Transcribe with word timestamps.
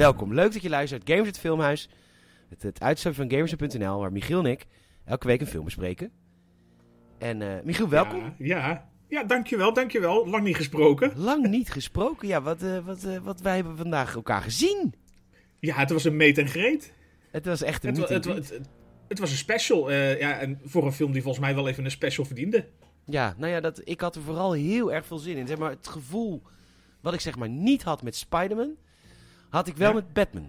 Welkom, 0.00 0.34
leuk 0.34 0.52
dat 0.52 0.62
je 0.62 0.68
luistert. 0.68 1.08
Gamers 1.10 1.26
het 1.28 1.38
Filmhuis. 1.38 1.88
Het, 2.48 2.62
het 2.62 2.80
uitstapje 2.80 3.18
van 3.26 3.30
Gamers.nl, 3.30 3.98
waar 4.00 4.12
Michiel 4.12 4.38
en 4.38 4.46
ik 4.50 4.66
elke 5.04 5.26
week 5.26 5.40
een 5.40 5.46
film 5.46 5.64
bespreken. 5.64 6.12
En 7.18 7.42
eh, 7.42 7.64
Michiel, 7.64 7.88
welkom. 7.88 8.34
Ja, 8.38 8.58
ja. 8.68 8.90
ja, 9.08 9.24
dankjewel, 9.24 9.72
dankjewel. 9.72 10.28
Lang 10.28 10.44
niet 10.44 10.56
gesproken. 10.56 11.12
Lang 11.16 11.48
niet 11.48 11.70
gesproken. 11.70 12.28
Ja, 12.28 12.42
wat, 12.42 12.62
eh, 12.62 12.78
wat, 12.78 13.04
eh, 13.04 13.16
wat 13.16 13.40
wij 13.40 13.54
hebben 13.54 13.76
vandaag 13.76 14.14
elkaar 14.14 14.42
gezien. 14.42 14.94
Ja, 15.58 15.74
het 15.74 15.90
was 15.90 16.04
een 16.04 16.16
meet 16.16 16.38
en 16.38 16.48
greet. 16.48 16.92
Het 17.30 17.46
was 17.46 17.62
echt 17.62 17.84
een 17.84 17.94
meet 17.94 18.08
en 18.08 18.14
het, 18.14 18.24
wa- 18.24 18.34
het, 18.34 18.60
het 19.08 19.18
was 19.18 19.30
een 19.30 19.36
special. 19.36 19.92
ja, 19.92 20.38
en 20.38 20.60
voor 20.64 20.86
een 20.86 20.92
film 20.92 21.12
die 21.12 21.22
volgens 21.22 21.44
mij 21.44 21.54
wel 21.54 21.68
even 21.68 21.84
een 21.84 21.90
special 21.90 22.26
verdiende. 22.26 22.68
Ja, 23.04 23.34
nou 23.38 23.52
ja, 23.52 23.60
dat, 23.60 23.80
ik 23.84 24.00
had 24.00 24.16
er 24.16 24.22
vooral 24.22 24.52
heel 24.52 24.92
erg 24.92 25.06
veel 25.06 25.18
zin 25.18 25.36
in. 25.36 25.46
Zeg 25.46 25.58
maar, 25.58 25.70
het 25.70 25.88
gevoel 25.88 26.42
wat 27.00 27.14
ik 27.14 27.20
zeg 27.20 27.36
maar 27.36 27.48
niet 27.48 27.82
had 27.82 28.02
met 28.02 28.16
Spider-Man, 28.16 28.76
had 29.50 29.66
ik 29.68 29.76
wel 29.76 29.88
Ja. 29.88 29.94
met 29.94 30.12
Batman. 30.12 30.48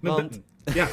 Met 0.00 0.12
Want- 0.12 0.40
Batman. 0.64 0.74
Ja, 0.74 0.86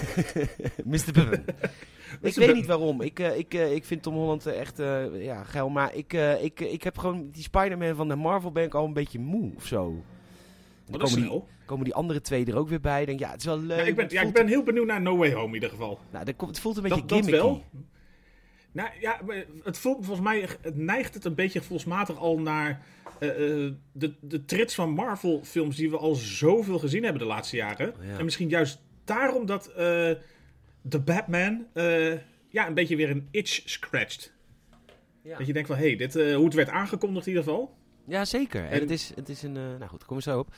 Mr. 0.92 1.12
Batman. 1.14 1.44
ik 2.22 2.36
weet 2.36 2.54
niet 2.54 2.66
waarom. 2.66 3.02
Ik, 3.02 3.20
eh, 3.20 3.38
ik, 3.38 3.54
eh, 3.54 3.74
ik 3.74 3.86
vind 3.86 4.04
Tom 4.04 4.14
Holland 4.14 4.46
eh, 4.46 4.60
echt 4.60 4.78
ja, 5.14 5.44
geil. 5.44 5.70
Maar 5.70 5.96
ik, 5.96 6.14
ik, 6.42 6.60
ik 6.60 6.84
heb 6.84 6.98
gewoon 6.98 7.30
die 7.32 7.44
Spider-Man 7.44 7.96
van 7.96 8.08
de 8.08 8.16
Marvel 8.16 8.52
ben 8.52 8.64
ik 8.64 8.74
al 8.74 8.86
een 8.86 8.94
beetje 8.94 9.20
moe 9.20 9.52
of 9.56 9.66
zo. 9.66 10.04
Dan 10.86 11.00
komen 11.00 11.16
die, 11.16 11.26
snel. 11.26 11.48
komen 11.66 11.86
die 11.86 11.94
andere 11.94 12.22
twee 12.22 12.46
er 12.46 12.58
ook 12.58 12.70
weer 12.70 12.82
bij. 12.82 13.00
Ik 13.02 13.08
Denk, 13.08 13.20
ja, 13.20 13.30
het 13.32 13.40
is 13.40 13.46
wel 13.46 13.60
leuk. 13.60 13.80
Ja, 13.80 13.84
ik, 13.86 13.96
ben, 13.96 14.06
ja, 14.10 14.22
ik 14.22 14.34
ben 14.34 14.48
heel 14.48 14.64
benieuwd 14.64 14.86
naar 14.88 15.02
No 15.02 15.18
Way 15.18 15.34
Home 15.34 15.48
in 15.48 15.54
ieder 15.54 15.70
geval. 15.70 16.00
nou, 16.12 16.26
dat 16.26 16.36
komt- 16.36 16.50
het 16.52 16.60
voelt 16.60 16.78
een 16.78 16.84
beetje 16.84 17.00
Dat, 17.00 17.10
dat 17.10 17.18
gimmicky. 17.18 17.46
wel. 17.46 17.64
Nou 18.72 18.90
ja, 19.00 19.20
het 19.64 19.78
voelt 19.78 20.06
volgens 20.06 20.28
mij, 20.28 20.48
het 20.62 20.76
neigt 20.76 21.14
het 21.14 21.26
een 21.26 21.36
beetje 21.36 21.60
gevoelsmatig 21.60 22.18
al 22.18 22.40
naar 22.40 22.82
eh, 23.20 23.30
eh, 23.30 23.74
de, 23.92 24.14
de 24.22 24.46
trits 24.46 24.76
van 24.76 24.90
Marvel 24.90 25.42
films 25.44 25.76
die 25.76 25.90
we 25.90 25.98
al 25.98 26.16
zoveel 26.16 26.80
gezien 26.80 27.04
hebben 27.04 27.22
de 27.22 27.28
laatste 27.28 27.56
jaren. 27.56 27.94
Ja. 28.02 28.18
En 28.18 28.24
misschien 28.24 28.50
juist 28.50 28.82
daarom 29.04 29.46
dat 29.46 29.68
eh 29.68 30.12
de 30.82 31.00
Batman 31.00 31.66
ja, 32.50 32.68
een 32.68 32.74
beetje 32.74 32.96
weer 32.96 33.10
een 33.10 33.28
itch 33.32 33.62
scratcht. 33.66 34.34
Ja. 35.22 35.38
Dat 35.38 35.48
je 35.48 35.54
denkt 35.54 35.68
van, 35.68 35.78
hé, 35.78 35.88
hey, 35.88 35.96
dit, 35.96 36.14
hoe 36.14 36.46
het 36.46 36.54
werd 36.54 36.70
aangekondigd 36.70 37.28
in 37.28 37.32
ieder 37.32 37.48
geval. 37.48 37.78
Ja, 38.06 38.26
zeker. 38.26 38.64
En, 38.64 38.70
En- 38.72 38.80
het, 38.80 38.90
is, 38.90 39.12
het 39.16 39.30
is 39.30 39.44
een... 39.44 39.52
nou 39.54 39.88
goed, 39.88 40.06
komen 40.06 40.24
we 40.24 40.30
zo 40.30 40.40
op. 40.40 40.54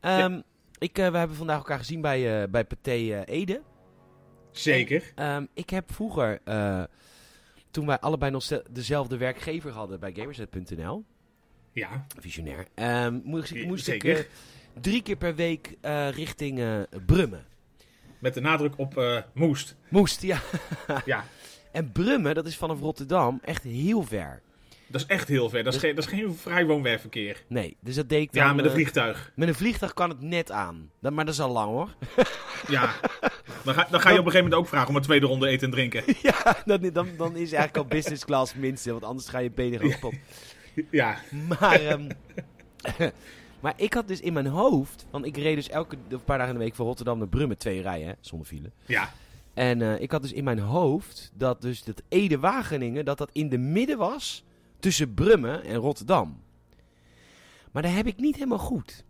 Ehm, 0.00 0.40
ik, 0.78 0.96
we 0.96 1.02
hebben 1.02 1.36
vandaag 1.36 1.56
elkaar 1.56 1.78
gezien 1.78 2.00
bij, 2.00 2.50
bij 2.50 2.64
Pathé 2.64 3.24
Ede. 3.24 3.60
Zeker. 4.50 5.12
Ehm, 5.14 5.46
ik 5.54 5.70
heb 5.70 5.92
vroeger, 5.92 6.40
toen 7.70 7.86
wij 7.86 7.98
allebei 7.98 8.30
nog 8.30 8.42
ze- 8.42 8.64
dezelfde 8.70 9.16
werkgever 9.16 9.70
hadden 9.70 10.00
bij 10.00 10.12
Gamerset.nl, 10.12 11.04
Ja, 11.72 12.06
visionair, 12.18 12.66
ehm, 12.74 13.20
moest, 13.24 13.50
ik- 13.52 13.66
moest 13.66 13.88
ik 13.88 14.04
eh, 14.04 14.18
drie 14.80 15.02
keer 15.02 15.16
per 15.16 15.34
week 15.34 15.76
eh, 15.80 16.10
richting 16.10 16.58
eh, 16.60 16.80
Brummen. 17.06 17.44
met 18.18 18.34
de 18.34 18.40
nadruk 18.40 18.78
op 18.78 19.24
moest. 19.34 19.76
Moest, 19.88 20.22
ja. 20.22 20.40
Ja, 21.04 21.24
En 21.72 21.92
Brummen, 21.92 22.34
dat 22.34 22.46
is 22.46 22.56
vanaf 22.56 22.80
Rotterdam 22.80 23.38
echt 23.44 23.62
heel 23.62 24.02
ver. 24.02 24.42
Dat 24.90 25.00
is 25.00 25.06
echt 25.06 25.28
heel 25.28 25.48
ver. 25.48 25.64
Dat 25.64 25.74
is, 25.74 25.80
geen, 25.80 25.94
dat 25.94 26.04
is 26.04 26.10
geen 26.10 26.34
vrij 26.34 26.66
woon-werkverkeer. 26.66 27.44
Nee, 27.48 27.76
dus 27.80 27.94
dat 27.94 28.08
deed 28.08 28.22
ik 28.22 28.32
dan... 28.32 28.42
Ja, 28.44 28.52
met 28.52 28.64
een 28.64 28.70
eh, 28.70 28.76
vliegtuig. 28.76 29.32
met 29.34 29.48
een 29.48 29.54
vliegtuig 29.54 29.94
kan 29.94 30.08
het 30.08 30.20
net 30.20 30.50
aan. 30.50 30.90
Dat, 31.00 31.12
maar 31.12 31.24
dat 31.24 31.34
is 31.34 31.40
al 31.40 31.52
lang 31.52 31.70
hoor. 31.70 31.88
Ja. 32.68 32.94
Dan 33.64 33.74
ga, 33.74 33.86
dan 33.90 34.00
ga 34.00 34.10
je 34.10 34.18
op 34.18 34.24
een 34.26 34.30
gegeven 34.30 34.42
moment 34.50 34.54
ook 34.54 34.68
vragen 34.68 34.88
om 34.88 34.96
een 34.96 35.02
tweede 35.02 35.26
ronde 35.26 35.48
eten 35.48 35.66
en 35.66 35.72
drinken. 35.72 36.02
ja, 36.22 36.56
dan, 36.64 36.90
dan, 36.92 37.08
dan 37.16 37.32
is 37.36 37.52
eigenlijk 37.52 37.76
al 37.76 37.84
business 37.84 38.24
class 38.24 38.54
minste, 38.54 38.90
want 38.90 39.04
anders 39.04 39.28
ga 39.28 39.38
je 39.38 39.50
benen 39.50 39.78
gewoon 39.78 39.92
kapot. 39.92 40.14
Ja, 40.90 41.16
Maar, 41.58 41.80
ehm, 41.80 42.10
maar 43.60 43.72
ik 43.76 43.92
had 43.94 44.08
dus 44.08 44.20
in 44.20 44.32
mijn 44.32 44.46
hoofd, 44.46 45.06
want 45.10 45.26
ik 45.26 45.36
reed 45.36 45.56
dus 45.56 45.68
elke 45.68 45.96
een 46.08 46.24
paar 46.24 46.38
dagen 46.38 46.52
in 46.52 46.58
de 46.58 46.64
week 46.64 46.74
van 46.74 46.86
Rotterdam 46.86 47.18
naar 47.18 47.28
Brummen, 47.28 47.58
twee 47.58 47.82
rijen, 47.82 48.06
hè, 48.06 48.12
zonder 48.20 48.46
file. 48.46 48.70
ja. 48.86 49.12
En 49.54 49.82
eh, 49.82 50.00
ik 50.00 50.10
had 50.10 50.22
dus 50.22 50.32
in 50.32 50.44
mijn 50.44 50.58
hoofd 50.58 51.30
dat 51.34 51.62
dus 51.62 51.84
dat 51.84 52.02
Ede-Wageningen, 52.08 53.04
dat 53.04 53.18
dat 53.18 53.30
in 53.32 53.48
de 53.48 53.58
midden 53.58 53.98
was 53.98 54.44
tussen 54.80 55.14
Brummen 55.14 55.64
en 55.64 55.74
Rotterdam. 55.76 56.42
Maar 57.72 57.82
dat 57.82 57.92
heb 57.92 58.06
ik 58.06 58.16
niet 58.16 58.34
helemaal 58.34 58.58
goed. 58.58 59.04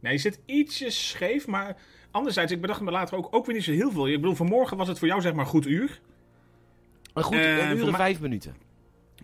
Nee, 0.00 0.12
je 0.12 0.18
zit 0.18 0.40
ietsjes 0.46 1.08
scheef, 1.08 1.46
maar 1.46 1.76
anderzijds, 2.10 2.52
ik 2.52 2.60
bedacht 2.60 2.80
me 2.80 2.90
later 2.90 3.16
ook, 3.18 3.28
ook 3.30 3.46
weer 3.46 3.54
niet 3.54 3.64
zo 3.64 3.72
heel 3.72 3.90
veel. 3.90 4.08
Ik 4.08 4.20
bedoel, 4.20 4.34
vanmorgen 4.34 4.76
was 4.76 4.88
het 4.88 4.98
voor 4.98 5.08
jou 5.08 5.20
zeg 5.20 5.32
maar 5.32 5.44
een 5.44 5.50
goed 5.50 5.66
uur. 5.66 6.00
Maar 7.14 7.24
goed, 7.24 7.34
Eh, 7.36 7.56
een 7.58 7.70
uur 7.72 7.78
voor 7.78 7.88
en 7.88 7.94
vijf 7.94 8.20
minuten. 8.20 8.56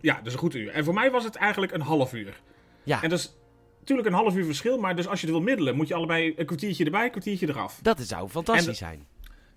Ja, 0.01 0.21
dus 0.23 0.33
een 0.33 0.39
goed 0.39 0.55
uur. 0.55 0.69
En 0.71 0.85
voor 0.85 0.95
mij 0.95 1.11
was 1.11 1.25
het 1.25 1.35
eigenlijk 1.35 1.73
een 1.73 1.81
half 1.81 2.15
uur. 2.15 2.41
Ja, 2.83 3.03
En 3.03 3.09
dat 3.11 3.19
is 3.19 3.35
natuurlijk 3.79 4.09
een 4.09 4.15
half 4.15 4.37
uur 4.37 4.45
verschil, 4.45 4.79
maar 4.79 4.97
dus 4.97 5.07
als 5.09 5.21
je 5.21 5.27
het 5.27 5.35
wil 5.37 5.45
middelen, 5.45 5.77
moet 5.77 5.89
je 5.89 5.95
allebei 5.95 6.33
een 6.37 6.47
kwartiertje 6.47 6.85
erbij, 6.85 7.05
een 7.05 7.11
kwartiertje 7.11 7.49
eraf. 7.49 7.79
dat 7.83 8.01
zou 8.01 8.29
fantastisch 8.29 8.67
En- 8.67 8.75
zijn 8.75 9.07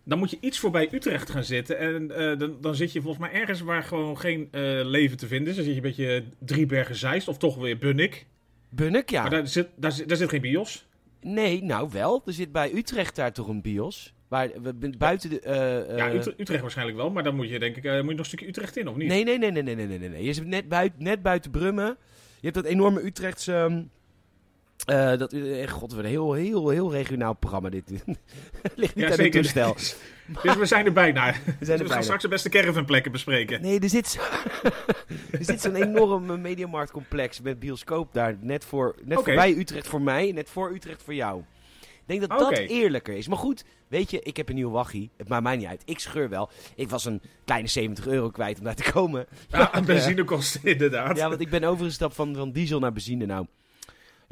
dan 0.03 0.18
moet 0.18 0.30
je 0.30 0.38
iets 0.40 0.59
voorbij 0.59 0.90
Utrecht 0.91 1.30
gaan 1.30 1.44
zitten. 1.44 1.78
En 1.78 2.12
eh, 2.12 2.40
dan, 2.40 2.58
dan 2.62 2.75
zit 2.75 2.91
je 2.91 3.02
volgens 3.02 3.30
mij 3.30 3.40
ergens 3.40 3.62
waar 3.62 3.84
gewoon 3.84 4.19
geen 4.19 4.47
eh, 4.52 4.62
leven 4.84 5.18
te 5.18 5.28
vinden 5.28 5.50
is. 5.50 5.56
Dan 5.56 5.66
zit 5.66 5.74
je 5.74 5.81
een 5.81 5.88
beetje 5.88 6.24
Driebergen 6.40 6.96
Zeist 6.96 7.28
of 7.28 7.38
toch 7.38 7.56
weer 7.56 7.78
Bunnik. 7.78 8.25
Bunnik, 8.69 9.09
ja. 9.09 9.22
Maar 9.22 9.30
daar 9.30 9.47
zit, 9.47 9.68
daar, 9.75 10.02
daar 10.08 10.18
zit 10.18 10.30
geen 10.30 10.41
bios. 10.41 10.88
Nee, 11.22 11.64
nou 11.64 11.90
wel. 11.91 12.22
Er 12.25 12.34
zit 12.34 12.52
bij 12.52 12.74
Utrecht 12.74 13.16
daar 13.16 13.34
toch 13.34 13.47
een 13.47 13.62
bios. 13.62 14.14
Waar, 14.28 14.50
buiten 14.97 15.30
de, 15.30 15.40
eh, 15.40 15.97
ja, 15.97 16.14
Utrecht, 16.38 16.62
waarschijnlijk 16.62 16.97
wel, 16.97 17.12
maar 17.12 17.24
dan 17.24 17.35
moet 17.35 17.50
je 17.50 17.59
denk 17.59 17.75
ik 17.75 17.84
moet 17.84 17.94
je 17.94 18.02
nog 18.02 18.18
een 18.18 18.25
stukje 18.25 18.47
Utrecht 18.47 18.78
in, 18.78 18.88
of 18.88 18.96
niet? 18.96 19.08
Nee, 19.08 19.24
nee, 19.24 19.38
nee, 19.38 19.52
nee, 19.52 19.64
nee, 19.64 19.75
nee, 19.75 20.00
nee. 20.00 20.09
nee. 20.09 20.24
Je 20.24 20.34
zit 20.34 20.46
net, 20.46 20.70
buiten 20.70 21.03
net 21.03 21.22
buiten 21.22 21.52
Brummen. 21.52 21.97
Je 22.40 22.50
hebt 22.50 22.56
dat 22.56 22.66
enorme 22.66 23.06
Utrechtse... 23.06 23.53
Ehm, 23.53 23.84
eh, 24.86 25.18
dat, 25.18 25.34
eh, 25.34 25.68
god, 25.68 25.92
een 25.92 26.06
heel, 26.06 26.34
heel, 26.34 26.70
heel 26.70 26.92
regionaal 26.92 27.34
programma 27.34 27.70
dit. 27.70 27.90
Ligt 28.76 28.96
niet 28.96 29.06
Ja, 29.06 29.06
aan 29.06 29.10
de 29.10 29.24
zeker. 29.24 29.42
toestel. 29.42 29.76
Dus 30.44 30.56
we 30.56 30.66
zijn 30.66 30.86
er 30.86 30.94
bijna. 30.94 31.26
We 31.32 31.36
zijn 31.44 31.58
Dus 31.60 31.68
er 31.70 31.78
we 31.84 31.90
gaan 31.90 32.04
straks 32.04 32.22
de 32.22 32.28
beste 32.28 32.50
caravanplekken 32.50 33.12
bespreken. 33.12 33.62
Nee, 33.62 33.80
er 33.80 33.90
zit, 33.90 34.08
zo- 34.08 34.20
er 35.38 35.44
zit 35.46 35.62
zo'n 35.62 35.76
enorm 35.76 36.30
eh, 36.32 36.38
mediamarktcomplex 36.38 37.42
met 37.42 37.60
bioscoop 37.60 38.14
daar. 38.14 38.38
Net, 38.42 38.66
voor, 38.66 38.96
net 39.04 39.18
Oké. 39.18 39.26
voorbij 39.26 39.54
Utrecht 39.58 39.88
voor 39.88 40.02
mij, 40.02 40.32
net 40.32 40.50
voor 40.50 40.72
Utrecht 40.74 41.04
voor 41.04 41.14
jou. 41.14 41.44
Ik 41.82 42.20
denk 42.20 42.20
dat 42.30 42.40
dat 42.40 42.58
eerlijker 42.58 43.14
is. 43.18 43.28
Maar 43.28 43.38
goed, 43.38 43.64
weet 43.88 44.12
je, 44.12 44.20
ik 44.22 44.38
heb 44.38 44.50
een 44.50 44.56
nieuwe 44.56 44.72
waggie. 44.72 45.10
Het 45.18 45.28
maakt 45.28 45.44
mij 45.44 45.56
niet 45.56 45.68
uit. 45.68 45.82
Ik 45.86 46.00
scheur 46.00 46.30
wel. 46.30 46.50
Ik 46.76 46.90
was 46.90 47.06
een 47.06 47.22
kleine 47.46 47.68
70 47.68 48.08
euro 48.08 48.30
kwijt 48.30 48.58
om 48.58 48.64
daar 48.64 48.76
te 48.76 48.92
komen. 48.92 49.26
Ja, 49.48 49.82
benzinekosten 49.86 50.62
inderdaad. 50.64 51.18
Ja, 51.18 51.30
want 51.30 51.42
ik 51.42 51.50
ben 51.50 51.64
overgestapt 51.64 52.16
van, 52.16 52.36
van 52.36 52.52
diesel 52.52 52.80
naar 52.80 52.94
benzine 52.94 53.26
nou. 53.26 53.46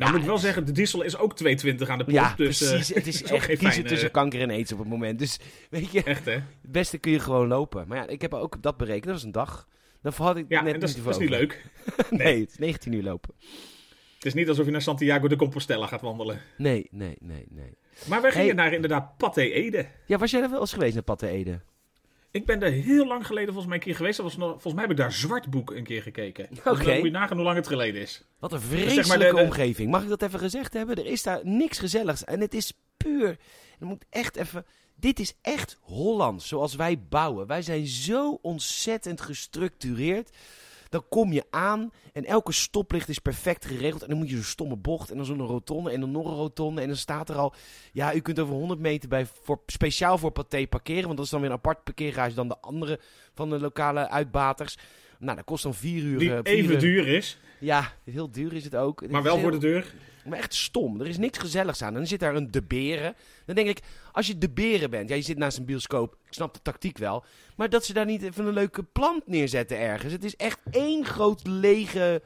Nou, 0.01 0.11
moet 0.11 0.21
ik 0.21 0.27
wel 0.27 0.37
zeggen, 0.37 0.65
de 0.65 0.71
diesel 0.71 1.01
is 1.01 1.17
ook 1.17 1.33
2,20 1.43 1.47
aan 1.89 1.97
de 1.97 2.03
pomp. 2.03 2.09
Ja, 2.09 2.33
dus, 2.35 2.61
eh, 2.61 2.69
precies. 2.69 2.95
het 2.95 3.07
is 3.07 3.23
echt 3.31 3.45
kiezen 3.47 3.71
fijne- 3.71 3.87
tussen 3.89 4.11
kanker 4.11 4.41
en 4.41 4.49
aids 4.49 4.71
op 4.71 4.79
het 4.79 4.87
moment. 4.87 5.19
Dus 5.19 5.39
weet 5.69 5.91
je, 5.91 6.03
Echt, 6.03 6.25
hè? 6.25 6.31
het 6.31 6.43
beste 6.61 6.97
kun 6.97 7.11
je 7.11 7.19
gewoon 7.19 7.47
lopen. 7.47 7.87
Maar 7.87 7.97
ja, 7.97 8.07
ik 8.07 8.21
heb 8.21 8.33
ook 8.33 8.61
dat 8.61 8.77
berekend. 8.77 9.03
Dat 9.05 9.13
was 9.13 9.23
een 9.23 9.31
dag. 9.31 9.67
Dan 10.01 10.13
had 10.15 10.37
ik 10.37 10.45
Ja, 10.47 10.61
net 10.61 10.73
en 10.73 10.79
dat 10.79 10.89
is, 10.89 10.95
niet 10.95 11.03
dat 11.05 11.13
is 11.13 11.19
niet 11.19 11.29
leuk. 11.29 11.65
Nee, 12.09 12.39
het 12.39 12.49
is 12.49 12.57
19 12.57 12.93
uur 12.93 13.03
lopen. 13.03 13.33
Het 14.15 14.25
is 14.25 14.33
niet 14.33 14.49
alsof 14.49 14.65
je 14.65 14.71
naar 14.71 14.81
Santiago 14.81 15.27
de 15.27 15.35
Compostela 15.35 15.87
gaat 15.87 16.01
wandelen. 16.01 16.41
Nee, 16.57 16.87
nee, 16.91 17.15
nee, 17.19 17.45
nee. 17.49 17.77
Maar 18.07 18.21
wij 18.21 18.31
gingen 18.31 18.45
Hey. 18.45 18.55
naar 18.55 18.73
inderdaad 18.73 19.17
Pathé 19.17 19.41
Ede. 19.41 19.85
Ja, 20.05 20.17
was 20.17 20.31
jij 20.31 20.41
er 20.41 20.49
wel 20.49 20.59
eens 20.59 20.73
geweest 20.73 20.93
naar 20.93 21.03
Patte 21.03 21.27
Ede? 21.27 21.61
Ik 22.31 22.45
ben 22.45 22.59
daar 22.59 22.69
heel 22.69 23.07
lang 23.07 23.25
geleden 23.25 23.47
volgens 23.47 23.67
mij 23.67 23.77
een 23.77 23.83
keer 23.83 23.95
geweest. 23.95 24.17
Dat 24.17 24.25
was 24.25 24.37
nog, 24.37 24.49
volgens 24.51 24.73
mij 24.73 24.81
heb 24.83 24.91
ik 24.91 24.97
daar 24.97 25.11
Zwartboek 25.11 25.71
een 25.71 25.83
keer 25.83 26.01
gekeken. 26.01 26.47
Dan 26.63 26.73
Oké. 26.73 26.93
moet 26.93 27.03
je 27.03 27.11
nagaan 27.11 27.35
hoe 27.37 27.45
lang 27.45 27.57
het 27.57 27.67
geleden 27.67 28.01
is. 28.01 28.23
Wat 28.39 28.51
een 28.53 28.59
zeg 28.59 28.69
vreselijke 28.69 29.07
maar 29.07 29.17
de- 29.19 29.35
de- 29.35 29.41
omgeving. 29.41 29.91
Mag 29.91 30.03
ik 30.03 30.09
dat 30.09 30.21
even 30.21 30.39
gezegd 30.39 30.73
hebben? 30.73 30.95
Er 30.95 31.05
is 31.05 31.23
daar 31.23 31.39
niks 31.43 31.77
gezelligs. 31.79 32.23
En 32.23 32.39
het 32.41 32.53
is 32.53 32.73
puur. 32.97 33.37
Er 33.79 33.85
moet 33.85 34.05
echt 34.09 34.35
even. 34.35 34.65
Dit 34.95 35.19
is 35.19 35.33
echt 35.41 35.77
Hollands, 35.81 36.47
zoals 36.47 36.75
wij 36.75 36.99
bouwen. 37.09 37.47
Wij 37.47 37.61
zijn 37.61 37.87
zo 37.87 38.39
ontzettend 38.41 39.21
gestructureerd. 39.21 40.29
Dan 40.91 41.03
kom 41.09 41.31
je 41.31 41.45
aan 41.49 41.91
en 42.13 42.25
elke 42.25 42.51
stoplicht 42.51 43.09
is 43.09 43.19
perfect 43.19 43.65
geregeld. 43.65 44.01
En 44.01 44.09
dan 44.09 44.17
moet 44.17 44.29
je 44.29 44.35
zo'n 44.35 44.43
stomme 44.43 44.75
bocht 44.75 45.09
en 45.11 45.17
dan 45.17 45.25
zo'n 45.25 45.41
rotonde 45.41 45.91
en 45.91 45.99
dan 45.99 46.11
nog 46.11 46.25
een 46.25 46.35
rotonde. 46.35 46.81
En 46.81 46.87
dan 46.87 46.97
staat 46.97 47.29
er 47.29 47.35
al, 47.35 47.53
ja, 47.91 48.13
u 48.13 48.19
kunt 48.19 48.39
over 48.39 48.53
100 48.53 48.79
meter 48.79 49.09
bij, 49.09 49.25
voor, 49.25 49.61
speciaal 49.65 50.17
voor 50.17 50.31
Pathé 50.31 50.67
parkeren. 50.67 51.03
Want 51.03 51.15
dat 51.15 51.25
is 51.25 51.31
dan 51.31 51.41
weer 51.41 51.49
een 51.49 51.55
apart 51.55 51.83
parkeergarage 51.83 52.35
dan 52.35 52.47
de 52.47 52.59
andere 52.59 52.99
van 53.33 53.49
de 53.49 53.59
lokale 53.59 54.09
uitbaters. 54.09 54.77
Nou, 55.21 55.35
dat 55.35 55.45
kost 55.45 55.63
dan 55.63 55.73
vier 55.73 56.03
uur. 56.03 56.19
Die 56.19 56.33
eh, 56.33 56.39
even 56.43 56.73
uur- 56.73 56.79
duur 56.79 57.07
is, 57.07 57.37
ja, 57.59 57.93
heel 58.03 58.31
duur 58.31 58.53
is 58.53 58.63
het 58.63 58.75
ook. 58.75 59.07
Maar 59.09 59.23
wel 59.23 59.33
heel- 59.33 59.41
voor 59.41 59.51
de 59.51 59.57
deur. 59.57 59.93
Maar 60.25 60.37
echt 60.37 60.53
stom. 60.53 61.01
Er 61.01 61.07
is 61.07 61.17
niks 61.17 61.37
gezelligs 61.37 61.81
aan. 61.81 61.87
En 61.87 61.93
dan 61.93 62.07
zit 62.07 62.19
daar 62.19 62.35
een 62.35 62.51
De 62.51 62.61
Beren. 62.63 63.15
Dan 63.45 63.55
denk 63.55 63.67
ik, 63.67 63.79
als 64.11 64.27
je 64.27 64.37
De 64.37 64.49
Beren 64.49 64.89
bent, 64.89 65.09
ja, 65.09 65.15
je 65.15 65.21
zit 65.21 65.37
naast 65.37 65.57
een 65.57 65.65
bioscoop. 65.65 66.13
Ik 66.27 66.33
snap 66.33 66.53
de 66.53 66.59
tactiek 66.61 66.97
wel. 66.97 67.23
Maar 67.55 67.69
dat 67.69 67.85
ze 67.85 67.93
daar 67.93 68.05
niet 68.05 68.21
even 68.23 68.45
een 68.45 68.53
leuke 68.53 68.83
plant 68.83 69.27
neerzetten 69.27 69.77
ergens. 69.79 70.13
Het 70.13 70.23
is 70.23 70.35
echt 70.35 70.59
één 70.71 71.05
groot 71.05 71.47
lege 71.47 72.21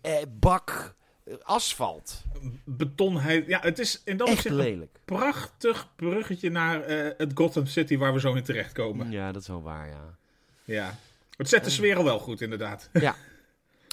eh, 0.00 0.12
bak 0.38 0.94
eh, 1.24 1.34
asfalt. 1.42 2.22
Beton, 2.64 3.18
hij- 3.20 3.44
ja, 3.46 3.60
het 3.62 3.78
is 3.78 4.00
in 4.04 4.16
dat 4.16 4.26
Echt 4.28 4.36
opzicht 4.36 4.54
een 4.54 4.60
lelijk. 4.62 4.96
prachtig 5.04 5.88
bruggetje 5.96 6.50
naar 6.50 6.82
eh, 6.82 7.10
het 7.16 7.30
Gotham 7.34 7.66
City 7.66 7.96
waar 7.96 8.12
we 8.12 8.20
zo 8.20 8.34
in 8.34 8.42
terechtkomen. 8.42 9.10
Ja, 9.10 9.32
dat 9.32 9.42
is 9.42 9.48
wel 9.48 9.62
waar, 9.62 9.88
ja. 9.88 10.16
Ja. 10.64 10.98
Het 11.36 11.48
zet 11.48 11.64
de 11.64 11.70
sfeer 11.70 11.96
al 11.96 12.04
wel 12.04 12.18
goed, 12.18 12.40
inderdaad. 12.40 12.88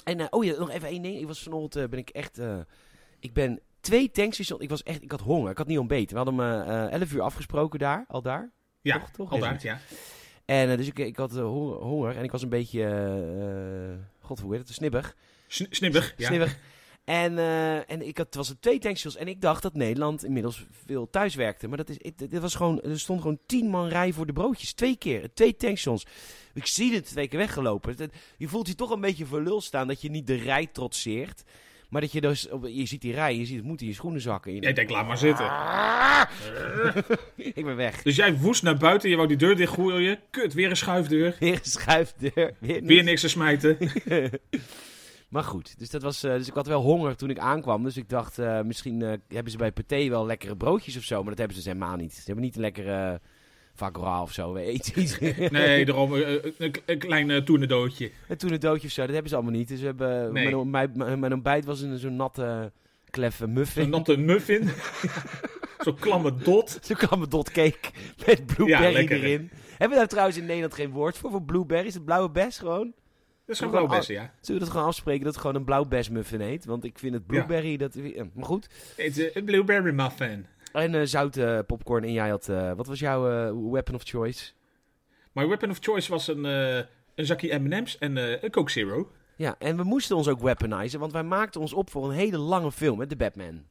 En, 0.04 0.20
eh, 0.20 0.26
oh 0.30 0.44
ja, 0.44 0.58
nog 0.58 0.70
even 0.70 0.88
één 0.88 1.02
ding. 1.02 1.18
Ik 1.20 1.26
was 1.26 1.42
vanochtend, 1.42 1.76
eh, 1.84 1.90
ben 1.90 1.98
ik 1.98 2.08
echt... 2.08 2.38
eh, 2.38 2.58
ik 3.20 3.32
ben 3.32 3.60
twee 3.80 4.10
tankstations. 4.10 4.60
Ik 4.60 4.68
was 4.68 4.82
echt, 4.82 5.02
ik 5.02 5.10
had 5.10 5.20
honger. 5.20 5.50
Ik 5.50 5.58
had 5.58 5.66
niet 5.66 5.78
ontbeten. 5.78 6.08
We 6.10 6.16
hadden 6.16 6.34
me 6.34 6.62
eh 6.62 6.92
11 7.00 7.12
uur 7.12 7.20
afgesproken 7.22 7.78
daar, 7.78 8.04
al 8.08 8.22
daar. 8.22 8.50
Ja, 8.80 8.98
Toch, 8.98 9.10
toch? 9.10 9.30
al 9.30 9.36
Ja, 9.38 9.42
daar, 9.42 9.58
ja. 9.62 9.78
En 10.44 10.76
dus 10.76 10.86
ik, 10.86 10.98
ik 10.98 11.16
had 11.16 11.32
honger, 11.32 11.76
honger 11.76 12.16
en 12.16 12.24
ik 12.24 12.30
was 12.30 12.42
een 12.42 12.48
beetje, 12.48 12.84
god 14.20 14.40
hoe 14.40 14.54
heet 14.54 14.66
het, 14.68 14.74
snibbig. 14.76 15.16
Sn- 15.46 15.66
Snibbig, 15.70 16.14
ja. 16.16 16.26
Snibbig. 16.26 16.58
En, 17.04 17.38
eh, 17.38 17.90
en 17.90 18.06
ik 18.06 18.16
had, 18.16 18.26
het 18.26 18.34
was 18.34 18.54
twee 18.60 18.78
tankstations 18.78 19.16
en 19.16 19.28
ik 19.28 19.40
dacht 19.40 19.62
dat 19.62 19.74
Nederland 19.74 20.24
inmiddels 20.24 20.64
veel 20.86 21.10
thuis 21.10 21.34
werkte. 21.34 21.68
Maar 21.68 21.76
dat 21.76 21.88
is, 21.88 21.98
dit 22.16 22.38
was 22.38 22.54
gewoon, 22.54 22.82
er 22.82 23.00
stond 23.00 23.20
gewoon 23.20 23.38
tien 23.46 23.68
man 23.68 23.88
rij 23.88 24.12
voor 24.12 24.26
de 24.26 24.32
broodjes. 24.32 24.72
Twee 24.72 24.96
keer, 24.96 25.28
twee 25.34 25.56
tankstations. 25.56 26.06
Ik 26.54 26.66
zie 26.66 26.94
het 26.94 27.06
twee 27.06 27.28
keer 27.28 27.38
weggelopen. 27.38 28.10
Je 28.36 28.48
voelt 28.48 28.68
je 28.68 28.74
toch 28.74 28.90
een 28.90 29.00
beetje 29.00 29.26
voor 29.26 29.42
lul 29.42 29.60
staan 29.60 29.86
dat 29.88 30.00
je 30.02 30.10
niet 30.10 30.26
de 30.26 30.34
rij 30.34 30.66
trotseert. 30.66 31.44
Maar 31.88 32.00
dat 32.00 32.12
je 32.12 32.20
dus, 32.20 32.48
je 32.62 32.86
ziet 32.86 33.00
die 33.00 33.12
rij, 33.12 33.36
je 33.36 33.44
ziet 33.44 33.56
het 33.56 33.64
moet 33.64 33.80
in 33.80 33.86
je 33.86 33.94
schoenen 33.94 34.20
zakken. 34.20 34.54
Je 34.54 34.60
Jij 34.60 34.72
denkt, 34.72 34.90
laat 34.90 35.06
maar 35.06 35.18
zitten. 35.18 35.46
ik 37.56 37.64
ben 37.64 37.76
weg. 37.76 38.02
Dus 38.02 38.16
jij 38.16 38.36
woest 38.36 38.62
naar 38.62 38.76
buiten, 38.76 39.10
je 39.10 39.16
wou 39.16 39.28
die 39.28 39.36
deur 39.36 39.56
dichtgooien. 39.56 40.20
Kut, 40.30 40.54
weer 40.54 40.70
een 40.70 40.76
schuifdeur. 40.76 41.36
Weer 41.38 41.52
een 41.52 41.70
schuifdeur. 41.70 42.54
Weer, 42.58 42.82
Weer 42.82 43.02
niks 43.02 43.20
te 43.20 43.28
smijten. 43.28 43.78
Maar 45.34 45.44
goed, 45.44 45.78
dus, 45.78 45.90
dat 45.90 46.02
was, 46.02 46.22
eh, 46.22 46.32
dus 46.32 46.48
ik 46.48 46.54
had 46.54 46.66
wel 46.66 46.82
honger 46.82 47.16
toen 47.16 47.30
ik 47.30 47.38
aankwam. 47.38 47.82
Dus 47.82 47.96
ik 47.96 48.08
dacht, 48.08 48.38
eh, 48.38 48.60
misschien 48.60 49.02
eh, 49.02 49.12
hebben 49.28 49.52
ze 49.52 49.58
bij 49.58 49.72
Pathé 49.72 50.08
wel 50.08 50.26
lekkere 50.26 50.56
broodjes 50.56 50.96
of 50.96 51.02
zo. 51.02 51.16
Maar 51.20 51.28
dat 51.28 51.38
hebben 51.38 51.56
ze 51.56 51.62
dus 51.62 51.72
helemaal 51.72 51.96
niet. 51.96 52.12
Ze 52.12 52.22
hebben 52.24 52.44
niet 52.44 52.54
een 52.54 52.60
lekkere 52.60 53.20
uh, 53.82 54.20
of 54.22 54.32
zo. 54.32 54.58
Iets. 54.58 55.18
Nee, 55.50 55.84
daarom 55.84 56.12
een, 56.58 56.98
klein 56.98 57.44
toenedootje. 57.44 58.10
en 58.28 58.38
toen 58.38 58.52
een 58.52 58.60
doodje 58.60 58.86
of 58.86 58.92
zo, 58.92 59.02
dat 59.02 59.10
hebben 59.10 59.28
ze 59.28 59.34
allemaal 59.34 59.54
niet. 59.54 59.68
Dus 59.68 59.80
we 59.80 59.86
hebben, 59.86 60.32
Nee. 60.32 60.44
mijn, 60.44 60.56
ontbijt, 60.56 60.96
mijn, 60.96 61.18
mijn 61.18 61.32
ontbijt 61.32 61.64
was 61.64 61.80
een 61.80 61.98
zo'n 61.98 62.16
natte, 62.16 62.72
kleffe 63.10 63.46
muffin. 63.46 63.82
Een 63.82 63.90
natte 63.90 64.16
muffin. 64.16 64.68
Zo'n 65.84 65.98
klamme 65.98 66.34
dot. 66.34 66.78
Zo'n 66.82 66.96
klamme 66.96 67.28
dot 67.28 67.50
cake 67.50 67.90
met 68.26 68.46
blueberry 68.46 69.02
Ja, 69.02 69.08
erin. 69.08 69.50
Hebben 69.70 69.88
we 69.88 69.96
daar 69.96 70.08
trouwens 70.08 70.36
in 70.36 70.44
Nederland 70.44 70.74
geen 70.74 70.90
woord 70.90 71.18
voor, 71.18 71.30
voor 71.30 71.42
blueberry? 71.42 71.86
Is 71.86 71.94
het 71.94 72.04
blauwe 72.04 72.30
bes 72.30 72.58
gewoon? 72.58 72.94
Dat 73.46 73.54
is 73.54 73.60
een 73.60 73.68
Gewoon 73.68 73.84
blauw 73.84 73.98
beste, 73.98 74.12
ja. 74.12 74.32
Zullen 74.40 74.60
we 74.60 74.66
dat 74.66 74.74
gewoon 74.74 74.86
afspreken 74.88 75.24
dat 75.24 75.32
het 75.32 75.40
gewoon 75.40 75.56
een 75.56 75.64
blauw 75.64 75.84
bes 75.84 76.08
muffin 76.08 76.40
heet? 76.40 76.64
Want 76.64 76.84
ik 76.84 76.98
vind 76.98 77.14
het 77.14 77.26
blueberry, 77.26 77.76
dat... 77.76 77.94
eh, 77.94 78.22
Maar 78.34 78.44
goed. 78.44 78.68
Het 78.96 79.16
is 79.18 79.34
een 79.34 79.44
blueberry 79.44 79.94
muffin. 79.94 80.46
En 80.72 80.94
eh 80.94 81.00
zoute 81.04 81.64
popcorn 81.66 82.04
en 82.04 82.12
jij 82.12 82.28
had... 82.28 82.48
eh, 82.48 82.72
wat 82.72 82.86
was 82.86 82.98
jouw 82.98 83.30
eh, 83.30 83.70
weapon 83.72 83.94
of 83.94 84.02
choice? 84.04 84.52
My 85.32 85.46
weapon 85.46 85.70
of 85.70 85.78
choice 85.80 86.10
was 86.10 86.28
een, 86.28 86.44
eh, 86.44 86.76
een 87.14 87.26
zakje 87.26 87.58
M&M's 87.58 87.98
en 87.98 88.16
eh, 88.16 88.42
een 88.42 88.50
Coke 88.50 88.70
Zero. 88.70 89.10
Ja, 89.36 89.54
en 89.58 89.76
we 89.76 89.82
moesten 89.82 90.16
ons 90.16 90.28
ook 90.28 90.40
weaponizen, 90.40 91.00
want 91.00 91.12
wij 91.12 91.22
maakten 91.22 91.60
ons 91.60 91.72
op 91.72 91.90
voor 91.90 92.04
een 92.04 92.14
hele 92.16 92.38
lange 92.38 92.72
film, 92.72 93.00
hè, 93.00 93.06
de 93.06 93.16
Batman. 93.16 93.62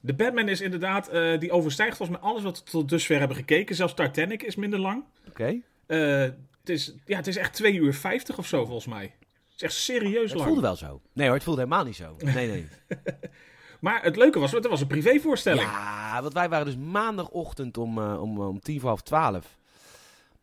De 0.00 0.14
Batman 0.14 0.48
is 0.48 0.60
inderdaad, 0.60 1.08
eh, 1.08 1.38
die 1.38 1.50
overstijgt 1.52 1.96
volgens 1.96 2.18
mij 2.18 2.28
alles 2.30 2.42
wat 2.42 2.58
we 2.64 2.70
tot 2.70 2.88
dusver 2.88 3.18
hebben 3.18 3.36
gekeken. 3.36 3.74
Zelfs 3.76 3.94
Titanic 3.94 4.42
is 4.42 4.56
minder 4.56 4.78
lang. 4.78 5.04
Oké. 5.28 5.60
Eh, 5.86 6.24
het, 6.64 6.68
is, 6.76 6.94
ja, 7.04 7.16
het 7.16 7.26
is 7.26 7.36
echt 7.36 7.52
2 7.54 7.74
uur 7.74 7.94
50 7.94 8.38
of 8.38 8.46
zo 8.46 8.64
volgens 8.64 8.86
mij. 8.86 9.02
Het 9.02 9.54
is 9.56 9.62
echt 9.62 9.72
serieus 9.74 10.22
Het 10.22 10.34
lang. 10.34 10.44
voelde 10.44 10.60
wel 10.60 10.76
zo. 10.76 11.00
Nee 11.12 11.26
hoor, 11.26 11.34
het 11.34 11.44
voelde 11.44 11.60
helemaal 11.60 11.84
niet 11.84 11.96
zo. 11.96 12.16
Nee, 12.18 12.46
nee. 12.48 12.66
Maar 13.80 14.02
het 14.02 14.16
leuke 14.16 14.38
was, 14.38 14.52
het 14.52 14.66
was 14.66 14.80
een 14.80 14.86
privévoorstelling. 14.86 15.62
ja, 15.62 16.22
want 16.22 16.32
wij 16.34 16.48
waren 16.48 16.66
dus 16.66 16.76
maandagochtend 16.76 17.78
om, 17.78 17.98
eh, 17.98 18.22
om, 18.22 18.40
om 18.40 18.60
tien 18.60 18.80
voor 18.80 18.88
half 18.88 19.02
twaalf. 19.02 19.58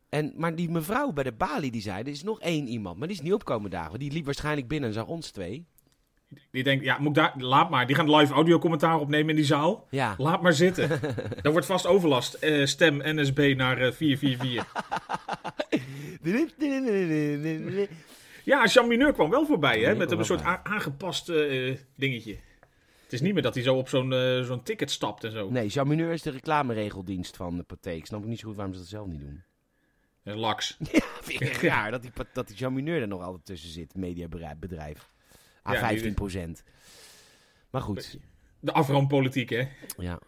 En, 0.09 0.33
maar 0.35 0.55
die 0.55 0.69
mevrouw 0.69 1.11
bij 1.11 1.23
de 1.23 1.31
balie 1.31 1.71
die 1.71 1.81
zei, 1.81 2.01
er 2.01 2.07
is 2.07 2.23
nog 2.23 2.39
één 2.39 2.67
iemand, 2.67 2.97
maar 2.97 3.07
die 3.07 3.17
is 3.17 3.23
niet 3.23 3.33
opkomen 3.33 3.69
dagen. 3.69 3.99
Die 3.99 4.11
liep 4.11 4.25
waarschijnlijk 4.25 4.67
binnen 4.67 4.89
en 4.89 4.95
zag 4.95 5.07
ons 5.07 5.31
twee. 5.31 5.65
Die 6.51 6.63
denkt, 6.63 6.83
ja, 6.83 6.97
moet 6.99 7.07
ik 7.07 7.15
daar, 7.15 7.33
laat 7.37 7.69
maar. 7.69 7.87
Die 7.87 7.95
gaan 7.95 8.15
live 8.15 8.33
audiocommentaar 8.33 8.99
opnemen 8.99 9.29
in 9.29 9.35
die 9.35 9.45
zaal. 9.45 9.87
Ja. 9.89 10.15
Laat 10.17 10.41
maar 10.41 10.53
zitten. 10.53 10.89
Daar 11.41 11.51
wordt 11.51 11.67
vast 11.67 11.85
overlast. 11.85 12.33
Eh, 12.33 12.65
stem 12.65 13.01
NSB 13.03 13.53
naar 13.57 13.77
eh, 13.77 13.91
444. 13.91 14.75
Ja, 18.43 18.65
Jean 18.65 18.87
Mineur 18.87 19.13
kwam 19.13 19.29
wel 19.29 19.45
voorbij, 19.45 19.79
hè? 19.79 19.95
Met 19.95 20.11
een 20.11 20.25
soort 20.25 20.43
aangepast 20.43 21.29
eh, 21.29 21.77
dingetje. 21.95 22.37
Het 23.03 23.13
is 23.13 23.21
niet 23.21 23.33
meer 23.33 23.41
dat 23.41 23.53
hij 23.53 23.63
zo 23.63 23.75
op 23.75 23.89
zo'n 23.89 24.13
zo'n 24.43 24.63
ticket 24.63 24.91
stapt 24.91 25.23
en 25.23 25.31
zo. 25.31 25.49
Nee, 25.49 25.67
Jean 25.67 25.87
Mineur 25.87 26.11
is 26.11 26.21
de 26.21 26.29
reclameregeldienst 26.29 27.35
van 27.35 27.57
de 27.57 27.63
Pathé. 27.63 27.91
Ik 27.91 28.05
snap 28.05 28.21
ook 28.21 28.27
niet 28.27 28.39
zo 28.39 28.47
goed 28.47 28.55
waarom 28.55 28.73
ze 28.73 28.79
dat 28.79 28.89
zelf 28.89 29.07
niet 29.07 29.19
doen. 29.19 29.43
Laks. 30.23 30.77
Ja, 30.91 31.01
vind 31.21 31.41
ik 31.41 31.61
raar 31.61 31.91
dat 31.91 32.01
die, 32.01 32.11
dat 32.33 32.47
die 32.47 32.57
Jean 32.57 32.73
Mineur 32.73 33.01
er 33.01 33.07
nog 33.07 33.21
altijd 33.21 33.45
tussen 33.45 33.69
zit, 33.69 33.95
mediabedrijf. 33.95 35.10
A 35.67 35.73
Ja, 35.73 35.79
die- 35.79 35.87
15 35.87 36.13
procent. 36.13 36.63
Maar 37.69 37.81
goed, 37.81 38.17
De 38.59 38.71
afroompolitiek, 38.71 39.49
hè? 39.49 39.67
ja. 39.97 40.19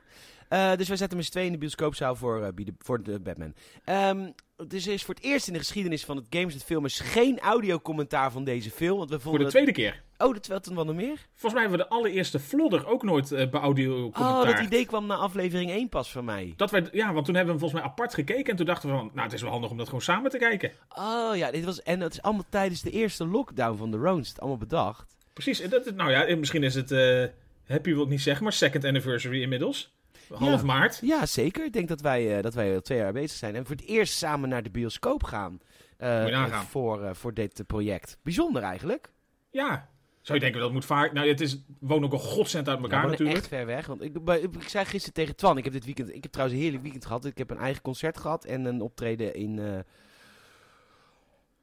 Eh, 0.49 0.75
dus 0.75 0.87
wij 0.87 0.97
zetten 0.97 1.17
met 1.17 1.25
z'n 1.25 1.31
tweeën 1.31 1.47
in 1.47 1.53
de 1.53 1.59
bioscoopzaal 1.59 2.15
voor, 2.15 2.43
eh, 2.43 2.49
de- 2.55 2.73
voor 2.77 3.03
de 3.03 3.19
Batman. 3.19 3.53
Ehm 3.85 4.31
dus 4.67 4.87
is 4.87 5.03
voor 5.03 5.13
het 5.15 5.23
eerst 5.23 5.47
in 5.47 5.53
de 5.53 5.59
geschiedenis 5.59 6.05
van 6.05 6.15
het 6.15 6.25
Games 6.29 6.53
het 6.53 6.63
Filmers 6.63 6.99
geen 6.99 7.39
audiocommentaar 7.39 8.31
van 8.31 8.43
deze 8.43 8.71
film. 8.71 8.97
Want 8.97 9.09
we 9.09 9.15
Voor 9.19 9.23
vonden 9.23 9.39
de 9.39 9.45
het- 9.45 9.53
tweede 9.53 9.71
keer. 9.71 10.03
Oh, 10.27 10.33
dat 10.33 10.47
wel 10.47 10.59
toen 10.59 10.75
wel 10.75 10.85
nog 10.85 10.95
meer? 10.95 11.17
Volgens 11.31 11.53
mij 11.53 11.61
hebben 11.61 11.79
we 11.79 11.85
de 11.85 11.89
allereerste 11.89 12.39
vlodder 12.39 12.87
ook 12.87 13.03
nooit 13.03 13.31
eh 13.31 13.49
bij 13.49 13.61
audio 13.61 14.09
commentaar. 14.09 14.41
Oh, 14.51 14.57
dat 14.57 14.65
idee 14.65 14.85
kwam 14.85 15.05
na 15.05 15.15
aflevering 15.15 15.71
1 15.71 15.89
pas 15.89 16.11
van 16.11 16.25
mij. 16.25 16.53
Dat 16.55 16.71
wij, 16.71 16.87
ja, 16.91 17.13
want 17.13 17.25
toen 17.25 17.35
hebben 17.35 17.53
we 17.55 17.59
hem 17.59 17.69
volgens 17.69 17.81
mij 17.81 17.83
apart 17.91 18.13
gekeken. 18.13 18.51
En 18.51 18.55
toen 18.55 18.65
dachten 18.65 18.89
we 18.89 18.95
van, 18.95 19.09
nou, 19.13 19.23
het 19.23 19.33
is 19.33 19.41
wel 19.41 19.51
handig 19.51 19.69
om 19.69 19.77
dat 19.77 19.85
gewoon 19.85 20.01
samen 20.01 20.31
te 20.31 20.37
kijken. 20.37 20.71
Oh 20.89 21.35
ja, 21.35 21.51
dit 21.51 21.65
was, 21.65 21.81
en 21.83 21.99
dat 21.99 22.11
is 22.11 22.21
allemaal 22.21 22.45
tijdens 22.49 22.81
de 22.81 22.91
eerste 22.91 23.27
lockdown 23.27 23.77
van 23.77 23.91
de 23.91 23.97
Roast. 23.97 24.39
Allemaal 24.39 24.57
bedacht. 24.59 25.12
Precies. 25.33 25.59
En 25.59 25.69
dat, 25.69 25.95
nou 25.95 26.11
ja, 26.11 26.25
en 26.25 26.39
misschien 26.39 26.63
is 26.63 26.75
het, 26.75 26.91
eh 26.91 27.25
happy 27.67 27.93
wil 27.93 28.03
ik 28.03 28.09
niet 28.09 28.21
zeggen, 28.21 28.43
maar 28.43 28.53
second 28.53 28.85
anniversary 28.85 29.41
inmiddels. 29.41 29.95
Half 30.33 30.59
Ja. 30.59 30.65
maart. 30.65 30.99
Ja, 31.01 31.25
zeker. 31.25 31.65
Ik 31.65 31.73
denk 31.73 31.87
dat 31.87 32.01
wij, 32.01 32.37
eh, 32.37 32.43
dat 32.43 32.53
wij 32.53 32.75
al 32.75 32.81
twee 32.81 32.97
jaar 32.97 33.13
bezig 33.13 33.37
zijn. 33.37 33.55
En 33.55 33.65
voor 33.65 33.75
het 33.75 33.85
eerst 33.85 34.13
samen 34.13 34.49
naar 34.49 34.63
de 34.63 34.69
bioscoop 34.69 35.23
gaan. 35.23 35.51
Moet 35.51 35.59
je 35.99 36.31
nagaan. 36.31 36.65
voor, 36.65 37.15
voor 37.15 37.33
dit 37.33 37.63
project. 37.67 38.17
Bijzonder 38.23 38.63
eigenlijk. 38.63 39.11
Ja. 39.51 39.89
Zou 40.21 40.37
je 40.37 40.43
denken, 40.43 40.61
dat 40.61 40.71
moet 40.71 40.85
vaak... 40.85 41.13
Nou, 41.13 41.27
het 41.27 41.41
is, 41.41 41.57
wonen 41.79 42.05
ook 42.05 42.13
een 42.13 42.19
godscent 42.19 42.67
uit 42.67 42.77
Ja, 42.77 42.83
elkaar 42.83 43.01
we 43.01 43.07
wonen 43.07 43.23
natuurlijk. 43.25 43.37
echt 43.45 43.47
ver 43.55 43.65
weg. 43.65 43.85
Want 43.85 44.01
ik, 44.01 44.17
ik, 44.61 44.69
zei 44.69 44.85
gisteren 44.85 45.13
tegen 45.13 45.35
Twan, 45.35 45.57
ik 45.57 45.63
heb 45.63 45.73
dit 45.73 45.85
weekend, 45.85 46.13
ik 46.13 46.23
heb 46.23 46.31
trouwens 46.31 46.57
een 46.57 46.63
heerlijk 46.63 46.83
weekend 46.83 47.05
gehad. 47.05 47.25
Ik 47.25 47.37
heb 47.37 47.49
een 47.49 47.57
eigen 47.57 47.81
concert 47.81 48.17
gehad 48.17 48.45
en 48.45 48.65
een 48.65 48.81
optreden 48.81 49.33
in 49.33 49.59
eh 49.59 49.79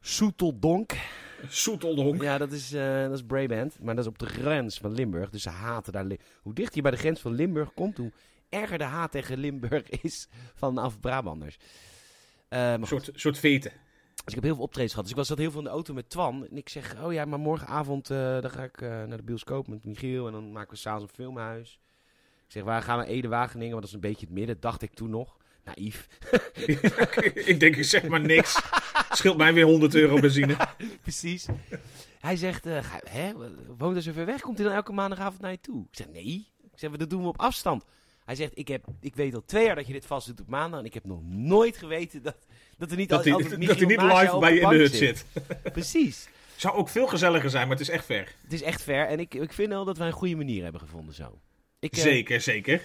Soeteldonk. 0.00 0.92
Soeteldonk. 1.48 2.22
Ja, 2.22 2.38
dat 2.38 2.52
is, 2.52 2.72
eh 2.72 3.02
dat 3.02 3.12
is 3.12 3.22
Brabant, 3.22 3.80
maar 3.80 3.94
dat 3.94 4.04
is 4.04 4.10
op 4.10 4.18
de 4.18 4.26
grens 4.26 4.78
van 4.78 4.92
Limburg. 4.92 5.30
Dus 5.30 5.42
ze 5.42 5.50
haten 5.50 5.92
daar. 5.92 6.06
Hoe 6.42 6.54
dichter 6.54 6.76
je 6.76 6.82
bij 6.82 6.90
de 6.90 6.96
grens 6.96 7.20
van 7.20 7.32
Limburg 7.32 7.74
komt, 7.74 7.96
hoe 7.96 8.12
erger 8.48 8.78
de 8.78 8.84
haat 8.84 9.10
tegen 9.10 9.38
Limburg 9.38 9.88
is 10.02 10.28
vanaf 10.54 11.00
Brabanders. 11.00 11.58
Maar 12.48 12.80
Een 12.80 12.86
soort, 12.86 13.10
soort 13.14 13.38
veten. 13.38 13.72
Dus 14.14 14.24
ik 14.28 14.34
heb 14.34 14.42
heel 14.42 14.54
veel 14.54 14.64
optredens 14.64 14.92
gehad. 14.92 15.04
Dus 15.08 15.18
ik 15.18 15.20
was 15.20 15.28
zat 15.28 15.38
heel 15.38 15.50
veel 15.50 15.60
in 15.60 15.66
de 15.66 15.72
auto 15.72 15.94
met 15.94 16.10
Twan. 16.10 16.46
En 16.50 16.56
ik 16.56 16.68
zeg, 16.68 17.02
oh 17.02 17.12
ja, 17.12 17.24
maar 17.24 17.40
morgenavond 17.40 18.10
eh, 18.10 18.40
dan 18.40 18.50
ga 18.50 18.62
ik 18.62 18.80
naar 18.80 19.16
de 19.16 19.22
bioscoop 19.22 19.68
met 19.68 19.84
Michiel. 19.84 20.26
En 20.26 20.32
dan 20.32 20.52
maken 20.52 20.70
we 20.70 20.76
s'avonds 20.76 21.04
een 21.08 21.14
filmhuis. 21.24 21.80
Ik 22.46 22.52
zeg, 22.52 22.62
waar 22.62 22.82
gaan 22.82 22.98
we? 22.98 23.04
Ede 23.04 23.28
Wageningen, 23.28 23.70
want 23.70 23.80
dat 23.80 23.90
is 23.90 23.94
een 23.94 24.08
beetje 24.10 24.26
het 24.26 24.34
midden. 24.34 24.60
Dacht 24.60 24.82
ik 24.82 24.94
toen 24.94 25.10
nog. 25.10 25.36
Naïef. 25.64 26.08
ik 27.52 27.60
denk, 27.60 27.76
zeg 27.80 28.08
maar 28.08 28.20
niks. 28.20 28.60
Scheelt 29.10 29.36
mij 29.36 29.54
weer 29.54 29.64
100 29.64 29.94
euro 29.94 30.20
benzine. 30.20 30.56
Precies. 31.02 31.46
Hij 32.20 32.36
zegt, 32.36 32.66
ga, 32.66 33.00
hè, 33.08 33.32
woont 33.76 33.96
er 33.96 34.02
zo 34.02 34.12
ver 34.12 34.26
weg? 34.26 34.40
Komt 34.40 34.58
hij 34.58 34.66
dan 34.66 34.76
elke 34.76 34.92
maandagavond 34.92 35.40
naar 35.40 35.50
je 35.50 35.60
toe? 35.60 35.86
Ik 35.90 35.96
zeg, 35.96 36.08
nee. 36.08 36.48
Ik 36.72 36.78
zeg, 36.78 36.90
dat 36.90 37.10
doen 37.10 37.22
we 37.22 37.28
op 37.28 37.40
afstand. 37.40 37.84
Hij 38.24 38.34
zegt, 38.34 38.58
ik, 38.58 38.68
heb, 38.68 38.84
ik 39.00 39.16
weet 39.16 39.34
al 39.34 39.44
twee 39.44 39.64
jaar 39.64 39.74
dat 39.74 39.86
je 39.86 39.92
dit 39.92 40.06
vast 40.06 40.26
doet 40.26 40.40
op 40.40 40.48
maandag. 40.48 40.80
En 40.80 40.86
ik 40.86 40.94
heb 40.94 41.04
nog 41.04 41.22
nooit 41.22 41.76
geweten 41.76 42.22
dat, 42.22 42.36
dat 42.78 42.90
er 42.90 42.96
niet, 42.96 43.08
Dat 43.08 43.24
hij, 43.24 43.32
altijd 43.32 43.50
dat 43.50 43.76
hij 43.78 43.86
niet 43.86 44.02
live 44.02 44.38
bij 44.38 44.54
je 44.54 44.60
in 44.60 44.68
de 44.68 44.76
hut 44.76 44.94
zit. 44.94 45.24
Precies. 45.72 46.28
Zou 46.56 46.74
ook 46.74 46.88
veel 46.88 47.06
gezelliger 47.06 47.50
zijn, 47.50 47.68
maar 47.68 47.76
het 47.76 47.88
is 47.88 47.94
echt 47.94 48.04
ver. 48.04 48.34
Het 48.42 48.52
is 48.52 48.62
echt 48.62 48.82
ver. 48.82 49.06
En 49.06 49.20
ik, 49.20 49.34
ik 49.34 49.52
vind 49.52 49.68
wel 49.68 49.84
dat 49.84 49.98
wij 49.98 50.06
een 50.06 50.12
goede 50.12 50.36
manier 50.36 50.62
hebben 50.62 50.80
gevonden 50.80 51.14
zo. 51.14 51.40
Ik, 51.78 51.92
eh, 51.92 52.02
Zeker, 52.02 52.40
zeker. 52.40 52.82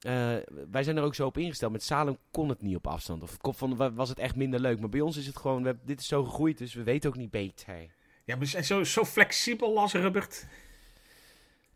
Eh, 0.00 0.36
wij 0.70 0.82
zijn 0.82 0.96
er 0.96 1.02
ook 1.02 1.14
zo 1.14 1.26
op 1.26 1.38
ingesteld. 1.38 1.72
Met 1.72 1.82
Salem 1.82 2.16
kon 2.30 2.48
het 2.48 2.62
niet 2.62 2.76
op 2.76 2.86
afstand. 2.86 3.22
Of 3.22 3.36
van, 3.56 3.76
wa- 3.76 3.92
was 3.92 4.08
het 4.08 4.18
echt 4.18 4.36
minder 4.36 4.60
leuk. 4.60 4.80
Maar 4.80 4.88
bij 4.88 5.00
ons 5.00 5.16
is 5.16 5.26
het 5.26 5.36
gewoon, 5.36 5.62
we, 5.62 5.76
dit 5.84 6.00
is 6.00 6.06
zo 6.06 6.24
gegroeid, 6.24 6.58
dus 6.58 6.74
we 6.74 6.82
weten 6.82 7.10
ook 7.10 7.16
niet 7.16 7.30
beter. 7.30 7.74
Ja, 7.78 7.88
maar 8.26 8.38
we 8.38 8.44
zijn 8.46 8.64
zo, 8.64 8.84
zo 8.84 9.04
flexibel 9.04 9.78
als 9.78 9.92
Rubbert. 9.92 10.46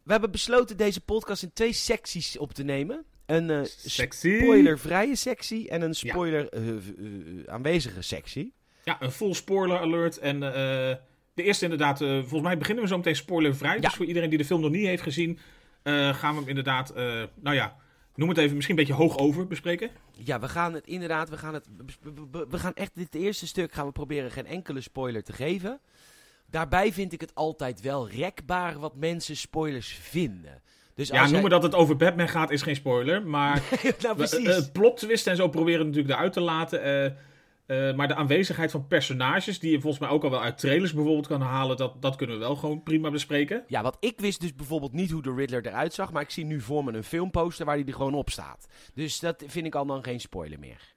We 0.02 0.12
hebben 0.12 0.30
besloten 0.30 0.76
deze 0.76 1.00
podcast 1.00 1.42
in 1.42 1.52
twee 1.52 1.72
secties 1.72 2.38
op 2.38 2.52
te 2.52 2.62
nemen. 2.62 3.04
Een 3.26 3.66
Sexy. 3.66 4.36
spoilervrije 4.38 5.16
sectie 5.16 5.68
en 5.68 5.82
een 5.82 5.94
spoiler 5.94 6.48
eh, 6.48 6.62
aanwezige 7.46 8.02
sectie. 8.02 8.52
Ja, 8.84 9.02
een 9.02 9.10
full 9.10 9.32
spoiler 9.34 9.78
alert. 9.78 10.18
En 10.18 10.40
de 10.40 11.42
eerste 11.42 11.64
inderdaad, 11.64 11.98
volgens 11.98 12.42
mij 12.42 12.58
beginnen 12.58 12.82
we 12.84 12.88
zo 12.90 12.96
meteen 12.96 13.16
spoilervrij. 13.16 13.74
Ja. 13.74 13.80
Dus 13.80 13.94
voor 13.94 14.06
iedereen 14.06 14.28
die 14.28 14.38
de 14.38 14.44
film 14.44 14.60
nog 14.60 14.70
niet 14.70 14.86
heeft 14.86 15.02
gezien, 15.02 15.38
gaan 16.12 16.34
we 16.34 16.40
hem 16.40 16.48
inderdaad, 16.48 16.94
nou 17.34 17.54
ja, 17.54 17.76
noem 18.14 18.28
het 18.28 18.38
even 18.38 18.54
misschien 18.56 18.78
een 18.78 18.84
beetje 18.84 19.02
hoog 19.02 19.18
over 19.18 19.46
bespreken. 19.46 19.90
Ja, 20.12 20.40
we 20.40 20.48
gaan 20.48 20.74
het 20.74 20.86
inderdaad, 20.86 21.28
we 21.30 21.38
gaan 21.38 21.54
het, 21.54 21.66
we- 22.48 22.58
gaan 22.58 22.74
echt 22.74 22.94
dit 22.94 23.14
eerste 23.14 23.46
stuk 23.46 23.72
gaan 23.72 23.86
we 23.86 23.92
proberen 23.92 24.30
geen 24.30 24.46
enkele 24.46 24.80
spoiler 24.80 25.22
te 25.22 25.32
geven. 25.32 25.80
Daarbij 26.50 26.92
vind 26.92 27.12
ik 27.12 27.20
het 27.20 27.34
altijd 27.34 27.80
wel 27.80 28.08
rekbaar 28.08 28.78
wat 28.78 28.96
mensen 28.96 29.36
spoilers 29.36 29.88
vinden. 30.02 30.62
Dus 30.94 31.08
Ja, 31.08 31.28
noemen 31.30 31.50
dat 31.50 31.62
het 31.62 31.74
over 31.74 31.96
Batman 31.96 32.28
gaat 32.28 32.50
is 32.50 32.62
geen 32.62 32.74
spoiler. 32.76 33.26
Maar 33.26 33.54
nou, 33.82 33.92
we- 33.98 34.14
precies. 34.14 34.46
eh, 34.48 34.54
het 34.56 34.72
plot 34.72 34.96
twist 34.96 35.26
en 35.26 35.36
zo 35.36 35.48
proberen 35.48 35.80
we 35.80 35.86
natuurlijk 35.86 36.14
eruit 36.14 36.32
te 36.32 36.40
laten. 36.40 36.82
eh, 37.04 37.10
eh, 37.66 37.94
maar 37.94 38.08
de 38.08 38.14
aanwezigheid 38.14 38.70
van 38.70 38.86
personages, 38.86 39.58
die 39.58 39.70
je 39.70 39.80
volgens 39.80 40.02
mij 40.02 40.10
ook 40.10 40.24
al 40.24 40.30
wel 40.30 40.42
uit 40.42 40.58
trailers 40.58 40.92
bijvoorbeeld 40.92 41.26
kan 41.26 41.40
halen, 41.40 41.76
dat, 41.76 42.02
dat 42.02 42.16
kunnen 42.16 42.36
we 42.36 42.42
wel 42.42 42.56
gewoon 42.56 42.82
prima 42.82 43.10
bespreken. 43.10 43.64
Ja, 43.66 43.82
want 43.82 43.96
ik 44.00 44.20
wist 44.20 44.40
dus 44.40 44.54
bijvoorbeeld 44.54 44.92
niet 44.92 45.10
hoe 45.10 45.22
de 45.22 45.34
Riddler 45.34 45.66
eruit 45.66 45.94
zag. 45.94 46.12
Maar 46.12 46.22
ik 46.22 46.30
zie 46.30 46.44
nu 46.44 46.60
voor 46.60 46.84
me 46.84 46.92
een 46.92 47.04
filmposter 47.04 47.66
waar 47.66 47.76
hij 47.76 47.86
er 47.86 47.92
gewoon 47.92 48.14
op 48.14 48.30
staat. 48.30 48.66
Dus 48.94 49.20
dat 49.20 49.44
vind 49.46 49.66
ik 49.66 49.74
al 49.74 49.86
dan 49.86 50.04
geen 50.04 50.20
spoiler 50.20 50.58
meer. 50.58 50.94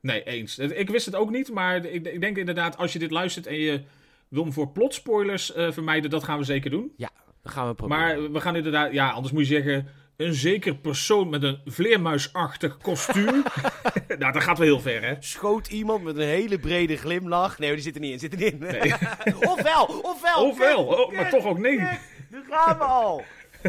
Nee, 0.00 0.22
eens. 0.24 0.58
Ik 0.58 0.90
wist 0.90 1.06
het 1.06 1.14
ook 1.14 1.30
niet, 1.30 1.50
maar 1.50 1.84
ik, 1.84 2.06
ik 2.06 2.20
denk 2.20 2.36
inderdaad, 2.36 2.76
als 2.76 2.92
je 2.92 2.98
dit 2.98 3.10
luistert 3.10 3.46
en 3.46 3.56
je 3.56 3.82
wil 4.28 4.44
me 4.44 4.52
voor 4.52 4.68
plotspoilers 4.68 5.52
eh 5.52 5.70
vermijden, 5.70 6.10
dat 6.10 6.24
gaan 6.24 6.38
we 6.38 6.44
zeker 6.44 6.70
doen. 6.70 6.92
Ja, 6.96 7.10
dat 7.42 7.52
gaan 7.52 7.68
we 7.68 7.74
proberen. 7.74 8.02
Maar 8.02 8.32
we 8.32 8.40
gaan 8.40 8.56
inderdaad, 8.56 8.92
ja, 8.92 9.10
anders 9.10 9.32
moet 9.32 9.48
je 9.48 9.54
zeggen, 9.54 9.88
een 10.20 10.34
zeker 10.34 10.74
persoon 10.74 11.28
met 11.28 11.42
een 11.42 11.58
vleermuisachtig 11.64 12.76
kostuum. 12.76 13.42
nou, 14.18 14.32
dat 14.32 14.42
gaat 14.42 14.58
wel 14.58 14.66
heel 14.66 14.80
ver, 14.80 15.02
hè? 15.02 15.14
Schoot 15.20 15.66
iemand 15.66 16.04
met 16.04 16.16
een 16.16 16.26
hele 16.26 16.58
brede 16.58 16.96
glimlach. 16.96 17.58
Nee, 17.58 17.72
die 17.72 17.82
zit 17.82 17.94
er 17.94 18.00
niet 18.00 18.12
in. 18.12 18.18
Zit 18.18 18.32
er 18.32 18.38
niet 18.38 18.52
in. 18.52 18.58
Nee. 18.58 18.92
ofwel, 19.54 19.84
ofwel. 19.84 20.48
Ofwel, 20.48 20.86
kut, 20.86 20.98
oh, 20.98 21.12
maar 21.12 21.30
toch 21.30 21.44
ook 21.44 21.58
nee. 21.58 21.76
kut. 21.76 21.98
Nu 22.30 22.42
gaan 22.50 22.78
we 22.78 22.84
al. 22.84 23.22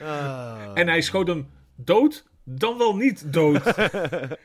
Ah. 0.00 0.70
En 0.74 0.88
hij 0.88 1.00
schoot 1.00 1.26
hem 1.26 1.48
dood, 1.74 2.24
dan 2.44 2.78
wel 2.78 2.96
niet 2.96 3.32
dood. 3.32 3.66
een 3.76 4.38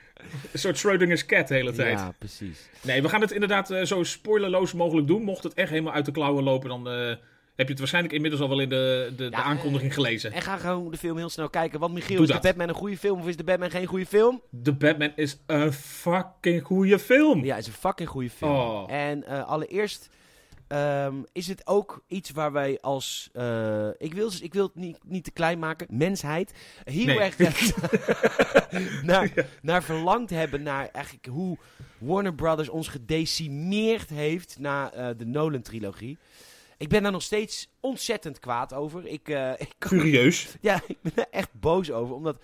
soort 0.53 0.77
Schrödinger's 0.77 1.25
cat 1.25 1.47
de 1.47 1.53
hele 1.53 1.71
tijd. 1.71 1.99
Ja, 1.99 2.13
precies. 2.17 2.69
Nee, 2.81 3.01
we 3.01 3.09
gaan 3.09 3.21
het 3.21 3.31
inderdaad 3.31 3.71
eh, 3.71 3.83
zo 3.83 4.03
spoilerloos 4.03 4.73
mogelijk 4.73 5.07
doen. 5.07 5.23
Mocht 5.23 5.43
het 5.43 5.53
echt 5.53 5.69
helemaal 5.69 5.93
uit 5.93 6.05
de 6.05 6.11
klauwen 6.11 6.43
lopen, 6.43 6.69
dan 6.69 6.89
eh, 6.89 7.15
heb 7.59 7.67
je 7.67 7.73
het 7.73 7.79
waarschijnlijk 7.79 8.13
inmiddels 8.13 8.41
al 8.41 8.49
wel 8.49 8.59
in 8.59 8.69
de, 8.69 9.13
de, 9.17 9.29
de 9.29 9.35
aankondiging 9.35 9.93
gelezen. 9.93 10.31
En 10.31 10.41
ga 10.41 10.57
gewoon 10.57 10.91
de 10.91 10.97
film 10.97 11.17
heel 11.17 11.29
snel 11.29 11.49
kijken. 11.49 11.79
Want 11.79 11.93
Michiel, 11.93 12.15
Doe 12.15 12.25
is 12.25 12.31
dat. 12.31 12.41
de 12.41 12.47
Batman 12.47 12.69
een 12.69 12.75
goede 12.75 12.97
film 12.97 13.19
of 13.19 13.27
is 13.27 13.37
de 13.37 13.43
Batman 13.43 13.69
geen 13.69 13.85
goede 13.85 14.05
film? 14.05 14.41
The 14.63 14.73
Batman 14.73 15.11
is 15.15 15.37
een 15.45 15.73
fucking 15.73 16.63
goede 16.63 16.99
film. 16.99 17.43
Ja, 17.45 17.55
het 17.55 17.61
is 17.63 17.67
een 17.67 17.79
fucking 17.79 18.09
goede 18.09 18.29
film. 18.29 18.51
Oh. 18.51 18.91
En 18.91 19.23
eh, 19.23 19.47
allereerst 19.47 20.09
ehm, 20.67 21.15
is 21.31 21.47
het 21.47 21.67
ook 21.67 22.03
iets 22.07 22.31
waar 22.31 22.51
wij 22.51 22.77
als... 22.81 23.29
eh, 23.33 23.87
ik, 23.97 24.13
wil, 24.13 24.31
ik 24.41 24.53
wil 24.53 24.63
het 24.65 24.75
niet, 24.75 24.97
niet 25.03 25.23
te 25.23 25.31
klein 25.31 25.59
maken. 25.59 25.87
Mensheid. 25.89 26.53
Heel 26.83 27.05
Nee. 27.05 27.19
erg 27.19 27.37
naar, 29.03 29.31
naar 29.61 29.83
verlangd 29.83 30.29
hebben. 30.29 30.63
Naar 30.63 30.89
eigenlijk 30.91 31.25
hoe 31.25 31.57
Warner 31.97 32.33
Brothers 32.33 32.69
ons 32.69 32.87
gedecimeerd 32.87 34.09
heeft 34.09 34.55
na 34.59 34.91
eh, 34.93 35.07
de 35.17 35.25
Nolan-trilogie. 35.25 36.17
Ik 36.79 36.89
ben 36.89 37.03
daar 37.03 37.11
nog 37.11 37.21
steeds 37.21 37.69
ontzettend 37.79 38.39
kwaad 38.39 38.73
over. 38.73 39.05
Ik, 39.07 39.29
eh, 39.29 39.51
ik 39.67 39.73
kan 39.77 39.89
Furieus. 39.89 40.47
ja, 40.61 40.81
ik 40.87 40.97
ben 41.01 41.13
er 41.15 41.27
echt 41.31 41.49
boos 41.53 41.91
over. 41.91 42.15
Omdat. 42.15 42.43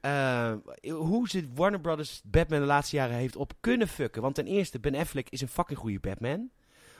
eh, 0.00 0.52
hoe 0.90 1.28
ze 1.28 1.48
Warner 1.54 1.80
Brothers 1.80 2.20
Batman 2.24 2.60
de 2.60 2.66
laatste 2.66 2.96
jaren 2.96 3.16
heeft 3.16 3.36
op 3.36 3.52
kunnen 3.60 3.88
fucken. 3.88 4.22
Want 4.22 4.34
ten 4.34 4.46
eerste, 4.46 4.78
Ben 4.80 4.94
Affleck 4.94 5.28
is 5.30 5.40
een 5.40 5.48
fucking 5.48 5.78
goede 5.78 6.00
Batman. 6.00 6.50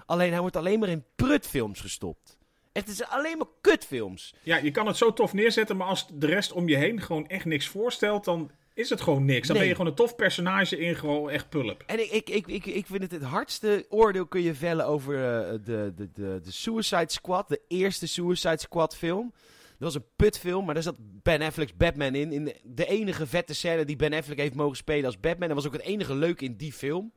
Alleen 0.07 0.31
hij 0.31 0.41
wordt 0.41 0.57
alleen 0.57 0.79
maar 0.79 0.89
in 0.89 1.05
prutfilms 1.17 1.81
gestopt. 1.81 2.37
Echt, 2.73 2.87
het 2.87 3.01
is 3.01 3.07
alleen 3.07 3.39
maar 3.39 3.47
kutfilms. 3.61 4.35
Ja, 4.43 4.57
je 4.57 4.71
kan 4.71 4.87
het 4.87 4.97
zo 4.97 5.13
tof 5.13 5.33
neerzetten, 5.33 5.77
maar 5.77 5.87
als 5.87 6.07
de 6.13 6.27
rest 6.27 6.53
om 6.53 6.69
je 6.69 6.77
heen 6.77 7.01
gewoon 7.01 7.29
echt 7.29 7.45
niks 7.45 7.67
voorstelt, 7.67 8.25
dan 8.25 8.51
is 8.79 8.91
het 8.91 9.01
gewoon 9.01 9.25
niks. 9.25 9.47
Dan 9.47 9.57
Nee. 9.57 9.59
ben 9.59 9.69
je 9.69 9.75
gewoon 9.75 9.91
een 9.91 9.97
tof 9.97 10.15
personage 10.17 10.79
in 10.79 10.97
gewoon 10.97 11.31
echt 11.31 11.49
pulp. 11.49 11.83
En 11.87 12.01
ik, 12.01 12.11
ik, 12.11 12.29
ik, 12.29 12.47
ik, 12.47 12.67
ik 12.67 12.87
vind 12.87 13.03
het 13.03 13.11
het 13.11 13.23
hardste 13.23 13.87
oordeel 13.89 14.27
kun 14.27 14.43
je 14.43 14.55
vellen 14.55 14.87
over 14.87 15.15
eh, 15.15 15.51
de, 15.65 15.93
de, 15.97 16.11
de, 16.13 16.41
de 16.43 16.51
Suicide 16.53 17.13
Squad. 17.13 17.49
De 17.49 17.61
eerste 17.69 18.07
Suicide 18.07 18.59
Squad 18.59 18.97
film. 18.97 19.33
Dat 19.79 19.93
was 19.93 19.95
een 19.95 20.09
putfilm, 20.17 20.65
maar 20.65 20.75
daar 20.75 20.83
zat 20.83 20.97
Ben 21.23 21.43
Affleck's 21.43 21.77
Batman 21.77 22.15
in. 22.15 22.33
in 22.33 22.53
de, 22.65 22.87
enige 22.87 23.27
vette 23.27 23.55
scène 23.55 23.85
die 23.85 23.97
Ben 23.97 24.13
Affleck 24.13 24.39
heeft 24.39 24.55
mogen 24.55 24.77
spelen 24.77 25.05
als 25.05 25.21
Batman. 25.21 25.49
Dat 25.49 25.57
was 25.57 25.67
ook 25.67 25.73
het 25.73 25.83
enige 25.83 26.15
leuke 26.15 26.45
in 26.45 26.57
die 26.57 26.73
film. 26.73 27.13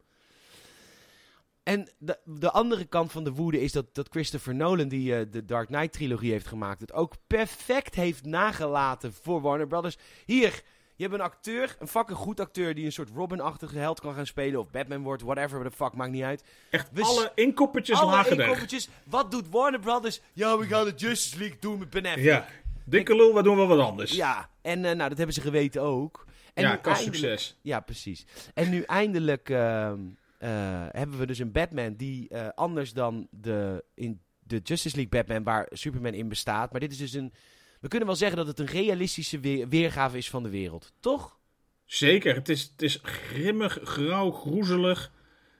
En 1.63 1.89
de, 1.97 2.19
de 2.25 2.51
andere 2.51 2.85
kant 2.85 3.11
van 3.11 3.23
de 3.23 3.31
woede 3.31 3.61
is 3.61 3.71
dat, 3.71 3.85
dat 3.95 4.07
Christopher 4.09 4.55
Nolan, 4.55 4.87
die 4.87 5.15
eh, 5.15 5.25
de 5.31 5.45
Dark 5.45 5.67
Knight 5.67 5.93
trilogie 5.93 6.31
heeft 6.31 6.47
gemaakt, 6.47 6.81
het 6.81 6.93
ook 6.93 7.13
perfect 7.27 7.95
heeft 7.95 8.25
nagelaten 8.25 9.13
voor 9.13 9.41
Warner 9.41 9.67
Brothers. 9.67 9.97
Hier, 10.25 10.61
je 11.01 11.07
hebt 11.07 11.19
een 11.19 11.25
acteur, 11.25 11.75
een 11.79 11.87
fucking 11.87 12.17
goed 12.17 12.39
acteur, 12.39 12.75
die 12.75 12.85
een 12.85 12.91
soort 12.91 13.09
Robin-achtige 13.15 13.77
held 13.77 13.99
kan 13.99 14.13
gaan 14.13 14.25
spelen. 14.25 14.59
Of 14.59 14.69
Batman 14.71 15.01
wordt, 15.01 15.21
whatever 15.21 15.63
the 15.63 15.71
fuck, 15.71 15.93
maakt 15.93 16.11
niet 16.11 16.23
uit. 16.23 16.43
Echt 16.69 16.89
We 16.93 17.03
alle 17.03 17.31
inkoppertjes 17.35 17.97
Alle 17.99 18.11
lagen 18.11 18.37
er. 18.37 18.41
inkoppertjes. 18.43 18.89
Wat 19.05 19.31
doet 19.31 19.49
Warner 19.49 19.79
Brothers? 19.79 20.21
Ja, 20.33 20.57
we 20.57 20.65
gaan 20.65 20.85
de 20.85 20.93
Justice 20.95 21.37
League 21.39 21.57
doen 21.59 21.79
met 21.79 21.89
Ben 21.89 22.05
Affleck. 22.05 22.23
Ja, 22.23 22.47
dikke 22.85 23.15
lul, 23.15 23.33
we 23.33 23.43
doen 23.43 23.55
wel 23.55 23.67
wat 23.67 23.79
anders. 23.79 24.11
Ja, 24.11 24.49
en 24.61 24.85
eh, 24.85 24.95
nou, 24.95 25.09
dat 25.09 25.17
hebben 25.17 25.35
ze 25.35 25.41
geweten 25.41 25.81
ook. 25.81 26.25
En 26.53 26.63
ja 26.63 26.69
eindelijk- 26.69 26.97
succes. 27.01 27.57
Ja, 27.61 27.79
precies. 27.79 28.25
En 28.53 28.69
nu 28.69 28.81
eindelijk 28.81 29.49
ehm, 29.49 29.99
eh, 30.37 30.49
hebben 30.91 31.17
we 31.19 31.25
dus 31.25 31.39
een 31.39 31.51
Batman 31.51 31.93
die 31.95 32.29
eh, 32.29 32.47
anders 32.55 32.93
dan 32.93 33.27
de, 33.31 33.83
in 33.95 34.21
de 34.39 34.59
Justice 34.63 34.95
League 34.95 35.19
Batman 35.21 35.43
waar 35.43 35.67
Superman 35.69 36.13
in 36.13 36.27
bestaat. 36.29 36.71
Maar 36.71 36.79
dit 36.79 36.91
is 36.91 36.97
dus 36.97 37.13
een... 37.13 37.33
We 37.81 37.87
kunnen 37.87 38.07
wel 38.07 38.17
zeggen 38.17 38.37
dat 38.37 38.47
het 38.47 38.59
een 38.59 38.65
realistische 38.65 39.39
weer- 39.39 39.67
weergave 39.67 40.17
is 40.17 40.29
van 40.29 40.43
de 40.43 40.49
wereld. 40.49 40.93
Toch? 40.99 41.39
Zeker, 41.85 42.35
het 42.35 42.49
is, 42.49 42.61
het 42.61 42.81
is 42.81 42.99
grimmig, 43.03 43.79
grauw, 43.83 44.31
groezelig. 44.31 45.11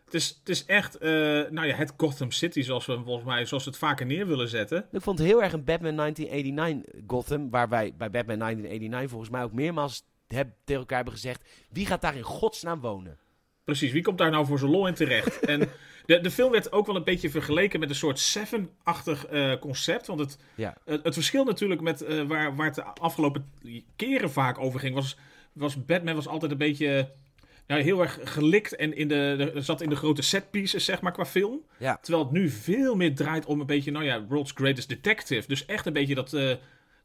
Het 0.06 0.14
is, 0.14 0.28
het 0.40 0.50
is 0.50 0.66
echt, 0.66 0.98
eh, 0.98 1.10
nou 1.50 1.66
ja, 1.68 1.76
het 1.76 1.94
Gotham 1.98 2.32
City 2.32 2.62
zoals 2.62 2.86
we 2.86 3.02
volgens 3.04 3.26
mij, 3.26 3.46
zoals 3.46 3.64
we 3.64 3.70
het 3.70 3.80
vaker 3.80 4.06
neer 4.06 4.28
willen 4.28 4.48
zetten. 4.48 4.88
Ik 4.92 5.02
vond 5.02 5.18
het 5.18 5.28
heel 5.28 5.44
erg 5.44 5.54
een 5.54 5.64
Batman 5.64 5.96
1989 5.96 7.02
Gotham. 7.08 7.50
Waar 7.50 7.70
wij 7.70 7.94
bij 7.98 8.12
Batman 8.12 8.40
1989 8.40 9.10
volgens 9.10 9.30
mij 9.30 9.44
ook 9.44 9.54
meermaals 9.54 10.04
heb, 10.28 10.54
tegen 10.64 10.82
elkaar 10.82 10.96
hebben 10.98 11.14
gezegd... 11.14 11.50
Wie 11.70 11.86
gaat 11.86 12.02
daar 12.02 12.16
in 12.16 12.24
godsnaam 12.24 12.80
wonen? 12.80 13.18
Precies, 13.64 13.92
wie 13.92 14.02
komt 14.02 14.18
daar 14.18 14.32
nou 14.32 14.46
voor 14.46 14.60
zijn 14.60 14.72
lol 14.72 14.88
in 14.88 14.94
terecht? 14.94 15.40
en 15.40 15.70
de, 16.06 16.20
de 16.22 16.32
film 16.32 16.52
werd 16.52 16.72
ook 16.72 16.86
wel 16.86 16.96
een 16.96 17.04
beetje 17.04 17.30
vergeleken 17.30 17.80
met 17.80 17.90
een 17.90 17.96
soort 17.96 18.20
Seven-achtig 18.20 19.26
eh, 19.26 19.54
concept. 19.60 20.08
Want 20.08 20.20
het, 20.20 20.38
Ja. 20.56 20.76
het, 20.86 21.04
het 21.04 21.14
verschil 21.14 21.44
natuurlijk 21.44 21.82
met 21.82 22.02
eh, 22.02 22.22
waar, 22.22 22.56
waar 22.56 22.66
het 22.66 22.76
de 22.76 22.84
afgelopen 22.84 23.52
keren 23.96 24.32
vaak 24.32 24.60
over 24.60 24.80
ging, 24.80 24.96
was, 24.96 25.18
was 25.54 25.86
Batman 25.86 26.16
was 26.16 26.28
altijd 26.28 26.52
een 26.52 26.58
beetje 26.58 27.12
nou, 27.68 27.82
heel 27.82 28.02
erg 28.02 28.20
gelikt 28.24 28.76
en 28.76 28.96
in 28.98 29.08
de, 29.08 29.52
de- 29.54 29.62
zat 29.62 29.82
in 29.82 29.90
de 29.90 29.96
grote 29.96 30.22
setpieces, 30.22 30.86
zeg 30.86 31.02
maar, 31.02 31.12
qua 31.12 31.26
film. 31.26 31.62
Ja. 31.78 31.98
Terwijl 32.02 32.24
het 32.24 32.34
nu 32.34 32.50
veel 32.50 32.96
meer 32.96 33.16
draait 33.16 33.46
om 33.46 33.60
een 33.60 33.66
beetje, 33.66 33.92
nou 33.92 34.06
ja, 34.06 34.26
World's 34.26 34.52
Greatest 34.56 34.90
Detective. 34.90 35.48
Dus 35.48 35.66
echt 35.66 35.86
een 35.86 35.94
beetje 35.94 36.16
dat, 36.16 36.34
eh, 36.34 36.52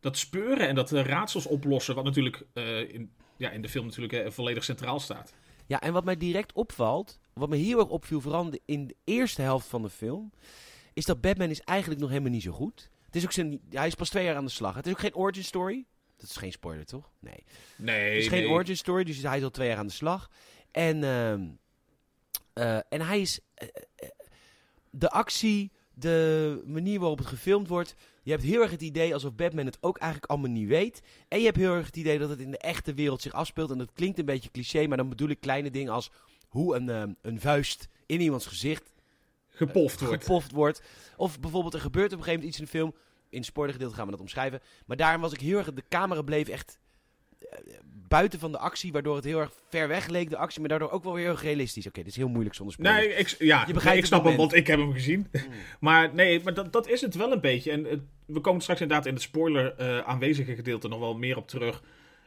dat 0.00 0.16
speuren 0.18 0.68
en 0.68 0.74
dat 0.74 0.90
raadsels 0.90 1.46
oplossen, 1.46 1.94
wat 1.94 2.04
natuurlijk 2.04 2.42
in, 2.88 3.10
ja, 3.36 3.50
in 3.50 3.62
de 3.62 3.68
film 3.68 3.84
natuurlijk 3.86 4.32
volledig 4.32 4.64
centraal 4.64 5.00
staat. 5.00 5.34
Ja, 5.66 5.80
en 5.80 5.92
wat 5.92 6.04
mij 6.04 6.16
direct 6.16 6.52
opvalt, 6.52 7.18
wat 7.38 7.48
me 7.48 7.56
heel 7.56 7.78
erg 7.78 7.88
opviel, 7.88 8.20
vooral 8.20 8.52
in 8.64 8.86
de- 8.86 8.96
eerste 9.04 9.42
helft 9.42 9.66
van 9.66 9.82
de 9.82 9.90
film, 9.90 10.32
is 10.92 11.04
dat 11.04 11.20
Batman 11.20 11.50
is 11.50 11.60
eigenlijk 11.60 12.00
nog 12.00 12.08
helemaal 12.10 12.30
niet 12.30 12.42
zo 12.42 12.52
goed. 12.52 12.90
Het 13.06 13.16
is 13.16 13.24
ook 13.24 13.32
zijn, 13.32 13.60
hij 13.70 13.86
is 13.86 13.94
pas 13.94 14.08
twee 14.08 14.24
jaar 14.24 14.36
aan 14.36 14.44
de 14.44 14.50
slag. 14.50 14.74
Het 14.74 14.86
is 14.86 14.92
ook 14.92 14.98
geen 14.98 15.14
origin 15.14 15.44
story. 15.44 15.84
Dat 16.16 16.28
is 16.30 16.36
geen 16.36 16.52
spoiler, 16.52 16.84
toch? 16.86 17.10
Nee. 17.18 17.44
Nee, 17.76 18.10
Het 18.14 18.22
is 18.22 18.28
geen 18.28 18.46
origin 18.48 18.76
story, 18.76 19.04
dus 19.04 19.22
hij 19.22 19.38
is 19.38 19.42
al 19.44 19.50
twee 19.50 19.68
jaar 19.68 19.76
aan 19.78 19.86
de 19.86 19.92
slag. 19.92 20.30
En, 20.70 21.04
ehm, 21.04 21.46
eh, 22.52 22.76
en 22.88 23.00
hij 23.06 23.20
is... 23.20 23.40
eh, 23.54 23.68
eh, 23.96 24.08
de 24.90 25.10
actie, 25.10 25.72
de 25.94 26.62
manier 26.66 26.98
waarop 26.98 27.18
het 27.18 27.26
gefilmd 27.26 27.68
wordt... 27.68 27.94
Je 28.22 28.30
hebt 28.30 28.44
heel 28.44 28.62
erg 28.62 28.70
het 28.70 28.82
idee 28.82 29.14
alsof 29.14 29.34
Batman 29.34 29.66
het 29.66 29.78
ook 29.80 29.98
eigenlijk 29.98 30.30
allemaal 30.30 30.50
niet 30.50 30.68
weet. 30.68 31.02
En 31.28 31.38
je 31.38 31.44
hebt 31.44 31.56
heel 31.56 31.74
erg 31.74 31.86
het 31.86 31.96
idee 31.96 32.18
dat 32.18 32.28
het 32.28 32.40
in 32.40 32.50
de 32.50 32.58
echte 32.58 32.94
wereld 32.94 33.22
zich 33.22 33.32
afspeelt. 33.32 33.70
En 33.70 33.78
dat 33.78 33.92
klinkt 33.92 34.18
een 34.18 34.24
beetje 34.24 34.50
cliché, 34.50 34.86
maar 34.86 34.96
dan 34.96 35.08
bedoel 35.08 35.28
ik 35.28 35.40
kleine 35.40 35.70
dingen 35.70 35.92
als... 35.92 36.10
Hoe 36.48 36.76
een, 36.76 36.88
ehm, 36.88 37.10
een 37.22 37.40
vuist 37.40 37.88
in 38.06 38.20
iemands 38.20 38.46
gezicht 38.46 38.92
gepoft 39.48 40.00
wordt. 40.00 40.24
gepoft 40.24 40.52
wordt. 40.52 40.82
Of 41.16 41.40
bijvoorbeeld 41.40 41.74
er 41.74 41.80
gebeurt 41.80 42.12
op 42.12 42.18
een 42.18 42.24
gegeven 42.24 42.40
moment 42.40 42.48
iets 42.48 42.58
in 42.58 42.64
de 42.64 42.78
film. 42.78 42.94
In 43.28 43.38
het 43.38 43.46
spoilergedeelte 43.46 43.94
gaan 43.96 44.04
we 44.04 44.10
dat 44.10 44.20
omschrijven. 44.20 44.60
Maar 44.86 44.96
daarin 44.96 45.20
was 45.20 45.32
ik 45.32 45.40
heel 45.40 45.58
erg... 45.58 45.72
De 45.72 45.82
camera 45.88 46.22
bleef 46.22 46.48
echt 46.48 46.78
eh, 47.38 47.58
buiten 48.08 48.38
van 48.38 48.52
de 48.52 48.58
actie, 48.58 48.92
waardoor 48.92 49.16
het 49.16 49.24
heel 49.24 49.40
erg 49.40 49.52
ver 49.68 49.88
weg 49.88 50.06
leek, 50.06 50.30
de 50.30 50.36
actie. 50.36 50.60
Maar 50.60 50.68
daardoor 50.68 50.90
ook 50.90 51.04
wel 51.04 51.12
weer 51.12 51.22
heel 51.22 51.32
erg 51.32 51.42
realistisch. 51.42 51.86
Oké, 51.86 51.98
dit 52.02 52.10
is 52.10 52.16
heel 52.16 52.28
moeilijk 52.28 52.54
zonder 52.54 52.74
spoiler. 52.74 53.00
Nee, 53.00 53.14
ik, 53.14 53.28
ja, 53.38 53.58
Je 53.66 53.72
begrijpt 53.72 53.84
nee, 53.84 53.98
ik 53.98 54.04
snap 54.06 54.24
hem, 54.24 54.36
want 54.36 54.54
ik 54.54 54.66
heb 54.66 54.78
hem 54.78 54.92
gezien. 54.92 55.26
maar 55.80 56.14
nee, 56.14 56.40
maar 56.42 56.54
dat, 56.54 56.72
dat 56.72 56.88
is 56.88 57.00
het 57.00 57.14
wel 57.14 57.32
een 57.32 57.40
beetje. 57.40 57.70
En 57.70 57.84
het- 57.84 58.02
we 58.26 58.40
komen 58.40 58.62
straks 58.62 58.80
inderdaad 58.80 59.06
in 59.06 59.12
het 59.14 59.22
spoiler 59.22 59.74
eh, 59.74 59.98
aanwezige 59.98 60.54
gedeelte 60.54 60.88
nog 60.88 60.98
wel 60.98 61.14
meer 61.14 61.36
op 61.36 61.48
terug. 61.48 61.82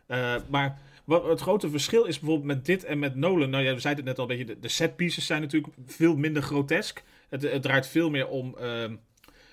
Eh, 0.06 0.36
maar 0.50 0.80
wat 1.10 1.28
het 1.28 1.42
grote 1.42 1.70
verschil 1.70 2.04
is 2.04 2.20
bijvoorbeeld 2.20 2.48
met 2.48 2.66
dit 2.66 2.84
en 2.84 3.00
met 3.00 3.16
Nolan. 3.16 3.50
Nou 3.50 3.64
ja, 3.64 3.74
we 3.74 3.80
zeiden 3.80 4.06
het 4.06 4.18
net 4.18 4.26
al 4.26 4.32
een 4.32 4.38
beetje. 4.38 4.54
De, 4.54 4.62
de 4.62 4.68
set 4.68 4.96
pieces 4.96 5.26
zijn 5.26 5.42
natuurlijk 5.42 5.74
veel 5.86 6.16
minder 6.16 6.42
grotesk. 6.42 7.04
Het, 7.30 7.42
het 7.42 7.62
draait 7.62 7.88
veel 7.88 8.10
meer 8.10 8.28
om. 8.28 8.58
ehm, 8.58 8.96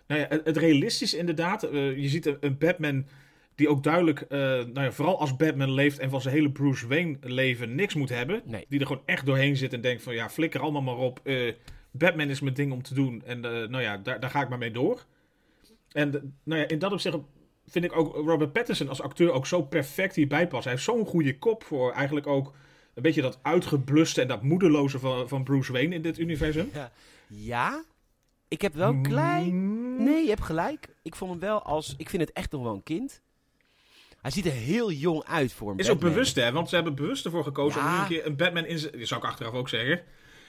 nou 0.06 0.20
ja, 0.20 0.26
het, 0.28 0.44
het 0.44 0.56
realistisch 0.56 1.14
inderdaad. 1.14 1.62
Eh, 1.62 1.96
je 1.96 2.08
ziet 2.08 2.26
een, 2.26 2.36
een 2.40 2.58
Batman 2.58 3.06
die 3.54 3.68
ook 3.68 3.82
duidelijk, 3.82 4.20
eh, 4.20 4.38
nou 4.38 4.80
ja, 4.80 4.92
vooral 4.92 5.20
als 5.20 5.36
Batman 5.36 5.70
leeft 5.70 5.98
en 5.98 6.10
van 6.10 6.20
zijn 6.20 6.34
hele 6.34 6.50
Bruce 6.50 6.86
Wayne 6.86 7.16
leven 7.20 7.74
niks 7.74 7.94
moet 7.94 8.08
hebben. 8.08 8.42
Nee. 8.44 8.64
Die 8.68 8.80
er 8.80 8.86
gewoon 8.86 9.02
echt 9.06 9.26
doorheen 9.26 9.56
zit 9.56 9.72
en 9.72 9.80
denkt 9.80 10.02
van 10.02 10.14
ja, 10.14 10.30
flikker 10.30 10.60
allemaal 10.60 10.82
maar 10.82 10.96
op. 10.96 11.20
Eh, 11.24 11.52
Batman 11.90 12.28
is 12.28 12.40
mijn 12.40 12.54
ding 12.54 12.72
om 12.72 12.82
te 12.82 12.94
doen. 12.94 13.22
En 13.24 13.40
nou 13.40 13.80
ja, 13.80 13.96
daar, 13.96 14.20
daar 14.20 14.30
ga 14.30 14.42
ik 14.42 14.48
maar 14.48 14.58
mee 14.58 14.70
door. 14.70 15.04
En 15.92 16.34
nou 16.44 16.60
ja, 16.60 16.68
in 16.68 16.78
dat 16.78 16.92
opzicht 16.92 17.16
vind 17.66 17.84
ik 17.84 17.96
ook 17.96 18.14
Robert 18.14 18.52
Pattinson 18.52 18.88
als 18.88 19.02
acteur 19.02 19.32
ook 19.32 19.46
zo 19.46 19.62
perfect 19.62 20.14
hierbij 20.14 20.46
passen. 20.46 20.70
Hij 20.70 20.72
heeft 20.72 20.84
zo'n 20.84 21.06
goede 21.06 21.38
kop 21.38 21.64
voor 21.64 21.92
eigenlijk 21.92 22.26
ook 22.26 22.54
een 22.94 23.02
beetje 23.02 23.22
dat 23.22 23.38
uitgebluste 23.42 24.20
en 24.20 24.28
dat 24.28 24.42
moedeloze 24.42 24.98
van, 24.98 25.28
van 25.28 25.44
Bruce 25.44 25.72
Wayne 25.72 25.94
in 25.94 26.02
dit 26.02 26.18
universum. 26.18 26.70
Ja. 26.72 26.92
ja, 27.26 27.84
ik 28.48 28.60
heb 28.60 28.74
wel 28.74 29.00
klein... 29.00 29.54
Mm. 29.54 30.04
Nee, 30.04 30.22
je 30.22 30.28
hebt 30.28 30.42
gelijk. 30.42 30.88
Ik 31.02 31.14
vond 31.14 31.30
hem 31.30 31.40
wel 31.40 31.62
als... 31.62 31.94
Ik 31.96 32.10
vind 32.10 32.22
het 32.22 32.32
echt 32.32 32.52
nog 32.52 32.62
wel 32.62 32.74
een 32.74 32.82
kind. 32.82 33.20
Hij 34.22 34.30
ziet 34.30 34.46
er 34.46 34.52
heel 34.52 34.92
jong 34.92 35.24
uit 35.24 35.52
voor 35.52 35.70
een 35.70 35.78
Is 35.78 35.90
ook 35.90 36.00
bewust, 36.00 36.36
hè? 36.36 36.52
Want 36.52 36.68
ze 36.68 36.74
hebben 36.74 36.94
bewust 36.94 37.24
ervoor 37.24 37.44
gekozen 37.44 37.80
om 37.80 37.86
Ja. 37.86 38.00
een 38.00 38.08
keer 38.08 38.26
een 38.26 38.36
Batman 38.36 38.64
in 38.64 38.78
zijn... 38.78 39.06
Zou 39.06 39.20
ik 39.20 39.26
achteraf 39.26 39.52
ook 39.52 39.68
zeggen. 39.68 40.02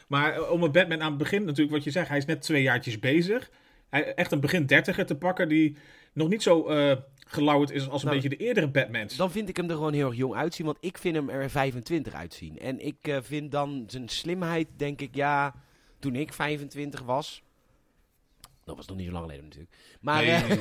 Maar 0.08 0.34
eh, 0.34 0.52
om 0.52 0.64
een 0.64 0.72
Batman 0.72 1.02
aan 1.02 1.10
het 1.10 1.18
begin, 1.18 1.46
natuurlijk 1.46 1.76
wat 1.76 1.84
je 1.84 1.92
zegt, 1.92 2.08
hij 2.08 2.18
is 2.18 2.26
net 2.26 2.42
twee 2.42 2.62
jaartjes 2.62 3.00
bezig. 3.00 3.50
Hij, 3.90 4.14
echt 4.14 4.32
een 4.32 4.40
begin 4.40 4.66
dertiger 4.66 5.06
te 5.06 5.16
pakken 5.16 5.48
die 5.50 5.78
nog 6.18 6.30
niet 6.30 6.44
zo 6.44 6.68
eh 6.68 6.98
gelauwerd 7.30 7.72
is 7.72 7.90
als 7.90 8.04
een 8.04 8.10
Nou, 8.10 8.22
beetje 8.22 8.38
de 8.38 8.44
eerdere 8.44 8.68
Batmans. 8.68 9.16
Dan 9.16 9.32
vind 9.32 9.50
ik 9.50 9.58
hem 9.58 9.70
er 9.70 9.76
gewoon 9.76 9.94
heel 9.94 10.08
erg 10.08 10.18
jong 10.18 10.36
uitzien, 10.36 10.66
want 10.66 10.78
ik 10.82 10.98
vind 10.98 11.16
hem 11.16 11.30
er 11.30 11.50
25 11.50 12.14
uitzien. 12.14 12.60
En 12.60 12.86
ik 12.86 13.08
eh, 13.08 13.18
vind 13.22 13.52
dan 13.52 13.84
zijn 13.88 14.10
slimheid, 14.10 14.68
denk 14.76 15.02
ik, 15.02 15.16
ja, 15.16 15.56
toen 16.00 16.16
ik 16.16 16.34
25 16.34 17.02
was. 17.02 17.44
Dat 18.64 18.76
was 18.76 18.88
nog 18.88 18.98
niet 18.98 19.06
zo 19.06 19.12
lang 19.12 19.24
geleden 19.26 19.44
natuurlijk. 19.44 19.76
Maar 20.02 20.24
Nee, 20.24 20.60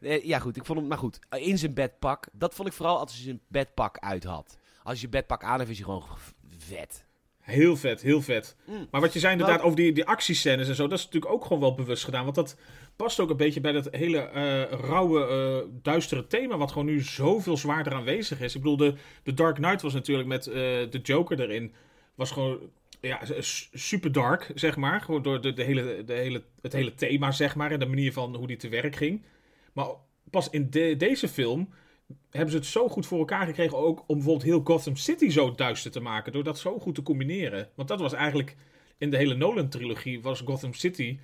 eh, 0.20 0.24
ja, 0.24 0.38
goed, 0.38 0.56
ik 0.56 0.64
vond 0.64 0.78
hem, 0.78 0.88
maar 0.88 0.98
goed, 0.98 1.18
in 1.30 1.58
zijn 1.58 1.74
bedpak. 1.74 2.26
Dat 2.32 2.54
vond 2.54 2.68
ik 2.68 2.74
vooral 2.74 2.98
als 2.98 3.14
hij 3.14 3.22
zijn 3.22 3.40
bedpak 3.48 3.98
uit 3.98 4.24
had. 4.24 4.56
Als 4.82 5.00
je 5.00 5.08
bedpak 5.08 5.42
aan 5.42 5.58
hebt, 5.58 5.70
is 5.70 5.76
hij 5.76 5.84
gewoon 5.84 6.04
vet. 6.58 7.03
Heel 7.44 7.76
vet, 7.76 8.02
heel 8.02 8.22
vet. 8.22 8.56
Mm. 8.66 8.86
Maar 8.90 9.00
wat 9.00 9.12
je 9.12 9.18
zei 9.18 9.32
inderdaad 9.32 9.56
Nou- 9.56 9.68
over 9.70 9.82
die, 9.82 9.92
die 9.92 10.04
actiescènes 10.04 10.68
en 10.68 10.74
zo, 10.74 10.86
dat 10.88 10.98
is 10.98 11.04
natuurlijk 11.04 11.32
ook 11.32 11.42
gewoon 11.44 11.60
wel 11.60 11.74
bewust 11.74 12.04
gedaan. 12.04 12.24
Want 12.24 12.34
dat 12.36 12.56
past 12.96 13.20
ook 13.20 13.30
een 13.30 13.36
beetje 13.36 13.60
bij 13.60 13.72
dat 13.72 13.88
hele 13.90 14.18
eh, 14.18 14.62
rauwe, 14.80 15.26
eh, 15.26 15.68
duistere 15.82 16.26
thema, 16.26 16.56
wat 16.56 16.72
gewoon 16.72 16.86
nu 16.86 17.00
zoveel 17.00 17.56
zwaarder 17.56 17.92
aanwezig 17.92 18.40
is. 18.40 18.54
Ik 18.54 18.62
bedoel, 18.62 18.76
de, 18.76 18.94
de 19.22 19.34
Dark 19.34 19.54
Knight 19.54 19.82
was 19.82 19.92
natuurlijk 19.92 20.28
met 20.28 20.46
eh, 20.46 20.54
de 20.90 21.00
Joker 21.02 21.40
erin, 21.40 21.72
was 22.14 22.30
gewoon 22.30 22.58
ja, 23.00 23.20
super 23.72 24.12
dark, 24.12 24.50
zeg 24.54 24.76
maar. 24.76 25.00
Gewoon 25.00 25.22
door 25.22 25.40
de, 25.40 25.52
de 25.52 25.62
hele, 25.62 26.02
de 26.04 26.12
hele, 26.12 26.42
het 26.62 26.72
hele 26.72 26.94
thema, 26.94 27.30
zeg 27.32 27.54
maar, 27.54 27.70
en 27.70 27.78
de 27.78 27.86
manier 27.86 28.12
van 28.12 28.34
hoe 28.36 28.46
die 28.46 28.56
te 28.56 28.68
werk 28.68 28.96
ging. 28.96 29.22
Maar 29.72 29.86
pas 30.30 30.50
in 30.50 30.70
de- 30.70 30.96
deze 30.96 31.28
film 31.28 31.68
hebben 32.30 32.50
ze 32.50 32.56
het 32.56 32.66
zo 32.66 32.88
goed 32.88 33.06
voor 33.06 33.18
elkaar 33.18 33.46
gekregen 33.46 33.78
ook 33.78 34.04
om 34.06 34.14
bijvoorbeeld 34.16 34.46
heel 34.46 34.60
Gotham 34.64 34.96
City 34.96 35.28
zo 35.28 35.54
duister 35.54 35.90
te 35.90 36.00
maken. 36.00 36.32
Door 36.32 36.44
dat 36.44 36.58
zo 36.58 36.78
goed 36.78 36.94
te 36.94 37.02
combineren. 37.02 37.68
Want 37.74 37.88
dat 37.88 38.00
was 38.00 38.12
eigenlijk 38.12 38.56
in 38.98 39.10
de 39.10 39.16
hele 39.16 39.34
Nolan-trilogie 39.34 40.22
was 40.22 40.40
Gotham 40.40 40.74
City... 40.74 41.18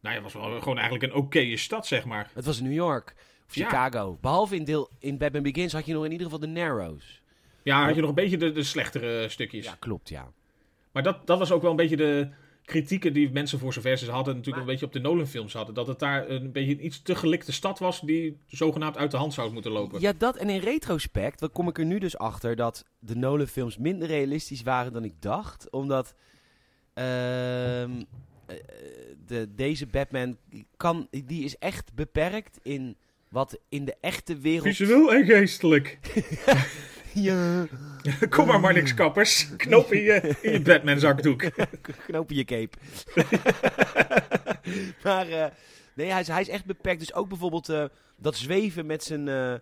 Nou 0.00 0.14
ja, 0.14 0.22
was 0.22 0.32
wel 0.32 0.60
gewoon 0.60 0.78
eigenlijk 0.78 1.12
een 1.12 1.18
oké 1.18 1.56
stad, 1.56 1.86
zeg 1.86 2.04
maar. 2.04 2.30
Het 2.34 2.44
was 2.44 2.60
New 2.60 2.72
York 2.72 3.14
of 3.48 3.54
Ja. 3.54 3.68
Chicago. 3.68 4.18
Behalve 4.20 4.56
in, 4.56 4.64
deel, 4.64 4.90
in 4.98 5.18
Batman 5.18 5.42
Begins 5.42 5.72
had 5.72 5.86
je 5.86 5.92
nog 5.92 6.04
in 6.04 6.10
ieder 6.10 6.24
geval 6.24 6.40
de 6.40 6.46
Narrows. 6.46 7.22
Ja, 7.62 7.84
had 7.84 7.94
je 7.94 8.00
nog 8.00 8.08
een 8.08 8.14
beetje 8.14 8.36
de, 8.36 8.52
de 8.52 8.62
slechtere 8.62 9.28
stukjes. 9.28 9.64
Ja, 9.64 9.76
klopt, 9.78 10.08
ja. 10.08 10.32
Maar 10.92 11.02
dat, 11.02 11.26
dat 11.26 11.38
was 11.38 11.52
ook 11.52 11.62
wel 11.62 11.70
een 11.70 11.76
beetje 11.76 11.96
de 11.96 12.28
kritieken 12.64 13.12
die 13.12 13.30
mensen 13.30 13.58
voor 13.58 13.72
zover 13.72 13.96
ze 13.98 14.10
hadden. 14.10 14.34
Natuurlijk 14.36 14.56
Maar- 14.56 14.74
een 14.74 14.80
beetje 14.80 14.86
op 14.86 14.92
de 14.92 15.08
Nolan-films 15.08 15.52
hadden. 15.52 15.74
Dat 15.74 15.86
het 15.86 15.98
daar 15.98 16.28
een 16.28 16.52
beetje 16.52 16.72
een 16.72 16.84
iets 16.84 17.02
te 17.02 17.14
gelikte 17.14 17.52
stad 17.52 17.78
was 17.78 18.00
die 18.00 18.36
zogenaamd 18.46 18.96
uit 18.96 19.10
de 19.10 19.16
hand 19.16 19.34
zou 19.34 19.52
moeten 19.52 19.70
lopen. 19.72 20.00
Ja, 20.00 20.12
dat 20.18 20.36
en 20.36 20.48
in 20.48 20.60
retrospect, 20.60 21.38
dan 21.40 21.52
kom 21.52 21.68
ik 21.68 21.78
er 21.78 21.84
nu 21.84 21.98
dus 21.98 22.18
achter 22.18 22.56
dat 22.56 22.84
de 22.98 23.16
Nolan-films 23.16 23.76
minder 23.78 24.08
realistisch 24.08 24.62
waren 24.62 24.92
dan 24.92 25.04
ik 25.04 25.14
dacht. 25.20 25.70
Omdat 25.70 26.14
ehm, 26.94 28.02
eh, 28.46 28.56
de, 29.26 29.48
deze 29.54 29.86
Batman 29.86 30.36
kan, 30.76 31.08
die 31.10 31.44
is 31.44 31.58
echt 31.58 31.94
beperkt 31.94 32.58
in 32.62 32.96
wat 33.28 33.58
in 33.68 33.84
de 33.84 33.96
echte 34.00 34.38
wereld. 34.38 34.76
Visueel 34.76 35.12
en 35.12 35.24
geestelijk. 35.24 35.98
Ja, 37.12 37.66
Kom 38.28 38.46
maar, 38.46 38.60
maar 38.60 38.72
niks 38.72 38.94
kappers. 38.94 39.56
Knop 39.56 39.92
in 39.92 40.02
je, 40.02 40.36
in 40.40 40.52
je 40.52 40.60
Batman-zakdoek. 40.60 41.42
knopen 42.06 42.36
je 42.36 42.44
cape. 42.44 42.76
maar 45.04 45.28
eh, 45.28 45.46
nee, 45.94 46.10
hij 46.10 46.20
is, 46.20 46.28
hij 46.28 46.40
is 46.40 46.48
echt 46.48 46.64
beperkt. 46.64 47.00
Dus 47.00 47.14
ook 47.14 47.28
bijvoorbeeld 47.28 47.68
eh, 47.68 47.84
dat 48.16 48.36
zweven 48.36 48.86
met 48.86 49.04
zijn, 49.04 49.28
eh, 49.28 49.54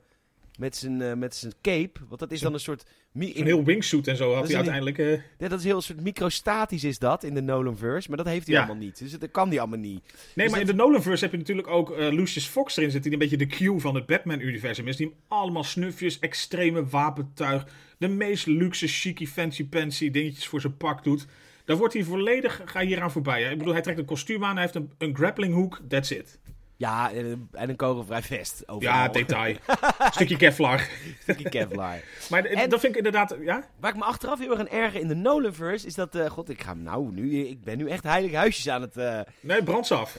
met, 0.58 0.76
zijn, 0.76 1.02
eh, 1.02 1.14
met 1.14 1.34
zijn 1.34 1.52
cape. 1.62 2.00
Want 2.08 2.20
dat 2.20 2.30
is 2.32 2.40
dan 2.40 2.52
een 2.54 2.60
soort. 2.60 2.84
Een 3.14 3.44
heel 3.44 3.64
wingsuit 3.64 4.06
en 4.08 4.16
zo 4.16 4.34
had 4.34 4.46
hij 4.46 4.56
uiteindelijk. 4.56 4.98
eh, 4.98 5.12
Ja, 5.38 5.48
dat 5.48 5.58
is 5.58 5.64
heel 5.64 5.76
een 5.76 5.82
soort 5.82 6.00
microstatisch 6.00 6.84
is 6.84 6.98
dat 6.98 7.24
in 7.24 7.34
de 7.34 7.40
Nolanverse, 7.42 8.08
maar 8.08 8.16
dat 8.16 8.26
heeft 8.26 8.46
hij 8.46 8.54
Ja. 8.54 8.62
allemaal 8.62 8.82
niet. 8.82 8.98
Dus 8.98 9.18
dat 9.18 9.30
kan 9.30 9.48
hij 9.48 9.58
allemaal 9.58 9.78
niet. 9.78 10.02
Nee, 10.34 10.44
Dus 10.46 10.50
maar 10.50 10.60
in 10.60 10.66
de 10.66 10.74
Nolanverse 10.74 11.24
heb 11.24 11.32
je 11.32 11.38
natuurlijk 11.38 11.68
ook 11.68 11.90
eh, 11.90 12.12
Lucius 12.12 12.46
Fox 12.46 12.76
erin 12.76 12.90
zitten, 12.90 13.10
die 13.10 13.20
een 13.20 13.28
beetje 13.28 13.46
de 13.46 13.74
Q 13.76 13.80
van 13.80 13.94
het 13.94 14.06
Batman-universum 14.06 14.88
is. 14.88 14.96
Die 14.96 15.06
hem 15.06 15.16
allemaal 15.28 15.64
snufjes, 15.64 16.18
extreme 16.18 16.86
wapentuig, 16.86 17.66
de 17.98 18.08
meest 18.08 18.46
luxe, 18.46 18.86
chique, 18.86 19.26
fancy-pancy 19.26 20.10
dingetjes 20.10 20.46
voor 20.46 20.60
zijn 20.60 20.76
pak 20.76 21.04
doet. 21.04 21.26
Daar 21.64 21.76
wordt 21.76 21.94
hij 21.94 22.04
volledig, 22.04 22.62
ga 22.64 22.80
je 22.80 22.86
hier 22.86 23.00
aan 23.00 23.12
voorbij. 23.12 23.42
Hè? 23.42 23.50
Ik 23.50 23.58
bedoel, 23.58 23.72
hij 23.72 23.82
trekt 23.82 23.98
een 23.98 24.04
kostuum 24.04 24.44
aan, 24.44 24.52
hij 24.54 24.62
heeft 24.62 24.74
een, 24.74 24.90
een 24.98 25.14
grappling 25.16 25.54
hook, 25.54 25.80
that's 25.88 26.10
it. 26.10 26.38
Ja, 26.78 27.12
en, 27.12 27.24
een- 27.24 27.48
en 27.52 27.68
een 27.68 27.76
kogelvrij 27.76 28.22
vest. 28.22 28.62
Overal. 28.68 28.94
Ja, 28.94 29.08
detail. 29.08 29.56
Stukje 30.10 30.36
Kevlar. 30.36 30.88
Stukje 31.22 31.48
Kevlar. 31.48 31.96
Maar 32.30 32.44
En- 32.44 32.70
dat 32.70 32.80
vind 32.80 32.92
ik 32.92 32.96
inderdaad, 32.96 33.36
ja? 33.40 33.64
Waar 33.80 33.90
ik 33.90 33.96
me 33.96 34.04
achteraf 34.04 34.38
heel 34.38 34.50
erg 34.50 34.58
aan 34.60 34.68
erger 34.68 35.00
in 35.00 35.08
de 35.08 35.14
Nolanverse 35.14 35.86
is 35.86 35.94
dat, 35.94 36.14
eh, 36.14 36.30
god, 36.30 36.48
ik 36.48 36.62
ga 36.62 36.74
nou 36.74 37.12
nu, 37.12 37.46
ik 37.46 37.62
ben 37.64 37.78
nu 37.78 37.88
echt 37.88 38.04
heilige 38.04 38.36
huisjes 38.36 38.68
aan 38.68 38.82
het 38.82 38.96
eh 38.96 39.20
Nee, 39.40 39.62
brand 39.62 39.90
af. 39.92 40.18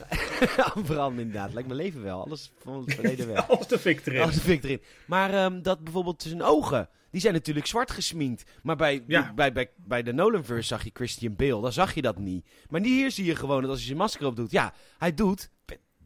afbranden 0.56 1.24
inderdaad. 1.24 1.52
Lijkt 1.52 1.68
mijn 1.68 1.80
leven 1.80 2.02
wel, 2.02 2.24
alles 2.24 2.52
van 2.62 2.80
het 2.84 2.94
verleden 2.94 3.26
wel. 3.32 3.42
Alles 3.42 3.66
de 3.66 3.78
fik 3.78 4.06
erin. 4.06 4.20
Alles 4.22 4.40
vind 4.40 4.58
ik 4.58 4.64
erin. 4.64 4.82
Maar 5.06 5.34
ehm, 5.34 5.62
dat 5.62 5.84
bijvoorbeeld 5.84 6.22
zijn 6.22 6.42
ogen, 6.42 6.88
die 7.10 7.20
zijn 7.20 7.34
natuurlijk 7.34 7.66
zwart 7.66 7.90
gesminkt. 7.90 8.44
Maar 8.62 8.76
bij, 8.76 9.04
Ja. 9.06 9.32
bij, 9.34 9.52
bij, 9.52 9.70
bij 9.76 10.02
de 10.02 10.12
Nolanverse 10.12 10.66
zag 10.68 10.84
je 10.84 10.90
Christian 10.92 11.36
Bale, 11.36 11.60
dan 11.60 11.72
zag 11.72 11.94
je 11.94 12.02
dat 12.02 12.18
niet. 12.18 12.46
Maar 12.68 12.80
hier 12.80 13.10
zie 13.10 13.24
je 13.24 13.36
gewoon 13.36 13.60
dat 13.60 13.68
als 13.70 13.78
hij 13.78 13.86
zijn 13.86 13.98
masker 13.98 14.26
op 14.26 14.36
doet, 14.36 14.50
ja, 14.50 14.72
hij 14.98 15.14
doet, 15.14 15.50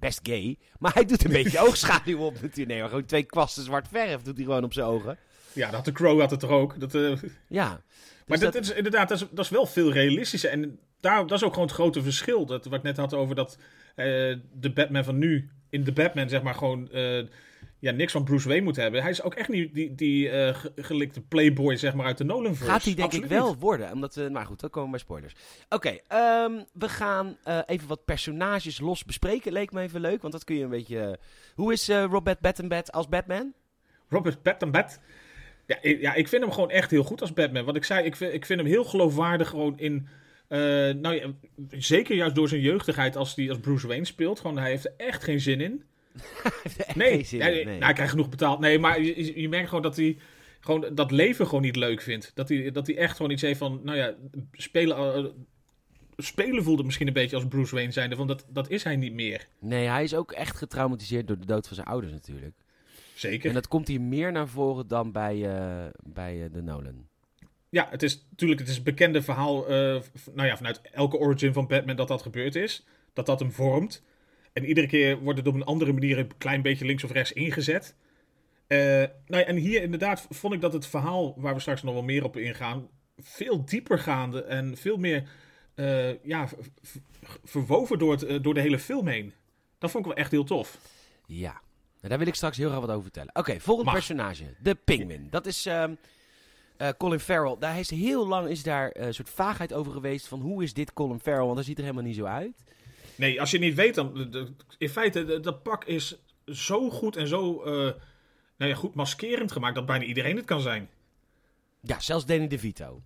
best 0.04 0.20
gay, 0.22 0.58
maar 0.78 0.94
hij 0.94 1.04
doet 1.04 1.24
een 1.24 1.32
beetje 1.42 1.58
oogschaduw 1.58 2.18
op 2.18 2.34
natuurlijk. 2.40 2.68
Nee, 2.68 2.80
maar 2.80 2.88
gewoon 2.88 3.04
twee 3.04 3.22
kwasten 3.22 3.62
zwart 3.62 3.88
verf 3.88 4.22
doet 4.22 4.36
hij 4.36 4.44
gewoon 4.44 4.64
op 4.64 4.72
zijn 4.72 4.86
ogen. 4.86 5.18
Ja, 5.52 5.70
dat 5.70 5.84
de 5.84 5.92
Crow 5.92 6.20
had 6.20 6.30
het 6.30 6.40
toch 6.40 6.50
ook. 6.50 6.80
Dat, 6.80 6.94
eh, 6.94 7.12
Ja. 7.48 7.82
Maar 8.26 8.38
Dus 8.38 8.52
dat, 8.52 8.54
is 8.54 8.70
inderdaad, 8.70 9.08
dat 9.08 9.20
is, 9.20 9.26
dat 9.30 9.44
is 9.44 9.50
wel 9.50 9.66
veel 9.66 9.92
realistischer. 9.92 10.50
En 10.50 10.78
daar, 11.00 11.26
dat 11.26 11.38
is 11.38 11.44
ook 11.44 11.52
gewoon 11.52 11.68
het 11.68 11.76
grote 11.76 12.02
verschil. 12.02 12.46
Dat, 12.46 12.64
wat 12.64 12.78
ik 12.78 12.82
net 12.82 12.96
had 12.96 13.14
over 13.14 13.34
dat 13.34 13.58
eh, 13.94 14.04
de 14.52 14.70
Batman 14.74 15.04
van 15.04 15.18
nu 15.18 15.50
in 15.70 15.84
de 15.84 15.92
Batman 15.92 16.28
zeg 16.28 16.42
maar 16.42 16.54
gewoon 16.54 16.90
eh, 16.90 17.24
ja, 17.84 17.90
niks 17.90 18.12
van 18.12 18.24
Bruce 18.24 18.48
Wayne 18.48 18.62
moet 18.64 18.76
hebben. 18.76 19.00
Hij 19.02 19.10
is 19.10 19.22
ook 19.22 19.34
echt 19.34 19.48
niet 19.48 19.74
die, 19.74 19.94
die 19.94 20.30
eh, 20.30 20.54
ge- 20.54 20.72
gelikte 20.76 21.20
playboy 21.20 21.76
zeg 21.76 21.94
maar 21.94 22.06
uit 22.06 22.18
de 22.18 22.24
Nolanverse. 22.24 22.70
Gaat 22.72 22.84
hij 22.84 22.94
denk 22.94 23.06
Absoluut 23.06 23.30
ik 23.30 23.36
wel 23.38 23.48
niet. 23.50 23.60
worden. 23.60 23.92
Omdat 23.92 24.14
we, 24.14 24.28
maar 24.32 24.46
goed, 24.46 24.60
dan 24.60 24.70
komen 24.70 24.84
we 24.90 24.96
bij 24.96 25.00
spoilers. 25.04 25.34
Oké, 25.68 25.98
ehm, 26.08 26.52
we 26.72 26.88
gaan 26.88 27.36
eh, 27.44 27.58
even 27.66 27.88
wat 27.88 28.04
personages 28.04 28.80
los 28.80 29.04
bespreken. 29.04 29.52
Leek 29.52 29.72
me 29.72 29.80
even 29.80 30.00
leuk, 30.00 30.20
want 30.20 30.32
dat 30.32 30.44
kun 30.44 30.56
je 30.56 30.62
een 30.64 30.70
beetje... 30.70 31.18
hoe 31.54 31.72
is 31.72 31.88
eh, 31.88 32.04
Robert 32.10 32.40
Pattinson 32.40 32.82
als 32.90 33.08
Batman? 33.08 33.52
Robert 34.08 34.42
Pattinson. 34.42 34.84
Ja, 35.66 35.78
ik, 35.80 36.00
ja, 36.00 36.14
ik 36.14 36.28
vind 36.28 36.42
hem 36.42 36.52
gewoon 36.52 36.70
echt 36.70 36.90
heel 36.90 37.04
goed 37.04 37.20
als 37.20 37.32
Batman. 37.32 37.64
Wat 37.64 37.76
ik 37.76 37.84
zei, 37.84 38.04
ik 38.06 38.16
vind, 38.16 38.32
ik 38.32 38.46
vind 38.46 38.60
hem 38.60 38.68
heel 38.68 38.84
geloofwaardig 38.84 39.48
gewoon 39.48 39.78
in... 39.78 40.08
eh, 40.48 40.58
nou 40.94 41.14
ja, 41.14 41.26
zeker 41.70 42.14
juist 42.16 42.34
door 42.34 42.48
zijn 42.48 42.60
jeugdigheid 42.60 43.16
als 43.16 43.34
hij 43.34 43.48
als 43.48 43.58
Bruce 43.58 43.86
Wayne 43.86 44.04
speelt. 44.04 44.40
Gewoon, 44.40 44.58
hij 44.58 44.70
heeft 44.70 44.84
er 44.84 44.92
echt 44.96 45.24
geen 45.24 45.40
zin 45.40 45.60
in. 45.60 45.84
Nee, 46.94 47.24
zin 47.24 47.38
nee. 47.38 47.54
nee. 47.54 47.64
Nou, 47.64 47.84
hij 47.84 47.92
krijgt 47.92 48.10
genoeg 48.12 48.28
betaald. 48.28 48.60
Nee, 48.60 48.78
maar 48.78 49.00
je, 49.00 49.40
je- 49.40 49.48
merkt 49.48 49.68
gewoon 49.68 49.82
dat 49.82 49.96
hij 49.96 50.16
gewoon 50.60 50.94
dat 50.94 51.10
leven 51.10 51.46
gewoon 51.46 51.62
niet 51.62 51.76
leuk 51.76 52.00
vindt. 52.00 52.30
Dat 52.34 52.48
hij, 52.48 52.70
dat 52.70 52.86
hij 52.86 52.96
echt 52.96 53.16
gewoon 53.16 53.30
iets 53.30 53.42
heeft 53.42 53.58
van, 53.58 53.80
nou 53.82 53.96
ja, 53.98 54.14
spelen, 54.52 54.96
eh, 54.96 55.24
spelen 56.16 56.62
voelde 56.64 56.84
misschien 56.84 57.06
een 57.06 57.12
beetje 57.12 57.36
als 57.36 57.48
Bruce 57.48 57.74
Wayne 57.74 57.92
zijnde, 57.92 58.16
want 58.16 58.28
dat, 58.28 58.46
dat 58.48 58.70
is 58.70 58.82
hij 58.84 58.96
niet 58.96 59.12
meer. 59.12 59.46
Nee, 59.58 59.86
hij 59.86 60.02
is 60.02 60.14
ook 60.14 60.32
echt 60.32 60.56
getraumatiseerd 60.56 61.26
door 61.26 61.38
de 61.38 61.46
dood 61.46 61.66
van 61.66 61.76
zijn 61.76 61.88
ouders 61.88 62.12
natuurlijk. 62.12 62.54
Zeker. 63.14 63.48
En 63.48 63.54
dat 63.54 63.68
komt 63.68 63.88
hier 63.88 64.00
meer 64.00 64.32
naar 64.32 64.48
voren 64.48 64.88
dan 64.88 65.12
bij, 65.12 65.56
eh, 65.56 65.84
bij 66.02 66.44
eh, 66.44 66.52
de 66.52 66.62
Nolan. 66.62 67.06
Ja, 67.68 67.86
het 67.90 68.02
is 68.02 68.26
natuurlijk 68.30 68.60
het 68.60 68.68
is 68.68 68.76
een 68.76 68.82
bekende 68.82 69.22
verhaal, 69.22 69.64
nou 69.68 70.48
ja, 70.48 70.56
vanuit 70.56 70.80
elke 70.80 71.16
origin 71.18 71.52
van 71.52 71.66
Batman 71.66 71.96
dat 71.96 72.08
dat 72.08 72.22
gebeurd 72.22 72.54
is. 72.54 72.84
Dat 73.12 73.26
dat 73.26 73.40
hem 73.40 73.52
vormt. 73.52 74.02
En 74.54 74.64
iedere 74.64 74.86
keer 74.86 75.18
wordt 75.18 75.38
het 75.38 75.48
op 75.48 75.54
een 75.54 75.64
andere 75.64 75.92
manier 75.92 76.18
een 76.18 76.36
klein 76.38 76.62
beetje 76.62 76.84
links 76.84 77.04
of 77.04 77.10
rechts 77.10 77.32
ingezet. 77.32 77.94
Eh, 78.66 78.78
nou 78.78 79.08
ja, 79.26 79.44
en 79.44 79.56
hier 79.56 79.82
inderdaad 79.82 80.26
vond 80.30 80.54
ik 80.54 80.60
dat 80.60 80.72
het 80.72 80.86
verhaal, 80.86 81.34
waar 81.36 81.54
we 81.54 81.60
straks 81.60 81.82
nog 81.82 81.94
wel 81.94 82.02
meer 82.02 82.24
op 82.24 82.36
ingaan, 82.36 82.88
veel 83.18 83.64
dieper 83.64 83.98
gaande 83.98 84.42
en 84.42 84.76
veel 84.76 84.96
meer 84.96 85.28
eh, 85.74 86.24
ja, 86.24 86.48
verwoven 87.44 87.98
door, 87.98 88.12
het, 88.12 88.22
eh, 88.22 88.42
door 88.42 88.54
de 88.54 88.60
hele 88.60 88.78
film 88.78 89.06
heen. 89.06 89.32
Dat 89.78 89.90
vond 89.90 90.06
ik 90.06 90.12
wel 90.12 90.20
echt 90.20 90.30
heel 90.30 90.44
tof. 90.44 90.78
Ja, 91.26 91.52
Nou, 91.96 92.08
daar 92.08 92.18
wil 92.18 92.26
ik 92.26 92.34
straks 92.34 92.56
heel 92.56 92.68
graag 92.68 92.80
wat 92.80 92.90
over 92.90 93.02
vertellen. 93.02 93.36
Oké, 93.36 93.60
volgend 93.60 93.86
Mag. 93.86 93.94
personage. 93.94 94.44
De 94.62 94.74
Penguin. 94.74 95.26
Dat 95.30 95.46
is 95.46 95.66
ehm, 95.66 95.94
eh, 96.76 96.88
Colin 96.98 97.20
Farrell. 97.20 97.56
Daar 97.58 97.78
is 97.78 97.90
heel 97.90 98.26
lang 98.26 98.48
is 98.48 98.62
daar 98.62 98.90
een 98.92 99.14
soort 99.14 99.30
vaagheid 99.30 99.72
over 99.72 99.92
geweest 99.92 100.28
van 100.28 100.40
hoe 100.40 100.62
is 100.62 100.74
dit 100.74 100.92
Colin 100.92 101.20
Farrell? 101.20 101.44
Want 101.44 101.56
dat 101.56 101.64
ziet 101.64 101.76
er 101.76 101.82
helemaal 101.82 102.04
niet 102.04 102.16
zo 102.16 102.24
uit. 102.24 102.64
Nee, 103.16 103.40
als 103.40 103.50
je 103.50 103.56
het 103.56 103.66
niet 103.66 103.74
weet, 103.74 103.94
dan. 103.94 104.34
In 104.78 104.88
feite, 104.88 105.40
dat 105.40 105.62
pak 105.62 105.84
is 105.84 106.16
zo 106.46 106.90
goed 106.90 107.16
en 107.16 107.28
zo 107.28 107.62
eh, 107.62 107.72
nou 108.56 108.70
ja, 108.70 108.74
goed 108.74 108.94
maskerend 108.94 109.52
gemaakt 109.52 109.74
dat 109.74 109.86
bijna 109.86 110.04
iedereen 110.04 110.36
het 110.36 110.44
kan 110.44 110.60
zijn. 110.60 110.88
Ja, 111.80 112.00
zelfs 112.00 112.26
Danny 112.26 112.48
DeVito. 112.48 113.02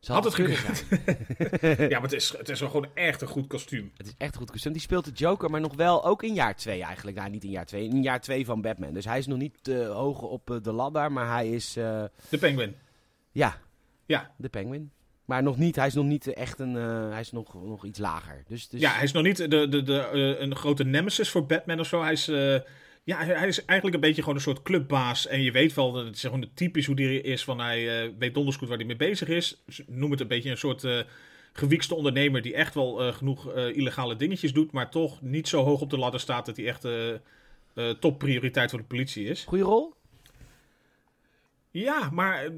Ze 0.00 0.12
Had 0.12 0.24
het 0.24 0.34
kunnen 0.34 0.56
gekund. 0.56 1.10
ja, 1.90 2.00
maar 2.00 2.02
het 2.02 2.12
is, 2.12 2.36
het 2.38 2.48
is 2.48 2.60
wel 2.60 2.68
gewoon 2.68 2.90
echt 2.94 3.20
een 3.20 3.28
goed 3.28 3.46
kostuum. 3.46 3.92
Het 3.96 4.06
is 4.06 4.14
echt 4.18 4.32
een 4.32 4.40
goed 4.40 4.50
kostuum. 4.50 4.72
Die 4.72 4.80
speelt 4.80 5.04
de 5.04 5.10
Joker, 5.10 5.50
maar 5.50 5.60
nog 5.60 5.74
wel 5.74 6.04
ook 6.04 6.22
in 6.22 6.34
jaar 6.34 6.56
2 6.56 6.82
eigenlijk. 6.82 7.16
Nou, 7.16 7.30
niet 7.30 7.44
in 7.44 7.50
jaar 7.50 7.66
2. 7.66 7.88
In 7.88 8.02
jaar 8.02 8.20
2 8.20 8.44
van 8.44 8.60
Batman. 8.60 8.92
Dus 8.92 9.04
hij 9.04 9.18
is 9.18 9.26
nog 9.26 9.38
niet 9.38 9.68
uh, 9.68 9.90
hoog 9.90 10.22
op 10.22 10.50
uh, 10.50 10.56
de 10.62 10.72
ladder, 10.72 11.12
maar 11.12 11.28
hij 11.28 11.50
is... 11.50 11.76
Uh, 11.76 12.04
de 12.28 12.38
Penguin. 12.38 12.76
Ja. 13.32 13.58
Ja. 14.06 14.34
De 14.36 14.48
Penguin. 14.48 14.90
Maar 15.30 15.42
nog 15.42 15.56
niet, 15.56 15.76
hij 15.76 15.86
is 15.86 15.94
nog 15.94 16.06
niet 16.06 16.26
echt 16.26 16.58
een... 16.58 16.74
hij 17.10 17.20
is 17.20 17.32
nog, 17.32 17.54
nog 17.54 17.84
iets 17.84 17.98
lager. 17.98 18.44
Dus, 18.46 18.68
dus... 18.68 18.80
Ja, 18.80 18.92
hij 18.92 19.04
is 19.04 19.12
nog 19.12 19.22
niet 19.22 19.36
de, 19.36 19.68
de, 19.68 19.82
de, 19.82 20.36
een 20.38 20.56
grote 20.56 20.84
nemesis 20.84 21.30
voor 21.30 21.46
Batman 21.46 21.80
of 21.80 21.86
zo. 21.86 22.02
Hij 22.02 22.12
is... 22.12 22.30
Ja, 23.04 23.24
hij 23.24 23.48
is 23.48 23.64
eigenlijk 23.64 23.94
een 23.94 24.08
beetje 24.08 24.22
gewoon 24.22 24.36
een 24.36 24.42
soort 24.42 24.62
clubbaas. 24.62 25.26
En 25.26 25.42
je 25.42 25.52
weet 25.52 25.74
wel, 25.74 25.92
dat 25.92 26.04
het 26.04 26.14
is 26.14 26.20
gewoon 26.20 26.50
typisch 26.54 26.86
hoe 26.86 26.96
die 26.96 27.20
is. 27.20 27.44
Van 27.44 27.60
hij 27.60 28.04
uh, 28.04 28.12
weet 28.18 28.34
donders 28.34 28.56
goed 28.56 28.68
waar 28.68 28.76
hij 28.76 28.86
mee 28.86 28.96
bezig 28.96 29.28
is. 29.28 29.62
Noem 29.86 30.10
het 30.10 30.20
een 30.20 30.28
beetje 30.28 30.50
een 30.50 30.56
soort 30.56 30.84
uh, 30.84 31.00
gewiekste 31.52 31.94
ondernemer 31.94 32.42
die 32.42 32.54
echt 32.54 32.74
wel 32.74 33.06
uh, 33.06 33.12
genoeg 33.12 33.54
illegale 33.54 34.16
dingetjes 34.16 34.52
doet. 34.52 34.72
Maar 34.72 34.90
toch 34.90 35.22
niet 35.22 35.48
zo 35.48 35.64
hoog 35.64 35.80
op 35.80 35.90
de 35.90 35.98
ladder 35.98 36.20
staat 36.20 36.46
dat 36.46 36.56
hij 36.56 36.66
echt 36.66 36.86
topprioriteit 38.00 38.70
voor 38.70 38.78
de 38.78 38.84
politie 38.84 39.24
is. 39.24 39.44
Goeie 39.44 39.64
rol? 39.64 39.94
Ja, 41.70 42.10
maar 42.12 42.48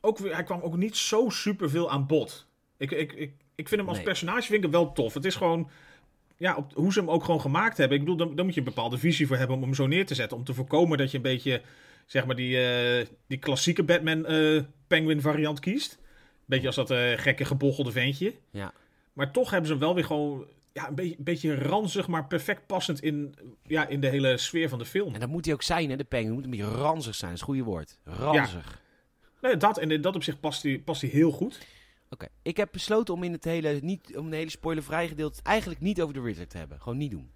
ook, 0.00 0.18
hij 0.18 0.42
kwam 0.42 0.60
ook 0.60 0.76
niet 0.76 0.96
zo 0.96 1.28
super 1.28 1.70
veel 1.70 1.90
aan 1.90 2.06
bod. 2.06 2.46
Ik, 2.76 2.90
ik, 2.90 3.12
ik, 3.12 3.32
ik 3.54 3.68
vind 3.68 3.80
hem 3.80 3.88
als 3.88 3.96
Nee. 3.96 4.06
personage 4.06 4.42
vind 4.42 4.54
ik 4.54 4.62
hem 4.62 4.70
wel 4.70 4.92
tof. 4.92 5.14
Het 5.14 5.24
is 5.24 5.34
gewoon 5.34 5.70
ja, 6.36 6.56
op, 6.56 6.72
hoe 6.74 6.92
ze 6.92 6.98
hem 6.98 7.10
ook 7.10 7.24
gewoon 7.24 7.40
gemaakt 7.40 7.76
hebben. 7.76 7.96
Ik 7.98 8.04
bedoel, 8.04 8.18
dan, 8.26 8.36
dan 8.36 8.44
moet 8.44 8.54
je 8.54 8.60
een 8.60 8.66
bepaalde 8.66 8.98
visie 8.98 9.26
voor 9.26 9.36
hebben 9.36 9.56
om 9.56 9.62
hem 9.62 9.74
zo 9.74 9.86
neer 9.86 10.06
te 10.06 10.14
zetten. 10.14 10.36
Om 10.36 10.44
te 10.44 10.54
voorkomen 10.54 10.98
dat 10.98 11.10
je 11.10 11.16
een 11.16 11.22
beetje, 11.22 11.62
zeg 12.06 12.26
maar, 12.26 12.36
die, 12.36 12.60
eh, 12.60 13.06
die 13.26 13.38
klassieke 13.38 13.82
Batman-Penguin 13.82 15.20
variant 15.20 15.60
kiest. 15.60 15.98
Beetje 16.44 16.66
als 16.66 16.76
dat 16.76 16.90
eh, 16.90 17.12
gekke 17.16 17.44
gebochelde 17.44 17.92
ventje. 17.92 18.34
Ja. 18.50 18.72
Maar 19.12 19.32
toch 19.32 19.50
hebben 19.50 19.66
ze 19.66 19.72
hem 19.72 19.82
wel 19.82 19.94
weer 19.94 20.04
gewoon 20.04 20.46
ja, 20.72 20.88
een, 20.88 20.94
beetje, 20.94 21.16
een 21.18 21.24
beetje 21.24 21.54
ranzig, 21.54 22.08
maar 22.08 22.26
perfect 22.26 22.66
passend 22.66 23.02
in, 23.02 23.34
ja, 23.66 23.86
in 23.86 24.00
de 24.00 24.08
hele 24.08 24.36
sfeer 24.36 24.68
van 24.68 24.78
de 24.78 24.84
film. 24.84 25.14
En 25.14 25.20
dat 25.20 25.28
moet 25.28 25.44
hij 25.44 25.54
ook 25.54 25.62
zijn, 25.62 25.90
hè, 25.90 25.96
de 25.96 26.04
Penguin. 26.04 26.32
Moet 26.34 26.44
een 26.44 26.50
beetje 26.50 26.64
ranzig 26.64 27.14
zijn, 27.14 27.30
dat 27.30 27.40
is 27.40 27.46
het 27.46 27.56
goede 27.56 27.70
woord. 27.70 27.98
Ranzig. 28.04 28.80
Nee, 29.40 29.56
dat, 29.56 29.78
en 29.78 29.90
in 29.90 30.00
dat 30.00 30.14
opzicht 30.14 30.40
past 30.40 30.62
hij, 30.62 30.78
past 30.78 31.00
hij 31.00 31.10
heel 31.10 31.30
goed. 31.30 31.66
Oké, 32.10 32.26
ik 32.42 32.56
heb 32.56 32.68
besloten 32.72 33.14
om 33.14 33.22
in 33.22 33.32
het 33.32 33.44
hele, 33.44 33.78
niet, 33.82 34.16
om 34.16 34.26
een 34.26 34.32
hele 34.32 34.50
spoilervrij 34.50 35.08
gedeelte 35.08 35.40
eigenlijk 35.42 35.80
niet 35.80 36.00
over 36.02 36.14
de 36.14 36.20
Riddler 36.20 36.48
te 36.48 36.58
hebben. 36.58 36.80
Gewoon 36.80 36.98
niet 36.98 37.10
doen. 37.10 37.30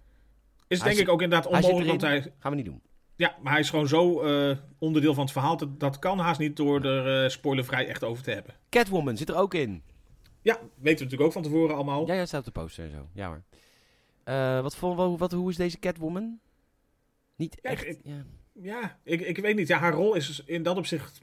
Is 0.67 0.77
Hij 0.77 0.87
denk 0.87 0.99
zit- 0.99 1.07
ik 1.07 1.13
ook 1.13 1.21
inderdaad 1.21 1.51
onmogelijk, 1.51 1.87
want 1.87 2.01
hij, 2.01 2.21
Gaan 2.39 2.51
we 2.51 2.57
niet 2.57 2.65
doen. 2.65 2.81
ja, 3.15 3.35
maar 3.41 3.51
hij 3.51 3.61
is 3.61 3.69
gewoon 3.69 3.87
zo 3.87 4.21
eh, 4.21 4.57
onderdeel 4.77 5.13
van 5.13 5.23
het 5.23 5.31
verhaal. 5.33 5.57
Dat, 5.57 5.79
dat 5.79 5.99
kan 5.99 6.19
haast 6.19 6.39
niet 6.39 6.55
door 6.57 6.83
er 6.85 7.23
eh, 7.23 7.29
spoilervrij 7.29 7.87
echt 7.87 8.03
over 8.03 8.23
te 8.23 8.31
hebben. 8.31 8.55
Catwoman 8.69 9.17
zit 9.17 9.29
er 9.29 9.35
ook 9.35 9.53
in. 9.53 9.83
Ja, 10.41 10.53
weten 10.53 10.67
we 10.81 10.89
natuurlijk 10.89 11.21
ook 11.21 11.31
van 11.31 11.41
tevoren 11.41 11.75
allemaal. 11.75 12.07
Ja, 12.07 12.13
ja, 12.13 12.25
staat 12.25 12.47
op 12.47 12.53
de 12.53 12.59
poster 12.61 12.83
en 12.85 12.91
zo. 12.91 13.07
Ja 13.13 13.27
hoor. 13.27 13.43
Eh, 14.23 14.61
wat, 14.61 14.75
voor, 14.75 14.95
wat, 14.95 15.19
wat, 15.19 15.31
hoe 15.31 15.49
is 15.49 15.55
deze 15.55 15.79
Catwoman? 15.79 16.39
Niet 17.35 17.57
Ja, 17.61 17.69
echt. 17.69 17.85
ik- 17.87 17.99
ja. 18.03 18.25
Ja, 18.61 18.99
ik, 19.03 19.21
ik 19.21 19.37
weet 19.37 19.55
niet. 19.55 19.67
Ja, 19.67 19.77
haar 19.77 19.93
rol 19.93 20.15
is 20.15 20.43
in 20.45 20.63
dat 20.63 20.77
opzicht. 20.77 21.21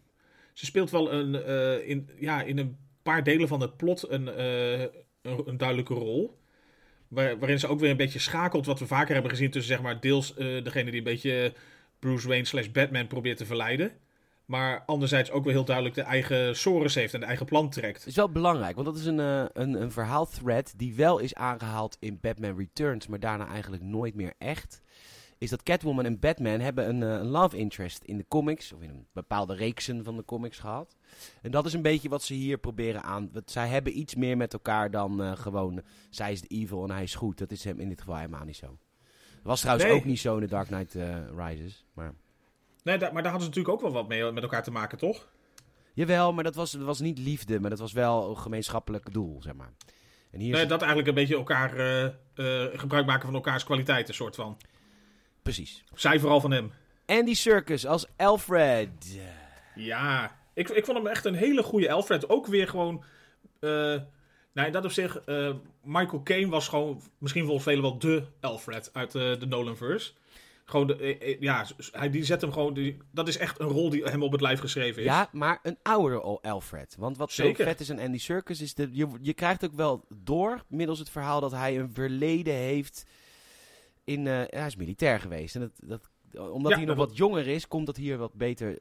Ze 0.52 0.64
speelt 0.64 0.90
wel 0.90 1.12
een, 1.12 1.34
eh, 1.34 1.88
in, 1.88 2.10
ja, 2.18 2.42
in 2.42 2.58
een 2.58 2.76
paar 3.02 3.22
delen 3.22 3.48
van 3.48 3.60
het 3.60 3.76
plot 3.76 4.10
een, 4.10 4.28
eh, 4.28 4.80
een, 5.22 5.56
duidelijke 5.56 5.94
rol. 5.94 6.38
Waar, 7.08 7.38
waarin 7.38 7.58
ze 7.58 7.68
ook 7.68 7.80
weer 7.80 7.90
een 7.90 7.96
beetje 7.96 8.18
schakelt. 8.18 8.66
Wat 8.66 8.78
we 8.78 8.86
vaker 8.86 9.12
hebben 9.12 9.30
gezien 9.30 9.50
tussen 9.50 9.74
zeg 9.74 9.82
maar, 9.82 10.00
deels 10.00 10.34
eh, 10.34 10.64
degene 10.64 10.90
die 10.90 10.98
een 10.98 11.04
beetje 11.04 11.52
Bruce 11.98 12.28
Wayne 12.28 12.44
slash 12.44 12.68
Batman 12.68 13.06
probeert 13.06 13.36
te 13.36 13.46
verleiden. 13.46 13.92
Maar 14.44 14.82
anderzijds 14.86 15.30
ook 15.30 15.44
weer 15.44 15.52
heel 15.52 15.64
duidelijk 15.64 15.94
de 15.94 16.02
eigen 16.02 16.56
sores 16.56 16.94
heeft 16.94 17.14
en 17.14 17.20
de 17.20 17.26
eigen 17.26 17.46
plan 17.46 17.70
trekt. 17.70 17.98
Het 17.98 18.06
is 18.06 18.16
wel 18.16 18.30
belangrijk, 18.30 18.74
want 18.74 18.86
dat 18.86 18.96
is 18.96 19.04
een, 19.04 19.18
een, 19.18 19.82
een 19.82 19.92
verhaalthread 19.92 20.74
die 20.76 20.94
wel 20.94 21.18
is 21.18 21.34
aangehaald 21.34 21.96
in 22.00 22.18
Batman 22.20 22.56
Returns, 22.56 23.06
maar 23.06 23.20
daarna 23.20 23.46
eigenlijk 23.46 23.82
nooit 23.82 24.14
meer 24.14 24.34
echt. 24.38 24.82
Is 25.40 25.50
dat 25.50 25.62
Catwoman 25.62 26.04
en 26.04 26.18
Batman 26.18 26.60
hebben 26.60 26.88
een, 26.88 27.02
eh, 27.02 27.08
een 27.08 27.26
love 27.26 27.56
interest 27.56 28.04
in 28.04 28.16
de 28.16 28.24
comics, 28.28 28.72
of 28.72 28.80
in 28.82 28.88
een 28.88 29.06
bepaalde 29.12 29.54
reeksen 29.54 30.04
van 30.04 30.16
de 30.16 30.24
comics 30.24 30.58
gehad. 30.58 30.96
En 31.42 31.50
dat 31.50 31.66
is 31.66 31.72
een 31.72 31.82
beetje 31.82 32.08
wat 32.08 32.22
ze 32.22 32.34
hier 32.34 32.58
proberen 32.58 33.02
aan. 33.02 33.28
Want 33.32 33.50
zij 33.50 33.68
hebben 33.68 33.98
iets 33.98 34.14
meer 34.14 34.36
met 34.36 34.52
elkaar 34.52 34.90
dan 34.90 35.22
eh, 35.22 35.32
gewoon 35.36 35.82
zij 36.10 36.32
is 36.32 36.40
de 36.40 36.48
evil 36.48 36.82
en 36.84 36.90
hij 36.90 37.02
is 37.02 37.14
goed. 37.14 37.38
Dat 37.38 37.50
is 37.50 37.64
hem 37.64 37.80
in 37.80 37.88
dit 37.88 38.00
geval 38.00 38.16
helemaal 38.16 38.44
niet 38.44 38.56
zo. 38.56 38.66
Dat 38.66 39.42
was 39.42 39.60
trouwens 39.60 39.86
Nee. 39.88 39.96
ook 39.96 40.04
niet 40.04 40.20
zo 40.20 40.34
in 40.34 40.40
The 40.40 40.46
Dark 40.48 40.66
Knight 40.66 40.94
eh, 40.94 41.16
Rises. 41.36 41.84
Maar... 41.94 42.14
Nee, 42.82 42.98
da- 42.98 43.10
maar 43.12 43.22
daar 43.22 43.32
hadden 43.32 43.40
ze 43.52 43.56
natuurlijk 43.56 43.74
ook 43.74 43.80
wel 43.80 43.92
wat 44.02 44.08
mee 44.08 44.32
met 44.32 44.42
elkaar 44.42 44.62
te 44.62 44.70
maken, 44.70 44.98
toch? 44.98 45.28
Jawel, 45.94 46.32
maar 46.32 46.44
dat 46.44 46.54
was, 46.54 46.70
dat 46.70 46.82
was 46.82 47.00
niet 47.00 47.18
liefde, 47.18 47.60
maar 47.60 47.70
dat 47.70 47.78
was 47.78 47.92
wel 47.92 48.30
een 48.30 48.38
gemeenschappelijk 48.38 49.12
doel, 49.12 49.42
zeg 49.42 49.54
maar. 49.54 49.72
En 50.30 50.40
hier 50.40 50.52
Nee, 50.52 50.62
is- 50.62 50.68
dat 50.68 50.78
eigenlijk 50.80 51.08
een 51.08 51.14
beetje 51.14 51.36
elkaar 51.36 51.68
gebruik 52.78 53.06
maken 53.06 53.24
van 53.26 53.34
elkaars 53.34 53.64
kwaliteiten, 53.64 54.14
soort 54.14 54.34
van. 54.34 54.56
Precies. 55.54 55.84
Zij 55.94 56.18
vooral 56.18 56.40
van 56.40 56.50
hem. 56.50 56.72
Andy 57.06 57.34
Serkis 57.34 57.86
als 57.86 58.06
Alfred. 58.16 59.18
Ja, 59.74 60.36
ik, 60.54 60.68
ik 60.68 60.84
vond 60.84 60.96
hem 60.98 61.06
echt 61.06 61.24
een 61.24 61.34
hele 61.34 61.62
goede 61.62 61.92
Alfred. 61.92 62.28
Ook 62.28 62.46
weer 62.46 62.68
gewoon. 62.68 63.04
eh 63.60 63.70
nou, 64.52 64.66
in 64.66 64.72
dat 64.72 64.84
op 64.84 64.90
zich. 64.92 65.18
eh, 65.20 65.54
Michael 65.82 66.22
Caine 66.22 66.50
was 66.50 66.68
gewoon. 66.68 67.02
Misschien 67.18 67.44
volgens 67.44 67.64
velen 67.64 67.82
wel 67.82 67.98
de 67.98 68.22
Alfred 68.40 68.90
uit 68.92 69.14
eh, 69.14 69.38
de 69.40 69.46
Nolanverse. 69.46 70.12
Gewoon, 70.64 70.86
de, 70.86 71.18
eh, 71.18 71.40
ja, 71.40 71.66
hij, 71.92 72.10
die 72.10 72.24
zet 72.24 72.40
hem 72.40 72.52
gewoon. 72.52 72.74
Die, 72.74 72.96
dat 73.10 73.28
is 73.28 73.36
echt 73.38 73.60
een 73.60 73.68
rol 73.68 73.90
die 73.90 74.04
hem 74.04 74.22
op 74.22 74.32
het 74.32 74.40
lijf 74.40 74.60
geschreven 74.60 75.02
is. 75.02 75.08
Ja, 75.08 75.28
maar 75.32 75.58
een 75.62 75.78
oudere 75.82 76.20
Al- 76.20 76.42
Alfred. 76.42 76.96
Want 76.98 77.16
wat 77.16 77.32
zo 77.32 77.42
vet 77.54 77.80
is 77.80 77.90
aan 77.90 77.98
Andy 77.98 78.18
Serkis 78.18 78.60
is... 78.60 78.74
De, 78.74 78.88
je, 78.92 79.06
je 79.20 79.34
krijgt 79.34 79.64
ook 79.64 79.74
wel 79.74 80.04
door, 80.14 80.64
middels 80.68 80.98
het 80.98 81.10
verhaal, 81.10 81.40
dat 81.40 81.52
hij 81.52 81.78
een 81.78 81.90
verleden 81.94 82.54
heeft... 82.54 83.04
In, 84.10 84.26
eh, 84.26 84.42
hij 84.46 84.66
is 84.66 84.76
militair 84.76 85.20
geweest. 85.20 85.54
En 85.54 85.60
dat, 85.60 85.70
dat, 85.82 86.10
omdat 86.50 86.70
Ja, 86.70 86.76
hij 86.76 86.86
nog 86.86 86.96
wat 86.96 87.16
jonger 87.16 87.46
is, 87.46 87.68
komt 87.68 87.86
dat 87.86 87.96
hier 87.96 88.18
wat 88.18 88.34
beter... 88.34 88.78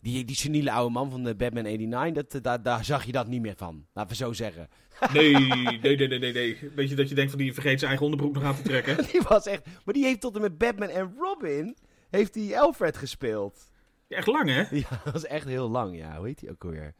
Die, 0.00 0.24
die 0.24 0.36
seniele 0.36 0.72
oude 0.72 0.92
man 0.92 1.10
van 1.10 1.24
de 1.24 1.34
Batman 1.34 1.62
89, 1.62 2.24
dat, 2.32 2.42
daar, 2.42 2.62
daar 2.62 2.84
zag 2.84 3.04
je 3.04 3.12
dat 3.12 3.26
niet 3.26 3.40
meer 3.40 3.56
van. 3.56 3.86
Laten 3.92 4.10
we 4.10 4.16
zo 4.16 4.32
zeggen. 4.32 4.68
Nee, 5.12 5.32
nee, 5.32 5.96
nee, 5.96 6.18
nee, 6.18 6.32
nee. 6.32 6.70
Weet 6.74 6.88
je 6.88 6.94
dat 6.94 7.08
je 7.08 7.14
denkt 7.14 7.30
van 7.30 7.40
die 7.40 7.54
vergeet 7.54 7.78
zijn 7.78 7.90
eigen 7.90 8.10
onderbroek 8.10 8.34
nog 8.34 8.44
aan 8.44 8.56
te 8.56 8.62
trekken? 8.62 8.96
Die 9.12 9.20
was 9.20 9.46
echt... 9.46 9.66
Maar 9.84 9.94
die 9.94 10.04
heeft 10.04 10.20
tot 10.20 10.34
en 10.34 10.40
met 10.40 10.58
Batman 10.58 10.88
en 10.88 11.14
Robin... 11.18 11.76
Heeft 12.10 12.34
die 12.34 12.58
Alfred 12.58 12.96
gespeeld. 12.96 13.70
Ja, 14.06 14.16
echt 14.16 14.26
lang, 14.26 14.48
hè? 14.48 14.64
Ja, 14.76 15.00
dat 15.04 15.12
was 15.12 15.26
echt 15.26 15.46
heel 15.46 15.68
lang, 15.70 15.96
ja. 15.96 16.16
Hoe 16.16 16.26
heet 16.26 16.38
die 16.38 16.50
ook 16.50 16.64
alweer? 16.64 16.94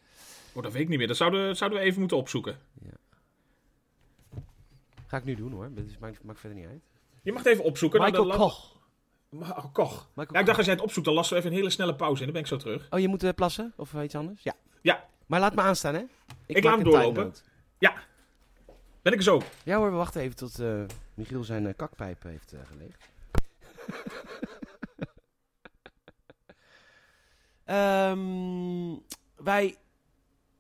Oh, 0.53 0.63
dat 0.63 0.73
weet 0.73 0.83
ik 0.83 0.89
niet 0.89 0.99
meer. 0.99 1.07
Dat 1.07 1.17
zouden, 1.17 1.57
zouden 1.57 1.79
we 1.79 1.85
even 1.85 2.01
moeten 2.01 2.17
opzoeken. 2.17 2.59
Ga 5.07 5.17
ik 5.17 5.25
nu 5.25 5.35
doen 5.35 5.53
hoor. 5.53 5.71
Dat 5.75 5.85
maakt 6.23 6.41
verder 6.41 6.59
niet 6.59 6.69
uit. 6.69 6.83
Je 7.25 7.33
mag 7.33 7.43
het 7.43 7.53
even 7.53 7.65
opzoeken. 7.65 8.01
Nou, 8.01 8.13
Michael 8.13 8.39
Koch. 8.39 8.73
Oh, 9.31 9.73
Koch. 9.73 10.09
Michael 10.15 10.35
Ja, 10.35 10.41
ik 10.41 10.47
dacht 10.47 10.59
als 10.59 10.67
jij 10.67 10.75
het 10.75 10.85
opzoekt, 10.85 11.07
dan 11.07 11.15
lassen 11.15 11.35
we 11.35 11.41
even 11.41 11.53
een 11.53 11.59
hele 11.59 11.71
snelle 11.71 11.95
pauze 11.95 12.19
in. 12.19 12.25
Dan 12.25 12.33
ben 12.33 12.43
ik 12.43 12.49
zo 12.49 12.57
terug. 12.57 12.87
Oh, 12.91 13.01
je 13.01 13.09
moet 13.09 13.35
plassen? 13.35 13.73
Of 13.77 13.95
iets 13.95 14.15
anders? 14.15 14.43
Ja. 14.43 14.55
Ja. 14.83 15.05
Maar 15.27 15.41
laat 15.41 15.55
me 15.55 15.61
aanstaan, 15.61 15.95
hè? 15.95 16.03
Ik 16.47 16.65
laat 16.65 16.75
hem 16.75 16.85
doorlopen. 16.85 17.25
note. 17.25 17.41
Ben 19.05 19.13
ik 19.13 19.19
er 19.19 19.25
zo? 19.25 19.43
Ja 19.65 19.77
hoor, 19.77 19.91
we 19.91 19.97
wachten 19.97 20.21
even 20.21 20.37
tot 20.37 20.59
eh, 20.59 20.83
Michiel 21.15 21.45
zijn 21.45 21.67
eh, 21.67 21.75
kakpijp 21.77 22.23
heeft 22.23 22.53
eh, 22.53 22.61
geleegd. 22.67 23.09
Ehm, 27.65 28.97
wij 29.37 29.77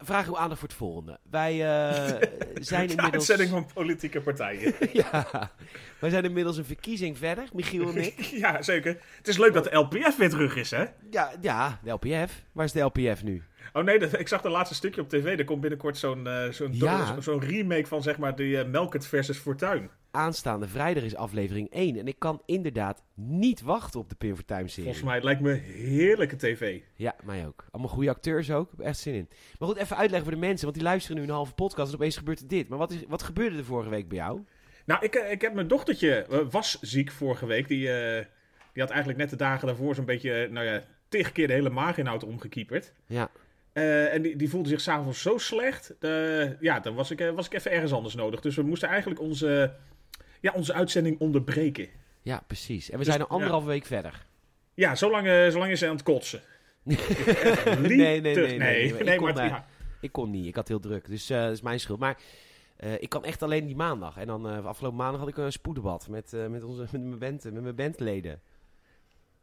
vragen 0.04 0.28
uw 0.32 0.38
aandacht 0.38 0.60
voor 0.60 0.68
het 0.68 0.76
volgende. 0.78 1.18
Wij 1.30 1.52
eh, 1.52 1.94
zijn 2.54 2.86
De 2.86 2.92
inmiddels... 2.92 3.12
uitzending 3.12 3.50
van 3.50 3.66
politieke 3.74 4.20
partijen. 4.20 4.74
ja, 4.92 5.50
wij 5.98 6.10
zijn 6.10 6.24
inmiddels 6.24 6.56
een 6.56 6.64
verkiezing 6.64 7.18
verder, 7.18 7.44
Michiel 7.52 7.88
en 7.88 7.96
ik. 7.96 8.18
ja, 8.44 8.62
zeker. 8.62 8.96
Het 9.16 9.28
is 9.28 9.38
leuk 9.38 9.52
dat 9.52 9.64
de 9.64 9.76
LPF 9.76 10.16
weer 10.16 10.30
terug 10.30 10.56
is, 10.56 10.70
hè? 10.70 10.84
Ja, 11.10 11.32
ja, 11.40 11.78
de 11.82 11.90
LPF. 11.90 12.42
Waar 12.52 12.64
is 12.64 12.72
de 12.72 12.80
LPF 12.80 13.22
nu? 13.22 13.42
Oh 13.72 13.84
nee, 13.84 13.98
dat, 13.98 14.18
ik 14.18 14.28
zag 14.28 14.40
de 14.42 14.48
laatste 14.48 14.74
stukje 14.74 15.00
op 15.00 15.08
tv. 15.08 15.38
Er 15.38 15.44
komt 15.44 15.60
binnenkort 15.60 15.96
zo'n 15.98 16.26
eh, 16.26 16.48
zo'n 16.50 16.68
Ja. 16.72 17.06
zo- 17.14 17.20
zo'n 17.20 17.40
remake 17.40 17.86
van 17.86 18.02
zeg 18.02 18.18
maar 18.18 18.36
die 18.36 18.58
eh, 18.58 18.66
Melkert 18.68 19.06
versus 19.06 19.38
Fortuin. 19.38 19.90
Aanstaande 20.14 20.68
vrijdag 20.68 21.02
is 21.02 21.16
aflevering 21.16 21.70
1. 21.70 21.98
En 21.98 22.06
ik 22.06 22.18
kan 22.18 22.42
inderdaad 22.46 23.02
niet 23.14 23.60
wachten 23.60 24.00
op 24.00 24.08
de 24.08 24.14
Pim 24.14 24.34
Fortuyn 24.34 24.68
serie. 24.68 24.84
Volgens 24.84 25.04
mij 25.04 25.14
het 25.14 25.24
lijkt 25.24 25.40
me 25.40 25.52
heerlijke 25.52 26.36
tv. 26.36 26.80
Ja, 26.94 27.14
mij 27.24 27.46
ook. 27.46 27.64
Allemaal 27.70 27.92
goede 27.92 28.10
acteurs 28.10 28.50
ook. 28.50 28.72
Ik 28.72 28.78
heb 28.78 28.86
echt 28.86 28.98
zin 28.98 29.14
in. 29.14 29.28
Maar 29.58 29.68
goed, 29.68 29.76
even 29.76 29.96
uitleggen 29.96 30.30
voor 30.30 30.40
de 30.40 30.46
mensen. 30.46 30.64
Want 30.64 30.74
die 30.76 30.86
luisteren 30.86 31.16
nu 31.16 31.22
een 31.22 31.34
halve 31.34 31.54
podcast 31.54 31.88
en 31.88 31.94
opeens 31.94 32.16
gebeurt 32.16 32.40
er 32.40 32.48
dit. 32.48 32.68
Maar 32.68 32.78
wat, 32.78 32.90
is, 32.90 33.04
wat 33.08 33.22
gebeurde 33.22 33.56
er 33.56 33.64
vorige 33.64 33.90
week 33.90 34.08
bij 34.08 34.18
jou? 34.18 34.44
Nou, 34.84 35.04
ik, 35.04 35.14
eh, 35.14 35.30
ik 35.30 35.40
heb 35.40 35.54
mijn 35.54 35.68
dochtertje, 35.68 36.14
eh, 36.14 36.38
was 36.50 36.78
ziek 36.80 37.10
vorige 37.10 37.46
week. 37.46 37.68
Die, 37.68 37.92
eh, 37.92 38.24
die 38.72 38.82
had 38.82 38.90
eigenlijk 38.90 39.18
net 39.18 39.30
de 39.30 39.36
dagen 39.36 39.66
daarvoor 39.66 39.94
zo'n 39.94 40.04
beetje, 40.04 40.48
nou 40.50 40.66
ja, 40.66 40.82
tegen 41.08 41.32
keer 41.32 41.46
de 41.46 41.52
hele 41.52 41.70
maaginhoud 41.70 42.24
omgekieperd. 42.24 42.92
Ja. 43.06 43.30
En 43.72 44.22
die, 44.22 44.36
die 44.36 44.48
voelde 44.48 44.68
zich 44.68 44.80
s'avonds 44.80 45.22
zo 45.22 45.38
slecht. 45.38 45.94
ja, 46.60 46.80
dan 46.80 46.94
was 46.94 47.10
ik, 47.10 47.32
was 47.34 47.46
ik 47.46 47.54
even 47.54 47.70
ergens 47.70 47.92
anders 47.92 48.14
nodig. 48.14 48.40
Dus 48.40 48.56
we 48.56 48.62
moesten 48.62 48.88
eigenlijk 48.88 49.20
onze, 49.20 49.74
ja, 50.44 50.52
onze 50.52 50.72
uitzending 50.72 51.18
onderbreken. 51.18 51.88
Ja, 52.22 52.42
precies. 52.46 52.86
En 52.90 52.98
we 52.98 53.04
Dus- 53.04 53.06
zijn 53.06 53.20
er 53.20 53.26
anderhalve 53.26 53.66
week 53.66 53.86
verder. 53.86 54.26
Ja, 54.74 54.94
zolang, 54.94 55.26
eh, 55.26 55.48
zolang 55.48 55.70
is 55.70 55.80
hij 55.80 55.88
aan 55.88 55.94
het 55.94 56.04
kotsen. 56.04 56.40
nee, 56.82 56.96
nee, 57.86 58.20
nee, 58.20 58.20
nee, 58.20 58.58
nee, 58.58 58.86
Ik 58.86 59.16
kon, 59.16 59.34
maar 59.34 59.36
eh, 59.44 59.48
ja. 59.48 59.66
Ik 60.00 60.12
kon 60.12 60.30
niet, 60.30 60.46
ik 60.46 60.54
had 60.54 60.68
heel 60.68 60.80
druk. 60.80 61.08
Dus 61.08 61.30
eh, 61.30 61.42
dat 61.42 61.52
is 61.52 61.60
mijn 61.60 61.80
schuld. 61.80 61.98
Maar 61.98 62.18
ik 62.98 63.08
kan 63.08 63.24
echt 63.24 63.42
alleen 63.42 63.66
die 63.66 63.76
maandag. 63.76 64.16
En 64.16 64.26
dan 64.26 64.48
eh, 64.48 64.64
afgelopen 64.64 64.98
maandag 64.98 65.20
had 65.20 65.28
ik 65.28 65.36
een 65.36 65.52
spoeddebat 65.52 66.08
met, 66.08 66.32
met, 66.48 66.62
onze, 66.62 66.80
met, 66.80 66.92
mijn 67.02 67.18
band, 67.18 67.44
met 67.44 67.62
mijn 67.62 67.74
bandleden. 67.74 68.40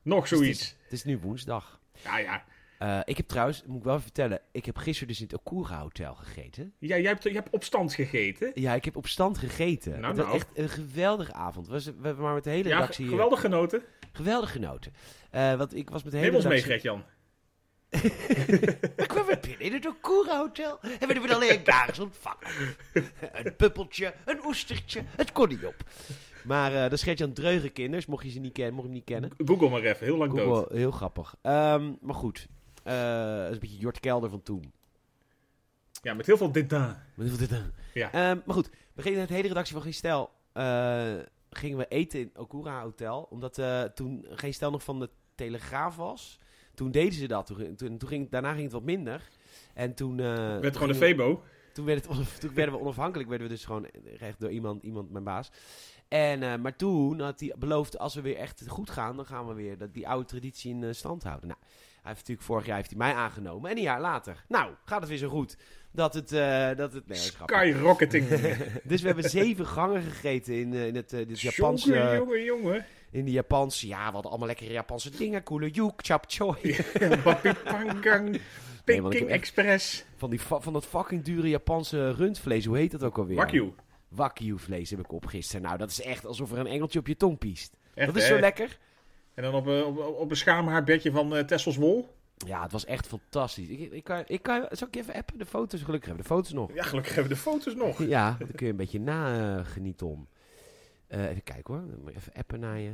nog 0.02 0.28
Dus 0.28 0.38
zoiets. 0.38 0.60
Het 0.60 0.68
is, 0.70 0.78
het 0.84 0.92
is 0.92 1.04
nu 1.04 1.18
woensdag. 1.18 1.80
Ja, 2.04 2.18
ja. 2.18 2.44
Eh, 2.82 3.00
ik 3.06 3.18
heb 3.18 3.28
trouwens, 3.28 3.64
moet 3.66 3.78
ik 3.78 3.84
wel 3.84 3.94
even 3.94 4.04
vertellen, 4.04 4.42
ik 4.52 4.66
heb 4.66 4.78
gisteren 4.78 5.08
dus 5.08 5.20
in 5.20 5.24
het 5.24 5.36
Okura 5.36 5.80
Hotel 5.80 6.16
gegeten. 6.16 6.74
ja 6.80 6.98
jij, 6.98 7.10
hebt, 7.10 7.24
je 7.24 7.32
hebt 7.32 7.50
op 7.50 7.64
stand 7.64 7.94
gegeten. 7.94 8.52
Ja, 8.54 8.74
ik 8.74 8.86
heb 8.86 8.96
op 8.96 9.08
stand 9.08 9.38
gegeten. 9.38 9.92
Nou, 9.92 10.06
het 10.06 10.16
was 10.18 10.26
nou. 10.26 10.38
echt 10.38 10.48
een 10.54 10.70
geweldige 10.70 11.34
avond. 11.34 11.68
We, 11.68 11.74
was, 11.74 11.86
we 11.86 11.92
hebben 12.02 12.24
maar 12.24 12.34
met 12.34 12.44
de 12.44 12.50
hele 12.50 12.70
Ja, 12.70 12.76
redactie 12.76 13.04
hier 13.04 13.14
geweldig 13.14 13.40
genoten. 13.40 13.82
geweldig 14.12 14.52
genoten. 14.52 14.94
Eh, 15.32 15.56
want 15.56 15.76
ik 15.76 15.90
was 15.90 16.04
met 16.04 16.12
de 16.12 16.18
hele 16.18 16.32
Neem 16.32 16.40
ons 16.40 16.50
mee, 16.50 16.62
redactie... 16.62 16.92
Gert-Jan. 16.92 17.04
Ik 19.04 19.08
kwam 19.08 19.26
weer 19.26 19.40
binnen 19.40 19.60
in 19.60 19.74
het 19.74 19.88
Okura 19.88 20.38
Hotel 20.38 20.80
en 20.82 21.08
werden 21.08 21.22
we 21.22 21.34
alleen 21.34 21.64
daar 21.64 21.98
ontvangen. 22.02 22.76
een 23.44 23.56
puppeltje, 23.56 24.14
een 24.26 24.46
oestertje, 24.46 25.02
het 25.16 25.32
kon 25.32 25.48
niet 25.50 25.66
op. 25.66 25.76
Maar 26.44 26.74
eh 26.74 26.82
dat 26.82 26.92
is 26.92 27.04
Gert-Jan 27.04 27.34
Dreugenkinders, 27.34 28.06
mocht 28.06 28.24
je 28.24 28.32
ze 28.32 28.40
niet 28.40 28.54
kennen, 28.54 28.74
mocht 28.74 28.88
je 28.88 28.94
hem 28.94 29.04
niet 29.06 29.10
kennen. 29.10 29.32
Google 29.46 29.70
maar 29.70 29.82
even, 29.82 30.06
heel 30.06 30.18
lang 30.18 30.34
dood. 30.34 30.58
Google, 30.58 30.78
heel 30.78 30.92
grappig. 30.92 31.36
Ehm, 31.42 31.92
maar 32.02 32.16
goed, 32.16 32.48
dat 32.84 33.48
is 33.50 33.54
een 33.54 33.60
beetje 33.60 33.78
Jort 33.78 34.00
Kelder 34.00 34.30
van 34.30 34.44
toen. 34.44 34.74
Ja, 36.02 36.14
met 36.14 36.26
heel 36.26 36.38
veel 36.38 36.52
dédain. 36.52 36.96
Wat 37.16 37.26
is 37.28 37.38
dit 37.38 37.50
dan? 37.50 37.72
Ja. 37.94 38.12
Ehm, 38.12 38.38
maar 38.46 38.56
goed, 38.56 38.70
we 38.94 39.02
gingen 39.02 39.20
met 39.20 39.28
de 39.28 39.34
hele 39.34 39.48
redactie 39.48 39.74
van 39.74 39.84
Geen 39.84 39.94
Stijl, 39.94 40.30
eh, 40.54 41.14
gingen 41.50 41.78
we 41.78 41.88
eten 41.88 42.20
in 42.20 42.32
Okura 42.36 42.82
Hotel. 42.82 43.28
Omdat 43.30 43.58
eh, 43.58 43.82
toen 43.84 44.26
Geen 44.30 44.54
Stijl 44.54 44.72
nog 44.72 44.84
van 44.84 45.00
de 45.00 45.10
Telegraaf 45.36 45.96
was. 45.96 46.40
Toen 46.74 46.92
deden 46.92 47.14
ze 47.14 47.28
dat. 47.28 47.46
Toen, 47.46 47.76
toen, 47.76 47.98
toen 47.98 48.10
ging, 48.10 48.30
daarna 48.30 48.52
ging 48.52 48.64
het 48.64 48.72
wat 48.72 48.84
minder. 48.84 49.30
En 49.74 49.94
toen... 49.94 50.20
eh, 50.20 50.26
Werd 50.60 50.74
gewoon 50.74 50.90
een 50.90 50.96
Febo. 50.96 51.44
toen, 51.74 51.86
werd 51.86 52.08
het, 52.08 52.40
toen 52.42 52.54
werden 52.54 52.76
we 52.76 52.82
onafhankelijk, 52.82 53.30
werden 53.30 53.48
we 53.48 53.54
dus 53.54 53.66
gewoon 53.66 53.86
echt 54.20 54.40
door 54.40 54.52
iemand, 54.52 54.84
iemand 54.84 55.12
mijn 55.12 55.24
baas. 55.24 55.52
En, 56.08 56.44
eh, 56.44 56.56
maar 56.56 56.76
toen 56.76 57.20
had 57.20 57.40
hij 57.40 57.54
beloofd, 57.60 57.98
als 57.98 58.16
we 58.16 58.22
weer 58.22 58.36
echt 58.38 58.64
goed 58.68 58.90
gaan, 58.90 59.16
dan 59.16 59.26
gaan 59.26 59.48
we 59.48 59.54
weer 59.54 59.78
dat, 59.78 59.94
die 59.94 60.08
oude 60.08 60.26
traditie 60.26 60.72
in 60.74 60.84
eh, 60.84 60.94
stand 60.94 61.24
houden. 61.24 61.48
Nou, 61.48 61.60
heeft 62.04 62.18
natuurlijk 62.18 62.48
vorig 62.48 62.66
jaar 62.66 62.76
heeft 62.76 62.90
hij 62.90 62.98
mij 62.98 63.14
aangenomen. 63.14 63.70
En 63.72 63.78
een 63.78 63.84
jaar 63.84 64.02
later, 64.02 64.44
nou, 64.48 64.74
gaat 64.86 65.00
het 65.00 65.10
weer 65.10 65.18
zo 65.18 65.30
goed. 65.30 65.58
Dat 65.92 66.14
het, 66.14 66.32
eh, 66.32 66.70
dat 66.76 66.94
het, 66.94 67.08
nee. 67.08 67.18
Skyrocketing. 67.18 68.28
dus 68.84 69.02
we 69.02 69.08
hebben 69.08 69.30
zeven 69.30 69.66
gangen 69.66 70.02
gegeten 70.02 70.54
in, 70.60 70.74
eh, 70.74 70.88
in 70.88 70.96
het, 70.96 71.14
eh, 71.14 71.28
dit 71.28 71.42
Japanse, 71.42 71.94
Jongen, 71.94 72.16
jongen, 72.16 72.44
jongen. 72.44 72.86
in 73.12 73.26
die 73.26 73.34
Japanse, 73.34 73.88
ja, 73.88 74.06
we 74.08 74.12
hadden 74.12 74.30
allemaal 74.30 74.48
lekkere 74.48 74.72
Japanse 74.72 75.10
dingen. 75.10 75.44
Koele 75.44 75.70
yuk, 75.70 75.94
chap 75.96 76.26
choy. 76.28 76.86
Bapi 77.24 77.54
Pangang. 77.64 78.40
Nee, 78.86 79.02
Peking 79.02 79.30
echt- 79.30 79.40
Express. 79.40 80.06
Van, 80.16 80.30
die, 80.30 80.42
van 80.42 80.74
dat 80.74 80.86
fucking 80.86 81.24
dure 81.24 81.50
Japanse 81.50 82.12
rundvlees, 82.12 82.66
hoe 82.66 82.78
heet 82.78 82.92
dat 82.92 83.04
ook 83.04 83.18
alweer? 83.18 83.36
Wagyu. 83.36 83.74
Wagyu 84.08 84.60
vlees 84.60 84.90
heb 84.90 85.00
ik 85.00 85.12
opgisteren. 85.12 85.62
Nou, 85.62 85.78
dat 85.78 85.90
is 85.90 86.02
echt 86.02 86.26
alsof 86.26 86.52
er 86.52 86.58
een 86.58 86.68
engeltje 86.68 87.00
op 87.00 87.08
je 87.08 87.16
tong 87.16 87.38
piest. 87.38 87.74
Echt, 87.94 88.08
dat 88.08 88.16
is 88.16 88.28
hè? 88.28 88.34
zo 88.36 88.40
lekker. 88.40 88.78
En 89.34 89.44
dan 89.44 89.54
op, 89.54 89.66
een- 89.66 89.84
op, 89.84 89.98
op 89.98 90.30
een 90.30 90.36
schaamhaarbedje 90.38 91.12
van 91.12 91.36
eh 91.36 91.44
Tessels 91.44 91.76
Wol. 91.78 92.10
Ja, 92.46 92.62
het 92.64 92.72
was 92.72 92.86
echt 92.86 93.08
fantastisch. 93.08 93.68
Ik, 93.68 93.92
ik, 93.92 94.04
kan, 94.04 94.24
ik 94.28 94.42
kan, 94.44 94.66
zal 94.72 94.88
ik 94.88 94.96
even 94.96 95.14
appen? 95.14 95.38
De 95.38 95.46
foto's, 95.46 95.82
gelukkig 95.82 96.10
hebben 96.10 96.26
we 96.26 96.30
de 96.30 96.36
foto's 96.36 96.54
nog. 96.54 96.74
Ja, 96.74 96.84
gelukkig 96.84 97.16
hebben 97.16 97.32
we 97.32 97.38
de 97.38 97.42
foto's 97.50 97.76
nog. 97.76 98.04
Ja, 98.08 98.36
daar 98.40 98.48
kun 98.56 98.66
je 98.66 98.72
een 98.72 98.78
beetje 98.78 99.00
nagenieten 99.00 100.08
om. 100.08 100.28
Eh, 101.08 101.30
even 101.30 101.44
kijken 101.44 101.74
hoor. 101.74 101.84
Dan 101.88 102.14
Even 102.16 102.34
appen 102.34 102.60
naar 102.60 102.80
je. 102.80 102.90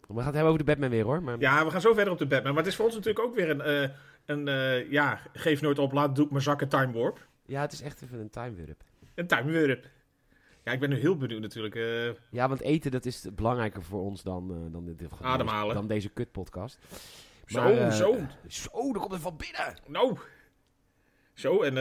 We 0.00 0.14
gaan 0.14 0.16
het 0.24 0.24
hebben 0.34 0.44
over 0.52 0.58
de 0.58 0.64
Batman 0.64 0.90
weer 0.90 1.04
hoor. 1.04 1.22
Maar 1.22 1.38
Ja, 1.38 1.64
we 1.64 1.70
gaan 1.70 1.80
zo 1.80 1.94
verder 1.94 2.12
op 2.12 2.18
de 2.18 2.26
Batman. 2.26 2.54
Maar 2.54 2.62
het 2.62 2.70
is 2.72 2.76
voor 2.76 2.84
ons 2.84 2.94
natuurlijk 2.94 3.24
ook 3.26 3.34
weer 3.34 3.50
een... 3.50 3.60
eh, 3.60 3.90
een 4.24 4.48
eh, 4.48 4.90
ja, 4.90 5.20
geef 5.32 5.60
nooit 5.60 5.78
op, 5.78 5.92
laat 5.92 6.16
doe 6.16 6.24
ik 6.24 6.30
maar 6.30 6.42
zakken 6.42 6.68
time 6.68 6.92
warp. 6.92 7.26
ja, 7.46 7.60
het 7.60 7.72
is 7.72 7.80
echt 7.82 8.02
even 8.02 8.18
een 8.20 8.30
time 8.30 8.56
warp. 8.66 8.82
Een 9.14 9.26
time 9.26 9.66
warp. 9.66 9.86
Ja, 10.66 10.72
ik 10.72 10.80
ben 10.80 10.88
nu 10.90 10.98
heel 10.98 11.16
benieuwd 11.16 11.40
natuurlijk. 11.40 11.74
eh, 11.74 12.08
Ja, 12.30 12.48
want 12.48 12.60
eten 12.60 12.90
dat 12.90 13.04
is 13.06 13.26
belangrijker 13.34 13.82
voor 13.82 14.00
ons 14.02 14.22
dan, 14.22 14.50
eh, 14.50 14.72
dan, 14.72 14.84
dit, 14.84 14.98
dan 14.98 15.18
Ademhalen. 15.22 15.74
dan 15.74 15.86
deze 15.86 16.08
kutpodcast. 16.08 16.78
zo, 17.46 17.60
Maar, 17.62 17.72
eh, 17.72 17.92
zo. 17.92 18.16
Zo, 18.48 18.92
er 18.92 19.00
komt 19.00 19.12
er 19.12 19.20
van 19.20 19.36
binnen. 19.36 19.78
Nou. 19.86 20.18
Zo, 21.34 21.62
en 21.62 21.76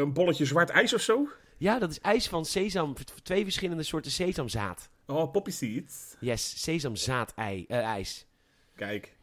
een 0.00 0.12
bolletje 0.12 0.44
zwart 0.44 0.70
ijs 0.70 0.94
of 0.94 1.00
zo. 1.00 1.28
Ja, 1.56 1.78
dat 1.78 1.90
is 1.90 2.00
ijs 2.00 2.28
van 2.28 2.44
sesam. 2.44 2.94
Twee 3.22 3.42
verschillende 3.44 3.82
soorten 3.82 4.10
sesamzaad. 4.10 4.90
Oh, 5.06 5.30
poppy 5.32 5.50
seeds. 5.50 6.16
Yes, 6.20 6.62
sesamzaad 6.62 7.32
ei, 7.34 7.66
ijs. 7.66 8.26
Kijk. 8.74 9.16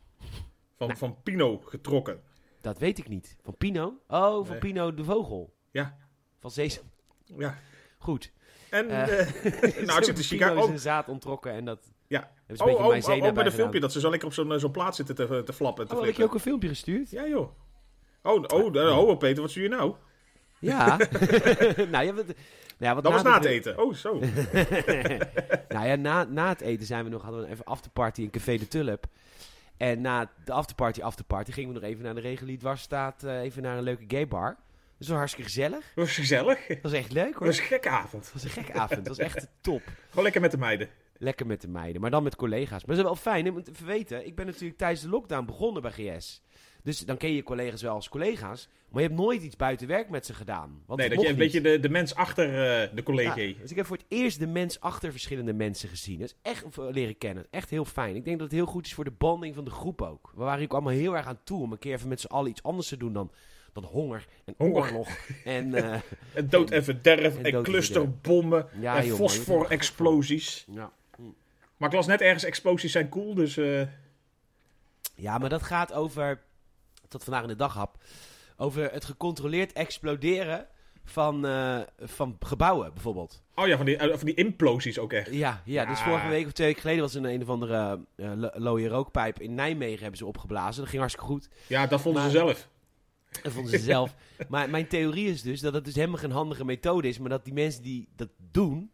Van, 0.77 0.87
Nou. 0.87 0.99
van 0.99 1.17
Pino 1.23 1.57
getrokken. 1.57 2.21
Dat 2.61 2.77
weet 2.79 2.97
ik 2.97 3.07
niet. 3.07 3.37
Van 3.43 3.57
Pino? 3.57 4.01
Oh, 4.07 4.35
van 4.35 4.49
Nee. 4.49 4.59
Pino 4.59 4.93
de 4.93 5.03
vogel. 5.03 5.53
Ja. 5.71 5.97
Van 6.39 6.51
Sesam. 6.51 6.91
Ja. 7.37 7.57
Goed. 7.97 8.31
En, 8.75 8.89
Eh, 8.89 9.19
eh, 9.19 9.85
nou, 9.87 9.95
het 9.97 10.05
ziet 10.05 10.17
er 10.17 10.23
chic 10.23 10.41
uit. 10.41 10.51
Pino 10.51 10.61
is 10.63 10.67
Oh, 10.67 10.73
een 10.73 10.79
zaad 10.79 11.07
onttrokken 11.09 11.51
en 11.51 11.65
dat 11.65 11.79
Ja. 12.07 12.19
een 12.19 12.25
oh, 12.27 12.47
beetje 12.47 12.63
oh, 12.63 12.69
oh, 12.69 12.87
oh, 12.87 12.93
de 13.19 13.31
gedaan. 13.33 13.51
filmpje 13.51 13.79
dat 13.79 13.91
ze 13.91 13.99
zo 13.99 14.09
lekker 14.09 14.27
op 14.27 14.33
zo'n 14.33 14.51
eh, 14.51 14.59
zo'n 14.59 14.71
plaats 14.71 14.97
zitten 14.97 15.15
te, 15.15 15.43
te 15.45 15.53
flappen 15.53 15.83
en 15.83 15.89
te 15.89 15.95
Oh, 15.97 16.05
heb 16.05 16.15
je 16.15 16.23
ook 16.23 16.33
een 16.33 16.39
filmpje 16.39 16.67
gestuurd? 16.67 17.09
Ja, 17.09 17.27
joh. 17.27 17.49
Oh, 18.23 18.43
oh, 18.53 18.75
oh, 18.75 18.97
oh, 18.97 19.17
Peter, 19.17 19.41
wat 19.41 19.51
stuur 19.51 19.63
je 19.63 19.69
nou? 19.69 19.93
Ja. 20.59 20.97
nou, 21.91 22.05
ja, 22.05 22.13
wat, 22.13 22.25
nou 22.25 22.35
ja, 22.77 22.93
wat 22.93 23.03
Dat 23.03 23.13
was 23.13 23.23
na 23.23 23.33
het 23.33 23.45
eten. 23.45 23.79
Oh, 23.79 23.93
zo. 23.93 24.19
nou 25.75 25.87
ja, 25.87 25.95
na, 25.95 26.23
na 26.23 26.47
het 26.49 26.61
eten 26.61 26.85
zijn 26.85 27.03
we 27.03 27.09
nog, 27.09 27.21
hadden 27.21 27.41
we 27.41 27.47
even 27.47 27.65
afterparty 27.65 28.21
in 28.21 28.29
Café 28.29 28.57
de 28.57 28.67
Tulp. 28.67 29.05
En 29.77 30.01
na 30.01 30.31
de 30.45 30.51
afterparty, 30.51 31.01
afterparty, 31.01 31.51
gingen 31.51 31.73
we 31.73 31.79
nog 31.79 31.89
even 31.89 32.03
naar 32.03 32.15
de 32.15 32.21
regulier 32.21 32.57
dwarsstaat, 32.59 33.23
eh 33.23 33.41
even 33.41 33.61
naar 33.61 33.77
een 33.77 33.83
leuke 33.83 34.03
gay 34.07 34.27
Dat 34.97 35.07
was 35.07 35.17
hartstikke 35.17 35.49
gezellig. 35.49 35.79
Dat 35.95 36.05
was 36.05 36.13
gezellig. 36.13 36.67
Dat 36.67 36.81
was 36.81 36.91
echt 36.91 37.11
leuk 37.11 37.25
Dat 37.25 37.33
hoor. 37.33 37.47
was 37.47 37.57
een 37.57 37.63
gekke 37.63 37.89
avond. 37.89 38.23
Dat 38.23 38.33
was 38.33 38.43
een 38.43 38.49
gekke 38.49 38.73
avond. 38.73 39.05
Dat 39.05 39.17
was 39.17 39.25
echt 39.25 39.47
top. 39.61 39.81
Gewoon 40.09 40.23
lekker 40.23 40.41
met 40.41 40.51
de 40.51 40.57
meiden. 40.57 40.89
Lekker 41.17 41.45
met 41.45 41.61
de 41.61 41.67
meiden, 41.67 42.01
maar 42.01 42.11
dan 42.11 42.23
met 42.23 42.35
collega's. 42.35 42.85
Maar 42.85 42.95
dat 42.95 43.05
is 43.05 43.11
wel 43.11 43.15
fijn, 43.33 43.53
want 43.53 43.69
weten, 43.79 44.25
ik 44.25 44.35
ben 44.35 44.45
natuurlijk 44.45 44.77
tijdens 44.77 45.01
de 45.01 45.09
lockdown 45.09 45.45
begonnen 45.45 45.81
bij 45.81 45.91
GS. 45.91 46.41
Dus 46.83 46.99
dan 46.99 47.17
ken 47.17 47.29
je 47.29 47.35
je 47.35 47.43
collega's 47.43 47.81
wel 47.81 47.93
als 47.93 48.09
collega's, 48.09 48.67
maar 48.89 49.01
je 49.01 49.07
hebt 49.07 49.19
nooit 49.19 49.41
iets 49.41 49.55
buiten 49.55 49.87
werk 49.87 50.09
met 50.09 50.25
ze 50.25 50.33
gedaan. 50.33 50.83
Want 50.85 50.99
nee, 50.99 51.09
dat 51.09 51.21
je 51.21 51.25
een 51.25 51.31
niet. 51.31 51.43
beetje 51.43 51.61
de, 51.61 51.79
de 51.79 51.89
mens 51.89 52.15
achter 52.15 52.47
eh, 52.47 52.95
de 52.95 53.03
collega. 53.03 53.39
Ja, 53.39 53.53
dus 53.61 53.71
ik 53.71 53.75
heb 53.77 53.85
voor 53.85 53.97
het 53.97 54.05
eerst 54.09 54.39
de 54.39 54.47
mens 54.47 54.79
achter 54.79 55.11
verschillende 55.11 55.53
mensen 55.53 55.89
gezien. 55.89 56.19
Dat 56.19 56.27
is 56.27 56.35
echt 56.51 56.63
eh, 56.63 56.85
leren 56.91 57.17
kennen. 57.17 57.47
Echt 57.49 57.69
heel 57.69 57.85
fijn. 57.85 58.15
Ik 58.15 58.25
denk 58.25 58.39
dat 58.39 58.47
het 58.47 58.57
heel 58.57 58.65
goed 58.65 58.85
is 58.85 58.93
voor 58.93 59.03
de 59.03 59.11
banding 59.11 59.55
van 59.55 59.65
de 59.65 59.71
groep 59.71 60.01
ook. 60.01 60.31
We 60.35 60.43
waren 60.43 60.55
hier 60.57 60.67
ook 60.67 60.73
allemaal 60.73 60.93
heel 60.93 61.15
erg 61.15 61.25
aan 61.25 61.39
toe 61.43 61.61
om 61.61 61.71
een 61.71 61.79
keer 61.79 61.93
even 61.93 62.09
met 62.09 62.21
z'n 62.21 62.27
allen 62.27 62.49
iets 62.49 62.63
anders 62.63 62.87
te 62.87 62.97
doen 62.97 63.13
dan, 63.13 63.31
dan 63.75 63.83
honger 63.83 64.25
en 64.45 64.53
Honger. 64.57 64.81
oorlog. 64.81 65.09
En 65.43 65.73
eh, 65.93 65.99
En 66.33 66.49
dood 66.49 66.71
en 66.71 66.83
verderf 66.83 67.37
En 67.37 67.43
en, 67.53 67.63
clusterbommen 67.63 68.67
ja, 68.79 68.97
en 68.97 69.03
fosfor-explosies. 69.09 70.65
ja. 70.71 70.91
Maar 71.77 71.89
ik 71.89 71.95
las 71.95 72.07
net 72.07 72.21
ergens, 72.21 72.43
explosies 72.43 72.91
zijn 72.91 73.09
cool, 73.09 73.33
dus... 73.33 73.57
eh, 73.57 73.81
ja, 75.15 75.37
maar 75.37 75.49
dat 75.49 75.63
gaat 75.63 75.93
over, 75.93 76.41
tot 77.07 77.23
vandaag 77.23 77.41
in 77.41 77.47
de 77.47 77.55
dag 77.55 77.73
hap, 77.73 77.97
over 78.57 78.91
het 78.91 79.05
gecontroleerd 79.05 79.73
exploderen 79.73 80.67
van, 81.03 81.45
eh, 81.45 81.79
van 81.99 82.35
gebouwen 82.39 82.93
bijvoorbeeld. 82.93 83.41
Oh 83.55 83.67
ja, 83.67 83.77
van 83.77 83.85
die, 83.85 83.97
van 83.99 84.25
die 84.25 84.33
implosies 84.35 84.99
ook 84.99 85.13
echt. 85.13 85.33
Ja, 85.33 85.61
ja, 85.65 85.85
dus 85.85 85.99
vorige 86.01 86.27
week 86.27 86.45
of 86.45 86.51
twee 86.51 86.67
weken 86.67 86.81
geleden 86.81 87.01
was 87.03 87.15
er 87.15 87.23
een, 87.25 87.33
een 87.33 87.41
of 87.41 87.49
andere 87.49 87.99
lo- 88.15 88.49
looie 88.53 88.87
rookpijp 88.87 89.39
in 89.41 89.53
Nijmegen 89.55 89.99
hebben 90.01 90.17
ze 90.17 90.25
opgeblazen. 90.25 90.79
Dat 90.81 90.89
ging 90.89 91.01
hartstikke 91.01 91.31
goed. 91.31 91.49
Ja, 91.67 91.87
dat 91.87 92.01
vonden 92.01 92.21
Maar- 92.21 92.31
ze 92.31 92.37
zelf. 92.37 92.67
Dat 93.43 93.51
vonden 93.51 93.71
ze 93.71 93.85
zelf. 93.85 94.15
Maar 94.49 94.69
mijn 94.69 94.87
theorie 94.87 95.29
is 95.29 95.41
dus 95.41 95.59
dat 95.59 95.73
het 95.73 95.85
dus 95.85 95.95
helemaal 95.95 96.17
geen 96.17 96.31
handige 96.31 96.65
methode 96.65 97.07
is. 97.07 97.19
Maar 97.19 97.29
dat 97.29 97.45
die 97.45 97.53
mensen 97.53 97.83
die 97.83 98.07
dat 98.15 98.29
doen, 98.51 98.91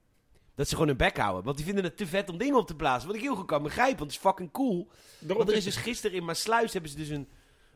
dat 0.56 0.68
ze 0.68 0.74
gewoon 0.74 0.88
hun 0.88 0.98
bek 0.98 1.18
houden. 1.18 1.44
Want 1.44 1.58
die 1.58 1.66
vinden 1.66 1.84
het 1.84 1.98
te 1.98 2.08
vet 2.08 2.30
om 2.30 2.38
dingen 2.38 2.58
op 2.58 2.68
te 2.68 2.76
blazen. 2.76 3.08
Wat 3.08 3.16
ik 3.16 3.22
heel 3.22 3.36
goed 3.36 3.46
kan 3.46 3.64
begrijpen, 3.64 3.98
want 3.98 4.12
het 4.12 4.20
is 4.22 4.28
fucking 4.28 4.52
cool. 4.52 4.90
Daarom 5.20 5.38
Want 5.38 5.50
er 5.50 5.56
is 5.56 5.64
dus 5.64 5.76
gisteren 5.76 6.18
in 6.18 6.26
Maasluis 6.26 6.74
hebben 6.74 6.92
ze 6.92 6.98
dus 6.98 7.10
een... 7.10 7.28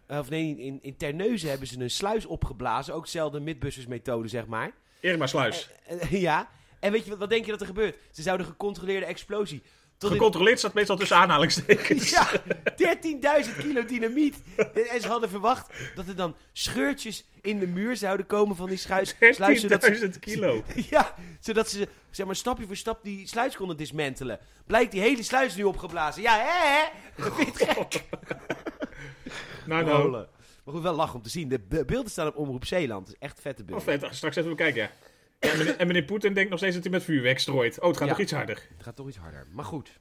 eh, 0.07 0.19
of 0.19 0.29
nee, 0.29 0.57
in, 0.57 0.79
in 0.81 0.97
Terneuzen 0.97 1.49
hebben 1.49 1.67
ze 1.67 1.79
een 1.79 1.89
sluis 1.89 2.25
opgeblazen. 2.25 2.93
Ook 2.93 3.03
dezelfde 3.03 3.39
Mythbusters 3.39 3.87
methode, 3.87 4.27
zeg 4.27 4.45
maar. 4.45 4.71
Irma 4.99 5.27
Sluis. 5.27 5.69
Eh, 5.85 6.21
ja. 6.27 6.49
En 6.79 6.91
weet 6.91 7.03
je, 7.03 7.09
wat, 7.09 7.19
wat 7.19 7.29
denk 7.29 7.45
je 7.45 7.51
dat 7.51 7.61
er 7.61 7.67
gebeurt? 7.67 7.97
Ze 8.11 8.21
zouden 8.21 8.45
gecontroleerde 8.45 9.05
explosie... 9.05 9.61
Gecontroleerd 9.99 10.59
staat 10.59 10.73
meestal 10.73 10.95
tussen 10.97 11.17
aanhalingstekens. 11.17 12.09
Ja, 12.09 12.27
13.000 13.45 13.57
kilo 13.57 13.85
dynamiet. 13.85 14.35
En 14.91 15.01
ze 15.01 15.07
hadden 15.07 15.29
verwacht 15.29 15.73
dat 15.95 16.07
er 16.07 16.15
dan 16.15 16.35
scheurtjes 16.53 17.25
in 17.41 17.59
de 17.59 17.67
muur 17.67 17.97
zouden 17.97 18.25
komen 18.25 18.55
van 18.55 18.67
die 18.69 18.77
schuis, 18.77 19.15
sluis. 19.19 19.61
Zodat 19.61 19.83
ze, 19.83 20.09
13.000 20.13 20.19
kilo. 20.19 20.63
ja, 20.89 21.15
zodat 21.39 21.69
ze 21.69 21.87
zeg 22.11 22.25
maar, 22.25 22.35
stapje 22.35 22.65
voor 22.65 22.75
stap 22.75 23.03
die 23.03 23.27
sluis 23.27 23.55
konden 23.55 23.77
dismantelen. 23.77 24.39
Blijkt 24.67 24.91
die 24.91 25.01
hele 25.01 25.23
sluis 25.23 25.55
nu 25.55 25.63
opgeblazen. 25.63 26.21
Ja, 26.21 26.37
hè? 26.37 26.67
hè? 26.77 26.83
Vind 27.31 27.57
je 27.59 27.65
het 27.65 27.77
gek? 27.77 28.03
Nou, 29.65 29.85
nou. 29.85 30.11
Maar 30.11 30.25
goed, 30.73 30.81
wel 30.83 30.95
lachen 30.95 31.15
om 31.15 31.21
te 31.21 31.29
zien. 31.29 31.49
De 31.49 31.59
be- 31.59 31.85
beelden 31.85 32.11
staan 32.11 32.27
op 32.27 32.35
Omroep 32.37 32.65
Zeeland. 32.65 33.05
Dat 33.05 33.15
is 33.15 33.27
echt 33.27 33.41
vette 33.41 33.61
Oh, 33.61 33.67
beelden. 33.67 33.99
vet. 33.99 34.15
Straks 34.15 34.35
even 34.35 34.55
kijken, 34.55 34.81
ja. 34.81 34.91
En 35.39 35.57
meneer, 35.57 35.75
en 35.77 35.87
meneer 35.87 36.03
Poetin 36.03 36.33
denkt 36.33 36.49
nog 36.49 36.59
steeds 36.59 36.75
dat 36.75 36.83
hij 36.83 36.91
met 36.93 37.03
vuurwerk 37.03 37.39
strooit. 37.39 37.79
Oh, 37.81 37.87
het 37.87 37.97
gaat 37.97 38.07
nog 38.07 38.19
iets 38.19 38.31
harder. 38.31 38.55
Het 38.75 38.83
gaat 38.83 38.95
toch 38.95 39.07
iets 39.07 39.17
harder. 39.17 39.47
Maar 39.51 39.65
goed. 39.65 39.99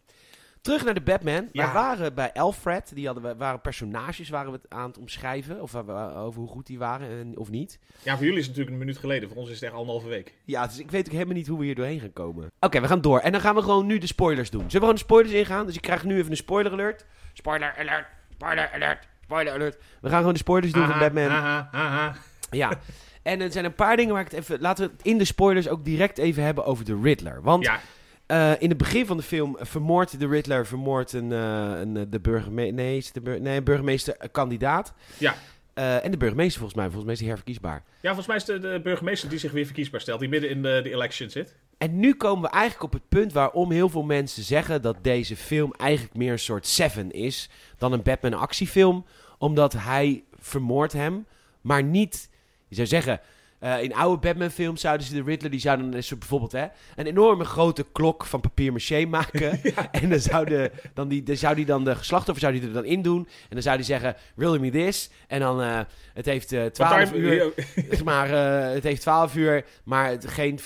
Terug 0.61 0.85
naar 0.85 0.95
de 0.95 1.01
Batman. 1.01 1.49
Ja. 1.53 1.67
We 1.67 1.73
waren 1.73 2.15
bij 2.15 2.33
Alfred. 2.33 2.91
Die 2.95 3.07
hadden 3.07 3.25
we, 3.25 3.37
waren 3.37 3.61
personages 3.61 4.29
waren 4.29 4.53
we 4.53 4.59
het 4.63 4.71
aan 4.73 4.87
het 4.89 4.99
omschrijven. 4.99 5.63
Of 5.63 5.73
we- 5.73 6.15
over 6.15 6.41
hoe 6.41 6.49
goed 6.49 6.67
die 6.67 6.79
waren 6.79 7.09
en, 7.19 7.39
of 7.39 7.51
niet. 7.51 7.79
Ja, 8.03 8.17
voor 8.17 8.25
jullie 8.25 8.39
is 8.41 8.47
het 8.47 8.57
natuurlijk 8.57 8.71
een 8.71 8.79
minuut 8.87 8.99
geleden. 9.01 9.29
Voor 9.29 9.39
ons 9.39 9.49
is 9.49 9.55
het 9.55 9.65
echt 9.65 9.73
anderhalve 9.73 10.09
week. 10.09 10.35
Ja, 10.45 10.67
dus 10.67 10.79
ik 10.79 10.91
weet 10.91 11.07
ook 11.07 11.13
helemaal 11.13 11.35
niet 11.35 11.47
hoe 11.47 11.59
we 11.59 11.65
hier 11.65 11.75
doorheen 11.75 12.01
gaan 12.01 12.13
komen. 12.13 12.51
Oké, 12.61 12.81
we 12.81 12.87
gaan 12.89 13.01
door. 13.01 13.19
En 13.19 13.33
dan 13.33 13.41
gaan 13.41 13.55
we 13.55 13.63
gewoon 13.63 13.87
nu 13.87 13.99
de 13.99 14.07
spoilers 14.07 14.51
doen. 14.51 14.61
Zullen 14.61 14.73
we 14.73 14.79
gewoon 14.79 14.95
de 14.95 15.01
spoilers 15.01 15.33
ingaan? 15.35 15.67
Dus 15.67 15.75
ik 15.75 15.83
krijg 15.83 16.05
nu 16.05 16.17
even 16.19 16.31
een 16.31 16.37
spoiler 16.37 16.73
alert. 16.73 17.07
Spoiler 17.33 17.75
alert, 17.79 18.07
spoiler 18.33 18.71
alert, 18.73 19.09
spoiler 19.25 19.53
alert. 19.53 19.77
We 20.01 20.09
gaan 20.09 20.19
gewoon 20.19 20.33
de 20.33 20.39
spoilers 20.39 20.73
doen 20.73 20.87
van 20.87 20.99
Batman. 20.99 21.31
Ja. 22.51 22.79
En 23.25 23.41
er 23.41 23.53
zijn 23.53 23.65
een 23.65 23.75
paar 23.75 23.97
dingen 23.97 24.13
waar 24.15 24.25
ik 24.25 24.31
het 24.31 24.41
even... 24.41 24.61
Laten 24.61 24.87
we 24.87 24.93
het 24.97 25.07
in 25.07 25.19
de 25.19 25.25
spoilers 25.25 25.69
ook 25.69 25.85
direct 25.85 26.19
even 26.19 26.43
hebben 26.43 26.65
over 26.65 26.85
de 26.85 26.99
Riddler. 27.03 27.43
Want 27.43 27.65
Ja, 27.65 27.81
eh, 28.27 28.53
in 28.63 28.69
het 28.69 28.79
begin 28.79 29.07
van 29.07 29.17
de 29.17 29.23
film 29.23 29.57
vermoordt 29.61 30.21
de 30.21 30.27
Riddler 30.29 30.67
vermoordt 30.67 31.13
een, 31.13 31.33
eh, 31.33 31.71
een, 31.81 31.97
eh, 31.97 32.03
de 32.09 32.21
burgemeester... 32.21 33.23
Bur- 33.23 33.41
nee, 33.41 33.57
een 33.57 33.65
burgemeester-kandidaat. 33.65 34.93
ja. 35.19 35.35
Eh, 35.75 36.05
en 36.05 36.11
de 36.11 36.17
burgemeester 36.17 36.59
volgens 36.59 36.75
mij. 36.79 36.85
Volgens 36.85 37.05
mij 37.05 37.13
is 37.15 37.21
hij 37.21 37.29
herverkiesbaar. 37.29 37.83
ja, 38.01 38.07
volgens 38.15 38.27
mij 38.27 38.37
is 38.37 38.45
de, 38.45 38.59
de 38.59 38.81
burgemeester 38.83 39.29
die 39.29 39.39
zich 39.39 39.53
weer 39.53 39.65
verkiesbaar 39.65 40.01
stelt. 40.01 40.21
Die 40.21 40.29
midden 40.29 40.51
in 40.51 40.63
de, 40.63 40.81
de 40.83 40.91
election 40.91 41.31
zit. 41.31 41.55
En 41.79 41.99
nu 42.01 42.15
komen 42.15 42.43
we 42.43 42.49
eigenlijk 42.57 42.83
op 42.85 42.93
het 42.93 43.09
punt 43.09 43.33
waarom 43.33 43.71
heel 43.71 43.89
veel 43.89 44.03
mensen 44.03 44.43
zeggen 44.43 44.83
dat 44.83 44.97
deze 45.03 45.37
film 45.37 45.73
eigenlijk 45.73 46.17
meer 46.17 46.33
een 46.33 46.39
soort 46.39 46.67
Seven 46.67 47.11
is 47.11 47.51
dan 47.79 47.93
een 47.93 48.03
Batman 48.03 48.35
actiefilm. 48.35 49.05
Omdat 49.39 49.73
hij 49.73 50.25
vermoordt 50.39 50.93
hem, 50.93 51.27
maar 51.61 51.83
niet, 51.83 52.31
je 52.77 52.87
zou 52.87 53.03
zeggen, 53.03 53.21
eh, 53.59 53.83
in 53.83 53.95
oude 53.95 54.21
Batman 54.29 54.51
films 54.51 54.81
zouden 54.81 55.07
ze 55.07 55.15
de 55.15 55.23
Riddler, 55.23 55.51
die 55.51 55.61
zouden 55.61 55.95
een 55.95 56.03
soort 56.03 56.19
bijvoorbeeld 56.21 56.53
hè, 56.53 56.65
een 56.97 57.07
enorme 57.07 57.45
grote 57.45 57.87
klok 57.93 58.25
van 58.25 58.41
papier 58.41 58.73
maché 58.73 59.05
maken. 59.05 59.61
En 59.91 60.09
dan 60.11 60.19
zou, 60.21 60.45
de, 60.47 60.71
dan 60.95 61.09
die, 61.09 61.23
dan 61.23 61.37
zou 61.37 61.55
die 61.55 61.65
dan 61.65 61.85
de 61.85 61.95
slachtoffer 62.01 62.41
zou 62.43 62.53
die 62.53 62.63
er 62.69 62.73
dan 62.75 62.85
in 62.85 63.03
doen. 63.03 63.19
En 63.19 63.49
dan 63.51 63.63
zou 63.63 63.77
die 63.77 63.85
zeggen, 63.85 64.17
really 64.37 64.59
me 64.59 64.71
this? 64.71 65.11
En 65.29 65.41
dan, 65.41 65.63
eh, 65.63 65.81
het 66.15 66.27
heeft 66.27 66.53
eh 66.53 66.65
12 66.65 66.91
Want 66.91 67.11
daar- 67.11 67.17
uur, 67.21 67.53
zeg 67.91 68.05
maar, 68.05 68.31
eh, 68.67 68.75
het 68.75 68.83
heeft 68.83 69.01
12 69.01 69.35
uur, 69.37 69.65
maar 69.85 70.09
het, 70.11 70.29
geen... 70.29 70.59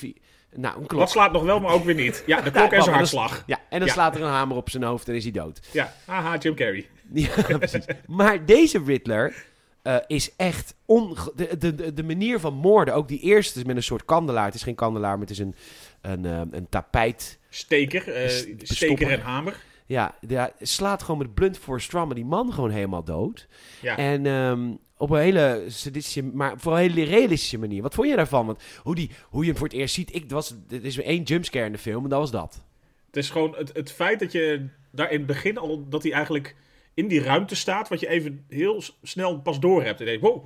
Nou, 0.57 0.81
een 0.81 0.87
klok. 0.87 1.01
Dat 1.01 1.11
slaat 1.11 1.33
nog 1.33 1.42
wel, 1.42 1.61
maar 1.61 1.73
ook 1.73 1.85
weer 1.85 1.94
niet. 1.94 2.23
Ja, 2.27 2.40
de 2.40 2.51
klok 2.51 2.71
en 2.71 2.77
maar 2.77 2.83
zijn 2.83 2.99
dat 2.99 3.07
is- 3.07 3.12
hartslag. 3.12 3.42
Ja, 3.47 3.59
en 3.68 3.79
dan 3.79 3.88
Ja. 3.88 3.94
slaat 3.94 4.14
er 4.14 4.23
een 4.23 4.29
hamer 4.29 4.57
op 4.57 4.71
zijn 4.71 4.83
hoofd 4.83 5.09
en 5.09 5.14
is 5.14 5.23
hij 5.23 5.33
dood. 5.33 5.61
Ja, 5.73 5.94
haha, 6.07 6.37
Jim 6.37 6.55
Carrey. 6.55 6.87
Ja, 7.12 7.59
precies. 7.59 7.85
Maar 8.07 8.44
deze 8.47 8.83
Riddler 8.87 9.44
eh, 9.88 9.96
is 10.07 10.37
echt... 10.37 10.74
onge- 10.85 11.33
de, 11.35 11.59
de, 11.59 11.94
de, 11.94 12.03
manier 12.03 12.40
van 12.40 12.55
moorden, 12.55 12.94
ook 12.94 13.09
die 13.09 13.20
eerste 13.20 13.59
is 13.59 13.64
met 13.64 13.77
een 13.77 13.83
soort 13.83 14.05
kandelaar. 14.05 14.44
Het 14.44 14.55
is 14.55 14.62
geen 14.62 14.74
kandelaar, 14.74 15.12
maar 15.12 15.27
het 15.27 15.31
is 15.31 15.38
een, 15.38 15.55
een, 16.01 16.24
eh, 16.24 16.40
een 16.51 16.68
tapijt. 16.68 17.38
Steker, 17.48 18.31
St- 18.31 18.48
steker 18.62 19.11
en 19.11 19.20
hamer. 19.20 19.57
Ja, 19.87 20.14
ja, 20.27 20.53
slaat 20.61 21.03
gewoon 21.03 21.18
met 21.18 21.35
blunt 21.35 21.59
voor 21.59 21.81
strammen 21.81 22.16
die 22.16 22.24
man 22.24 22.53
gewoon 22.53 22.70
helemaal 22.70 23.05
dood. 23.05 23.48
Ja. 23.83 23.96
En 23.96 24.27
ehm, 24.27 24.70
op 24.96 25.11
een 25.11 25.20
hele 25.20 25.64
sadistische, 25.68 26.22
maar 26.22 26.59
voor 26.59 26.72
een 26.72 26.79
hele 26.79 27.05
realistische 27.05 27.59
manier. 27.59 27.83
Wat 27.83 27.94
vond 27.94 28.09
je 28.09 28.16
daarvan? 28.16 28.46
Want 28.46 28.62
hoe, 28.83 28.94
die, 28.94 29.11
hoe 29.29 29.42
je 29.42 29.48
hem 29.48 29.59
voor 29.59 29.68
het 29.68 29.77
eerst 29.77 29.94
ziet, 29.94 30.14
ik, 30.14 30.31
was, 30.31 30.55
er 30.70 30.85
is 30.85 30.98
één 30.98 31.22
jumpscare 31.22 31.66
in 31.66 31.72
de 31.72 31.79
film 31.79 32.05
en 32.05 32.11
dat 32.11 32.20
was 32.20 32.31
dat. 32.31 32.64
Het 33.07 33.16
is 33.16 33.31
gewoon 33.31 33.55
het, 33.57 33.70
het 33.72 33.92
feit 33.92 34.18
dat 34.18 34.33
je 34.33 34.66
daar 34.90 35.11
in 35.11 35.18
het 35.18 35.27
begin 35.27 35.59
al, 35.59 35.88
dat 35.88 36.03
hij 36.03 36.12
eigenlijk 36.12 36.55
in 36.98 37.08
die 37.08 37.22
ruimte 37.22 37.54
staat, 37.56 37.88
wat 37.88 38.00
je 38.00 38.08
even 38.08 38.44
heel 38.48 38.82
snel 39.02 39.40
pas 39.40 39.61
door 39.61 39.82
hebt. 39.84 40.00
En 40.00 40.06
je 40.06 40.18
denkt, 40.18 40.26
wow, 40.26 40.44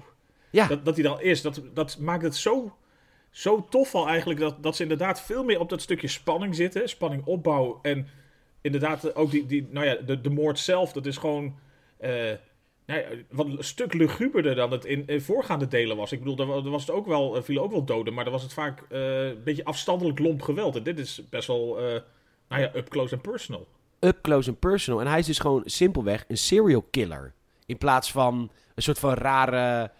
Ja, 0.50 0.66
dat, 0.66 0.84
dat 0.84 0.94
hij 0.94 1.04
dan 1.04 1.20
is. 1.20 1.42
Dat, 1.42 1.62
dat 1.74 1.98
maakt 1.98 2.22
het 2.22 2.36
zo, 2.36 2.76
zo 3.30 3.66
tof 3.70 3.94
al 3.94 4.08
eigenlijk, 4.08 4.40
dat, 4.40 4.62
dat 4.62 4.76
ze 4.76 4.82
inderdaad 4.82 5.22
veel 5.22 5.44
meer 5.44 5.60
op 5.60 5.68
dat 5.68 5.82
stukje 5.82 6.08
spanning 6.08 6.54
zitten. 6.54 6.88
Spanning 6.88 7.24
opbouw 7.24 7.78
en 7.82 8.06
inderdaad 8.60 9.14
ook 9.14 9.30
die, 9.30 9.46
die 9.46 9.66
nou 9.70 9.86
ja, 9.86 9.94
de, 9.94 10.20
de 10.20 10.30
moord 10.30 10.58
zelf, 10.58 10.92
dat 10.92 11.06
is 11.06 11.16
gewoon... 11.16 11.58
eh, 11.98 12.10
nou 12.86 13.00
ja, 13.00 13.06
wat 13.30 13.46
een 13.46 13.64
stuk 13.64 13.92
luguberder 13.94 14.54
dan 14.54 14.70
het 14.72 14.84
in, 14.84 15.06
in 15.06 15.20
voorgaande 15.20 15.68
delen 15.68 15.96
was. 15.96 16.12
Ik 16.12 16.18
bedoel, 16.22 16.46
wa- 16.46 16.60
daar 16.60 16.70
was 16.70 16.86
het 16.86 16.90
ook 16.90 17.06
wel, 17.06 17.36
er 17.36 17.44
vielen 17.44 17.62
ook 17.62 17.70
wel 17.70 17.84
doden, 17.84 18.14
maar 18.14 18.24
dan 18.24 18.32
was 18.32 18.42
het 18.42 18.52
vaak 18.52 18.82
eh, 18.90 19.26
een 19.26 19.42
beetje 19.44 19.64
afstandelijk 19.64 20.18
lomp 20.18 20.42
geweld. 20.42 20.76
En 20.76 20.82
dit 20.82 20.98
is 20.98 21.22
best 21.30 21.46
wel, 21.46 21.78
eh, 21.78 22.00
nou 22.48 22.62
ja, 22.62 22.70
up 22.74 22.88
close 22.88 23.14
and 23.14 23.22
personal. 23.22 23.66
Up 24.04 24.22
close 24.22 24.48
and 24.48 24.58
personal. 24.58 25.00
En 25.00 25.06
hij 25.06 25.18
is 25.18 25.26
dus 25.26 25.38
gewoon 25.38 25.62
simpelweg 25.64 26.24
een 26.28 26.38
serial 26.38 26.82
killer. 26.90 27.34
In 27.66 27.78
plaats 27.78 28.12
van 28.12 28.50
een 28.74 28.82
soort 28.82 28.98
van 28.98 29.14
rare... 29.14 29.90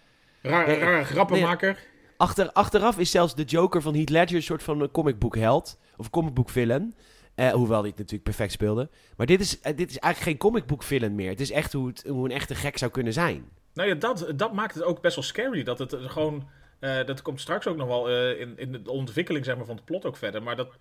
Raar, 0.43 0.67
Nee, 0.67 0.79
raar 0.79 1.05
grappenmaker. 1.05 1.79
Achter, 2.17 2.53
achteraf 2.53 2.99
is 2.99 3.11
zelfs 3.11 3.35
de 3.35 3.45
Joker 3.45 3.83
van 3.83 3.95
Heath 3.95 4.11
Ledger 4.11 4.37
een 4.37 4.43
soort 4.43 4.63
van 4.63 4.81
een 4.81 4.91
comicbook 4.91 5.37
held. 5.37 5.79
Of 5.97 6.11
comicbook 6.11 6.49
villain. 6.49 6.95
Eh, 7.35 7.51
hoewel 7.51 7.79
hij 7.79 7.89
het 7.89 7.99
natuurlijk 7.99 8.25
perfect 8.25 8.53
speelde. 8.53 8.89
Maar 9.17 9.27
dit 9.27 9.41
is, 9.41 9.61
eh, 9.61 9.77
dit 9.77 9.91
is 9.91 9.99
eigenlijk 9.99 10.33
geen 10.33 10.51
comicbook 10.51 10.83
villain 10.83 11.15
meer. 11.15 11.31
Het 11.31 11.41
is 11.41 11.51
echt 11.51 11.73
hoe, 11.73 11.87
het, 11.87 12.05
hoe 12.09 12.25
een 12.25 12.35
echte 12.35 12.55
gek 12.55 12.79
zou 12.79 12.91
kunnen 12.91 13.13
zijn. 13.13 13.49
Nou 13.75 13.89
ja, 13.89 13.95
dat, 13.95 14.33
dat 14.37 14.53
maakt 14.53 14.75
het 14.75 14.83
ook 14.83 15.01
best 15.01 15.15
wel 15.15 15.25
scary. 15.25 15.63
Dat 15.63 15.79
het 15.79 15.93
eh, 15.93 16.11
gewoon, 16.11 16.49
eh, 16.79 17.07
dat 17.07 17.23
komt 17.23 17.41
straks 17.41 17.67
ook 17.67 17.77
nog 17.77 17.89
wel 17.89 18.09
eh, 18.09 18.41
in, 18.41 18.59
in 18.59 18.73
de 18.73 18.91
ontwikkeling 18.91 19.45
zeg 19.45 19.57
maar, 19.57 19.67
van 19.67 19.77
het 19.77 19.85
plot 19.85 20.05
ook 20.05 20.17
verder. 20.17 20.43
Maar 20.43 20.57
dat, 20.57 20.77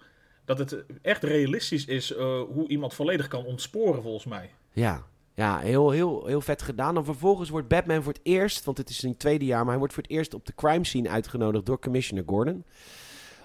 dat 0.56 0.70
het 0.72 0.84
echt 1.02 1.24
realistisch 1.24 1.86
is 1.86 2.14
eh, 2.14 2.42
hoe 2.42 2.68
iemand 2.68 2.94
volledig 2.94 3.28
kan 3.28 3.46
ontsporen 3.46 4.02
volgens 4.02 4.26
mij. 4.26 4.50
Ja, 4.72 5.04
ja 5.34 5.60
heel, 5.60 5.90
heel, 5.92 6.26
heel 6.26 6.42
vet 6.42 6.62
gedaan. 6.62 6.94
Dan 6.94 7.06
vervolgens 7.06 7.50
wordt 7.50 7.68
Batman 7.68 8.04
voor 8.04 8.14
het 8.14 8.22
eerst, 8.24 8.66
want 8.66 8.78
het 8.78 8.90
is 8.90 9.00
zijn 9.00 9.18
tweede 9.18 9.46
jaar, 9.46 9.60
maar 9.60 9.70
hij 9.70 9.78
wordt 9.78 9.94
voor 9.94 10.04
het 10.04 10.12
eerst 10.12 10.34
op 10.34 10.46
de 10.46 10.56
crime 10.56 10.86
scene 10.86 11.10
uitgenodigd 11.10 11.66
door 11.66 11.80
Commissioner 11.80 12.24
Gordon. 12.28 12.64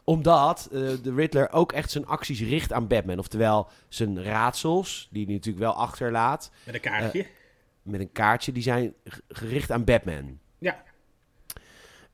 Omdat 0.04 0.68
eh, 0.72 0.80
de 1.02 1.14
Riddler 1.14 1.52
ook 1.52 1.72
echt 1.72 1.90
zijn 1.90 2.06
acties 2.06 2.40
richt 2.40 2.72
aan 2.72 2.86
Batman. 2.86 3.18
Oftewel 3.18 3.68
zijn 3.88 4.22
raadsels, 4.22 5.08
die 5.10 5.24
hij 5.24 5.34
natuurlijk 5.34 5.64
wel 5.64 5.74
achterlaat, 5.74 6.50
Met 6.64 6.74
een 6.74 6.80
kaartje. 6.80 7.26
met 7.82 8.00
een 8.00 8.12
kaartje, 8.12 8.52
die 8.52 8.62
zijn 8.62 8.94
gericht 9.28 9.70
aan 9.70 9.84
Batman. 9.84 10.38
ja. 10.58 10.82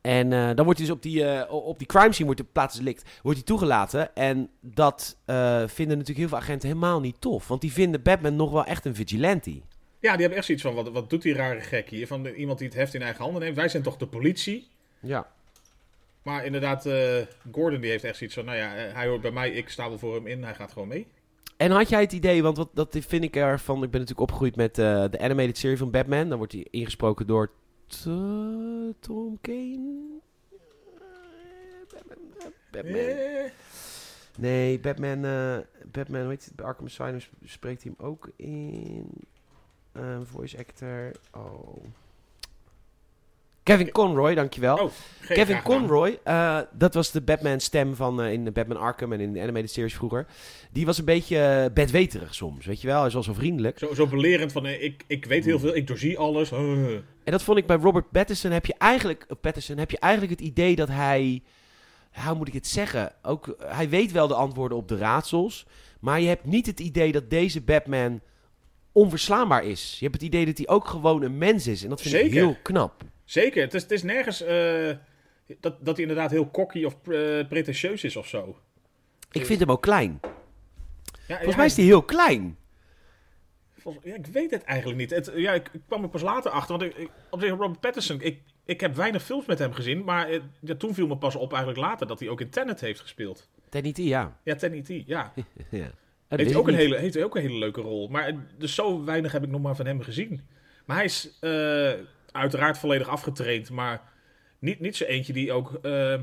En 0.02 0.32
eh, 0.32 0.46
dan 0.54 0.64
wordt 0.64 0.78
hij 0.78 0.88
dus 0.88 0.96
op 0.96 1.02
die, 1.02 1.24
eh, 1.24 1.52
op 1.52 1.78
die 1.78 1.86
crime 1.86 2.12
scene, 2.12 2.24
wordt 2.26 2.40
de 2.40 2.46
plaatsdelict, 2.52 3.02
wordt 3.22 3.38
hij 3.38 3.46
toegelaten. 3.46 4.14
En 4.14 4.50
dat 4.60 5.16
eh, 5.24 5.56
vinden 5.66 5.98
natuurlijk 5.98 6.18
heel 6.18 6.28
veel 6.28 6.38
agenten 6.38 6.68
helemaal 6.68 7.00
niet 7.00 7.20
tof. 7.20 7.48
Want 7.48 7.60
die 7.60 7.72
vinden 7.72 8.02
Batman 8.02 8.36
nog 8.36 8.50
wel 8.50 8.64
echt 8.64 8.84
een 8.84 8.94
vigilante. 8.94 9.50
ja, 9.50 10.10
die 10.12 10.20
hebben 10.20 10.36
echt 10.36 10.46
zoiets 10.46 10.64
van, 10.64 10.74
wat, 10.74 10.88
wat 10.90 11.10
doet 11.10 11.22
die 11.22 11.34
rare 11.34 11.60
gek 11.60 11.88
hier? 11.88 12.06
Van 12.06 12.22
de- 12.22 12.34
iemand 12.34 12.58
die 12.58 12.68
het 12.68 12.76
heft 12.76 12.94
in 12.94 13.02
eigen 13.02 13.22
handen 13.24 13.42
neemt. 13.42 13.56
Wij 13.56 13.68
zijn 13.68 13.82
toch 13.82 13.96
de 13.96 14.06
politie? 14.06 14.68
Ja. 15.00 15.26
Maar 16.22 16.44
inderdaad, 16.44 16.88
Gordon 17.52 17.80
die 17.80 17.90
heeft 17.90 18.04
echt 18.04 18.16
zoiets 18.16 18.36
van, 18.36 18.44
nou 18.44 18.58
ja, 18.58 18.68
hij 18.68 19.06
hoort 19.06 19.20
bij 19.20 19.30
mij, 19.30 19.50
ik 19.50 19.68
sta 19.68 19.88
wel 19.88 19.98
voor 19.98 20.14
hem 20.14 20.26
in, 20.26 20.44
hij 20.44 20.54
gaat 20.54 20.72
gewoon 20.72 20.88
mee. 20.88 21.06
En 21.56 21.70
had 21.70 21.88
jij 21.88 22.00
het 22.00 22.12
idee, 22.12 22.42
want 22.42 22.56
wat, 22.56 22.68
dat 22.74 22.96
vind 23.08 23.24
ik 23.24 23.36
ervan. 23.36 23.74
Ik 23.82 23.90
ben 23.90 24.00
natuurlijk 24.00 24.20
opgegroeid 24.20 24.56
met 24.56 24.74
de 24.74 25.18
animated 25.18 25.58
serie 25.58 25.76
van 25.76 25.90
Batman. 25.90 26.28
Dan 26.28 26.38
wordt 26.38 26.52
hij 26.52 26.66
ingesproken 26.70 27.26
door 27.26 27.50
Tom 29.00 29.38
Kane. 29.40 30.20
Batman. 32.70 32.92
eh. 32.92 33.44
Eh, 33.44 33.50
Nee, 34.38 34.80
Batman. 34.80 35.24
eh, 35.24 35.58
Batman, 35.92 36.28
heet 36.28 36.44
het? 36.44 36.54
Bij 36.56 36.66
Arkham 36.66 36.86
Asylum 36.86 37.20
spreekt 37.44 37.82
hij 37.82 37.92
hem 37.96 38.06
ook 38.06 38.30
in. 38.36 39.06
Eh, 39.92 40.20
voice 40.22 40.58
actor. 40.58 41.12
Oh. 41.32 41.84
Kevin 43.62 43.90
Conroy, 43.90 44.34
dankjewel. 44.34 44.76
Oh, 44.76 44.90
Kevin. 45.28 45.62
Conroy, 45.62 46.18
eh, 46.24 46.58
dat 46.72 46.94
was 46.94 47.10
de 47.10 47.20
Batman-stem 47.20 47.96
van 47.96 48.22
eh, 48.22 48.32
in 48.32 48.44
de 48.44 48.50
Batman 48.50 48.76
Arkham 48.76 49.12
en 49.12 49.20
in 49.20 49.32
de 49.32 49.40
animated 49.40 49.70
series 49.70 49.94
vroeger. 49.94 50.26
Die 50.72 50.86
was 50.86 50.98
een 50.98 51.04
beetje 51.04 51.66
uh, 51.68 51.74
bedweterig 51.74 52.34
soms, 52.34 52.66
weet 52.66 52.80
je 52.80 52.86
wel. 52.86 52.94
Hij 52.96 53.04
was 53.04 53.12
wel 53.14 53.22
zo 53.22 53.32
vriendelijk. 53.32 53.78
Zo, 53.78 53.94
zo 53.94 54.06
belerend 54.06 54.52
van, 54.52 54.66
eh, 54.66 54.82
ik, 54.82 55.04
ik 55.06 55.24
weet 55.24 55.44
heel 55.44 55.58
veel, 55.58 55.76
ik 55.76 55.86
doorzie 55.86 56.18
alles. 56.18 56.50
eh. 56.52 56.58
En 57.24 57.32
dat 57.32 57.42
vond 57.42 57.58
ik 57.58 57.66
bij 57.66 57.76
Robert 57.76 58.10
Pattinson 58.10 58.50
heb 58.50 58.66
je 58.66 58.74
eigenlijk, 58.78 59.24
eh, 59.28 59.36
Pattinson 59.40 59.76
heb 59.78 59.90
je 59.90 59.98
eigenlijk 59.98 60.32
het 60.40 60.48
idee 60.48 60.76
dat 60.76 60.88
hij, 60.88 61.42
hoe 62.24 62.34
moet 62.34 62.48
ik 62.48 62.54
het 62.54 62.66
zeggen? 62.66 63.12
Ook, 63.22 63.48
eh, 63.48 63.76
hij 63.76 63.88
weet 63.88 64.12
wel 64.12 64.26
de 64.28 64.34
antwoorden 64.34 64.78
op 64.78 64.88
de 64.88 64.96
raadsels, 64.96 65.66
maar 66.00 66.20
je 66.20 66.28
hebt 66.28 66.44
niet 66.44 66.66
het 66.66 66.80
idee 66.80 67.12
dat 67.12 67.30
deze 67.30 67.60
Batman 67.60 68.20
onverslaanbaar 68.92 69.64
is. 69.64 69.96
Je 69.98 70.04
hebt 70.04 70.14
het 70.16 70.24
idee 70.26 70.46
dat 70.46 70.58
hij 70.58 70.68
ook 70.68 70.86
gewoon 70.86 71.22
een 71.22 71.38
mens 71.38 71.66
is 71.66 71.82
en 71.82 71.88
dat 71.88 72.00
vind 72.02 72.14
ik 72.14 72.32
heel 72.32 72.56
knap. 72.62 73.02
Zeker, 73.32 73.62
het 73.62 73.74
is, 73.74 73.82
het 73.82 73.90
is 73.90 74.02
nergens 74.02 74.42
eh, 74.42 74.90
dat, 75.60 75.84
dat 75.84 75.96
hij 75.96 76.06
inderdaad 76.06 76.30
heel 76.30 76.50
cocky 76.50 76.84
of 76.84 76.92
eh, 76.92 77.48
pretentieus 77.48 78.04
is 78.04 78.16
of 78.16 78.28
zo. 78.28 78.58
Ik 79.30 79.46
vind 79.46 79.60
hem 79.60 79.70
ook 79.70 79.82
klein. 79.82 80.20
Ja, 81.26 81.36
Volgens 81.36 81.56
mij 81.56 81.66
is 81.66 81.76
hij 81.76 81.84
heel 81.84 82.02
klein. 82.02 82.56
Ja, 84.02 84.14
ik 84.14 84.26
weet 84.26 84.50
het 84.50 84.62
eigenlijk 84.62 84.98
niet. 84.98 85.10
Het, 85.10 85.32
ja, 85.34 85.52
ik, 85.52 85.70
ik 85.72 85.80
kwam 85.86 86.02
er 86.02 86.08
pas 86.08 86.22
later 86.22 86.50
achter. 86.50 86.78
Want 86.78 86.90
ik, 86.90 86.98
ik, 86.98 87.10
op 87.30 87.40
zich, 87.40 87.50
Robert 87.50 87.80
Pattinson, 87.80 88.20
ik, 88.20 88.40
ik 88.64 88.80
heb 88.80 88.94
weinig 88.94 89.22
films 89.22 89.46
met 89.46 89.58
hem 89.58 89.72
gezien. 89.72 90.04
Maar 90.04 90.28
eh, 90.28 90.40
ja, 90.60 90.74
toen 90.74 90.94
viel 90.94 91.06
me 91.06 91.16
pas 91.16 91.36
op 91.36 91.52
eigenlijk 91.52 91.80
later 91.82 92.06
dat 92.06 92.20
hij 92.20 92.28
ook 92.28 92.40
in 92.40 92.50
Tenet 92.50 92.80
heeft 92.80 93.00
gespeeld. 93.00 93.48
Ten 93.68 93.92
ja. 93.94 94.38
Ja, 94.42 94.54
Tenet, 94.54 94.88
ja. 94.88 95.02
ja. 95.70 95.90
Heeft 96.28 96.50
hij 96.50 96.58
ook, 96.58 96.68
een 96.68 96.74
hele, 96.74 96.96
heeft 96.96 97.14
hij 97.14 97.24
ook 97.24 97.36
een 97.36 97.42
hele 97.42 97.58
leuke 97.58 97.80
rol. 97.80 98.08
Maar 98.08 98.34
dus 98.58 98.74
zo 98.74 99.04
weinig 99.04 99.32
heb 99.32 99.42
ik 99.42 99.50
nog 99.50 99.62
maar 99.62 99.76
van 99.76 99.86
hem 99.86 100.00
gezien. 100.00 100.40
Maar 100.84 100.96
hij 100.96 101.04
is 101.04 101.38
uiteraard 102.32 102.78
volledig 102.78 103.08
afgetraind. 103.08 103.70
Maar 103.70 104.02
niet, 104.58 104.80
niet 104.80 104.96
zo 104.96 105.04
eentje 105.04 105.32
die 105.32 105.52
ook 105.52 105.78
eh, 105.82 106.14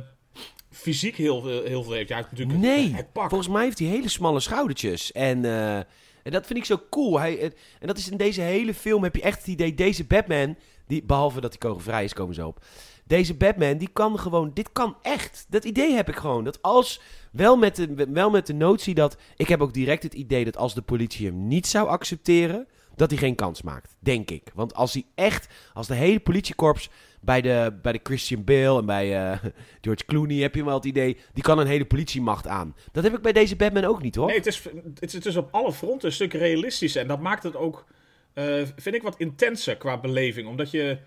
fysiek 0.71 1.15
heel, 1.15 1.41
veel- 1.41 1.63
heel 1.63 1.83
veel 1.83 1.93
heeft. 1.93 2.09
Ja, 2.09 2.17
natuurlijk 2.31 2.59
Nee, 2.59 2.93
het 2.95 3.11
pak. 3.11 3.29
volgens 3.29 3.49
mij 3.49 3.63
heeft 3.63 3.79
hij 3.79 3.87
hele 3.87 4.09
smalle 4.09 4.39
schoudertjes. 4.39 5.11
En 5.11 5.45
eh, 5.45 5.77
En 6.23 6.31
dat 6.31 6.45
vind 6.47 6.59
ik 6.59 6.65
zo 6.65 6.81
cool. 6.89 7.19
Hij, 7.19 7.41
en 7.79 7.87
dat 7.87 7.97
is 7.97 8.09
in 8.09 8.17
deze 8.17 8.41
hele 8.41 8.73
film 8.73 9.03
heb 9.03 9.15
je 9.15 9.21
echt 9.21 9.37
het 9.37 9.47
idee, 9.47 9.73
deze 9.73 10.03
Batman, 10.05 10.55
die, 10.87 11.03
behalve 11.03 11.41
dat 11.41 11.49
hij 11.49 11.59
kogelvrij 11.59 12.03
is, 12.03 12.13
komen 12.13 12.35
ze 12.35 12.45
op. 12.45 12.65
Deze 13.05 13.33
Batman, 13.35 13.77
die 13.77 13.89
kan 13.93 14.19
gewoon, 14.19 14.51
dit 14.53 14.71
kan 14.71 14.95
echt. 15.01 15.45
Dat 15.49 15.63
idee 15.65 15.93
heb 15.93 16.09
ik 16.09 16.15
gewoon. 16.15 16.43
Dat 16.43 16.61
als, 16.61 17.01
wel 17.31 17.57
met 17.57 17.75
de, 17.75 18.07
wel 18.09 18.29
met 18.29 18.47
de 18.47 18.53
notie 18.53 18.93
dat, 18.93 19.17
ik 19.35 19.47
heb 19.47 19.61
ook 19.61 19.73
direct 19.73 20.03
het 20.03 20.13
idee 20.13 20.45
dat 20.45 20.57
als 20.57 20.73
de 20.73 20.81
politie 20.81 21.25
hem 21.27 21.47
niet 21.47 21.67
zou 21.67 21.87
accepteren, 21.87 22.67
dat 22.99 23.09
hij 23.09 23.19
geen 23.19 23.35
kans 23.35 23.61
maakt. 23.61 23.95
Denk 23.99 24.31
ik. 24.31 24.51
Want 24.53 24.73
als 24.73 24.93
hij 24.93 25.05
echt, 25.15 25.47
als 25.73 25.87
de 25.87 25.93
hele 25.93 26.19
politiekorps 26.19 26.89
bij 27.21 27.41
de, 27.41 27.73
bij 27.81 27.91
de 27.91 27.99
Christian 28.03 28.43
Bale 28.43 28.79
en 28.79 28.85
bij 28.85 29.31
uh, 29.31 29.37
George 29.81 30.05
Clooney 30.05 30.37
heb 30.37 30.55
je 30.55 30.65
wel 30.65 30.73
het 30.73 30.85
idee, 30.85 31.17
die 31.33 31.43
kan 31.43 31.59
een 31.59 31.67
hele 31.67 31.85
politiemacht 31.85 32.47
aan. 32.47 32.75
Dat 32.91 33.03
heb 33.03 33.13
ik 33.13 33.21
bij 33.21 33.31
deze 33.31 33.55
Batman 33.55 33.83
ook 33.83 34.01
niet 34.01 34.15
hoor. 34.15 34.27
Nee, 34.27 34.37
het 34.37 34.45
is, 34.45 34.63
het 34.99 35.13
is, 35.13 35.25
is 35.25 35.35
op 35.35 35.47
alle 35.51 35.73
fronten 35.73 36.07
een 36.07 36.13
stuk 36.13 36.33
realistischer. 36.33 37.01
En 37.01 37.07
dat 37.07 37.19
maakt 37.19 37.43
het 37.43 37.55
ook, 37.55 37.85
uh, 38.33 38.63
vind 38.75 38.95
ik, 38.95 39.01
wat 39.01 39.17
intenser 39.17 39.77
qua 39.77 39.99
beleving. 39.99 40.47
Omdat 40.47 40.71
je, 40.71 40.97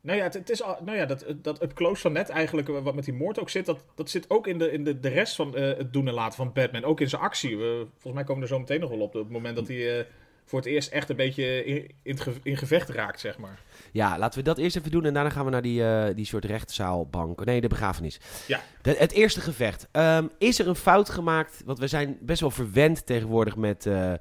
nou 0.00 0.18
ja, 0.18 0.24
het, 0.24 0.34
het 0.34 0.50
is, 0.50 0.60
nou 0.60 0.96
ja 0.96 1.06
dat, 1.06 1.24
dat 1.36 1.62
up 1.62 1.72
close 1.72 2.00
van 2.00 2.12
net 2.12 2.28
eigenlijk, 2.28 2.68
wat 2.68 2.94
met 2.94 3.04
die 3.04 3.14
moord 3.14 3.40
ook 3.40 3.50
zit, 3.50 3.66
dat, 3.66 3.84
dat 3.94 4.10
zit 4.10 4.30
ook 4.30 4.46
in 4.46 4.58
de, 4.58 4.72
in 4.72 4.84
de, 4.84 5.00
de 5.00 5.08
rest 5.08 5.34
van 5.34 5.56
het 5.56 5.92
doen 5.92 6.08
en 6.08 6.14
laten 6.14 6.36
van 6.36 6.52
Batman. 6.52 6.84
Ook 6.84 7.00
in 7.00 7.08
zijn 7.08 7.22
actie. 7.22 7.56
Volgens 7.56 8.14
mij 8.14 8.24
komen 8.24 8.36
we 8.36 8.42
er 8.42 8.54
zo 8.54 8.58
meteen 8.58 8.80
nog 8.80 8.90
wel 8.90 9.00
op, 9.00 9.14
op 9.14 9.22
het 9.22 9.32
moment 9.32 9.56
dat 9.56 9.68
hij 9.68 10.06
voor 10.44 10.58
het 10.58 10.68
eerst 10.68 10.90
echt 10.90 11.10
een 11.10 11.16
beetje 11.16 11.64
in, 11.64 11.90
in, 12.02 12.18
in, 12.42 12.56
gevecht 12.56 12.88
raakt, 12.88 13.20
zeg 13.20 13.38
maar. 13.38 13.60
Ja, 13.92 14.18
laten 14.18 14.38
we 14.38 14.44
dat 14.44 14.58
eerst 14.58 14.76
even 14.76 14.90
doen 14.90 15.04
en 15.04 15.14
daarna 15.14 15.30
gaan 15.30 15.44
we 15.44 15.50
naar 15.50 15.62
die, 15.62 15.80
uh, 15.80 16.04
die 16.14 16.24
soort 16.24 16.44
rechtszaalbank. 16.44 17.44
Nee, 17.44 17.60
de 17.60 17.68
begrafenis. 17.68 18.20
Ja. 18.46 18.60
De, 18.82 18.94
het 18.98 19.12
eerste 19.12 19.40
gevecht. 19.40 19.88
Um, 19.92 20.30
is 20.38 20.58
er 20.58 20.68
een 20.68 20.76
fout 20.76 21.10
gemaakt? 21.10 21.62
Want 21.64 21.78
we 21.78 21.86
zijn 21.86 22.18
best 22.20 22.40
wel 22.40 22.50
verwend 22.50 23.06
tegenwoordig 23.06 23.56
met 23.56 23.86
uh, 23.86 24.12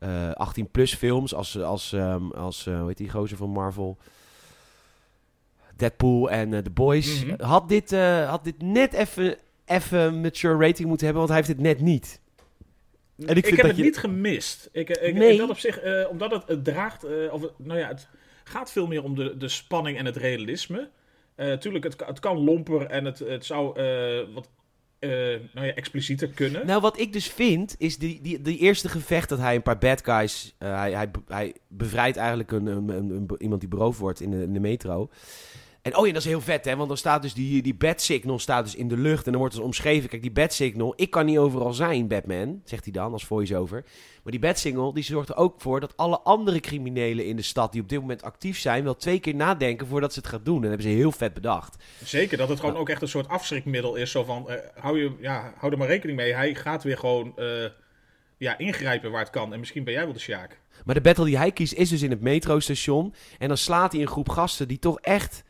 uh, 0.00 0.30
18-plus 0.30 0.94
films. 0.94 1.34
Als, 1.34 1.58
als, 1.58 1.92
um, 1.92 2.32
als 2.32 2.64
hoe 2.64 2.86
heet 2.86 2.96
die 2.96 3.10
gozer 3.10 3.36
van 3.36 3.50
Marvel? 3.50 3.98
Deadpool 5.76 6.30
en 6.30 6.62
The 6.62 6.70
Boys. 6.70 7.24
Mm 7.24 7.30
-hmm. 7.30 7.40
had, 7.40 7.68
dit, 7.68 7.90
had 8.26 8.44
dit 8.44 8.62
net 8.62 8.92
even, 8.92 9.36
even 9.64 10.20
mature 10.20 10.66
rating 10.66 10.88
moeten 10.88 11.06
hebben, 11.06 11.26
want 11.26 11.28
hij 11.28 11.36
heeft 11.36 11.58
het 11.58 11.60
net 11.60 11.80
niet. 11.80 12.20
En 13.26 13.36
ik, 13.36 13.46
ik 13.46 13.56
heb 13.56 13.66
het 13.66 13.76
je... 13.76 13.82
niet 13.82 13.98
gemist. 13.98 14.68
Ik, 14.72 14.90
ik, 14.90 15.14
nee. 15.14 15.38
dat 15.38 15.50
op 15.50 15.58
zich, 15.58 15.84
uh, 15.84 16.10
omdat 16.10 16.30
het, 16.30 16.42
het 16.46 16.64
draagt, 16.64 17.04
uh, 17.04 17.32
of, 17.32 17.42
nou 17.56 17.78
ja, 17.78 17.88
het 17.88 18.08
gaat 18.44 18.72
veel 18.72 18.86
meer 18.86 19.02
om 19.02 19.14
de, 19.14 19.36
de 19.36 19.48
spanning 19.48 19.98
en 19.98 20.04
het 20.04 20.16
realisme. 20.16 20.88
Uh, 21.36 21.52
tuurlijk, 21.52 21.84
het, 21.84 21.96
het 22.06 22.18
kan 22.18 22.38
lomper 22.38 22.86
en 22.86 23.04
het, 23.04 23.18
het 23.18 23.44
zou 23.44 23.82
wat 24.34 24.48
nou 25.00 25.66
ja, 25.66 25.74
explicieter 25.74 26.28
kunnen. 26.28 26.66
Nou, 26.66 26.80
wat 26.80 26.98
ik 26.98 27.12
dus 27.12 27.26
vind, 27.26 27.74
is 27.78 27.98
die, 27.98 28.20
die, 28.22 28.42
die 28.42 28.58
eerste 28.58 28.88
gevecht 28.88 29.28
dat 29.28 29.38
hij 29.38 29.54
een 29.54 29.62
paar 29.62 29.78
bad 29.78 30.04
guys... 30.04 30.54
hij, 30.58 30.92
hij, 30.92 31.10
hij 31.26 31.54
bevrijdt 31.68 32.16
eigenlijk 32.16 32.52
een, 32.52 32.66
een, 32.66 32.88
een, 32.88 33.10
een, 33.10 33.28
iemand 33.38 33.60
die 33.60 33.70
beroofd 33.70 33.98
wordt 33.98 34.20
in 34.20 34.30
de, 34.30 34.42
in 34.42 34.52
de 34.52 34.60
metro. 34.60 35.10
En 35.88 35.96
oh 35.96 36.06
ja, 36.06 36.12
dat 36.12 36.22
is 36.22 36.28
heel 36.28 36.40
vet, 36.40 36.64
hè? 36.64 36.76
Want 36.76 36.88
dan 36.88 36.96
staat 36.96 37.22
dus 37.22 37.34
die, 37.34 37.62
die 37.62 37.74
bat 37.74 38.00
signal 38.00 38.38
staat 38.38 38.64
dus 38.64 38.74
in 38.74 38.88
de 38.88 38.96
lucht. 38.96 39.24
En 39.24 39.30
dan 39.30 39.40
wordt 39.40 39.54
dus 39.54 39.64
omschreven. 39.64 40.08
Kijk, 40.08 40.22
die 40.22 40.30
bat 40.30 40.52
signal. 40.52 40.92
Ik 40.96 41.10
kan 41.10 41.26
niet 41.26 41.38
overal 41.38 41.72
zijn, 41.72 42.08
Batman. 42.08 42.60
Zegt 42.64 42.84
hij 42.84 42.92
dan 42.92 43.12
als 43.12 43.24
voice-over. 43.24 43.84
Maar 44.22 44.32
die 44.32 44.40
bat 44.40 44.58
signal 44.58 44.92
die 44.92 45.02
zorgt 45.02 45.28
er 45.28 45.36
ook 45.36 45.60
voor 45.60 45.80
dat 45.80 45.96
alle 45.96 46.20
andere 46.20 46.60
criminelen 46.60 47.24
in 47.24 47.36
de 47.36 47.42
stad. 47.42 47.72
die 47.72 47.82
op 47.82 47.88
dit 47.88 48.00
moment 48.00 48.22
actief 48.22 48.58
zijn. 48.58 48.84
wel 48.84 48.96
twee 48.96 49.18
keer 49.18 49.34
nadenken 49.34 49.86
voordat 49.86 50.12
ze 50.12 50.18
het 50.18 50.28
gaan 50.28 50.40
doen. 50.42 50.54
En 50.54 50.60
dat 50.60 50.70
hebben 50.70 50.86
ze 50.86 50.96
heel 50.96 51.12
vet 51.12 51.34
bedacht. 51.34 51.84
Zeker, 52.04 52.36
dat 52.36 52.48
het 52.48 52.60
gewoon 52.60 52.76
ook 52.76 52.88
echt 52.88 53.02
een 53.02 53.08
soort 53.08 53.28
afschrikmiddel 53.28 53.94
is. 53.94 54.10
Zo 54.10 54.24
van. 54.24 54.46
Uh, 54.48 54.54
hou, 54.74 54.98
je, 54.98 55.12
ja, 55.20 55.52
hou 55.56 55.72
er 55.72 55.78
maar 55.78 55.88
rekening 55.88 56.18
mee. 56.18 56.34
Hij 56.34 56.54
gaat 56.54 56.82
weer 56.82 56.98
gewoon. 56.98 57.32
Uh, 57.36 57.64
ja, 58.38 58.58
ingrijpen 58.58 59.10
waar 59.10 59.20
het 59.20 59.30
kan. 59.30 59.52
En 59.52 59.58
misschien 59.58 59.84
ben 59.84 59.92
jij 59.92 60.04
wel 60.04 60.12
de 60.12 60.18
Sjaak. 60.18 60.60
Maar 60.84 60.94
de 60.94 61.00
battle 61.00 61.24
die 61.24 61.38
hij 61.38 61.52
kiest 61.52 61.72
is 61.72 61.88
dus 61.88 62.02
in 62.02 62.10
het 62.10 62.20
metrostation. 62.20 63.14
En 63.38 63.48
dan 63.48 63.56
slaat 63.56 63.92
hij 63.92 64.00
een 64.00 64.08
groep 64.08 64.28
gasten 64.28 64.68
die 64.68 64.78
toch 64.78 65.00
echt 65.00 65.44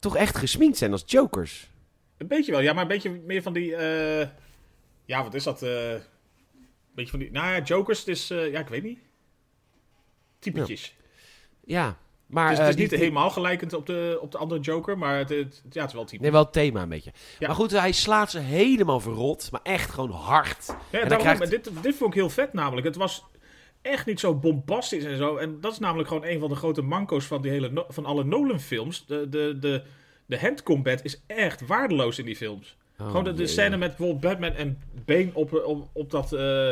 toch 0.00 0.16
echt 0.16 0.36
gesminkt 0.36 0.78
zijn 0.78 0.92
als 0.92 1.02
jokers. 1.06 1.70
Een 2.16 2.26
beetje 2.26 2.52
wel, 2.52 2.60
ja, 2.60 2.72
maar 2.72 2.82
een 2.82 2.88
beetje 2.88 3.10
meer 3.10 3.42
van 3.42 3.52
die. 3.52 3.70
Uh, 3.70 4.26
ja, 5.04 5.22
wat 5.22 5.34
is 5.34 5.44
dat? 5.44 5.62
Uh, 5.62 5.90
een 5.90 6.00
beetje 6.94 7.10
van 7.10 7.18
die. 7.18 7.30
Nou 7.30 7.46
ja, 7.46 7.62
jokers, 7.62 7.98
het 7.98 8.08
is. 8.08 8.30
Uh, 8.30 8.52
ja, 8.52 8.60
ik 8.60 8.68
weet 8.68 8.82
niet. 8.82 8.98
Typetjes. 10.38 10.96
Ja, 11.64 11.84
ja 11.84 11.96
maar. 12.26 12.50
Het 12.50 12.68
is, 12.68 12.74
niet 12.74 12.90
helemaal 12.90 13.30
gelijkend 13.30 13.72
op 13.72 13.86
de, 13.86 14.18
op 14.20 14.32
de 14.32 14.38
andere 14.38 14.60
joker, 14.60 14.98
maar 14.98 15.18
het, 15.18 15.28
het, 15.28 15.62
ja, 15.70 15.80
het 15.80 15.88
is 15.88 15.94
wel 15.94 16.04
typisch. 16.04 16.20
Nee, 16.20 16.30
wel 16.30 16.42
het 16.42 16.52
thema 16.52 16.82
een 16.82 16.88
beetje. 16.88 17.12
Ja. 17.38 17.46
Maar 17.46 17.56
goed, 17.56 17.70
hij 17.70 17.92
slaat 17.92 18.30
ze 18.30 18.38
helemaal 18.38 19.00
verrot, 19.00 19.50
maar 19.50 19.62
echt 19.62 19.90
gewoon 19.90 20.10
hard. 20.10 20.66
Ja, 20.66 21.04
daarom, 21.04 21.18
krijgt... 21.18 21.50
dit, 21.50 21.70
dit 21.82 21.94
vond 21.94 22.14
ik 22.14 22.20
heel 22.20 22.30
vet 22.30 22.52
namelijk. 22.52 22.86
Het 22.86 22.96
was 22.96 23.24
echt 23.82 24.06
niet 24.06 24.20
zo 24.20 24.34
bombastisch 24.34 25.04
en 25.04 25.16
zo. 25.16 25.36
En 25.36 25.60
dat 25.60 25.72
is 25.72 25.78
namelijk 25.78 26.08
gewoon 26.08 26.24
een 26.24 26.40
van 26.40 26.48
de 26.48 26.54
grote 26.54 26.82
manco's 26.82 27.24
van, 27.24 27.42
die 27.42 27.50
hele 27.50 27.84
van 27.88 28.04
alle 28.04 28.24
Nolan-films. 28.24 29.06
De, 29.06 29.28
de, 29.28 29.58
de, 29.60 29.82
de 30.26 30.38
handcombat 30.38 31.04
is 31.04 31.22
echt 31.26 31.66
waardeloos 31.66 32.18
in 32.18 32.24
die 32.24 32.36
films. 32.36 32.76
Oh, 32.98 33.06
gewoon 33.06 33.24
de, 33.24 33.34
de 33.34 33.46
scène 33.46 33.76
met 33.76 33.96
bijvoorbeeld 33.96 34.20
Batman 34.20 34.52
en 34.52 34.78
Bane 35.04 35.30
op, 35.32 35.52
op, 35.52 35.88
op, 35.92 36.10
dat, 36.10 36.32
uh, 36.32 36.70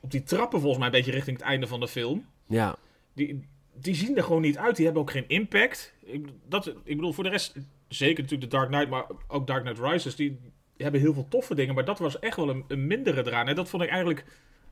op 0.00 0.10
die 0.10 0.22
trappen, 0.22 0.60
volgens 0.60 0.78
mij, 0.78 0.86
een 0.86 0.94
beetje 0.94 1.10
richting 1.10 1.36
het 1.36 1.46
einde 1.46 1.66
van 1.66 1.80
de 1.80 1.88
film. 1.88 2.26
Ja. 2.46 2.76
Die, 3.14 3.48
die 3.74 3.94
zien 3.94 4.16
er 4.16 4.22
gewoon 4.22 4.42
niet 4.42 4.58
uit. 4.58 4.76
Die 4.76 4.84
hebben 4.84 5.02
ook 5.02 5.10
geen 5.10 5.28
impact. 5.28 5.94
Ik, 6.04 6.26
dat, 6.48 6.66
ik 6.66 6.96
bedoel, 6.96 7.12
voor 7.12 7.24
de 7.24 7.30
rest, 7.30 7.54
zeker 7.88 8.22
natuurlijk 8.22 8.50
de 8.50 8.56
Dark 8.56 8.68
Knight, 8.68 8.90
maar 8.90 9.04
ook 9.28 9.46
Dark 9.46 9.62
Knight 9.62 9.80
Rises, 9.80 10.16
die, 10.16 10.38
hebben 10.76 11.00
heel 11.00 11.14
veel 11.14 11.26
toffe 11.28 11.54
dingen. 11.54 11.74
Maar 11.74 11.84
dat 11.84 11.98
was 11.98 12.18
echt 12.18 12.36
wel 12.36 12.48
een, 12.48 12.64
een 12.68 12.86
mindere 12.86 13.26
eraan. 13.26 13.48
En 13.48 13.54
dat 13.54 13.68
vond 13.68 13.82
ik 13.82 13.88
eigenlijk 13.88 14.24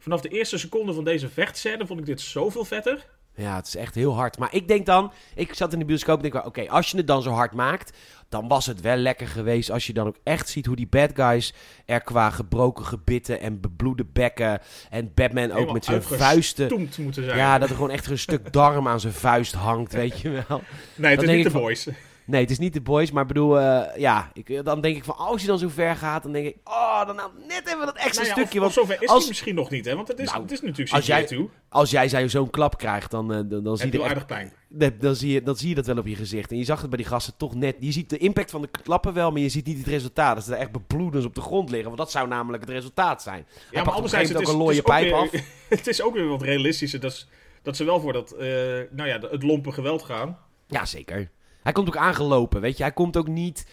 vanaf 0.03 0.21
de 0.21 0.29
eerste 0.29 0.59
seconde 0.59 0.93
van 0.93 1.05
deze 1.05 1.29
vechtscène 1.29 1.87
vond 1.87 2.01
ik 2.01 2.07
dit 2.07 2.21
zoveel 2.21 2.65
vetter. 2.65 3.07
Ja, 3.35 3.57
het 3.57 3.67
is 3.67 3.77
echt 3.77 3.95
heel 3.95 4.15
hard. 4.15 4.39
Maar 4.39 4.55
ik 4.55 4.69
denk 4.69 4.87
dan, 4.87 5.13
ik 5.35 5.55
zat 5.55 5.73
in 5.73 5.79
de 5.79 5.85
bioscoop 5.85 6.17
en 6.23 6.31
denk, 6.31 6.47
oké, 6.47 6.69
als 6.69 6.91
je 6.91 6.97
het 6.97 7.07
dan 7.07 7.23
zo 7.23 7.31
hard 7.31 7.53
maakt, 7.53 7.97
dan 8.29 8.49
was 8.49 8.67
het 8.67 8.81
wel 8.81 8.97
lekker 8.97 9.27
geweest 9.29 9.71
als 9.71 9.87
je 9.87 9.93
dan 9.93 10.07
ook 10.07 10.17
echt 10.25 10.49
ziet 10.49 10.67
hoe 10.67 10.77
die 10.77 10.87
bad 10.87 11.11
guys 11.15 11.55
er 11.87 12.01
qua 12.03 12.31
gebroken 12.31 12.85
gebitten 12.85 13.41
en 13.41 13.61
bebloede 13.61 14.05
bekken 14.13 14.61
en 14.91 15.13
Batman 15.15 15.53
ook 15.53 15.73
met 15.73 15.85
zijn 15.85 16.03
vuisten. 16.03 16.89
Moeten 16.99 17.25
zijn. 17.25 17.37
Ja, 17.37 17.59
dat 17.59 17.69
er 17.69 17.75
gewoon 17.75 17.91
echt 17.91 18.07
een 18.11 18.19
stuk 18.19 18.53
darm 18.53 18.89
aan 18.89 19.01
zijn 19.01 19.13
vuist 19.13 19.53
hangt, 19.55 19.93
weet 19.93 20.21
je 20.21 20.31
wel. 20.31 20.63
Nee, 20.95 21.11
het 21.11 21.21
Dan 21.21 21.29
is 21.29 21.35
niet 21.35 21.45
de 21.45 21.51
van- 21.51 21.61
boys. 21.61 21.89
Nee, 22.33 22.41
het 22.41 22.51
is 22.51 22.59
niet 22.59 22.73
de 22.73 22.81
boys, 22.81 23.11
maar 23.11 23.27
bedoel, 23.27 23.61
eh, 23.61 23.97
ja, 24.01 24.31
ik, 24.33 24.65
dan 24.65 24.81
denk 24.81 24.97
ik 24.97 25.05
van, 25.05 25.17
als 25.17 25.41
je 25.41 25.47
dan 25.47 25.59
zo 25.59 25.69
ver 25.69 25.97
gaat, 25.97 26.23
dan 26.23 26.33
denk 26.33 26.47
ik, 26.47 26.57
oh, 26.65 27.07
dan 27.07 27.17
nou 27.17 27.31
net 27.49 27.67
even 27.67 27.87
dat 27.87 27.97
extra 27.97 28.23
Nou 28.23 28.27
ja, 28.27 28.33
stukje. 28.33 28.61
of, 28.61 28.67
of 28.67 28.75
want 28.75 28.89
zover 28.89 29.03
is 29.03 29.09
als- 29.09 29.19
hij 29.19 29.29
misschien 29.29 29.55
nog 29.55 29.71
niet, 29.71 29.85
hè? 29.85 29.95
Want 29.97 30.09
het 30.09 30.19
is, 30.19 30.29
Nou, 30.31 30.43
het 30.43 30.53
is 30.53 30.61
natuurlijk 30.61 30.93
als 30.93 31.07
jij- 31.07 31.25
toe. 31.27 31.49
als 31.69 31.91
jij 31.91 32.09
zo- 32.09 32.29
zo'n 32.29 32.51
klap 32.51 32.79
krijgt, 32.79 33.11
dan, 33.11 33.33
eh, 33.33 33.41
dan, 33.45 33.63
dan 33.65 33.77
zie 33.77 33.93
je 33.93 34.03
aardig 34.05 34.27
pijn. 34.27 34.53
Nee, 34.69 34.97
dan 34.97 35.15
zie, 35.17 35.33
je, 35.33 35.43
dan 35.43 35.57
zie 35.57 35.69
je 35.69 35.75
dat 35.75 35.87
wel 35.87 35.97
op 35.99 36.07
je 36.07 36.17
gezicht. 36.17 36.51
En 36.51 36.57
je 36.59 36.65
zag 36.65 36.81
het 36.81 36.89
bij 36.91 36.99
die 36.99 37.07
gasten 37.09 37.37
toch 37.37 37.55
net. 37.55 37.77
Je 37.79 37.93
ziet 37.93 38.11
de 38.11 38.19
impact 38.19 38.51
van 38.51 38.61
de 38.63 38.69
klappen 38.83 39.15
wel, 39.15 39.31
maar 39.33 39.41
je 39.41 39.49
ziet 39.49 39.67
niet 39.67 39.79
het 39.79 39.87
resultaat. 39.87 40.35
Dat 40.35 40.45
ze 40.45 40.55
er 40.55 40.61
echt 40.61 40.73
bebloedens 40.73 41.25
op 41.25 41.35
de 41.35 41.41
grond 41.41 41.69
liggen. 41.71 41.87
Want 41.87 41.99
dat 41.99 42.11
zou 42.11 42.29
namelijk 42.29 42.63
het 42.63 42.73
resultaat 42.73 43.23
zijn. 43.23 43.47
Ja, 43.71 43.85
maar 43.85 43.95
anderzijds, 43.95 44.31
het 44.31 44.41
is, 44.41 44.47
ook 44.47 44.53
een 44.53 44.59
looie 44.61 44.83
pijp 44.83 45.13
ook 45.13 45.21
af. 45.25 45.31
weer, 45.31 45.45
het 45.79 45.87
is 45.87 46.03
ook 46.03 46.15
weer 46.15 46.27
wat 46.29 46.43
realistischer. 46.43 47.01
Dat, 47.01 47.27
dat 47.63 47.77
ze 47.77 47.85
wel 47.85 48.01
voor 48.01 48.13
dat, 48.13 48.31
eh, 48.33 48.47
nou 48.91 49.09
ja, 49.09 49.19
het 49.31 49.43
lompe 49.43 49.73
geweld 49.73 50.03
gaan. 50.03 50.39
Ja, 50.67 50.85
zeker. 50.85 51.31
Hij 51.63 51.73
komt 51.73 51.89
ook 51.89 51.97
aangelopen, 51.97 52.61
weet 52.61 52.77
je. 52.77 52.83
Hij 52.83 52.93
komt 52.93 53.17
ook 53.17 53.29
niet 53.29 53.67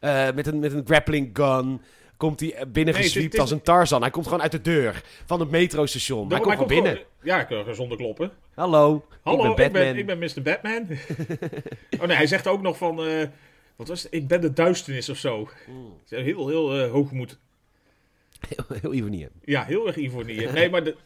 eh, 0.00 0.32
met, 0.34 0.46
een, 0.46 0.58
met 0.58 0.72
een 0.72 0.86
grappling 0.86 1.30
gun. 1.32 1.80
Komt 2.16 2.40
hij 2.40 2.48
binnen 2.50 2.72
Nee, 2.74 2.84
het 2.84 2.96
is- 2.96 3.02
geswiept 3.04 3.24
het 3.24 3.34
is- 3.34 3.40
als 3.40 3.50
een 3.50 3.62
Tarzan. 3.62 4.00
Hij 4.00 4.10
komt 4.10 4.26
gewoon 4.26 4.42
uit 4.42 4.52
de 4.52 4.60
deur 4.60 5.02
van 5.26 5.40
het 5.40 5.50
metrostation. 5.50 6.28
Hij 6.28 6.40
komt 6.40 6.52
gewoon 6.52 6.68
binnen. 6.68 6.92
gewoon- 6.92 7.06
ja, 7.22 7.40
ik 7.40 7.46
kan 7.64 7.74
zonder 7.74 7.96
kloppen. 7.96 8.32
Hallo, 8.54 9.04
Hallo, 9.22 9.50
ik 9.50 9.56
ben 9.56 9.72
Batman. 9.72 9.96
ik 9.96 10.06
ben, 10.06 10.18
Mr. 10.18 10.42
Batman. 10.42 10.86
oh 12.00 12.06
nee, 12.06 12.16
hij 12.16 12.26
zegt 12.26 12.46
ook 12.46 12.62
nog 12.62 12.76
van, 12.76 13.04
eh, 13.04 13.26
wat 13.76 13.88
was 13.88 14.02
het? 14.02 14.12
Ik 14.12 14.26
ben 14.28 14.40
de 14.40 14.52
duisternis 14.52 15.08
of 15.08 15.16
zo. 15.16 15.48
Hmm. 15.66 15.94
Heel, 16.08 16.48
heel 16.48 16.78
eh, 16.84 16.90
hoogmoed. 16.90 17.38
Heel, 18.48 18.76
heel 18.80 18.92
ironie. 18.92 19.28
Ja, 19.44 19.64
heel 19.64 19.86
erg 19.86 19.96
ironie. 19.96 20.48
Nee, 20.50 20.70
maar 20.70 20.84
de, 20.84 20.96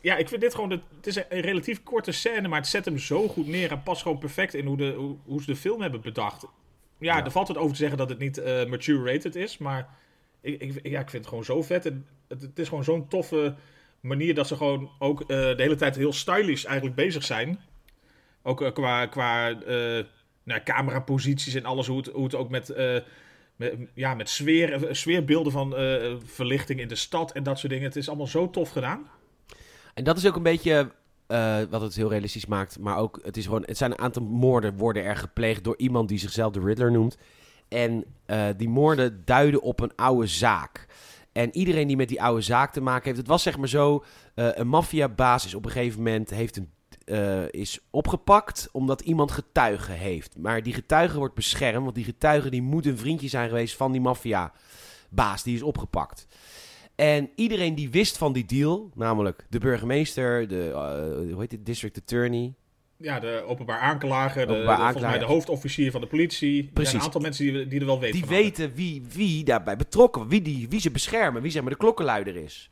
ja, 0.00 0.16
ik 0.16 0.28
vind 0.28 0.40
dit 0.40 0.54
gewoon... 0.54 0.68
De, 0.68 0.80
het 0.96 1.06
is 1.06 1.16
een, 1.16 1.24
een 1.28 1.40
relatief 1.40 1.82
korte 1.82 2.12
scène, 2.12 2.48
maar 2.48 2.58
het 2.58 2.68
zet 2.68 2.84
hem 2.84 2.98
zo 2.98 3.28
goed 3.28 3.46
neer... 3.46 3.70
en 3.70 3.82
past 3.82 4.02
gewoon 4.02 4.18
perfect 4.18 4.54
in 4.54 4.66
hoe, 4.66 4.76
de, 4.76 4.92
hoe, 4.92 5.16
hoe 5.24 5.40
ze 5.40 5.46
de 5.46 5.56
film 5.56 5.80
hebben 5.80 6.00
bedacht. 6.00 6.46
Ja, 6.98 7.16
Ja. 7.16 7.24
er 7.24 7.30
valt 7.30 7.48
het 7.48 7.56
over 7.56 7.70
te 7.70 7.76
zeggen 7.76 7.98
dat 7.98 8.08
het 8.08 8.18
niet 8.18 8.38
eh, 8.38 8.66
mature 8.66 9.12
rated 9.12 9.36
is... 9.36 9.58
maar 9.58 9.88
ik, 10.40 10.60
ik, 10.60 10.80
ja, 10.82 11.00
ik 11.00 11.10
vind 11.10 11.12
het 11.12 11.26
gewoon 11.26 11.44
zo 11.44 11.62
vet. 11.62 11.86
En 11.86 12.06
het, 12.28 12.40
het 12.40 12.58
is 12.58 12.68
gewoon 12.68 12.84
zo'n 12.84 13.08
toffe 13.08 13.54
manier... 14.00 14.34
dat 14.34 14.46
ze 14.46 14.56
gewoon 14.56 14.90
ook 14.98 15.20
eh, 15.20 15.26
de 15.26 15.54
hele 15.56 15.76
tijd 15.76 15.96
heel 15.96 16.12
stylish 16.12 16.64
eigenlijk 16.64 16.96
bezig 16.96 17.24
zijn. 17.24 17.60
Ook 18.42 18.62
eh, 18.62 18.72
qua, 18.72 19.06
qua 19.06 19.50
nou, 20.42 20.62
cameraposities 20.64 21.54
en 21.54 21.64
alles... 21.64 21.86
hoe 21.86 21.96
het, 21.96 22.06
hoe 22.06 22.24
het 22.24 22.34
ook 22.34 22.50
met... 22.50 22.74
met, 23.56 23.74
ja, 23.94 24.14
met 24.14 24.28
sfeer, 24.28 24.88
sfeerbeelden 24.90 25.52
van 25.52 25.74
verlichting 26.24 26.80
in 26.80 26.88
de 26.88 26.94
stad 26.94 27.32
en 27.32 27.42
dat 27.42 27.58
soort 27.58 27.72
dingen. 27.72 27.86
Het 27.86 27.96
is 27.96 28.08
allemaal 28.08 28.26
zo 28.26 28.50
tof 28.50 28.70
gedaan. 28.70 29.06
En 29.96 30.04
dat 30.04 30.16
is 30.16 30.26
ook 30.26 30.36
een 30.36 30.42
beetje 30.42 30.90
eh, 31.26 31.58
wat 31.70 31.80
het 31.80 31.94
heel 31.94 32.08
realistisch 32.08 32.46
maakt. 32.46 32.78
Maar 32.78 32.96
ook, 32.96 33.20
het, 33.22 33.36
is 33.36 33.44
gewoon, 33.44 33.62
het 33.66 33.76
zijn 33.76 33.90
een 33.90 33.98
aantal 33.98 34.22
moorden 34.22 34.76
worden 34.76 35.04
er 35.04 35.16
gepleegd 35.16 35.64
door 35.64 35.76
iemand 35.76 36.08
die 36.08 36.18
zichzelf 36.18 36.52
de 36.52 36.60
Riddler 36.60 36.90
noemt. 36.90 37.16
En 37.68 38.04
eh, 38.26 38.46
die 38.56 38.68
moorden 38.68 39.22
duiden 39.24 39.62
op 39.62 39.80
een 39.80 39.94
oude 39.94 40.26
zaak. 40.26 40.86
En 41.32 41.56
iedereen 41.56 41.86
die 41.86 41.96
met 41.96 42.08
die 42.08 42.22
oude 42.22 42.40
zaak 42.40 42.72
te 42.72 42.80
maken 42.80 43.04
heeft. 43.04 43.16
Het 43.16 43.26
was 43.26 43.42
zeg 43.42 43.58
maar 43.58 43.68
zo. 43.68 44.04
eh, 44.34 44.48
een 44.52 44.68
maffiabaas 44.68 45.44
is 45.44 45.54
op 45.54 45.64
een 45.64 45.70
gegeven 45.70 46.02
moment. 46.02 46.30
Heeft 46.30 46.56
een, 46.56 46.70
is 47.50 47.80
opgepakt 47.90 48.68
omdat 48.72 49.00
iemand 49.00 49.30
getuigen 49.30 49.94
heeft. 49.94 50.36
Maar 50.38 50.62
die 50.62 50.74
getuige 50.74 51.18
wordt 51.18 51.34
beschermd. 51.34 51.82
Want 51.82 51.94
die 51.94 52.04
getuige 52.04 52.50
die 52.50 52.62
moet 52.62 52.86
een 52.86 52.98
vriendje 52.98 53.28
zijn 53.28 53.48
geweest 53.48 53.76
van 53.76 53.92
die 53.92 54.00
maffiabaas. 54.00 55.42
Die 55.42 55.54
is 55.54 55.62
opgepakt. 55.62 56.26
En 56.96 57.30
iedereen 57.34 57.74
die 57.74 57.90
wist 57.90 58.18
van 58.18 58.32
die 58.32 58.44
deal. 58.44 58.90
Namelijk 58.94 59.46
de 59.50 59.58
burgemeester. 59.58 60.48
De, 60.48 60.70
eh, 60.70 61.32
hoe 61.32 61.40
heet 61.40 61.52
het? 61.52 61.66
District 61.66 61.98
attorney. 61.98 62.54
Ja, 62.98 63.20
de 63.20 63.42
openbaar 63.46 63.78
aanklager, 63.80 64.46
de, 64.46 64.52
Openbaar 64.52 64.94
de- 64.94 65.00
mij 65.00 65.18
de 65.18 65.24
hoofdofficier 65.24 65.90
van 65.90 66.00
de 66.00 66.06
politie. 66.06 66.70
Precies. 66.72 66.92
een 66.94 67.00
aantal 67.00 67.20
mensen 67.20 67.44
die, 67.44 67.66
die 67.66 67.80
er 67.80 67.86
wel 67.86 68.00
weten 68.00 68.16
Die 68.16 68.24
van 68.26 68.34
weten 68.36 68.74
wie, 68.74 69.02
wie 69.14 69.44
daarbij 69.44 69.76
betrokken, 69.76 70.28
wie, 70.28 70.42
die, 70.42 70.68
wie 70.68 70.80
ze 70.80 70.90
beschermen, 70.90 71.42
wie 71.42 71.50
zeg 71.50 71.62
maar 71.62 71.70
de 71.70 71.76
klokkenluider 71.78 72.36
is. 72.36 72.70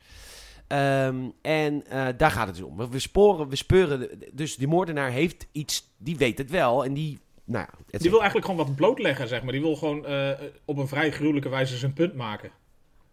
Ehm, 0.67 1.15
en 1.41 1.87
eh, 1.87 2.07
daar 2.17 2.31
gaat 2.31 2.47
het 2.47 2.55
dus 2.55 2.65
om. 2.65 2.89
We 2.89 2.99
sporen, 2.99 3.49
we 3.49 3.55
speuren. 3.55 4.09
Dus 4.33 4.55
die 4.55 4.67
moordenaar 4.67 5.11
heeft 5.11 5.47
iets, 5.51 5.93
die 5.97 6.17
weet 6.17 6.37
het 6.37 6.49
wel. 6.49 6.85
En 6.85 6.93
die, 6.93 7.19
nou 7.43 7.65
ja, 7.89 7.97
Die 7.99 8.09
wil 8.09 8.19
eigenlijk 8.19 8.49
gewoon 8.49 8.65
wat 8.65 8.75
blootleggen, 8.75 9.27
zeg 9.27 9.43
maar. 9.43 9.51
Die 9.51 9.61
wil 9.61 9.75
gewoon 9.75 10.05
eh, 10.05 10.29
op 10.65 10.77
een 10.77 10.87
vrij 10.87 11.11
gruwelijke 11.11 11.49
wijze 11.49 11.77
zijn 11.77 11.93
punt 11.93 12.13
maken. 12.15 12.49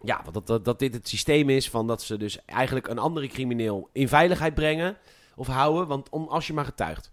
Ja, 0.05 0.21
want 0.25 0.47
dat, 0.47 0.65
dat, 0.65 0.79
dit 0.79 0.95
het 0.95 1.09
systeem 1.09 1.51
is 1.51 1.71
van 1.71 1.87
dat 1.87 2.03
ze 2.03 2.17
dus 2.17 2.45
eigenlijk 2.45 2.89
een 2.89 2.99
andere 2.99 3.27
crimineel 3.27 3.89
in 3.93 4.09
veiligheid 4.09 4.55
brengen 4.55 4.97
of 5.35 5.47
houden, 5.47 5.87
want 5.87 6.09
om, 6.09 6.29
als 6.29 6.47
je 6.47 6.53
maar 6.53 6.65
getuigt. 6.65 7.11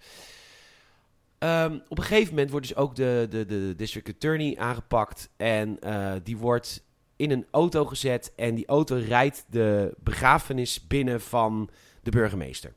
Ehm, 1.37 1.79
op 1.87 1.97
een 1.97 2.03
gegeven 2.03 2.29
moment 2.29 2.51
wordt 2.51 2.67
dus 2.67 2.77
ook 2.77 2.95
de, 2.95 3.27
de, 3.29 3.45
de 3.45 3.73
district 3.75 4.09
attorney 4.09 4.57
aangepakt 4.57 5.29
en 5.37 5.79
eh, 5.79 6.13
die 6.23 6.37
wordt 6.37 6.83
in 7.15 7.31
een 7.31 7.45
auto 7.51 7.85
gezet 7.85 8.33
en 8.35 8.55
die 8.55 8.67
auto 8.67 8.95
rijdt 8.95 9.45
de 9.49 9.93
begrafenis 9.99 10.87
binnen 10.87 11.21
van 11.21 11.69
de 12.03 12.11
burgemeester. 12.11 12.73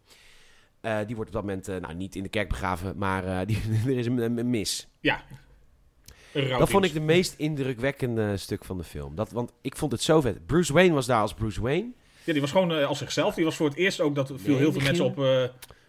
Eh, 0.81 0.99
die 1.07 1.17
wordt 1.17 1.31
op 1.31 1.37
dat 1.37 1.45
moment, 1.45 1.69
eh, 1.69 1.77
nou 1.77 1.95
niet 1.95 2.17
in 2.17 2.23
de 2.23 2.29
kerk 2.29 2.49
begraven, 2.49 2.99
maar 2.99 3.25
die, 3.47 3.59
er 3.87 3.99
is 3.99 4.07
een 4.07 4.51
mis. 4.51 4.89
Ja. 5.01 5.25
Dat 6.33 6.71
vond 6.71 6.85
ik 6.85 6.93
de 6.93 7.01
meest 7.01 7.35
indrukwekkende 7.37 8.37
stuk 8.37 8.65
van 8.65 8.77
de 8.79 8.85
film. 8.85 9.15
Dat, 9.15 9.31
want 9.31 9.53
ik 9.61 9.77
vond 9.77 9.93
het 9.93 10.03
zo 10.03 10.21
vet. 10.21 10.47
Bruce 10.47 10.73
Wayne 10.73 10.95
was 10.95 11.07
daar 11.07 11.21
als 11.21 11.35
Bruce 11.35 11.61
Wayne. 11.61 11.91
Ja, 12.25 12.33
die 12.33 12.41
was 12.41 12.51
gewoon 12.51 12.73
eh, 12.73 12.87
als 12.87 12.99
zichzelf. 12.99 13.35
Die 13.35 13.45
was 13.45 13.57
voor 13.57 13.69
het 13.69 13.77
eerst 13.77 14.01
ook, 14.01 14.15
dat 14.15 14.27
viel 14.37 14.39
Nee, 14.47 14.57
heel 14.57 14.73
veel 14.73 14.83
mensen 14.83 15.05
op... 15.05 15.19
eh, 15.19 15.45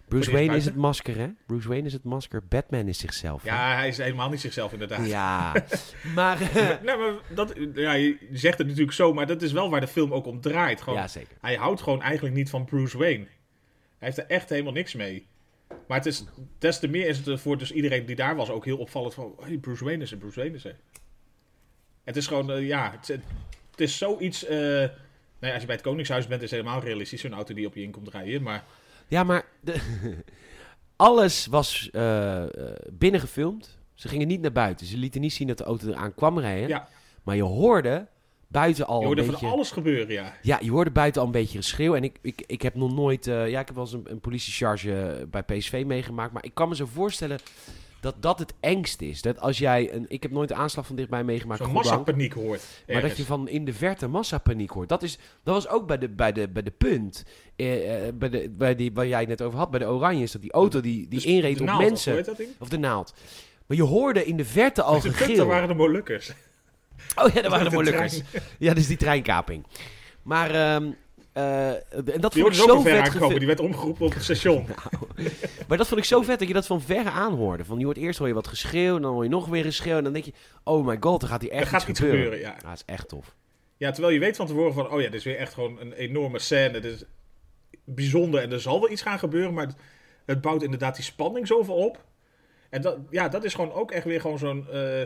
Bruce 0.07 0.31
Wayne 0.31 0.55
is 0.55 0.65
het 0.65 0.75
masker, 0.75 1.17
hè? 1.17 1.27
Bruce 1.45 1.67
Wayne 1.67 1.85
is 1.85 1.93
het 1.93 2.03
masker. 2.03 2.43
Batman 2.49 2.87
is 2.87 2.97
zichzelf. 2.97 3.43
hè? 3.43 3.49
ja, 3.49 3.75
hij 3.75 3.87
is 3.87 3.97
helemaal 3.97 4.29
niet 4.29 4.41
zichzelf 4.41 4.71
inderdaad. 4.73 5.07
Ja. 5.07 5.53
maar... 6.15 6.41
eh, 6.41 6.67
Nee, 6.83 6.97
maar 6.97 7.13
dat, 7.29 7.53
ja, 7.73 7.93
je 7.93 8.17
zegt 8.31 8.57
het 8.57 8.67
natuurlijk 8.67 8.93
zo, 8.95 9.13
maar 9.13 9.27
dat 9.27 9.41
is 9.41 9.51
wel 9.51 9.69
waar 9.69 9.81
de 9.81 9.87
film 9.87 10.13
ook 10.13 10.25
om 10.25 10.41
draait. 10.41 10.81
Gewoon, 10.81 10.99
ja, 10.99 11.07
zeker. 11.07 11.37
Hij 11.41 11.55
houdt 11.55 11.81
gewoon 11.81 12.01
eigenlijk 12.01 12.35
niet 12.35 12.49
van 12.49 12.65
Bruce 12.65 12.97
Wayne. 12.97 13.25
Hij 13.99 14.07
heeft 14.11 14.17
er 14.17 14.25
echt 14.27 14.49
helemaal 14.49 14.73
niks 14.73 14.93
mee. 14.93 15.27
Maar 15.87 15.97
het 15.97 16.05
is, 16.05 16.23
des 16.57 16.79
te 16.79 16.87
meer 16.87 17.07
is 17.07 17.25
het 17.25 17.39
voor 17.39 17.57
dus 17.57 17.71
iedereen 17.71 18.05
die 18.05 18.15
daar 18.15 18.35
was 18.35 18.49
ook 18.49 18.65
heel 18.65 18.77
opvallend 18.77 19.13
van... 19.13 19.35
Hey, 19.41 19.57
Bruce 19.57 19.83
Wayne 19.83 20.03
is 20.03 20.11
er, 20.11 20.17
Bruce 20.17 20.39
Wayne 20.39 20.55
is 20.55 20.65
er. 20.65 20.75
Het 22.03 22.15
is 22.15 22.27
gewoon, 22.27 22.51
eh, 22.51 22.67
ja, 22.67 22.91
het, 22.91 23.07
het 23.71 23.81
is 23.81 23.97
zoiets... 23.97 24.45
eh 24.45 24.89
nou 25.43 25.55
ja, 25.55 25.61
als 25.61 25.67
je 25.67 25.73
bij 25.73 25.75
het 25.75 25.91
Koningshuis 25.91 26.27
bent 26.27 26.41
is 26.41 26.51
het 26.51 26.59
helemaal 26.59 26.83
realistisch. 26.83 27.21
Zo'n 27.21 27.33
auto 27.33 27.53
die 27.53 27.67
op 27.67 27.75
je 27.75 27.81
in 27.81 27.91
komt 27.91 28.09
rijden. 28.09 28.41
Maar 28.41 28.63
Ja, 29.07 29.23
maar... 29.23 29.45
De, 29.59 29.75
alles 30.95 31.45
was 31.45 31.89
eh, 31.91 32.43
eh, 32.43 32.75
binnen 32.91 33.19
gefilmd. 33.19 33.77
Ze 33.93 34.07
gingen 34.07 34.27
niet 34.27 34.41
naar 34.41 34.51
buiten. 34.51 34.85
Ze 34.85 34.97
lieten 34.97 35.21
niet 35.21 35.33
zien 35.33 35.47
dat 35.47 35.57
de 35.57 35.63
auto 35.63 35.87
eraan 35.87 36.15
kwam 36.15 36.39
rijden. 36.39 36.67
Ja. 36.67 36.87
Maar 37.23 37.35
je 37.35 37.43
hoorde 37.43 38.07
buiten 38.53 38.87
al 38.87 38.99
je 38.99 39.05
hoorde 39.05 39.23
een 39.23 39.31
van 39.37 39.49
alles 39.51 39.71
gebeuren, 39.71 40.13
ja. 40.13 40.33
Ja, 40.41 40.59
je 40.61 40.71
hoorde 40.71 40.91
buiten 40.91 41.21
al 41.21 41.27
een 41.27 41.33
beetje 41.33 41.57
geschreeuw. 41.57 41.95
En 41.95 42.03
ik, 42.03 42.17
ik, 42.21 42.43
ik 42.47 42.61
heb 42.61 42.75
nog 42.75 42.93
nooit... 42.93 43.27
eh, 43.27 43.49
ja, 43.49 43.59
ik 43.59 43.65
heb 43.67 43.75
wel 43.75 43.83
eens 43.85 43.93
een, 43.93 44.05
een 44.05 44.19
politiecharge 44.19 45.27
bij 45.31 45.43
PSV 45.43 45.83
meegemaakt. 45.85 46.33
Maar 46.33 46.45
ik 46.45 46.53
kan 46.53 46.69
me 46.69 46.75
zo 46.75 46.85
voorstellen 46.93 47.39
dat 48.01 48.15
dat 48.19 48.39
het 48.39 48.53
engst 48.59 49.01
is. 49.01 49.21
Dat 49.21 49.39
als 49.39 49.57
jij... 49.57 49.93
Een, 49.93 50.05
ik 50.07 50.23
heb 50.23 50.31
nooit 50.31 50.51
een 50.51 50.57
aanslag 50.57 50.85
van 50.85 50.95
dichtbij 50.95 51.23
meegemaakt. 51.23 51.63
Zo'n 51.63 51.71
massapaniek 51.71 52.33
hoort. 52.33 52.63
Maar 52.87 53.01
dat 53.01 53.17
je 53.17 53.23
van 53.25 53.47
in 53.47 53.65
de 53.65 53.73
verte 53.73 54.07
massapaniek 54.07 54.69
hoort. 54.69 54.89
Dat, 54.89 55.03
is, 55.03 55.17
dat 55.43 55.53
was 55.53 55.67
ook 55.67 55.87
bij 55.87 55.97
de, 55.97 56.09
bij 56.09 56.31
de, 56.31 56.49
bij 56.49 56.63
de 56.63 56.71
punt. 56.71 57.23
eh, 57.55 58.07
eh, 58.07 58.13
bij 58.15 58.29
de, 58.29 58.49
bij 58.49 58.75
die, 58.75 58.91
waar 58.93 59.07
jij 59.07 59.19
het 59.19 59.29
net 59.29 59.41
over 59.41 59.59
had. 59.59 59.69
Bij 59.69 59.79
de 59.79 59.87
Oranjes. 59.87 60.31
Dat 60.31 60.41
die 60.41 60.51
auto 60.51 60.81
die, 60.81 60.99
die 60.99 61.07
Dus 61.09 61.25
inreed 61.25 61.55
de 61.57 61.61
op 61.63 61.67
naald, 61.69 61.81
mensen. 61.81 62.25
Of 62.59 62.69
de 62.69 62.77
naald. 62.77 63.13
Maar 63.67 63.77
je 63.77 63.83
hoorde 63.83 64.25
in 64.25 64.37
de 64.37 64.45
verte 64.45 64.81
al 64.81 65.01
De 65.01 65.13
gegil. 65.13 65.35
dat 65.35 65.47
waren 65.47 65.67
de 65.67 65.73
Molukkers. 65.73 66.31
Oh 67.15 67.33
ja, 67.33 67.41
dat 67.41 67.51
waren 67.51 67.65
de 67.69 67.75
Molukkers. 67.75 68.21
Ja, 68.59 68.73
dus 68.73 68.87
die 68.87 68.97
treinkaping. 68.97 69.65
Maar... 70.23 70.51
ehm, 70.51 70.91
eh, 71.33 71.69
en 71.69 72.21
dat 72.21 72.33
Die 72.33 72.41
vond 72.43 72.55
ik 72.55 72.61
zo 72.61 72.81
vet 72.81 72.93
aangekomen. 72.99 73.21
gefi- 73.27 73.37
Die 73.37 73.47
werd 73.47 73.59
omgeroepen 73.59 74.05
op 74.05 74.13
het 74.13 74.23
station. 74.23 74.67
Maar 75.67 75.77
dat 75.77 75.87
vond 75.87 75.99
ik 75.99 76.05
zo 76.05 76.21
vet 76.21 76.39
dat 76.39 76.47
je 76.47 76.53
dat 76.53 76.65
van 76.65 76.81
verre 76.81 77.09
aanhoorde. 77.09 77.65
Van 77.65 77.79
je 77.79 77.85
hoort 77.85 77.97
eerst 77.97 78.19
hoor 78.19 78.27
je 78.27 78.33
wat 78.33 78.47
geschreeuw, 78.47 78.99
dan 78.99 79.13
hoor 79.13 79.23
je 79.23 79.29
nog 79.29 79.47
weer 79.47 79.63
geschreeuw. 79.63 79.97
En 79.97 80.03
dan 80.03 80.13
denk 80.13 80.25
je, 80.25 80.33
oh 80.63 80.85
my 80.85 80.97
god, 80.99 81.21
er 81.21 81.27
gaat 81.27 81.41
hier 81.41 81.51
Er 81.51 81.57
echt 81.57 81.69
gaat 81.69 81.87
iets 81.87 81.99
gebeuren. 81.99 82.23
gebeuren, 82.23 82.47
ja. 82.49 82.55
Ja, 82.61 82.69
dat 82.69 82.77
is 82.77 82.83
echt 82.93 83.07
tof. 83.07 83.35
Ja, 83.77 83.91
terwijl 83.91 84.13
je 84.13 84.19
weet 84.19 84.35
van 84.35 84.47
tevoren 84.47 84.73
van... 84.73 84.91
Oh 84.91 84.99
ja, 85.01 85.05
dit 85.09 85.13
is 85.19 85.23
weer 85.23 85.37
echt 85.37 85.53
gewoon 85.53 85.79
een 85.79 85.93
enorme 85.93 86.39
scène. 86.39 86.79
Dit 86.79 86.93
is 86.93 87.03
bijzonder 87.85 88.41
en 88.41 88.51
er 88.51 88.61
zal 88.61 88.79
wel 88.79 88.89
iets 88.91 89.01
gaan 89.01 89.19
gebeuren. 89.19 89.53
Maar 89.53 89.65
het, 89.65 89.75
het 90.25 90.41
bouwt 90.41 90.63
inderdaad 90.63 90.95
die 90.95 91.03
spanning 91.03 91.47
zoveel 91.47 91.75
op. 91.75 92.03
En 92.69 92.81
dat, 92.81 92.97
ja, 93.09 93.27
dat 93.29 93.43
is 93.43 93.53
gewoon 93.53 93.71
ook 93.73 93.91
echt 93.91 94.05
weer 94.05 94.21
gewoon 94.21 94.37
zo'n 94.39 94.67
eh 94.71 95.01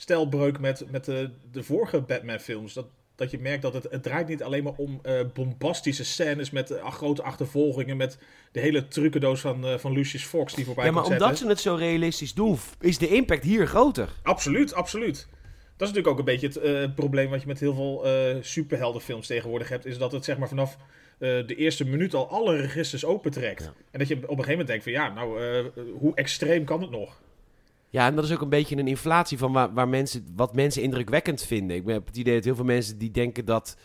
stijlbreuk 0.00 0.58
met, 0.58 0.84
met 0.90 1.04
de, 1.04 1.30
de 1.52 1.62
vorige 1.62 2.00
Batman-films. 2.00 2.72
Dat, 2.72 2.86
dat 3.18 3.30
je 3.30 3.38
merkt 3.38 3.62
dat 3.62 3.74
het, 3.74 3.86
het 3.90 4.02
draait 4.02 4.28
niet 4.28 4.42
alleen 4.42 4.62
maar 4.62 4.72
om 4.76 4.98
eh, 5.02 5.20
bombastische 5.34 6.04
scènes 6.04 6.50
met 6.50 6.70
eh, 6.70 6.90
grote 6.90 7.22
achtervolgingen, 7.22 7.96
met 7.96 8.18
de 8.52 8.60
hele 8.60 8.88
trucendoos 8.88 9.40
van, 9.40 9.66
eh, 9.66 9.78
van 9.78 9.92
Lucius 9.92 10.24
Fox 10.24 10.54
die 10.54 10.64
voorbij 10.64 10.84
Ja, 10.84 10.90
maar 10.90 11.04
omdat 11.04 11.20
zetten. 11.20 11.38
ze 11.38 11.46
het 11.46 11.60
zo 11.60 11.74
realistisch 11.74 12.34
doen, 12.34 12.58
is 12.80 12.98
de 12.98 13.08
impact 13.08 13.44
hier 13.44 13.66
groter. 13.66 14.08
Absoluut, 14.22 14.74
absoluut. 14.74 15.28
Dat 15.76 15.88
is 15.88 15.94
natuurlijk 15.94 16.08
ook 16.08 16.18
een 16.18 16.38
beetje 16.38 16.60
het 16.60 16.94
probleem 16.94 17.30
wat 17.30 17.40
je 17.40 17.46
met 17.46 17.60
heel 17.60 17.74
veel 17.74 18.06
superheldenfilms 18.40 19.26
tegenwoordig 19.26 19.68
hebt. 19.68 19.86
Is 19.86 19.98
dat 19.98 20.12
het 20.12 20.24
zeg 20.24 20.38
maar 20.38 20.48
vanaf 20.48 20.76
de 21.18 21.54
eerste 21.56 21.84
minuut 21.84 22.14
al 22.14 22.28
alle 22.28 22.56
registers 22.56 23.04
opentrekt. 23.04 23.62
Ja. 23.62 23.72
En 23.90 23.98
dat 23.98 24.08
je 24.08 24.14
op 24.14 24.22
een 24.22 24.28
gegeven 24.28 24.50
moment 24.50 24.68
denkt 24.68 24.82
van 24.82 24.92
ja, 24.92 25.12
nou, 25.12 25.40
hoe 25.98 26.14
extreem 26.14 26.64
kan 26.64 26.80
het 26.80 26.90
nog? 26.90 27.20
Ja, 27.90 28.06
en 28.06 28.14
dat 28.14 28.24
is 28.24 28.32
ook 28.32 28.40
een 28.40 28.48
beetje 28.48 28.76
een 28.76 28.88
inflatie 28.88 29.38
van 29.38 29.52
waar, 29.52 29.72
waar 29.72 29.88
mensen, 29.88 30.26
wat 30.36 30.54
mensen 30.54 30.82
indrukwekkend 30.82 31.42
vinden. 31.42 31.76
Ik 31.76 31.86
heb 31.86 32.06
het 32.06 32.16
idee 32.16 32.34
dat 32.34 32.44
heel 32.44 32.54
veel 32.54 32.64
mensen 32.64 32.98
die 32.98 33.10
denken 33.10 33.44
dat 33.44 33.76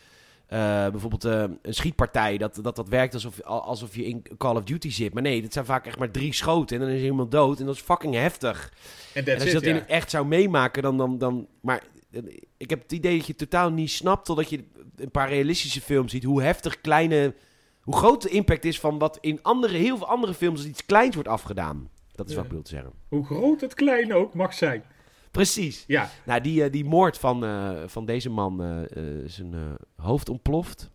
eh, 0.48 0.88
bijvoorbeeld 0.88 1.26
eh, 1.26 1.44
een 1.62 1.74
schietpartij, 1.74 2.38
dat, 2.38 2.60
dat 2.62 2.76
dat 2.76 2.90
werkt 2.90 3.14
alsof, 3.14 3.42
alsof 3.42 3.96
je 3.96 4.06
in 4.06 4.24
Call 4.38 4.56
of 4.56 4.64
Duty 4.64 4.90
zit. 4.92 5.14
Maar 5.14 5.24
nee, 5.24 5.42
dat 5.42 5.54
zijn 5.54 5.66
vaak 5.66 5.86
echt 5.86 6.00
maar 6.00 6.12
drie 6.12 6.34
schoten 6.34 6.80
en 6.80 6.86
dan 6.86 6.96
is 6.96 7.02
iemand 7.02 7.32
dood. 7.32 7.60
En 7.60 7.66
dat 7.66 7.76
is 7.76 7.82
fucking 7.82 8.14
heftig. 8.14 8.74
En 9.14 9.26
als 9.34 9.44
je 9.44 9.48
it, 9.48 9.54
dat 9.54 9.64
in 9.64 9.74
ja. 9.74 9.80
het 9.80 9.90
echt 9.90 10.10
zou 10.10 10.26
meemaken, 10.26 10.84
dan... 10.84 10.98
dan, 10.98 11.18
dan 11.18 11.48
maar 11.62 11.84
eh, 12.12 12.22
ik 12.58 12.70
heb 12.70 12.82
het 12.82 12.92
idee 12.92 13.18
dat 13.18 13.28
je 13.28 13.36
totaal 13.36 13.72
niet 13.72 13.92
snapt 13.92 14.26
totdat 14.26 14.50
je 14.50 14.64
een 14.96 15.12
paar 15.12 15.30
realistische 15.30 15.82
films 15.82 16.12
ziet. 16.12 16.24
Hoe 16.24 16.42
heftig 16.42 16.82
kleine... 16.82 17.34
Hoe 17.82 17.96
groot 17.96 18.22
de 18.22 18.30
impact 18.30 18.66
is 18.66 18.80
van 18.80 19.00
wat 19.00 19.18
in 19.22 19.40
andere, 19.42 19.78
heel 19.78 19.98
veel 19.98 20.08
andere 20.08 20.34
films 20.34 20.60
als 20.60 20.68
iets 20.68 20.86
kleins 20.86 21.16
wordt 21.16 21.30
afgedaan. 21.30 21.90
Dat 22.16 22.30
is 22.30 22.36
wat 22.36 22.44
ik 22.44 22.50
bedoel 22.50 22.64
te 22.64 22.70
zeggen. 22.76 22.92
Hoe 23.10 23.26
groot 23.26 23.62
het 23.62 23.74
klein 23.74 24.14
ook 24.14 24.34
mag 24.34 24.54
zijn. 24.54 24.84
Precies. 25.32 25.84
Ja, 25.88 26.10
Nou, 26.26 26.42
die, 26.42 26.64
eh, 26.64 26.72
die 26.72 26.86
moord 26.86 27.18
van, 27.18 27.44
eh, 27.46 27.84
van 27.86 28.06
deze 28.06 28.30
man, 28.30 28.64
eh, 28.64 29.00
zijn 29.26 29.56
hoofd 29.96 30.30
ontploft. 30.30 30.92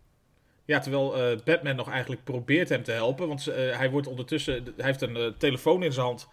ja 0.65 0.79
terwijl 0.79 1.17
eh, 1.17 1.37
Batman 1.45 1.75
nog 1.75 1.89
eigenlijk 1.89 2.23
probeert 2.23 2.69
hem 2.69 2.83
te 2.83 2.91
helpen. 2.91 3.27
Want 3.27 3.45
hij 3.55 3.89
wordt 3.91 4.07
ondertussen, 4.07 4.53
hij 4.75 4.85
heeft 4.85 5.01
een 5.01 5.33
telefoon 5.37 5.83
in 5.83 5.93
zijn 5.93 6.05
hand. 6.05 6.27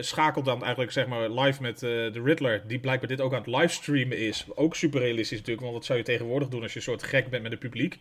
schakelt 0.00 0.44
dan 0.44 0.60
eigenlijk 0.60 0.92
zeg 0.92 1.06
maar 1.06 1.30
live 1.30 1.62
met 1.62 1.78
de 1.78 2.20
Riddler. 2.24 2.62
Die 2.66 2.78
blijkbaar 2.78 3.08
dit 3.08 3.20
ook 3.20 3.32
aan 3.32 3.38
het 3.42 3.46
livestreamen 3.54 4.18
is. 4.18 4.46
Ook 4.54 4.74
super 4.76 5.00
realistisch 5.00 5.38
natuurlijk. 5.38 5.60
Want 5.66 5.76
wat 5.76 5.84
zou 5.84 5.98
je 5.98 6.04
tegenwoordig 6.04 6.48
doen 6.48 6.62
als 6.62 6.72
je 6.72 6.78
een 6.78 6.84
soort 6.84 7.02
gek 7.02 7.30
bent 7.30 7.42
met 7.42 7.50
het 7.50 7.60
publiek. 7.60 7.98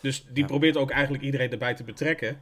Dus 0.00 0.24
die 0.28 0.42
Ja. 0.42 0.46
probeert 0.48 0.76
ook 0.76 0.90
eigenlijk 0.90 1.22
iedereen 1.24 1.50
erbij 1.50 1.74
te 1.74 1.84
betrekken. 1.84 2.40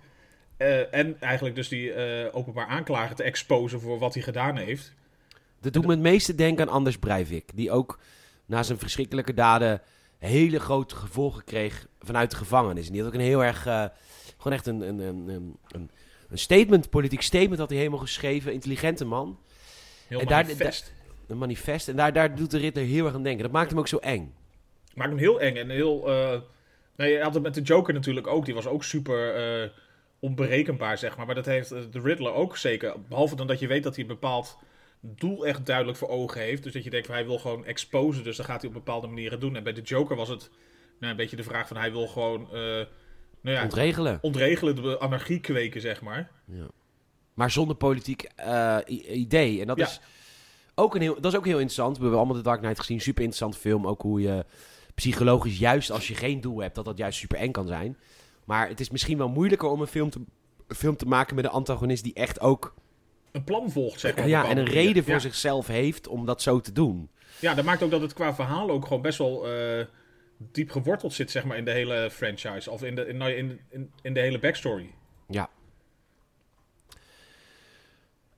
Eh, 0.57 0.95
en 0.95 1.21
eigenlijk 1.21 1.55
dus 1.55 1.69
die 1.69 1.93
eh, 1.93 2.35
openbaar 2.37 2.67
aanklager 2.67 3.17
te 3.17 3.23
exposen 3.23 3.81
voor 3.81 3.99
wat 3.99 4.15
hij 4.15 4.23
gedaan 4.23 4.57
heeft. 4.57 4.93
Dat 5.61 5.73
doet 5.73 5.85
me 5.85 5.91
het 5.91 6.01
meeste 6.01 6.35
denken 6.35 6.67
aan 6.67 6.75
Anders 6.75 6.99
Breivik. 6.99 7.51
Die 7.55 7.71
ook 7.71 7.99
na 8.47 8.63
zijn 8.63 8.79
verschrikkelijke 8.79 9.35
daden 9.35 9.83
hele 10.19 10.61
grote 10.61 10.97
gevolgen 10.97 11.45
kreeg 11.45 11.87
vanuit 12.01 12.31
de 12.31 12.37
gevangenis. 12.37 12.87
En 12.87 12.93
die 12.93 13.03
had 13.03 13.11
ook 13.11 13.17
een 13.19 13.25
heel 13.27 13.45
erg, 13.45 13.67
eh, 13.67 13.85
gewoon 14.37 14.53
echt 14.53 14.67
een, 14.67 14.81
een, 14.81 14.99
een, 14.99 15.59
een, 16.29 16.39
statement, 16.39 16.91
politiek 16.91 17.23
statement 17.23 17.59
had 17.59 17.69
hij 17.69 17.79
helemaal 17.79 17.99
geschreven. 17.99 18.53
Intelligente 18.53 19.05
man. 19.05 19.39
Heel 20.07 20.21
En 20.21 20.27
daar- 20.27 20.43
manifest. 20.43 20.93
Een 21.27 21.39
manifest. 21.39 21.89
En 21.89 21.97
daar, 21.97 22.13
daar 22.13 22.35
doet 22.35 22.51
de 22.51 22.59
Riddler 22.59 22.85
heel 22.85 23.05
erg 23.05 23.15
aan 23.15 23.23
denken. 23.23 23.43
Dat 23.43 23.53
maakt 23.53 23.71
hem 23.71 23.79
ook 23.79 23.89
zo 23.89 23.97
eng. 23.97 24.35
Maakt 24.95 25.11
hem 25.11 25.19
heel 25.19 25.41
eng 25.41 25.57
en 25.57 25.71
heel. 25.71 26.05
nee, 26.97 27.13
je 27.13 27.23
had 27.23 27.35
het 27.35 27.43
met 27.43 27.55
de 27.55 27.63
Joker 27.63 27.95
natuurlijk 27.95 28.27
ook. 28.27 28.45
Die 28.45 28.55
was 28.55 28.67
ook 28.67 28.85
super 28.85 29.35
onberekenbaar, 30.29 30.99
zeg 30.99 31.17
maar. 31.17 31.27
Maar 31.27 31.35
dat 31.35 31.47
heeft 31.47 31.71
eh, 31.73 31.81
de 31.91 32.01
Riddler 32.01 32.33
ook 32.33 32.57
zeker. 32.57 32.95
Behalve 33.09 33.37
dan 33.37 33.47
dat 33.47 33.59
je 33.59 33.67
weet 33.67 33.83
dat 33.83 33.95
hij 33.95 34.03
een 34.05 34.11
bepaald 34.11 34.59
doel 35.01 35.47
echt 35.47 35.67
duidelijk 35.67 35.99
voor 35.99 36.09
ogen 36.09 36.41
heeft. 36.41 36.63
Dus 36.63 36.73
dat 36.73 36.85
je 36.85 36.91
denkt 36.91 37.07
van 37.07 37.15
hij 37.15 37.27
wil 37.27 37.39
gewoon 37.39 37.65
exposen. 37.65 38.25
Dus 38.25 38.37
dan 38.37 38.47
gaat 38.47 38.61
hij 38.61 38.69
op 38.69 38.75
bepaalde 38.75 39.07
manieren 39.07 39.41
doen. 39.41 39.57
En 39.57 39.63
bij 39.63 39.73
de 39.73 39.81
Joker 39.83 40.17
was 40.17 40.29
het 40.29 40.51
nou, 40.99 41.11
een 41.11 41.17
beetje 41.19 41.37
de 41.37 41.43
vraag 41.43 41.69
van 41.69 41.77
hij 41.77 41.93
wil 41.93 42.07
gewoon 42.07 42.47
eh, 42.47 42.53
nou 43.41 43.57
ja, 43.57 43.63
Ontregelen. 43.63 44.19
ontregelen, 44.23 44.75
de 44.77 44.99
anarchie 44.99 45.41
kweken, 45.41 45.81
zeg 45.81 46.01
maar. 46.03 46.31
Ja. 46.45 46.67
Maar 47.35 47.51
zonder 47.51 47.77
politiek 47.77 48.23
eh, 48.37 48.79
idee. 49.09 49.61
En 49.61 49.67
dat, 49.67 49.77
Ja. 49.79 49.85
is 49.87 50.01
ook 50.75 50.95
een 50.95 51.01
heel, 51.01 51.21
dat 51.21 51.33
is 51.33 51.39
ook 51.39 51.45
heel 51.45 51.53
interessant. 51.59 51.97
We 51.97 52.01
hebben 52.03 52.19
allemaal 52.19 52.37
de 52.37 52.43
Dark 52.43 52.61
Knight 52.61 52.79
gezien. 52.81 53.01
Super 53.01 53.23
interessante 53.25 53.59
film. 53.69 53.87
Ook 53.87 54.03
hoe 54.03 54.21
je 54.21 54.45
psychologisch, 54.95 55.59
juist 55.59 55.91
als 55.91 56.09
je 56.09 56.15
geen 56.15 56.41
doel 56.41 56.59
hebt, 56.59 56.75
dat 56.75 56.85
dat 56.85 56.99
juist 56.99 57.19
super 57.19 57.39
eng 57.39 57.51
kan 57.51 57.67
zijn. 57.67 57.99
Maar 58.45 58.69
het 58.69 58.81
is 58.81 58.91
misschien 58.91 59.19
wel 59.19 59.29
moeilijker 59.29 59.69
om 59.69 59.81
een 59.81 59.87
film 59.87 60.11
te, 60.11 60.21
een 60.67 60.77
film 60.77 60.97
te 60.97 61.07
maken 61.07 61.35
met 61.37 61.45
een 61.45 61.51
antagonist 61.51 62.05
die 62.05 62.15
echt 62.15 62.41
ook 62.41 62.75
Een 63.33 63.45
plan 63.45 63.71
volgt, 63.71 64.01
zeg 64.01 64.17
maar. 64.17 64.29
ja, 64.29 64.49
en 64.49 64.57
een 64.57 64.65
reden 64.65 65.05
voor 65.05 65.13
ja. 65.13 65.19
zichzelf 65.19 65.67
heeft 65.67 66.09
om 66.09 66.27
dat 66.27 66.43
zo 66.43 66.61
te 66.61 66.73
doen. 66.73 67.09
Ja, 67.41 67.55
dat 67.55 67.65
maakt 67.65 67.83
ook 67.83 67.91
dat 67.91 68.01
het 68.01 68.13
qua 68.13 68.35
verhaal 68.35 68.71
ook 68.71 68.87
gewoon 68.87 69.03
best 69.03 69.19
wel 69.19 69.49
eh, 69.49 69.87
diep 70.37 70.71
geworteld 70.71 71.13
zit, 71.13 71.31
zeg 71.31 71.45
maar, 71.45 71.57
in 71.57 71.65
de 71.65 71.71
hele 71.71 72.11
franchise. 72.11 72.71
Of 72.71 72.83
in 72.83 72.95
de, 72.95 73.07
in, 73.07 73.17
nou, 73.17 73.33
in, 73.33 73.61
in, 73.69 73.91
in 74.03 74.15
de 74.15 74.21
hele 74.21 74.39
backstory. 74.39 74.91
Ja. 75.29 75.51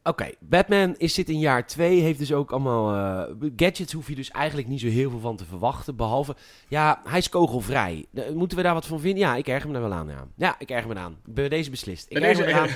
Oké, 0.06 0.30
Batman 0.40 0.94
is 0.96 1.14
zit 1.14 1.28
in 1.28 1.38
jaar 1.38 1.66
2, 1.66 2.00
heeft 2.00 2.18
dus 2.18 2.32
ook 2.32 2.50
allemaal 2.50 2.94
eh, 2.94 3.34
gadgets, 3.56 3.92
hoef 3.92 4.08
je 4.08 4.14
dus 4.14 4.30
eigenlijk 4.30 4.68
niet 4.68 4.80
zo 4.80 4.86
heel 4.86 5.10
veel 5.10 5.18
van 5.20 5.36
te 5.36 5.44
verwachten, 5.44 5.96
behalve, 5.96 6.36
ja, 6.68 7.02
hij 7.04 7.18
is 7.18 7.28
kogelvrij. 7.28 8.06
Moeten 8.34 8.56
we 8.56 8.64
daar 8.64 8.74
wat 8.74 8.86
van 8.86 9.00
vinden? 9.00 9.18
Ja, 9.18 9.36
ik 9.36 9.48
erger 9.48 9.66
me 9.66 9.72
daar 9.72 9.88
wel 9.88 9.98
aan, 9.98 10.08
ja. 10.08 10.26
Ja, 10.36 10.56
ik 10.58 10.70
erger 10.70 10.88
me 10.88 10.94
aan. 10.94 11.16
Bij 11.24 11.48
deze 11.48 11.70
beslist. 11.70 12.06
Ik 12.08 12.18
erger 12.18 12.44
me 12.44 12.50
eraan. 12.50 12.68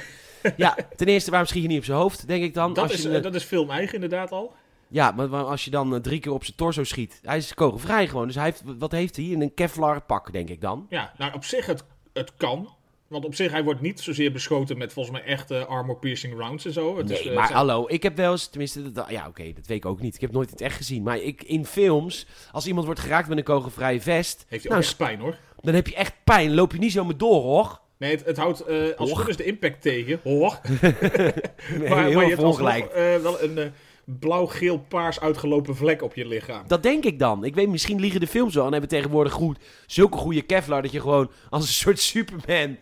Ja, 0.57 0.77
ten 0.97 1.07
eerste, 1.07 1.31
waarom 1.31 1.49
schiet 1.49 1.63
je 1.63 1.69
niet 1.69 1.79
op 1.79 1.85
zijn 1.85 1.99
hoofd, 1.99 2.27
denk 2.27 2.43
ik 2.43 2.55
dan? 2.55 2.73
Dat 2.73 2.85
als 2.85 2.93
is, 2.93 3.03
je, 3.03 3.17
eh, 3.17 3.23
dat 3.23 3.35
is 3.35 3.45
film 3.45 3.71
eigen 3.71 3.95
inderdaad 3.95 4.33
al. 4.33 4.53
Ja, 4.89 5.11
maar 5.11 5.29
als 5.29 5.65
je 5.65 5.71
dan 5.71 5.95
eh, 5.95 6.01
drie 6.01 6.21
keer 6.21 6.33
op 6.33 6.45
zijn 6.45 6.57
torso 6.57 6.85
schiet, 6.85 7.21
hij 7.23 7.37
is 7.37 7.55
kogelvrij 7.55 8.09
gewoon. 8.09 8.27
Dus 8.27 8.35
hij 8.35 8.45
heeft, 8.45 8.63
wat 8.79 8.93
heeft 8.93 9.17
hij? 9.17 9.25
In 9.25 9.43
een 9.43 9.55
Kevlar 9.55 10.03
pak, 10.03 10.33
denk 10.33 10.49
ik 10.49 10.61
dan. 10.61 10.87
Ja, 10.89 11.13
nou 11.19 11.35
op 11.35 11.45
zich 11.45 11.67
het, 11.67 11.85
het 12.13 12.35
kan. 12.37 12.69
Want 13.11 13.25
op 13.25 13.35
zich, 13.35 13.51
hij 13.51 13.65
wordt 13.65 13.81
niet 13.81 14.01
zozeer 14.01 14.33
beschoten 14.33 14.79
met 14.79 14.93
volgens 14.93 15.17
mij 15.19 15.27
echte 15.27 15.65
armor-piercing 15.67 16.39
rounds 16.39 16.65
en 16.65 16.73
zo. 16.73 16.97
Het 16.97 17.11
is, 17.11 17.19
Nee, 17.19 17.29
eh, 17.29 17.35
maar 17.37 17.47
zijn- 17.47 17.59
hallo, 17.59 17.85
ik 17.89 18.03
heb 18.03 18.17
wel 18.17 18.33
eens, 18.33 18.47
tenminste, 18.47 18.93
dat, 18.93 19.07
ja 19.09 19.27
oké, 19.29 19.53
dat 19.53 19.67
weet 19.67 19.77
ik 19.77 19.87
ook 19.87 20.01
niet. 20.01 20.15
Ik 20.15 20.21
heb 20.21 20.29
het 20.31 20.39
nooit 20.39 20.49
in 20.49 20.55
het 20.55 20.63
echt 20.65 20.77
gezien. 20.77 21.03
Maar 21.03 21.19
ik, 21.19 21.43
in 21.43 21.65
films, 21.67 22.27
als 22.53 22.67
iemand 22.67 22.85
wordt 22.87 23.01
geraakt 23.01 23.29
met 23.29 23.39
een 23.39 23.45
kogelvrije 23.45 24.01
vest, 24.01 24.45
heeft 24.49 24.63
hij 24.63 24.73
nou, 24.73 24.75
ook 24.85 24.89
echt 24.89 24.97
pijn 24.97 25.19
hoor. 25.21 25.37
dan 25.61 25.75
heb 25.75 25.87
je 25.87 25.95
echt 25.95 26.13
pijn. 26.25 26.55
Loop 26.55 26.73
je 26.73 26.79
niet 26.79 26.93
zomaar 26.93 27.17
door, 27.17 27.43
hoor. 27.43 27.81
Nee, 27.99 28.11
het, 28.11 28.25
het 28.25 28.37
houdt 28.37 28.61
eh, 28.61 28.77
als 28.77 28.87
het 28.89 28.99
Hoor. 28.99 29.17
goed 29.17 29.29
is 29.29 29.37
de 29.37 29.45
impact 29.45 29.83
tegen. 29.83 30.21
Hoor. 30.23 30.61
Nee, 30.71 31.89
maar, 31.89 32.05
heel 32.05 32.15
maar 32.15 32.23
je 32.25 32.29
hebt 32.31 32.43
alsnog 32.43 32.69
eh, 32.89 33.17
wel 33.17 33.43
een 33.43 33.73
blauw-geel-paars 34.19 35.21
uitgelopen 35.21 35.77
vlek 35.77 36.03
op 36.03 36.15
je 36.15 36.27
lichaam. 36.27 36.65
Dat 36.67 36.83
denk 36.83 37.05
ik 37.05 37.19
dan. 37.19 37.45
Ik 37.45 37.55
weet, 37.55 37.69
misschien 37.69 38.01
liegen 38.01 38.21
de 38.21 38.27
films 38.27 38.55
wel 38.55 38.65
en 38.65 38.73
hebben 38.73 38.91
tegenwoordig 38.91 39.33
goed 39.33 39.59
zulke 39.87 40.17
goede 40.17 40.43
Kevlar 40.43 40.83
dat 40.83 40.93
je 40.93 41.01
gewoon 41.01 41.31
als 41.51 41.63
een 41.63 41.73
soort 41.73 41.99
Superman. 41.99 42.77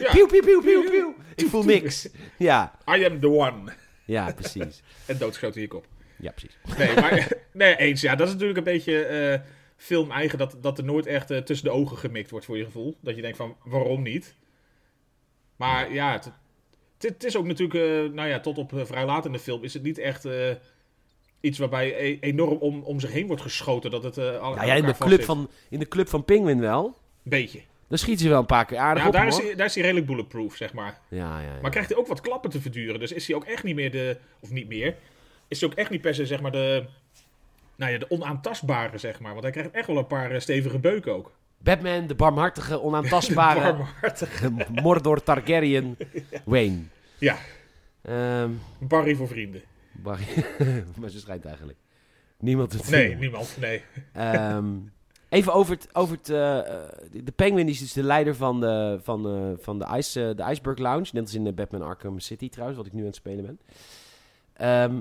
Ja. 0.00 0.10
Pieuw, 0.10 0.26
pieuw, 0.26 0.42
pieuw, 0.42 0.60
pieuw, 0.60 0.90
pieuw. 0.90 1.14
Ik 1.34 1.46
voel 1.46 1.62
niks. 1.62 2.08
Ja, 2.38 2.78
I 2.88 3.04
am 3.04 3.20
the 3.20 3.30
one. 3.30 3.72
ja, 4.04 4.32
precies. 4.32 4.82
En 5.06 5.18
doodgeschoten 5.18 5.56
in 5.56 5.62
je 5.62 5.68
kop. 5.68 5.86
Ja, 6.18 6.30
precies. 6.30 6.58
Nee, 6.78 6.94
maar 6.94 7.28
nee, 7.52 7.76
eens. 7.76 8.00
Ja, 8.00 8.14
dat 8.14 8.26
is 8.26 8.32
natuurlijk 8.32 8.58
een 8.58 8.72
beetje 8.72 9.04
eh 9.04 9.40
film 9.76 10.10
eigen 10.10 10.38
dat, 10.38 10.56
dat 10.60 10.78
er 10.78 10.84
nooit 10.84 11.06
echt 11.06 11.30
eh, 11.30 11.38
tussen 11.38 11.66
de 11.66 11.72
ogen 11.72 11.96
gemikt 11.96 12.30
wordt 12.30 12.46
voor 12.46 12.56
je 12.56 12.64
gevoel. 12.64 12.96
Dat 13.00 13.16
je 13.16 13.22
denkt 13.22 13.36
van, 13.36 13.56
waarom 13.64 14.02
niet? 14.02 14.34
Maar 15.56 15.92
ja, 15.92 16.12
het, 16.12 16.30
het 17.08 17.24
is 17.24 17.36
ook 17.36 17.46
natuurlijk, 17.46 17.74
eh, 18.08 18.14
nou 18.14 18.28
ja, 18.28 18.40
tot 18.40 18.58
op 18.58 18.72
eh, 18.72 18.84
vrij 18.84 19.04
laat 19.04 19.24
in 19.26 19.32
de 19.32 19.38
film 19.38 19.62
is 19.64 19.74
het 19.74 19.82
niet 19.82 19.98
echt 19.98 20.24
eh, 20.24 20.50
iets 21.40 21.58
waarbij 21.58 21.94
e- 22.00 22.18
enorm 22.20 22.58
om, 22.58 22.82
om 22.82 23.00
zich 23.00 23.12
heen 23.12 23.26
wordt 23.26 23.42
geschoten. 23.42 23.90
Dat 23.90 24.02
het 24.02 24.18
eh 24.18 24.38
al 24.40 24.54
Nou 24.54 24.66
ja, 24.66 24.74
in 24.74 24.84
de, 24.86 24.94
club 24.98 25.22
van, 25.22 25.50
in 25.68 25.78
de 25.78 25.88
club 25.88 26.08
van 26.08 26.24
Penguin 26.24 26.60
wel. 26.60 26.96
Beetje. 27.22 27.60
Dan 27.88 27.98
schiet 27.98 28.20
ze 28.20 28.28
wel 28.28 28.38
een 28.38 28.46
paar 28.46 28.64
keer 28.64 28.78
aardig 28.78 29.02
Ja, 29.02 29.08
op, 29.08 29.14
daar 29.14 29.28
hoor. 29.30 29.40
is, 29.40 29.46
hij, 29.46 29.54
daar 29.54 29.66
is 29.66 29.74
hij 29.74 29.82
redelijk 29.82 30.06
bulletproof, 30.06 30.56
zeg 30.56 30.72
maar. 30.72 31.00
Ja, 31.08 31.40
ja, 31.40 31.44
ja. 31.44 31.60
Maar 31.62 31.70
krijgt 31.70 31.88
hij 31.88 31.98
ook 31.98 32.06
wat 32.06 32.20
klappen 32.20 32.50
te 32.50 32.60
verduren. 32.60 33.00
Dus 33.00 33.12
is 33.12 33.26
hij 33.26 33.36
ook 33.36 33.44
echt 33.44 33.62
niet 33.62 33.74
meer 33.74 33.90
de. 33.90 34.16
Of 34.40 34.50
niet 34.50 34.68
meer. 34.68 34.94
Is 35.48 35.60
hij 35.60 35.68
ook 35.70 35.76
echt 35.76 35.90
niet 35.90 36.00
per 36.00 36.14
se 36.14 36.26
zeg 36.26 36.40
maar 36.40 36.52
de. 36.52 36.84
Nou 37.76 37.92
ja, 37.92 37.98
de 37.98 38.10
onaantastbare, 38.10 38.98
zeg 38.98 39.20
maar. 39.20 39.30
Want 39.30 39.42
hij 39.42 39.52
krijgt 39.52 39.70
echt 39.70 39.86
wel 39.86 39.96
een 39.98 40.06
paar 40.06 40.40
stevige 40.40 40.78
beuken 40.78 41.12
ook. 41.14 41.32
Batman, 41.58 42.06
de 42.06 42.14
barmhartige, 42.14 42.82
onaantastbare 42.82 43.60
Barmhartig. 43.72 44.42
Mordor 44.82 45.22
Targaryen 45.22 45.96
Wayne. 46.44 46.82
Ja, 47.18 47.38
Ehm 48.06 48.50
Barry 48.80 49.14
voor 49.14 49.28
vrienden. 49.28 49.62
Barry. 49.92 50.24
maar 51.00 51.10
ze 51.10 51.18
schijnt 51.18 51.44
eigenlijk. 51.44 51.78
Niemand 52.38 52.72
het 52.72 52.90
Nee, 52.90 53.14
niemand. 53.14 53.56
Nee. 53.60 53.82
Ehm, 54.12 54.66
even 55.28 55.52
over 55.52 55.74
het... 55.74 55.88
Over 55.94 56.16
het 56.16 56.30
eh, 56.30 56.58
eh, 56.58 56.88
de 57.24 57.32
Penguin 57.32 57.68
is 57.68 57.78
dus 57.78 57.92
de 57.92 58.02
leider 58.02 58.34
van 58.34 58.60
de, 58.60 58.98
van, 59.02 59.56
van 59.60 59.78
de, 59.78 59.86
Ice, 59.96 60.28
eh, 60.28 60.36
de 60.36 60.52
Iceberg 60.52 60.78
Lounge. 60.78 61.08
Net 61.12 61.22
als 61.22 61.34
in 61.34 61.44
de 61.44 61.52
Batman 61.52 61.82
Arkham 61.82 62.20
City 62.20 62.48
trouwens, 62.48 62.78
wat 62.78 62.86
ik 62.86 62.92
nu 62.92 63.00
aan 63.00 63.06
het 63.06 63.16
spelen 63.16 63.44
ben. 63.44 63.60
Ehm, 64.52 65.00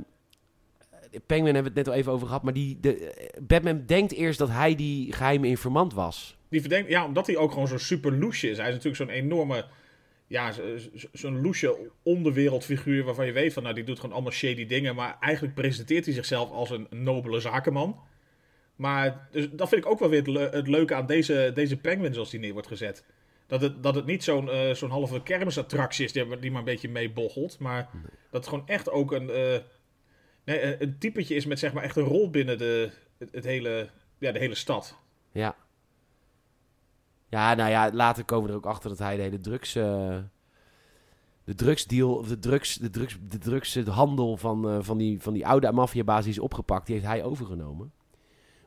de 1.11 1.21
Penguin 1.25 1.53
hebben 1.53 1.73
we 1.73 1.79
het 1.79 1.87
net 1.87 1.87
al 1.87 1.99
even 1.99 2.11
over 2.11 2.27
gehad. 2.27 2.43
Maar 2.43 2.53
die, 2.53 2.79
de, 2.79 3.13
Batman 3.41 3.83
denkt 3.85 4.11
eerst 4.11 4.39
dat 4.39 4.49
hij 4.49 4.75
die 4.75 5.13
geheime 5.13 5.47
informant 5.47 5.93
was. 5.93 6.37
Die 6.49 6.59
verdenkt, 6.59 6.89
ja, 6.89 7.05
omdat 7.05 7.27
hij 7.27 7.37
ook 7.37 7.51
gewoon 7.51 7.67
zo'n 7.67 7.79
super 7.79 8.17
loesje 8.17 8.49
is. 8.49 8.57
Hij 8.57 8.67
is 8.67 8.73
natuurlijk 8.73 9.03
zo'n 9.03 9.23
enorme, 9.23 9.65
ja, 10.35 10.51
zo- 10.51 10.77
zo- 10.77 11.07
zo'n 11.11 11.41
loesje 11.41 11.91
onderwereldfiguur 12.03 13.03
waarvan 13.03 13.25
je 13.25 13.31
weet 13.31 13.53
van, 13.53 13.63
nou, 13.63 13.75
die 13.75 13.83
doet 13.83 13.99
gewoon 13.99 14.13
allemaal 14.15 14.31
shady 14.31 14.65
dingen. 14.65 14.95
Maar 14.95 15.17
eigenlijk 15.19 15.55
presenteert 15.55 16.05
hij 16.05 16.13
zichzelf 16.13 16.51
als 16.51 16.69
een 16.69 16.87
nobele 16.89 17.39
zakenman. 17.39 17.99
Maar 18.75 19.27
dus, 19.31 19.47
dat 19.51 19.69
vind 19.69 19.85
ik 19.85 19.91
ook 19.91 19.99
wel 19.99 20.09
weer 20.09 20.19
het, 20.19 20.27
le- 20.27 20.49
het 20.51 20.67
leuke 20.67 20.95
aan 20.95 21.05
deze, 21.05 21.51
deze 21.53 21.77
penguin 21.77 22.13
zoals 22.13 22.29
die 22.29 22.39
neer 22.39 22.53
wordt 22.53 22.67
gezet. 22.67 23.05
Dat 23.47 23.61
het, 23.61 23.83
dat 23.83 23.95
het 23.95 24.05
niet 24.05 24.23
zo'n 24.23 24.49
eh, 24.49 24.71
zo'n 24.73 24.89
halve 24.89 25.23
kermisattractie 25.23 26.05
is 26.05 26.11
die, 26.11 26.39
die 26.39 26.49
maar 26.51 26.59
een 26.59 26.65
beetje 26.65 26.89
meeboggelt. 26.89 27.59
Maar 27.59 27.89
dat 28.31 28.41
het 28.41 28.47
gewoon 28.47 28.67
echt 28.67 28.89
ook 28.89 29.11
een, 29.11 29.29
eh, 29.29 29.57
nee, 30.45 30.61
een- 30.61 30.75
een 30.81 30.97
typetje 30.97 31.35
is 31.35 31.45
met 31.45 31.59
zeg 31.59 31.73
maar 31.73 31.83
echt 31.83 31.95
een 31.95 32.03
rol 32.03 32.29
binnen 32.29 32.57
de, 32.57 32.89
het, 33.17 33.29
het 33.31 33.43
hele, 33.45 33.89
ja, 34.19 34.31
de 34.31 34.39
hele 34.39 34.55
stad. 34.55 34.97
Ja. 35.31 35.55
Ja, 37.35 37.53
nou 37.53 37.69
ja, 37.69 37.91
later 37.93 38.23
komen 38.23 38.45
we 38.45 38.51
er 38.51 38.57
ook 38.57 38.65
achter 38.65 38.89
dat 38.89 38.99
hij 38.99 39.15
de 39.15 39.21
hele 39.21 39.39
drugs... 39.39 39.75
eh, 39.75 40.17
de 41.43 41.55
drugsdeal, 41.55 42.15
of 42.15 42.27
de, 42.27 42.39
drugs, 42.39 42.75
de, 42.75 42.89
drugs, 42.89 43.17
de 43.29 43.37
drugshandel 43.37 44.37
van, 44.37 44.69
eh, 44.69 44.77
van, 44.81 44.97
die, 44.97 45.21
van 45.21 45.33
die 45.33 45.47
oude 45.47 45.71
maffiabaas 45.71 46.23
die 46.23 46.31
is 46.33 46.39
opgepakt, 46.39 46.85
die 46.85 46.95
heeft 46.95 47.07
hij 47.07 47.23
overgenomen. 47.23 47.91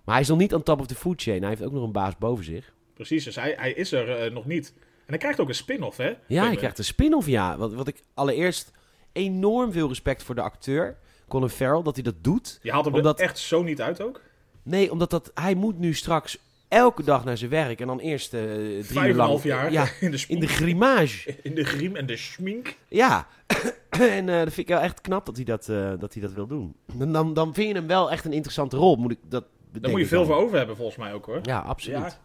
Maar 0.05 0.15
hij 0.15 0.23
is 0.23 0.29
nog 0.29 0.39
niet 0.39 0.55
on 0.55 0.63
top 0.63 0.81
of 0.81 0.87
the 0.87 0.95
food 0.95 1.23
chain. 1.23 1.41
Hij 1.41 1.49
heeft 1.49 1.63
ook 1.63 1.73
nog 1.73 1.83
een 1.83 1.93
baas 1.93 2.17
boven 2.19 2.45
zich. 2.45 2.73
Precies, 2.95 3.25
dus 3.25 3.35
hij, 3.35 3.55
hij 3.59 3.73
is 3.73 3.93
er 3.93 4.17
eh, 4.17 4.33
nog 4.33 4.47
niet. 4.47 4.73
En 4.77 4.83
hij 5.07 5.19
krijgt 5.19 5.41
ook 5.41 5.49
een 5.49 5.55
spin-off, 5.55 5.97
hè? 5.97 6.15
Ja, 6.27 6.47
hij 6.47 6.57
krijgt 6.57 6.79
een 6.79 6.85
spin-off, 6.85 7.27
ja. 7.27 7.57
Wat, 7.57 7.75
wat 7.75 7.89
ik 7.89 8.03
allereerst 8.15 8.73
enorm 9.13 9.73
veel 9.73 9.89
respect 9.89 10.23
voor 10.23 10.35
de 10.35 10.41
acteur, 10.43 10.99
Colin 11.29 11.49
Farrell, 11.49 11.83
dat 11.83 11.95
hij 11.95 12.05
dat 12.05 12.25
doet. 12.25 12.59
Je 12.63 12.71
haalt 12.71 12.85
hem 12.85 12.95
Omdat- 12.95 13.19
er 13.19 13.25
echt 13.25 13.39
zo 13.39 13.63
niet 13.63 13.81
uit 13.81 14.01
ook. 14.03 14.21
Nee, 14.63 14.91
omdat 14.91 15.11
dat, 15.11 15.31
hij 15.35 15.55
moet 15.55 15.79
nu 15.79 15.95
straks 15.95 16.39
elke 16.69 17.03
dag 17.03 17.25
naar 17.25 17.37
zijn 17.37 17.51
werk 17.51 17.81
en 17.81 17.87
dan 17.87 17.99
eerst 17.99 18.35
eh 18.35 18.41
drie 18.43 18.85
Vijf 18.85 19.09
uur 19.09 19.15
lang... 19.15 19.29
half 19.29 19.43
jaar 19.45 19.73
Ja, 19.73 19.87
in 20.01 20.11
de 20.11 20.25
in 20.29 20.41
de 20.41 20.47
grimage. 20.47 21.37
In 21.43 21.55
de 21.55 21.65
griem 21.65 21.97
en 21.97 22.07
de 22.07 22.17
schmink. 22.17 22.77
Ja, 22.89 23.27
en 23.91 24.29
eh, 24.29 24.39
dat 24.39 24.53
vind 24.53 24.57
ik 24.57 24.69
wel 24.69 24.81
echt 24.81 25.01
knap 25.01 25.27
dat 25.27 25.37
hij 25.37 25.45
dat, 25.45 25.69
eh, 25.69 25.93
dat, 25.99 26.13
hij 26.13 26.23
dat 26.23 26.33
wil 26.33 26.47
doen. 26.47 26.77
Dan, 26.95 27.13
dan, 27.13 27.35
dan 27.35 27.55
vind 27.55 27.69
je 27.69 27.75
hem 27.75 27.87
wel 27.87 28.11
echt 28.11 28.25
een 28.25 28.33
interessante 28.33 28.77
rol. 28.77 28.97
Moet 28.97 29.13
ik, 29.13 29.19
dat 29.23 29.45
Daar 29.73 29.91
moet 29.91 30.01
je 30.01 30.07
veel 30.07 30.25
voor 30.25 30.37
over 30.37 30.57
hebben, 30.57 30.77
volgens 30.77 30.97
mij 30.97 31.13
ook 31.13 31.27
hoor. 31.27 31.39
Ja, 31.43 31.59
absoluut. 31.59 32.19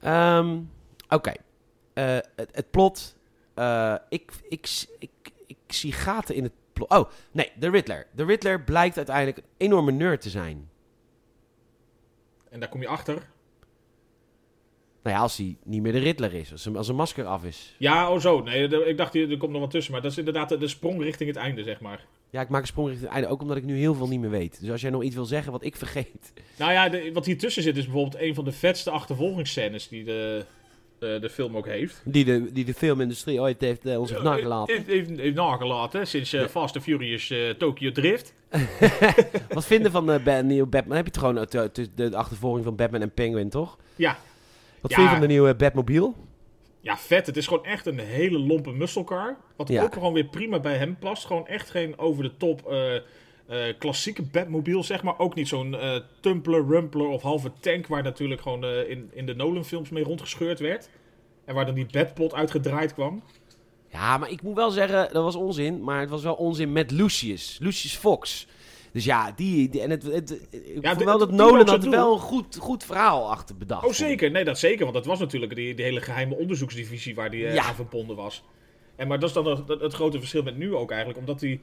Ja. 0.00 0.38
Ehm, 0.38 0.58
Oké, 1.08 1.32
het, 1.94 2.28
het 2.52 2.70
plot. 2.70 3.16
ik, 4.08 4.32
ik, 4.48 4.86
ik, 4.98 5.10
ik 5.46 5.56
zie 5.66 5.92
gaten 5.92 6.34
in 6.34 6.42
het 6.42 6.52
plot. 6.72 6.90
Oh, 6.90 7.10
nee, 7.32 7.52
de 7.58 7.70
Riddler. 7.70 8.06
De 8.14 8.24
Riddler 8.24 8.62
blijkt 8.62 8.96
uiteindelijk 8.96 9.36
een 9.36 9.44
enorme 9.56 9.92
nerd 9.92 10.20
te 10.20 10.30
zijn. 10.30 10.68
En 12.54 12.60
daar 12.60 12.68
kom 12.68 12.80
je 12.80 12.88
achter. 12.88 13.14
Nou 15.02 15.16
ja, 15.16 15.22
als 15.22 15.36
hij 15.36 15.56
niet 15.64 15.82
meer 15.82 15.92
de 15.92 15.98
Riddler 15.98 16.34
is. 16.34 16.52
Als, 16.52 16.64
hem, 16.64 16.76
als 16.76 16.88
een 16.88 16.94
masker 16.96 17.24
af 17.24 17.44
is. 17.44 17.74
Ja, 17.78 18.10
oh 18.10 18.20
zo. 18.20 18.40
Nee, 18.42 18.68
de- 18.68 18.84
ik 18.84 18.96
dacht, 18.96 19.14
er 19.14 19.36
komt 19.36 19.52
nog 19.52 19.60
wat 19.60 19.70
tussen. 19.70 19.92
Maar 19.92 20.02
dat 20.02 20.10
is 20.10 20.18
inderdaad 20.18 20.48
de, 20.48 20.58
de 20.58 20.68
sprong 20.68 21.02
richting 21.02 21.28
het 21.28 21.38
einde, 21.38 21.62
zeg 21.62 21.80
maar. 21.80 22.06
Ja, 22.30 22.40
ik 22.40 22.48
maak 22.48 22.60
een 22.60 22.66
sprong 22.66 22.88
richting 22.88 23.06
het 23.08 23.16
einde. 23.18 23.32
Ook 23.32 23.42
omdat 23.42 23.56
ik 23.56 23.64
nu 23.64 23.76
heel 23.78 23.94
veel 23.94 24.08
niet 24.08 24.20
meer 24.20 24.30
weet. 24.30 24.60
Dus 24.60 24.70
als 24.70 24.80
jij 24.80 24.90
nog 24.90 25.02
iets 25.02 25.14
wil 25.14 25.24
zeggen 25.24 25.52
wat 25.52 25.64
ik 25.64 25.76
vergeet. 25.76 26.32
Nou 26.58 26.72
ja, 26.72 26.88
de, 26.88 27.10
wat 27.12 27.26
hier 27.26 27.38
tussen 27.38 27.62
zit 27.62 27.76
is 27.76 27.84
bijvoorbeeld 27.84 28.22
een 28.22 28.34
van 28.34 28.44
de 28.44 28.52
vetste 28.52 28.90
achtervolgingsscènes 28.90 29.88
die 29.88 30.04
de, 30.04 30.44
de, 31.12 31.18
de 31.20 31.30
film 31.30 31.56
ook 31.56 31.66
heeft. 31.66 32.02
Die 32.04 32.24
de, 32.24 32.52
die 32.52 32.64
de 32.64 32.74
filmindustrie 32.74 33.40
ooit 33.40 33.60
heeft 33.60 33.86
eh, 33.86 34.00
ons 34.00 34.10
heeft 34.10 34.22
nagelaten. 34.22 34.74
Heeft, 34.74 34.86
heeft, 34.86 35.08
heeft 35.20 35.34
nagelaten 35.34 36.06
sinds 36.06 36.32
eh, 36.32 36.46
Fast 36.46 36.74
and 36.74 36.84
Furious 36.84 37.30
eh, 37.30 37.50
Tokyo 37.50 37.92
Drift. 37.92 38.34
Wat 39.48 39.66
vinden 39.66 39.90
van 39.90 40.06
de 40.06 40.40
nieuwe 40.44 40.66
Batman? 40.68 40.96
Heb 40.96 41.04
je 41.06 41.10
het 41.12 41.20
gewoon 41.20 41.38
eh, 41.38 41.68
de, 41.72 41.88
de 41.94 42.16
achtervolging 42.16 42.64
van 42.64 42.76
Batman 42.76 43.00
en 43.00 43.10
Penguin, 43.12 43.48
toch? 43.50 43.76
Ja. 43.96 44.18
Wat 44.80 44.90
Ja. 44.90 44.96
vind 44.96 45.08
je 45.08 45.12
van 45.16 45.26
de 45.26 45.32
nieuwe 45.32 45.54
Batmobile? 45.54 46.12
Ja, 46.80 46.96
vet. 46.96 47.26
Het 47.26 47.36
is 47.36 47.46
gewoon 47.46 47.64
echt 47.64 47.86
een 47.86 47.98
hele 47.98 48.38
lompe 48.38 48.70
muscle 48.72 49.04
car. 49.04 49.36
Wat 49.56 49.68
Ja. 49.68 49.82
ook 49.82 49.92
gewoon 49.92 50.12
weer 50.12 50.24
prima 50.24 50.60
bij 50.60 50.76
hem 50.76 50.96
past. 50.98 51.24
Gewoon 51.26 51.46
echt 51.46 51.70
geen 51.70 51.98
over 51.98 52.22
de 52.22 52.36
top 52.36 52.72
eh, 53.46 53.58
klassieke 53.78 54.22
Batmobile, 54.22 54.82
zeg 54.82 55.02
maar. 55.02 55.18
Ook 55.18 55.34
niet 55.34 55.48
zo'n 55.48 55.74
eh 55.74 55.96
tumpler, 56.20 56.66
rumpler 56.66 57.06
of 57.06 57.22
halve 57.22 57.52
tank... 57.60 57.86
waar 57.86 58.02
natuurlijk 58.02 58.40
gewoon 58.40 58.64
eh, 58.64 58.90
in, 58.90 59.10
in 59.12 59.26
de 59.26 59.34
Nolan-films 59.34 59.90
mee 59.90 60.04
rondgescheurd 60.04 60.58
werd. 60.60 60.88
En 61.44 61.54
waar 61.54 61.66
dan 61.66 61.74
die 61.74 61.86
Batpot 61.90 62.34
uitgedraaid 62.34 62.94
kwam. 62.94 63.22
Ja, 63.88 64.18
maar 64.18 64.30
ik 64.30 64.42
moet 64.42 64.54
wel 64.54 64.70
zeggen, 64.70 65.08
dat 65.12 65.22
was 65.24 65.34
onzin. 65.36 65.84
Maar 65.84 66.00
het 66.00 66.10
was 66.10 66.22
wel 66.22 66.34
onzin 66.34 66.72
met 66.72 66.90
Lucius. 66.90 67.58
Lucius 67.60 67.96
Fox. 67.96 68.46
Dus 68.92 69.04
ja, 69.04 69.32
die, 69.36 69.68
die- 69.68 69.80
en 69.80 69.90
het, 69.90 70.02
het, 70.02 70.30
ik 70.50 70.78
Ja, 70.82 70.90
vond 70.92 71.04
wel 71.04 71.18
dat 71.18 71.30
Nolan 71.30 71.68
had 71.68 71.82
doen. 71.82 71.90
wel 71.90 72.12
een 72.12 72.18
goed, 72.20 72.56
goed 72.60 72.84
verhaal 72.84 73.30
achter 73.30 73.56
bedacht. 73.56 73.84
Oh, 73.86 73.92
zeker. 73.92 74.30
Nee, 74.30 74.44
dat 74.44 74.58
zeker. 74.58 74.82
Want 74.82 74.94
dat 74.96 75.06
was 75.06 75.18
natuurlijk 75.18 75.54
die, 75.54 75.74
die 75.74 75.84
hele 75.84 76.00
geheime 76.00 76.34
onderzoeksdivisie 76.36 77.14
waar 77.14 77.30
die 77.30 77.40
Ja. 77.40 77.64
aan 77.64 77.74
verbonden 77.74 78.16
was. 78.16 78.42
En, 78.96 79.08
maar 79.08 79.18
dat 79.18 79.28
is 79.28 79.34
dan 79.34 79.46
het, 79.46 79.68
het 79.80 79.92
grote 79.92 80.18
verschil 80.18 80.42
met 80.42 80.56
nu 80.56 80.74
ook 80.74 80.90
eigenlijk. 80.90 81.18
Omdat 81.20 81.40
die 81.40 81.60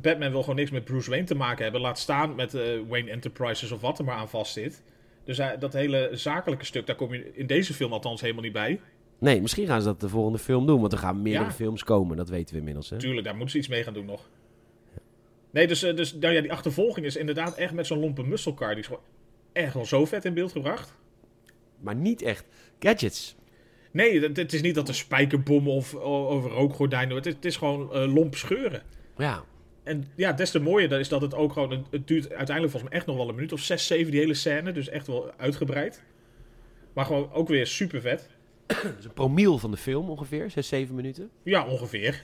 Batman 0.00 0.30
wil 0.30 0.40
gewoon 0.40 0.56
niks 0.56 0.70
met 0.70 0.84
Bruce 0.84 1.10
Wayne 1.10 1.24
te 1.26 1.34
maken 1.34 1.62
hebben. 1.62 1.80
Laat 1.80 1.98
staan 1.98 2.34
met 2.34 2.54
eh, 2.54 2.62
Wayne 2.88 3.10
Enterprises 3.10 3.72
of 3.72 3.80
wat 3.80 3.98
er 3.98 4.04
maar 4.04 4.16
aan 4.16 4.28
vast 4.28 4.52
zit. 4.52 4.82
Dus 5.24 5.40
dat 5.58 5.72
hele 5.72 6.10
zakelijke 6.12 6.64
stuk, 6.64 6.86
daar 6.86 6.96
kom 6.96 7.14
je 7.14 7.30
in 7.34 7.46
deze 7.46 7.74
film 7.74 7.92
althans 7.92 8.20
helemaal 8.20 8.42
niet 8.42 8.52
bij. 8.52 8.80
Nee, 9.18 9.40
misschien 9.40 9.66
gaan 9.66 9.80
ze 9.80 9.86
dat 9.86 10.00
de 10.00 10.08
volgende 10.08 10.38
film 10.38 10.66
doen. 10.66 10.80
Want 10.80 10.92
er 10.92 10.98
gaan 10.98 11.22
meerdere 11.22 11.44
Ja. 11.44 11.52
films 11.52 11.84
komen. 11.84 12.16
Dat 12.16 12.28
weten 12.28 12.52
we 12.52 12.58
inmiddels. 12.58 12.90
Hè? 12.90 12.98
Tuurlijk, 12.98 13.24
daar 13.24 13.34
moeten 13.34 13.52
ze 13.52 13.58
iets 13.58 13.68
mee 13.68 13.82
gaan 13.82 13.94
doen 13.94 14.04
nog. 14.04 14.28
Nee, 15.50 15.66
dus, 15.66 15.82
eh, 15.82 15.96
dus 15.96 16.14
nou 16.14 16.34
ja, 16.34 16.40
die 16.40 16.52
achtervolging 16.52 17.06
is 17.06 17.16
inderdaad 17.16 17.54
echt 17.56 17.72
met 17.72 17.86
zo'n 17.86 17.98
lompe 17.98 18.22
muscle 18.22 18.54
Die 18.68 18.76
is 18.76 18.86
gewoon 18.86 19.02
echt 19.52 19.74
wel 19.74 19.84
zo 19.84 20.04
vet 20.04 20.24
in 20.24 20.34
beeld 20.34 20.52
gebracht. 20.52 20.94
Maar 21.80 21.94
niet 21.94 22.22
echt 22.22 22.44
gadgets. 22.78 23.36
Nee, 23.90 24.20
het, 24.20 24.52
is 24.52 24.62
niet 24.62 24.74
dat 24.74 24.88
er 24.88 24.94
spijkerbommen 24.94 25.72
of 25.72 25.94
over 25.94 26.50
rookgordijnen... 26.50 27.16
Het 27.16 27.26
is, 27.26 27.34
het 27.34 27.44
is 27.44 27.56
gewoon 27.56 27.92
eh, 27.92 28.14
lomp 28.14 28.34
scheuren. 28.34 28.82
Ja. 29.16 29.44
En 29.86 30.04
ja, 30.14 30.32
des 30.32 30.50
te 30.50 30.58
mooier 30.60 30.92
is 31.00 31.08
dat 31.08 31.20
het 31.20 31.34
ook 31.34 31.52
gewoon... 31.52 31.86
Het, 31.90 32.06
duurt 32.06 32.28
uiteindelijk 32.32 32.70
volgens 32.70 32.82
mij 32.82 32.92
echt 32.92 33.06
nog 33.06 33.16
wel 33.16 33.28
een 33.28 33.34
minuut 33.34 33.52
of 33.52 33.60
zes, 33.60 33.86
zeven, 33.86 34.10
die 34.10 34.20
hele 34.20 34.34
scène. 34.34 34.72
Dus 34.72 34.88
echt 34.88 35.06
wel 35.06 35.30
uitgebreid. 35.36 36.02
Maar 36.92 37.04
gewoon 37.04 37.32
ook 37.32 37.48
weer 37.48 37.66
super 37.66 38.00
vet. 38.00 38.28
Dat 38.66 38.76
is 38.98 39.04
een 39.04 39.12
promiel 39.12 39.58
van 39.58 39.70
de 39.70 39.76
film 39.76 40.10
ongeveer. 40.10 40.50
6, 40.50 40.68
7 40.68 40.94
minuten. 40.94 41.30
Ja, 41.42 41.66
ongeveer. 41.66 42.20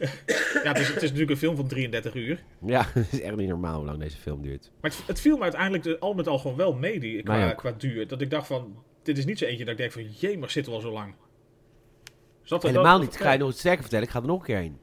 ja, 0.65 0.73
het 0.73 0.79
is, 0.79 0.87
het 0.89 0.97
is 0.97 1.03
natuurlijk 1.03 1.31
een 1.31 1.37
film 1.37 1.57
van 1.57 1.67
33 1.69 2.15
uur. 2.15 2.43
Ja, 2.67 2.87
het 2.95 3.13
is 3.13 3.21
echt 3.21 3.37
niet 3.37 3.49
normaal 3.49 3.77
hoe 3.77 3.85
lang 3.87 3.99
deze 3.99 4.17
film 4.17 4.43
duurt. 4.43 4.71
Maar 4.81 4.91
het, 4.91 5.07
het 5.07 5.21
viel 5.21 5.37
me 5.37 5.43
uiteindelijk 5.43 5.83
de- 5.83 5.99
al 5.99 6.15
met 6.15 6.27
al 6.29 6.39
gewoon 6.39 6.57
wel 6.57 6.73
mee, 6.75 7.01
die, 7.01 7.23
qua, 7.23 7.51
ook. 7.51 7.57
qua 7.57 7.73
duur. 7.79 8.09
Dat 8.09 8.21
ik 8.21 8.31
dacht 8.31 8.47
van, 8.47 8.77
dit 9.03 9.19
is 9.19 9.25
niet 9.25 9.39
zo 9.39 9.45
eentje 9.45 9.65
dat 9.65 9.73
ik 9.73 9.79
denk 9.79 9.93
van, 9.93 10.05
jee, 10.11 10.39
maar 10.39 10.51
zit 10.51 10.67
wel 10.67 10.81
zo 10.81 10.93
lang. 10.93 11.15
Dus 12.41 12.51
dat- 12.51 12.63
Helemaal 12.63 12.99
dat- 12.99 13.01
niet. 13.07 13.15
Ik 13.15 13.21
ga 13.21 13.33
je 13.33 13.39
nog 13.39 13.51
iets 13.51 13.59
sterker 13.59 13.81
vertellen. 13.81 14.05
Ik 14.07 14.11
ga 14.13 14.21
er 14.21 14.27
nog 14.27 14.39
een 14.39 14.45
keer 14.47 14.57
heen. 14.57 14.77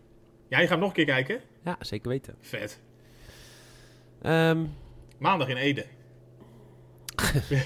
Ja, 0.49 0.59
je 0.59 0.67
gaat 0.67 0.79
nog 0.79 0.87
een 0.87 0.95
keer 0.95 1.05
kijken? 1.05 1.41
Ja, 1.63 1.77
zeker 1.79 2.09
weten. 2.09 2.35
Vet. 2.39 2.81
Ehm, 4.21 4.65
Maandag 5.17 5.47
in 5.47 5.57
Ede. 5.57 5.85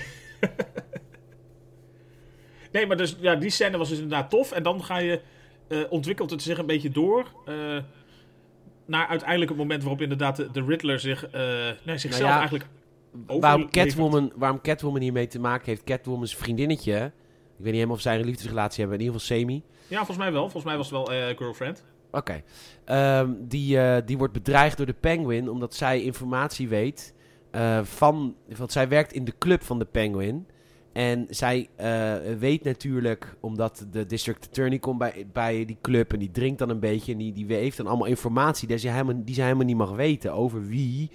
nee, 2.72 2.88
maar 2.88 2.98
dus, 2.98 3.16
ja, 3.20 3.36
die 3.36 3.50
scène 3.50 3.78
was 3.78 3.90
dus 3.90 4.00
inderdaad 4.00 4.30
tof. 4.30 4.52
En 4.52 4.64
dan 4.64 4.84
ga 4.84 4.98
je, 4.98 5.22
eh, 5.68 5.80
ontwikkelt 5.90 6.30
het 6.30 6.42
zich 6.42 6.58
een 6.58 6.66
beetje 6.66 6.90
door. 6.90 7.28
eh, 7.46 7.78
naar 8.86 9.08
uiteindelijk 9.08 9.50
het 9.50 9.60
moment 9.60 9.82
waarop 9.82 10.02
inderdaad 10.02 10.36
de, 10.36 10.52
de 10.52 10.64
Riddler 10.64 11.00
zich, 11.00 11.26
eh, 11.26 11.42
nee, 11.84 11.98
zichzelf 11.98 12.12
Nou 12.20 12.32
ja, 12.34 12.38
eigenlijk 12.38 12.66
waarom. 13.40 13.70
Catwoman, 13.70 14.32
waarom 14.36 14.62
Catwoman 14.62 15.02
hiermee 15.02 15.28
te 15.28 15.40
maken 15.40 15.66
heeft. 15.66 15.84
Catwoman's 15.84 16.36
vriendinnetje. 16.36 16.96
Ik 16.96 17.12
weet 17.60 17.66
niet 17.66 17.74
helemaal 17.74 17.96
of 17.96 18.02
zij 18.02 18.20
een 18.20 18.26
liefdesrelatie 18.26 18.80
hebben. 18.80 19.00
In 19.00 19.06
ieder 19.06 19.20
geval 19.22 19.38
semi. 19.38 19.64
Ja, 19.88 19.98
volgens 19.98 20.18
mij 20.18 20.32
wel. 20.32 20.42
Volgens 20.42 20.64
mij 20.64 20.78
was 20.78 20.90
het 20.90 20.96
wel 20.96 21.14
eh, 21.14 21.38
girlfriend. 21.38 21.84
Oké. 22.14 22.44
Ehm, 22.86 23.34
die, 23.40 23.80
eh, 23.80 24.02
die 24.06 24.18
wordt 24.18 24.34
bedreigd 24.34 24.78
door 24.78 24.86
de 24.86 24.94
Penguin 24.94 25.50
omdat 25.50 25.76
zij 25.76 26.02
informatie 26.02 26.70
weet 26.70 27.14
eh, 27.52 27.84
van... 27.84 28.36
Want 28.58 28.72
zij 28.72 28.88
werkt 28.88 29.14
in 29.14 29.26
de 29.26 29.34
club 29.38 29.64
van 29.64 29.80
de 29.80 29.86
Penguin. 29.86 30.48
En 30.92 31.28
zij 31.30 31.70
eh, 31.76 32.16
weet 32.40 32.64
natuurlijk, 32.64 33.36
omdat 33.40 33.86
de 33.92 34.06
district 34.06 34.48
attorney 34.48 34.80
komt 34.80 34.98
bij, 34.98 35.28
bij 35.34 35.66
die 35.66 35.78
club... 35.82 36.14
en 36.14 36.20
die 36.20 36.32
drinkt 36.32 36.60
dan 36.60 36.70
een 36.70 36.80
beetje 36.80 37.12
en 37.12 37.18
die, 37.18 37.34
die 37.34 37.56
heeft 37.56 37.78
dan 37.78 37.88
allemaal 37.88 38.08
informatie... 38.08 38.68
Die 38.68 38.78
zij, 38.78 38.92
helemaal, 38.92 39.22
die 39.24 39.36
zij 39.36 39.44
helemaal 39.44 39.66
niet 39.66 39.78
mag 39.78 39.92
weten 39.92 40.34
over 40.34 40.66
wie 40.68 41.12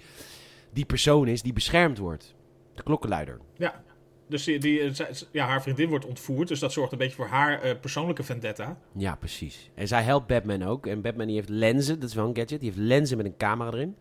die 0.73 0.85
persoon 0.85 1.27
is 1.27 1.41
die 1.41 1.53
beschermd 1.53 1.97
wordt. 1.97 2.35
De 2.73 2.83
klokkenluider. 2.83 3.39
Ja. 3.57 3.83
Dus 4.29 4.43
die, 4.43 4.59
die, 4.59 4.81
eh, 4.81 5.07
ja, 5.31 5.45
haar 5.45 5.61
vriendin 5.61 5.89
wordt 5.89 6.05
ontvoerd. 6.05 6.47
Dus 6.47 6.59
dat 6.59 6.73
zorgt 6.73 6.91
een 6.91 6.97
beetje 6.97 7.15
voor 7.15 7.27
haar 7.27 7.61
eh, 7.61 7.79
persoonlijke 7.81 8.23
vendetta. 8.23 8.79
Ja, 8.95 9.15
precies. 9.15 9.69
En 9.75 9.87
zij 9.87 10.03
helpt 10.03 10.27
Batman 10.27 10.63
ook. 10.63 10.87
En 10.87 11.01
Batman 11.01 11.27
die 11.27 11.35
heeft 11.35 11.49
lenzen, 11.49 11.99
dat 11.99 12.09
is 12.09 12.15
wel 12.15 12.27
een 12.27 12.35
gadget. 12.35 12.59
Die 12.59 12.69
heeft 12.69 12.81
lenzen 12.81 13.17
met 13.17 13.25
een 13.25 13.37
camera 13.37 13.71
erin. 13.71 13.95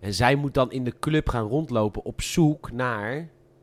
En 0.00 0.14
zij 0.14 0.34
moet 0.34 0.54
dan 0.54 0.72
in 0.72 0.84
de 0.84 0.94
club 1.00 1.28
gaan 1.28 1.46
rondlopen 1.48 2.04
op 2.04 2.22
zoek 2.22 2.72
naar... 2.72 3.12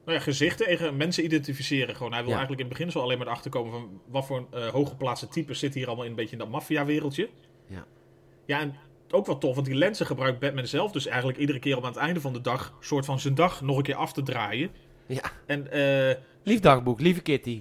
Nou 0.05 0.17
ja, 0.17 0.23
gezichten 0.23 0.67
en 0.79 0.97
mensen 0.97 1.23
identificeren 1.23 1.95
gewoon. 1.95 2.11
Hij 2.11 2.21
wil 2.21 2.29
Ja. 2.31 2.37
eigenlijk 2.37 2.63
in 2.63 2.69
het 2.69 2.77
begin 2.77 2.91
zo 2.91 2.99
alleen 2.99 3.17
maar 3.17 3.27
erachter 3.27 3.51
komen 3.51 3.71
van 3.71 4.01
wat 4.07 4.25
voor 4.25 4.47
eh 4.51 4.67
hooggeplaatste 4.67 5.27
types 5.27 5.59
zitten 5.59 5.79
hier 5.79 5.87
allemaal 5.87 6.05
in 6.05 6.11
een 6.11 6.17
beetje 6.17 6.31
in 6.31 6.37
dat 6.37 6.49
maffia-wereldje. 6.49 7.29
Ja. 7.67 7.85
Ja, 8.45 8.59
en 8.59 8.75
ook 9.11 9.25
wel 9.25 9.37
tof, 9.37 9.55
want 9.55 9.67
die 9.67 9.75
lenzen 9.75 10.05
gebruikt 10.05 10.39
Batman 10.39 10.67
zelf 10.67 10.91
dus 10.91 11.05
eigenlijk 11.05 11.37
iedere 11.37 11.59
keer 11.59 11.77
om 11.77 11.83
aan 11.83 11.91
het 11.91 11.99
einde 11.99 12.21
van 12.21 12.33
de 12.33 12.41
dag, 12.41 12.77
soort 12.79 13.05
van 13.05 13.19
zijn 13.19 13.35
dag, 13.35 13.61
nog 13.61 13.77
een 13.77 13.83
keer 13.83 13.95
af 13.95 14.13
te 14.13 14.23
draaien. 14.23 14.69
Ja, 15.13 15.31
En 15.45 15.71
eh, 15.71 16.15
lief 16.43 16.59
dagboek, 16.59 16.99
lieve 16.99 17.21
Kitty. 17.21 17.59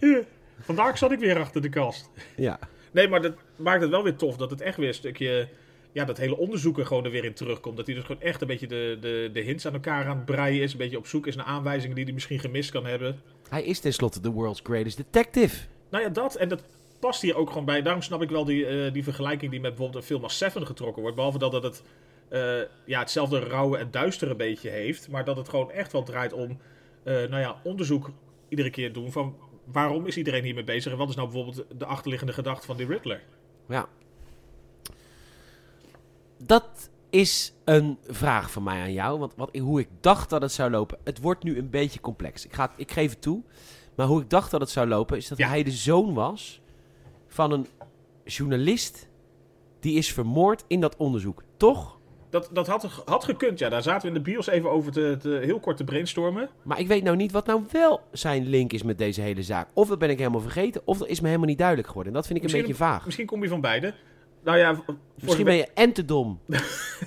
vandaag 0.61 0.99
zat 0.99 1.13
ik 1.13 1.19
weer 1.19 1.39
achter 1.39 1.63
de 1.63 1.69
kast. 1.69 2.11
Ja. 2.37 2.59
Nee, 2.93 3.09
maar 3.09 3.23
dat 3.23 3.35
maakt 3.57 3.81
het 3.81 3.91
wel 3.91 4.03
weer 4.03 4.17
tof 4.17 4.37
dat 4.37 4.51
het 4.51 4.61
echt 4.61 4.77
weer 4.77 4.89
een 4.89 4.95
stukje. 4.95 5.49
Ja, 5.93 6.05
dat 6.05 6.17
hele 6.17 6.37
onderzoek 6.37 6.79
er 6.79 6.87
gewoon 6.87 7.05
er 7.05 7.11
weer 7.11 7.25
in 7.25 7.35
terugkomt. 7.35 7.77
Dat 7.77 7.87
hij 7.87 7.95
dus 7.95 8.05
gewoon 8.05 8.23
echt 8.23 8.41
een 8.41 8.47
beetje 8.47 8.67
de, 8.67 8.99
de, 9.01 9.31
de 9.33 9.41
hints 9.41 9.67
aan 9.67 9.73
elkaar 9.73 10.07
aan 10.07 10.17
het 10.17 10.25
breien 10.25 10.63
is. 10.63 10.73
Een 10.73 10.79
beetje 10.79 10.99
op 10.99 11.07
zoek 11.07 11.27
is 11.27 11.37
naar 11.37 11.47
aanwijzingen 11.47 11.95
die 11.97 12.05
hij 12.05 12.13
misschien 12.13 12.39
gemist 12.39 12.71
kan 12.71 12.87
hebben. 12.87 13.21
Hij 13.49 13.63
is 13.63 13.81
tenslotte 13.81 14.21
de 14.21 14.31
world's 14.31 14.61
greatest 14.63 14.97
detective. 14.97 15.67
Nou 15.91 16.05
ja, 16.05 16.11
dat. 16.11 16.35
En 16.35 16.49
dat 16.49 16.63
past 17.01 17.23
hier 17.23 17.37
ook 17.37 17.49
gewoon 17.49 17.65
bij. 17.65 17.83
Daarom 17.83 18.03
snap 18.03 18.23
ik 18.23 18.31
wel 18.31 18.45
die, 18.45 18.67
eh, 18.67 18.93
die 18.93 19.05
vergelijking 19.05 19.51
die 19.51 19.61
met 19.61 19.71
bijvoorbeeld 19.71 20.03
een 20.03 20.09
film 20.09 20.23
als 20.23 20.37
Seven 20.37 20.67
getrokken 20.67 21.03
wordt. 21.03 21.17
Behalve 21.17 21.39
dat 21.39 21.63
het 21.63 21.83
eh, 22.29 22.59
ja, 22.85 23.01
hetzelfde 23.01 23.39
rauwe 23.39 23.79
en 23.79 23.89
duistere 23.91 24.35
beetje 24.35 24.71
heeft. 24.71 25.09
Maar 25.09 25.25
dat 25.25 25.37
het 25.37 25.49
gewoon 25.49 25.71
echt 25.71 25.93
wel 25.93 26.03
draait 26.03 26.33
om 26.33 26.59
nou 27.05 27.39
ja, 27.39 27.61
onderzoek 27.65 28.11
iedere 28.49 28.71
keer 28.71 28.93
doen 28.93 29.13
van 29.13 29.37
waarom 29.65 30.07
is 30.07 30.17
iedereen 30.17 30.45
hiermee 30.45 30.65
bezig. 30.65 30.93
En 30.93 30.99
wat 30.99 31.09
is 31.09 31.15
nou 31.17 31.29
bijvoorbeeld 31.31 31.65
de 31.79 31.85
achterliggende 31.87 32.33
gedachte 32.33 32.67
van 32.67 32.77
die 32.77 32.87
Riddler. 32.87 33.23
Ja. 33.69 33.89
Dat 36.45 36.91
is 37.11 37.53
een 37.65 37.99
vraag 38.07 38.51
van 38.51 38.63
mij 38.63 38.81
aan 38.81 38.93
jou. 38.93 39.19
Want 39.19 39.35
wat, 39.37 39.57
hoe 39.57 39.81
ik 39.81 39.89
dacht 40.01 40.31
dat 40.31 40.43
het 40.43 40.53
zou 40.53 40.71
lopen. 40.71 40.99
Het 41.05 41.21
wordt 41.21 41.43
nu 41.43 41.59
een 41.59 41.71
beetje 41.71 42.01
complex. 42.01 42.45
Ik, 42.45 42.53
ga, 42.53 42.73
ik 42.77 42.91
geef 42.93 43.11
het 43.11 43.23
toe. 43.23 43.43
Maar 43.95 44.07
hoe 44.07 44.21
ik 44.23 44.31
dacht 44.31 44.51
dat 44.51 44.61
het 44.61 44.71
zou 44.71 44.89
lopen. 44.89 45.17
Is 45.17 45.29
dat 45.29 45.39
Ja. 45.39 45.49
hij 45.49 45.63
de 45.63 45.71
zoon 45.71 46.15
was 46.15 46.61
van 47.29 47.53
een 47.53 47.67
journalist. 48.25 49.09
Die 49.81 49.95
is 49.97 50.13
vermoord 50.13 50.65
in 50.67 50.81
dat 50.81 50.97
onderzoek. 50.97 51.43
Toch? 51.57 51.99
Dat, 52.31 52.51
dat 52.53 52.67
had, 52.67 53.03
had 53.05 53.25
gekund, 53.25 53.59
ja. 53.59 53.69
Daar 53.69 53.83
zaten 53.83 54.03
we 54.03 54.09
in 54.17 54.23
de 54.23 54.31
bios 54.31 54.47
even 54.47 54.71
over 54.71 54.93
te, 54.93 55.17
te, 55.21 55.41
heel 55.43 55.61
kort 55.61 55.77
te 55.77 55.85
brainstormen. 55.85 56.49
Maar 56.63 56.81
ik 56.81 56.87
weet 56.87 57.03
nou 57.03 57.17
niet 57.17 57.33
wat 57.33 57.47
nou 57.47 57.63
wel 57.71 58.01
zijn 58.13 58.49
link 58.49 58.73
is 58.73 58.83
met 58.83 58.99
deze 58.99 59.21
hele 59.21 59.43
zaak. 59.43 59.69
Of 59.73 59.89
dat 59.89 59.99
ben 59.99 60.11
ik 60.11 60.19
helemaal 60.19 60.41
vergeten. 60.41 60.81
Of 60.85 60.99
dat 60.99 61.09
is 61.09 61.21
me 61.21 61.27
helemaal 61.27 61.49
niet 61.49 61.59
duidelijk 61.59 61.89
geworden. 61.89 62.13
En 62.13 62.19
dat 62.19 62.27
vind 62.27 62.39
ik 62.39 62.45
een 62.45 62.51
Misschien- 62.53 62.75
beetje 62.77 62.91
vaag. 62.91 63.05
Misschien 63.05 63.27
kom 63.27 63.43
je 63.43 63.49
van 63.49 63.61
beide. 63.61 63.95
Nou 64.45 64.59
ja, 64.59 64.81
Misschien 65.21 65.45
ben 65.45 65.57
je 65.57 65.69
en 65.75 65.93
te 65.93 66.05
dom. 66.05 66.41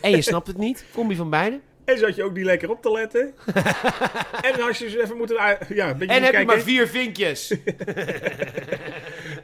en 0.01 0.11
je 0.11 0.21
snapt 0.21 0.47
het 0.47 0.57
niet. 0.57 0.85
Kom 0.93 1.09
je 1.09 1.15
van 1.15 1.29
beide? 1.29 1.59
En 1.85 1.97
zat 1.97 2.15
je 2.15 2.23
ook 2.23 2.33
niet 2.33 2.45
lekker 2.45 2.69
op 2.69 2.81
te 2.81 2.91
letten. 2.91 3.33
en 4.51 4.61
als 4.61 4.77
je 4.77 4.85
eens 4.85 4.95
even 4.95 5.17
moeten... 5.17 5.35
Ja, 5.35 5.57
een 5.89 5.97
beetje 5.97 6.15
En 6.15 6.23
heb 6.23 6.33
je 6.33 6.45
maar 6.45 6.59
vier 6.59 6.87
vinkjes. 6.87 7.47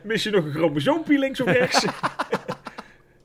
Mis 0.04 0.24
je 0.24 0.30
nog 0.30 0.46
een 0.46 0.52
chromosoompje 0.52 1.20
links 1.20 1.42
of 1.42 1.48
rechts? 1.48 1.86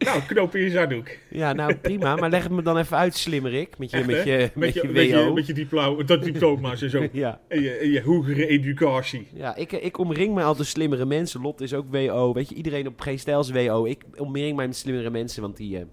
Nou, 0.05 0.21
knoop 0.27 0.53
je 0.53 0.59
je 0.59 0.71
zakdoek. 0.71 1.09
Ja, 1.31 1.53
nou 1.53 1.75
prima. 1.75 2.17
Maar 2.17 2.31
leg 2.31 2.43
het 2.43 2.53
me 2.53 2.63
dan 2.63 2.79
even 2.79 2.97
uit, 2.97 3.15
slimmerik. 3.17 3.79
Met 3.79 3.91
je, 3.91 3.97
Echt, 3.97 4.07
met 4.07 4.25
je, 4.25 4.51
met 4.55 4.75
je, 4.75 4.89
met 4.89 5.09
je, 5.09 5.15
WO. 5.25 5.33
met 5.33 5.47
je 5.47 5.53
diploma, 5.53 6.03
dat 6.03 6.23
diploma's 6.23 6.83
en 6.83 6.91
zo. 6.91 7.07
Ja, 7.13 7.41
En 7.49 7.63
je, 7.63 7.71
en 7.71 7.91
je 7.91 8.03
hogere 8.03 8.47
educatie. 8.47 9.27
ja 9.35 9.57
ik, 9.57 9.73
ik 9.73 9.99
omring 9.99 10.35
me 10.35 10.43
altijd 10.43 10.69
slimmere 10.69 11.05
mensen. 11.05 11.41
Lot 11.41 11.61
is 11.61 11.75
ook 11.75 11.87
WO. 11.91 12.33
Weet 12.33 12.49
je, 12.49 12.55
iedereen 12.55 12.87
op 12.87 13.01
geen 13.01 13.19
stijl 13.19 13.41
is 13.41 13.51
WO. 13.51 13.85
Ik 13.85 14.03
omring 14.17 14.57
mij 14.57 14.67
met 14.67 14.77
slimmere 14.77 15.11
mensen, 15.11 15.43
want 15.43 15.57
die... 15.57 15.79
eh, 15.79 15.85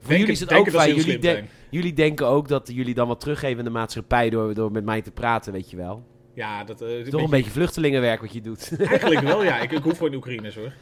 voor 0.00 0.12
jullie 0.14 0.32
is 0.32 0.40
het 0.40 0.52
ook 0.54 0.70
fijn. 0.70 0.94
Jullie, 0.94 1.18
de- 1.18 1.42
jullie 1.70 1.92
denken 1.92 2.26
ook 2.26 2.48
dat 2.48 2.70
jullie 2.74 2.94
dan 2.94 3.08
wat 3.08 3.20
teruggeven 3.20 3.58
aan 3.58 3.64
de 3.64 3.70
maatschappij 3.70 4.30
door, 4.30 4.54
door 4.54 4.72
met 4.72 4.84
mij 4.84 5.02
te 5.02 5.10
praten, 5.10 5.52
weet 5.52 5.70
je 5.70 5.76
wel. 5.76 6.02
Ja, 6.34 6.64
dat 6.64 6.82
eh, 6.82 6.98
is 6.98 7.08
Toch 7.10 7.22
een 7.22 7.30
beetje 7.30 7.50
vluchtelingenwerk 7.50 8.20
wat 8.20 8.32
je 8.32 8.40
doet. 8.40 8.76
Eigenlijk 8.78 9.20
wel, 9.20 9.44
ja. 9.44 9.58
Ik, 9.62 9.72
ik 9.72 9.82
hoef 9.82 9.96
gewoon 9.96 10.14
Oekraïners, 10.14 10.54
hoor. 10.54 10.72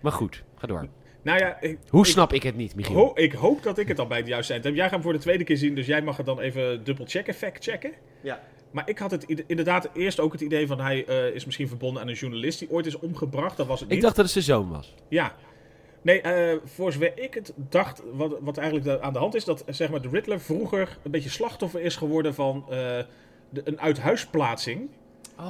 maar 0.00 0.12
goed, 0.12 0.42
ga 0.56 0.66
door. 0.66 0.86
Nou 1.22 1.38
ja, 1.38 1.60
ik, 1.60 1.78
Hoe 1.88 2.06
snap 2.06 2.32
ik 2.32 2.42
het 2.42 2.56
niet, 2.56 2.74
Michiel? 2.74 2.94
ho- 2.96 3.10
ik 3.14 3.32
hoop 3.32 3.62
dat 3.62 3.78
ik 3.78 3.88
het 3.88 3.98
al 3.98 4.06
bij 4.06 4.18
het 4.18 4.26
juiste 4.26 4.52
eind 4.52 4.64
heb. 4.64 4.74
Jij 4.74 4.82
gaat 4.84 4.92
hem 4.92 5.02
voor 5.02 5.12
de 5.12 5.18
tweede 5.18 5.44
keer 5.44 5.56
zien, 5.56 5.74
dus 5.74 5.86
jij 5.86 6.02
mag 6.02 6.16
het 6.16 6.26
dan 6.26 6.40
even 6.40 6.84
dubbel 6.84 7.04
checken, 7.08 7.34
fact 7.34 7.64
checken. 7.64 7.92
Ja. 8.20 8.42
Maar 8.70 8.88
ik 8.88 8.98
had 8.98 9.10
het 9.10 9.24
inderdaad 9.46 9.88
eerst 9.94 10.20
ook 10.20 10.32
het 10.32 10.40
idee 10.40 10.66
van 10.66 10.80
hij 10.80 11.04
eh, 11.06 11.34
is 11.34 11.44
misschien 11.44 11.68
verbonden 11.68 12.02
aan 12.02 12.08
een 12.08 12.14
journalist 12.14 12.58
die 12.58 12.70
ooit 12.70 12.86
is 12.86 12.98
omgebracht. 12.98 13.56
Dat 13.56 13.66
was 13.66 13.80
het 13.80 13.88
niet. 13.88 13.98
Ik 13.98 14.04
dacht 14.04 14.16
dat 14.16 14.24
het 14.24 14.32
zijn 14.34 14.44
zoon 14.44 14.70
was. 14.70 14.94
Ja. 15.08 15.34
Nee, 16.02 16.20
eh, 16.20 16.56
voor 16.64 16.92
zover 16.92 17.12
ik 17.18 17.34
het 17.34 17.52
dacht, 17.56 18.02
wat, 18.12 18.36
wat 18.40 18.56
eigenlijk 18.56 19.00
aan 19.02 19.12
de 19.12 19.18
hand 19.18 19.34
is, 19.34 19.44
dat 19.44 19.64
zeg 19.68 19.90
maar, 19.90 20.02
de 20.02 20.08
Riddler 20.08 20.40
vroeger 20.40 20.98
een 21.02 21.10
beetje 21.10 21.28
slachtoffer 21.28 21.80
is 21.80 21.96
geworden 21.96 22.34
van 22.34 22.64
eh, 22.68 22.76
de, 23.50 23.60
een 23.64 23.80
uithuisplaatsing. 23.80 24.88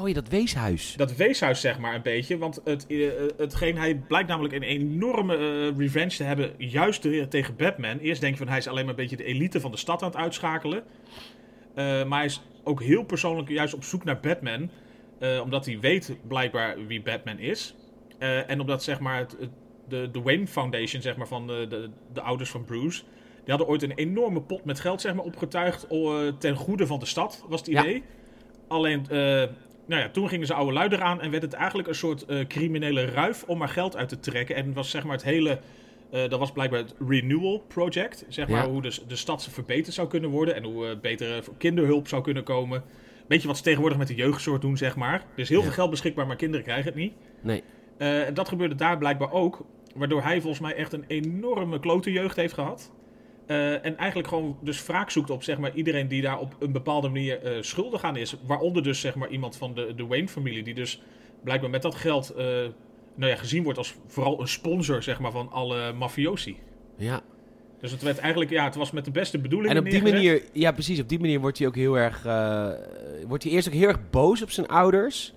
Oh, 0.01 0.09
ja, 0.09 0.14
dat 0.14 0.28
weeshuis. 0.28 0.95
Dat 0.97 1.16
weeshuis, 1.16 1.61
zeg 1.61 1.78
maar, 1.78 1.95
een 1.95 2.03
beetje. 2.03 2.38
Want 2.38 2.61
het, 2.64 2.86
eh, 2.86 3.09
hetgeen, 3.36 3.76
hij 3.76 3.95
blijkt 3.97 4.28
namelijk 4.28 4.55
een 4.55 4.62
enorme 4.62 5.36
eh, 5.36 5.78
revenge 5.78 6.16
te 6.16 6.22
hebben, 6.24 6.53
juist 6.59 7.03
te- 7.03 7.26
tegen 7.28 7.57
Batman. 7.57 7.99
Eerst 7.99 8.20
denk 8.20 8.32
je 8.32 8.38
van 8.38 8.49
hij 8.49 8.59
is 8.59 8.66
alleen 8.68 8.84
maar 8.84 8.95
een 8.95 9.01
beetje 9.01 9.16
de 9.16 9.24
elite 9.24 9.61
van 9.61 9.70
de 9.70 9.76
stad 9.76 10.03
aan 10.03 10.09
het 10.09 10.16
uitschakelen. 10.18 10.82
Eh, 11.74 12.05
maar 12.05 12.18
hij 12.18 12.26
is 12.26 12.43
ook 12.64 12.82
heel 12.82 13.03
persoonlijk 13.05 13.49
juist 13.49 13.74
op 13.74 13.84
zoek 13.84 14.05
naar 14.05 14.20
Batman. 14.20 14.70
omdat 15.43 15.66
hij 15.66 15.80
weet 15.80 16.16
blijkbaar 16.28 16.86
wie 16.86 17.03
Batman 17.03 17.38
is. 17.38 17.74
En 18.18 18.61
omdat 18.61 18.82
zeg 18.82 19.01
maar 19.01 19.18
het, 19.18 19.36
het- 19.40 19.51
de, 19.88 20.09
de 20.12 20.22
Wayne 20.22 20.47
Foundation 20.47 21.03
zeg 21.03 21.16
maar, 21.16 21.26
van 21.28 21.47
de, 21.47 21.66
de, 21.68 21.90
de 22.12 22.20
ouders 22.20 22.51
van 22.51 22.64
Bruce. 22.64 23.03
Die 23.34 23.49
hadden 23.51 23.66
ooit 23.66 23.82
een 23.82 23.93
enorme 23.93 24.40
pot 24.43 24.64
met 24.64 24.80
geld 24.80 25.01
zeg 25.01 25.14
maar, 25.14 25.24
opgetuigd 25.24 25.86
ten 26.38 26.57
goede 26.57 26.86
van 26.86 26.99
de 26.99 27.07
stad, 27.07 27.45
was 27.49 27.61
het 27.61 27.68
Ja. 27.68 27.82
idee. 27.82 28.03
Alleen, 28.68 29.07
nou 29.87 30.03
ja, 30.03 30.09
toen 30.09 30.28
gingen 30.28 30.47
ze 30.47 30.55
oude 30.55 30.72
luider 30.72 31.01
aan 31.03 31.20
en 31.20 31.30
werd 31.30 31.43
het 31.43 31.53
eigenlijk 31.53 31.89
een 31.89 31.95
soort 31.95 32.24
eh, 32.24 32.47
criminele 32.47 33.05
ruif 33.05 33.43
om 33.47 33.59
maar 33.59 33.68
geld 33.68 33.97
uit 33.97 34.09
te 34.09 34.20
trekken. 34.20 34.55
En 34.57 34.72
was 34.72 34.91
zeg 34.91 35.05
maar 35.05 35.12
het 35.16 35.24
hele, 35.24 35.59
eh, 36.11 36.28
dat 36.28 36.39
was 36.39 36.53
blijkbaar 36.53 36.78
het 36.80 36.95
Renewal 37.09 37.64
Project. 37.68 38.24
Zeg 38.28 38.49
maar 38.49 38.64
Ja. 38.64 38.70
hoe 38.70 38.83
de, 38.83 38.99
de 39.09 39.16
stad 39.16 39.49
verbeterd 39.51 39.95
zou 39.95 40.09
kunnen 40.09 40.30
worden 40.30 40.55
en 40.55 40.64
hoe 40.64 40.87
eh 40.89 40.99
betere 41.01 41.43
kinderhulp 41.59 42.09
zou 42.09 42.22
kunnen 42.22 42.43
komen. 42.43 42.83
Beetje 43.26 43.47
wat 43.49 43.57
ze 43.57 43.62
tegenwoordig 43.62 43.99
met 43.99 44.09
de 44.09 44.14
jeugdzorg 44.14 44.61
doen, 44.61 44.76
zeg 44.76 44.97
maar. 44.97 45.14
Er 45.14 45.24
is 45.35 45.49
heel 45.49 45.59
Ja. 45.59 45.64
veel 45.64 45.72
geld 45.72 45.91
beschikbaar, 45.91 46.26
maar 46.26 46.37
kinderen 46.37 46.64
krijgen 46.64 46.85
het 46.85 46.95
niet. 46.95 47.12
Nee. 47.41 47.62
En 47.99 48.35
dat 48.35 48.49
gebeurde 48.49 48.74
daar 48.74 48.99
blijkbaar 48.99 49.33
ook. 49.33 49.64
Waardoor 49.95 50.22
hij 50.22 50.41
volgens 50.41 50.61
mij 50.62 50.74
echt 50.74 50.93
een 50.93 51.05
enorme 51.07 51.78
klote 51.80 52.12
jeugd 52.12 52.37
heeft 52.37 52.55
gehad. 52.55 52.93
Eh, 53.53 53.84
en 53.84 53.96
eigenlijk 53.96 54.28
gewoon 54.28 54.57
dus 54.61 54.86
wraak 54.86 55.11
zoekt 55.11 55.30
op 55.30 55.42
zeg 55.42 55.59
maar, 55.59 55.74
iedereen 55.74 56.09
die 56.09 56.22
daar 56.22 56.38
op 56.38 56.57
een 56.59 56.72
bepaalde 56.72 57.09
manier 57.09 57.42
eh, 57.42 57.62
schuldig 57.62 58.03
aan 58.03 58.16
is. 58.16 58.36
Waaronder 58.46 58.82
dus 58.82 59.00
zeg 59.00 59.14
maar, 59.14 59.28
iemand 59.28 59.57
van 59.57 59.74
de, 59.74 59.92
de 59.96 60.07
Wayne-familie. 60.07 60.62
Die 60.62 60.74
dus 60.74 61.03
blijkbaar 61.44 61.70
met 61.70 61.82
dat 61.82 61.94
geld 61.94 62.30
eh, 62.30 62.44
nou 63.14 63.30
ja, 63.30 63.36
gezien 63.36 63.62
wordt 63.62 63.78
als 63.78 63.94
vooral 64.07 64.40
een 64.40 64.48
sponsor 64.48 65.03
zeg 65.03 65.20
maar, 65.20 65.30
van 65.30 65.50
alle 65.50 65.92
mafiosi. 65.92 66.57
Ja. 66.96 67.20
Dus 67.80 67.90
het 67.90 68.03
werd 68.03 68.18
eigenlijk, 68.18 68.50
ja, 68.50 68.64
het 68.64 68.74
was 68.74 68.90
met 68.90 69.05
de 69.05 69.11
beste 69.11 69.38
bedoelingen 69.38 69.76
En 69.76 69.82
op 69.82 69.90
die 69.90 70.03
neergezet. 70.03 70.24
manier, 70.24 70.42
ja 70.53 70.72
precies, 70.72 71.00
op 71.00 71.09
die 71.09 71.20
manier 71.20 71.40
wordt 71.40 71.59
hij 71.59 71.66
ook 71.66 71.74
heel 71.74 71.98
erg, 71.98 72.22
wordt 73.26 73.42
hij 73.42 73.53
eerst 73.53 73.68
ook 73.68 73.74
heel 73.74 73.88
erg 73.88 74.11
boos 74.11 74.42
op 74.42 74.50
zijn 74.50 74.68
ouders. 74.68 75.34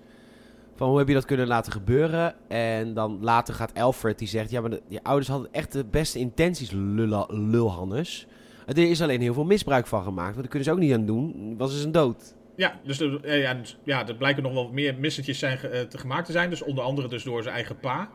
Van 0.76 0.90
hoe 0.90 0.98
heb 0.98 1.08
je 1.08 1.14
dat 1.14 1.26
kunnen 1.26 1.48
laten 1.48 1.72
gebeuren? 1.72 2.36
En 2.48 2.94
dan 2.94 3.18
later 3.22 3.54
gaat 3.54 3.74
Alfred 3.74 4.20
die 4.20 4.28
zegt, 4.28 4.52
ja 4.52 4.62
maar 4.62 4.72
je 4.88 5.04
ouders 5.04 5.28
hadden 5.28 5.50
echt 5.52 5.72
de 5.72 5.86
beste 5.86 6.20
intenties, 6.20 6.72
lulla- 6.72 7.28
lulhannes. 7.30 8.28
Er 8.66 8.78
is 8.78 9.02
alleen 9.02 9.22
heel 9.22 9.34
veel 9.34 9.46
misbruik 9.46 9.88
van 9.88 10.04
gemaakt, 10.04 10.30
want 10.36 10.36
daar 10.36 10.48
kunnen 10.48 10.68
ze 10.68 10.74
ook 10.74 10.80
niet 10.80 10.94
aan 10.94 11.06
doen. 11.06 11.56
Was 11.58 11.72
dus 11.72 11.84
een 11.84 11.92
dood. 11.92 12.36
Ja, 12.56 12.80
dus, 12.84 12.98
ja, 13.24 13.54
dus 13.54 13.78
ja, 13.84 14.08
er 14.08 14.16
blijken 14.16 14.44
nog 14.44 14.54
wel 14.54 14.70
meer 14.72 14.96
missetjes 15.00 15.40
zijn, 15.40 15.58
eh, 15.58 15.82
te 15.82 15.98
gemaakt 15.98 16.26
te 16.26 16.32
zijn. 16.32 16.50
Dus 16.50 16.62
onder 16.64 16.84
andere 16.84 17.08
dus 17.08 17.24
door 17.24 17.44
zijn 17.44 17.56
eigen 17.56 17.80
pa. 17.80 18.10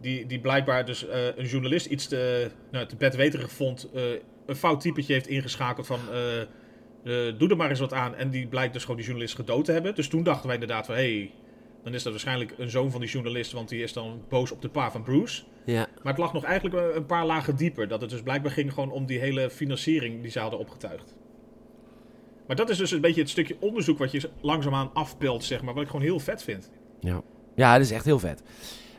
Die, 0.00 0.26
die 0.26 0.40
blijkbaar 0.40 0.84
dus 0.84 1.06
eh, 1.06 1.36
een 1.36 1.46
journalist 1.46 1.86
iets 1.86 2.08
te, 2.08 2.50
nou, 2.70 2.86
te 2.86 3.46
vond. 3.48 3.90
eh, 3.94 4.02
een 4.46 4.56
fout 4.56 4.80
typetje 4.80 5.12
heeft 5.12 5.26
ingeschakeld 5.26 5.86
van... 5.86 5.98
doe 7.38 7.48
er 7.48 7.56
maar 7.56 7.70
eens 7.70 7.80
wat 7.80 7.92
aan. 7.92 8.14
En 8.14 8.30
die 8.30 8.46
blijkt 8.46 8.72
dus 8.72 8.82
gewoon 8.82 8.96
die 8.96 9.04
journalist 9.04 9.34
gedood 9.36 9.64
te 9.64 9.72
hebben. 9.72 9.94
Dus 9.94 10.08
toen 10.08 10.22
dachten 10.22 10.46
wij 10.46 10.54
inderdaad 10.54 10.86
van... 10.86 10.94
Hey, 10.94 11.30
dan 11.88 11.96
is 11.96 12.02
dat 12.02 12.12
waarschijnlijk 12.12 12.54
een 12.58 12.70
zoon 12.70 12.90
van 12.90 13.00
die 13.00 13.10
journalist. 13.10 13.52
Want 13.52 13.68
die 13.68 13.82
is 13.82 13.92
dan 13.92 14.22
boos 14.28 14.50
op 14.50 14.62
de 14.62 14.68
pa 14.68 14.90
van 14.90 15.02
Bruce. 15.02 15.42
Ja, 15.64 15.86
Maar 16.02 16.12
het 16.12 16.22
lag 16.22 16.32
nog 16.32 16.44
eigenlijk 16.44 16.94
een- 16.96 17.06
paar 17.06 17.26
lagen 17.26 17.56
dieper. 17.56 17.88
Dat 17.88 18.00
het 18.00 18.10
dus 18.10 18.22
blijkbaar 18.22 18.52
ging 18.52 18.72
gewoon 18.72 18.90
om 18.90 19.06
die 19.06 19.18
hele 19.18 19.50
financiering 19.50 20.22
die 20.22 20.30
ze 20.30 20.38
hadden 20.40 20.58
opgetuigd. 20.58 21.16
Maar 22.46 22.56
dat 22.56 22.68
is 22.70 22.76
dus 22.76 22.90
een 22.90 23.00
beetje 23.00 23.20
het 23.20 23.30
stukje 23.30 23.56
onderzoek 23.60 23.98
wat 23.98 24.10
je 24.10 24.30
langzaamaan 24.40 24.90
afpelt, 24.94 25.44
zeg 25.44 25.62
maar. 25.62 25.74
Wat 25.74 25.82
ik 25.82 25.88
gewoon 25.88 26.04
heel 26.04 26.18
vet 26.20 26.42
vind. 26.42 26.70
ja. 27.00 27.22
ja 27.54 27.72
dat 27.72 27.82
is 27.82 27.90
echt 27.92 28.04
heel 28.04 28.18
vet. 28.18 28.42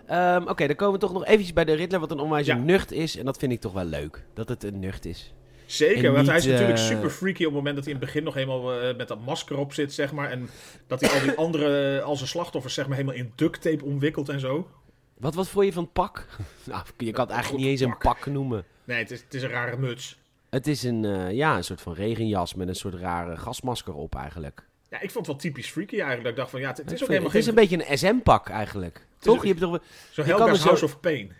Ehm, 0.06 0.48
Oké, 0.48 0.68
dan 0.68 0.76
komen 0.76 0.94
we 0.94 1.00
toch 1.00 1.14
nog 1.14 1.26
eventjes 1.26 1.54
bij 1.54 1.66
de 1.66 1.74
Riddler, 1.74 2.00
wat 2.00 2.12
een 2.12 2.20
onwijs 2.20 2.46
Ja. 2.46 2.56
nucht 2.56 2.92
is. 2.92 3.18
En 3.18 3.26
dat 3.26 3.38
vind 3.38 3.52
ik 3.52 3.60
toch 3.60 3.74
wel 3.74 3.86
leuk, 3.86 4.26
dat 4.34 4.50
het 4.50 4.64
een 4.64 4.80
nucht 4.80 5.06
is. 5.06 5.34
Zeker, 5.72 6.11
want 6.11 6.28
hij 6.28 6.38
is 6.38 6.45
natuurlijk 6.45 6.78
eh, 6.78 6.86
super 6.86 7.09
freaky 7.09 7.39
op 7.39 7.45
het 7.45 7.55
moment 7.55 7.76
dat 7.76 7.84
hij 7.86 7.93
in 7.93 7.99
het 7.99 8.05
begin 8.07 8.24
nog 8.24 8.34
helemaal 8.34 8.82
eh, 8.82 8.95
met 8.97 9.07
dat 9.07 9.20
masker 9.26 9.57
op 9.57 9.74
zit, 9.74 9.93
zeg 9.93 10.11
maar. 10.11 10.30
En 10.30 10.49
dat 10.88 11.01
hij 11.01 11.09
al 11.09 11.20
die 11.22 11.36
andere, 11.38 11.97
eh, 11.97 12.03
al 12.05 12.15
zijn 12.15 12.30
slachtoffers, 12.30 12.74
zeg 12.74 12.88
maar, 12.88 12.95
helemaal 12.97 13.17
in 13.17 13.32
duct 13.36 13.61
tape 13.61 13.86
omwikkelt 13.86 14.30
en 14.30 14.39
zo. 14.39 14.70
Wat, 15.17 15.36
wat 15.36 15.47
vond 15.49 15.65
je 15.65 15.74
van 15.74 15.84
het 15.84 15.93
pak? 15.93 16.26
nou, 16.63 16.84
je 16.97 17.11
kan 17.11 17.24
het 17.24 17.34
eigenlijk 17.34 17.63
niet 17.63 17.72
eens 17.72 17.82
een 17.82 17.97
pak 17.97 18.26
noemen. 18.26 18.65
Nee, 18.84 18.97
het 18.97 19.11
is, 19.11 19.22
het 19.22 19.34
is 19.34 19.43
een 19.43 19.49
rare 19.49 19.78
muts. 19.78 20.20
Het 20.49 20.67
is 20.67 20.84
een, 20.84 21.05
eh, 21.05 21.32
ja, 21.32 21.57
een 21.57 21.63
soort 21.63 21.82
van 21.82 21.93
regenjas 21.93 22.53
met 22.53 22.67
een 22.67 22.76
soort 22.76 22.93
rare 22.95 23.38
gasmasker 23.38 23.93
op 23.93 24.15
eigenlijk. 24.15 24.63
Ja, 24.89 25.01
ik 25.01 25.11
vond 25.11 25.26
het 25.26 25.36
wel 25.36 25.36
typisch 25.51 25.70
freaky 25.72 25.93
eigenlijk. 25.93 26.24
Dat 26.24 26.32
ik 26.32 26.38
dacht 26.38 26.49
van, 26.49 26.59
ja, 26.59 26.67
het, 26.67 26.78
het 26.78 26.91
is 26.91 27.01
ook 27.01 27.07
helemaal 27.07 27.30
het 27.30 27.39
is 27.39 27.47
een 27.47 27.55
beetje 27.55 27.89
een 27.89 27.97
SM-pak 27.97 28.49
eigenlijk. 28.49 29.05
Toch? 29.20 29.36
een- 29.36 29.41
Je, 29.41 29.47
hebt 29.47 29.59
toch, 29.59 29.80
Zo 30.11 30.24
Helga's 30.24 30.49
er 30.49 30.55
zo- 30.55 30.63
House 30.67 30.86
of 30.86 30.99
Pain. 30.99 31.32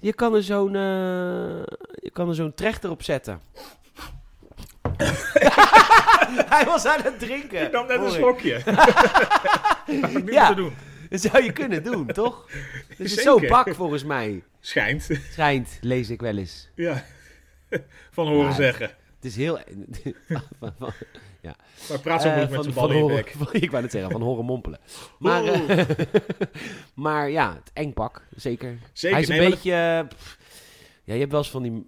Je 0.00 0.12
kan 0.12 0.34
er 0.34 0.42
zo'n 0.42 0.74
eh, 0.74 0.80
je 1.94 2.10
kan 2.12 2.28
er 2.28 2.34
zo'n 2.34 2.54
trechter 2.54 2.90
op 2.90 3.02
zetten. 3.02 3.40
Hij 6.54 6.64
was 6.64 6.86
aan 6.86 7.00
het 7.02 7.18
drinken. 7.18 7.62
Ik 7.62 7.72
nam 7.72 7.86
net 7.86 8.00
een 8.00 8.10
slokje. 8.10 8.60
Nu 10.24 10.32
Ja. 10.32 10.52
doen. 10.54 10.72
Dat 11.10 11.20
zou 11.20 11.42
je 11.44 11.52
kunnen 11.52 11.82
doen, 11.82 12.06
toch? 12.22 12.46
Het 12.88 12.98
is 13.00 13.14
zo'n 13.14 13.46
pak 13.46 13.74
volgens 13.74 14.04
mij. 14.04 14.42
Schijnt. 14.60 15.08
Schijnt, 15.30 15.78
lees 15.80 16.10
ik 16.10 16.20
wel 16.20 16.36
eens. 16.36 16.68
ja. 16.74 17.04
Van 18.10 18.26
horen 18.26 18.48
Ja, 18.48 18.52
zeggen. 18.54 18.86
Het 18.86 19.24
is 19.24 19.36
heel... 19.36 19.58
van, 21.42 21.54
Maar 21.88 22.00
praat 22.00 22.22
zo 22.22 22.28
eh, 22.28 22.36
moeilijk 22.36 22.56
met 22.56 22.64
zijn 22.64 22.74
ballen 22.74 22.96
in 22.96 23.04
je 23.04 23.10
horen, 23.38 23.62
Ik 23.62 23.70
wou 23.70 23.82
het 23.82 23.92
zeggen, 23.92 24.10
van 24.10 24.22
horen 24.22 24.44
mompelen. 24.44 24.78
Maar, 25.18 25.44
eh, 25.44 25.86
maar 26.94 27.30
ja, 27.30 27.54
het 27.54 27.70
eng 27.72 27.92
pak, 27.92 28.26
zeker. 28.36 28.78
Zeker, 28.92 29.16
Hij 29.16 29.24
is 29.24 29.28
een 29.28 29.36
nee, 29.36 29.50
beetje... 29.50 29.72
eh, 29.72 30.08
pff, 30.08 30.38
ja, 31.04 31.14
je 31.14 31.20
hebt 31.20 31.32
wel 31.32 31.40
eens 31.40 31.50
van 31.50 31.62
die... 31.62 31.84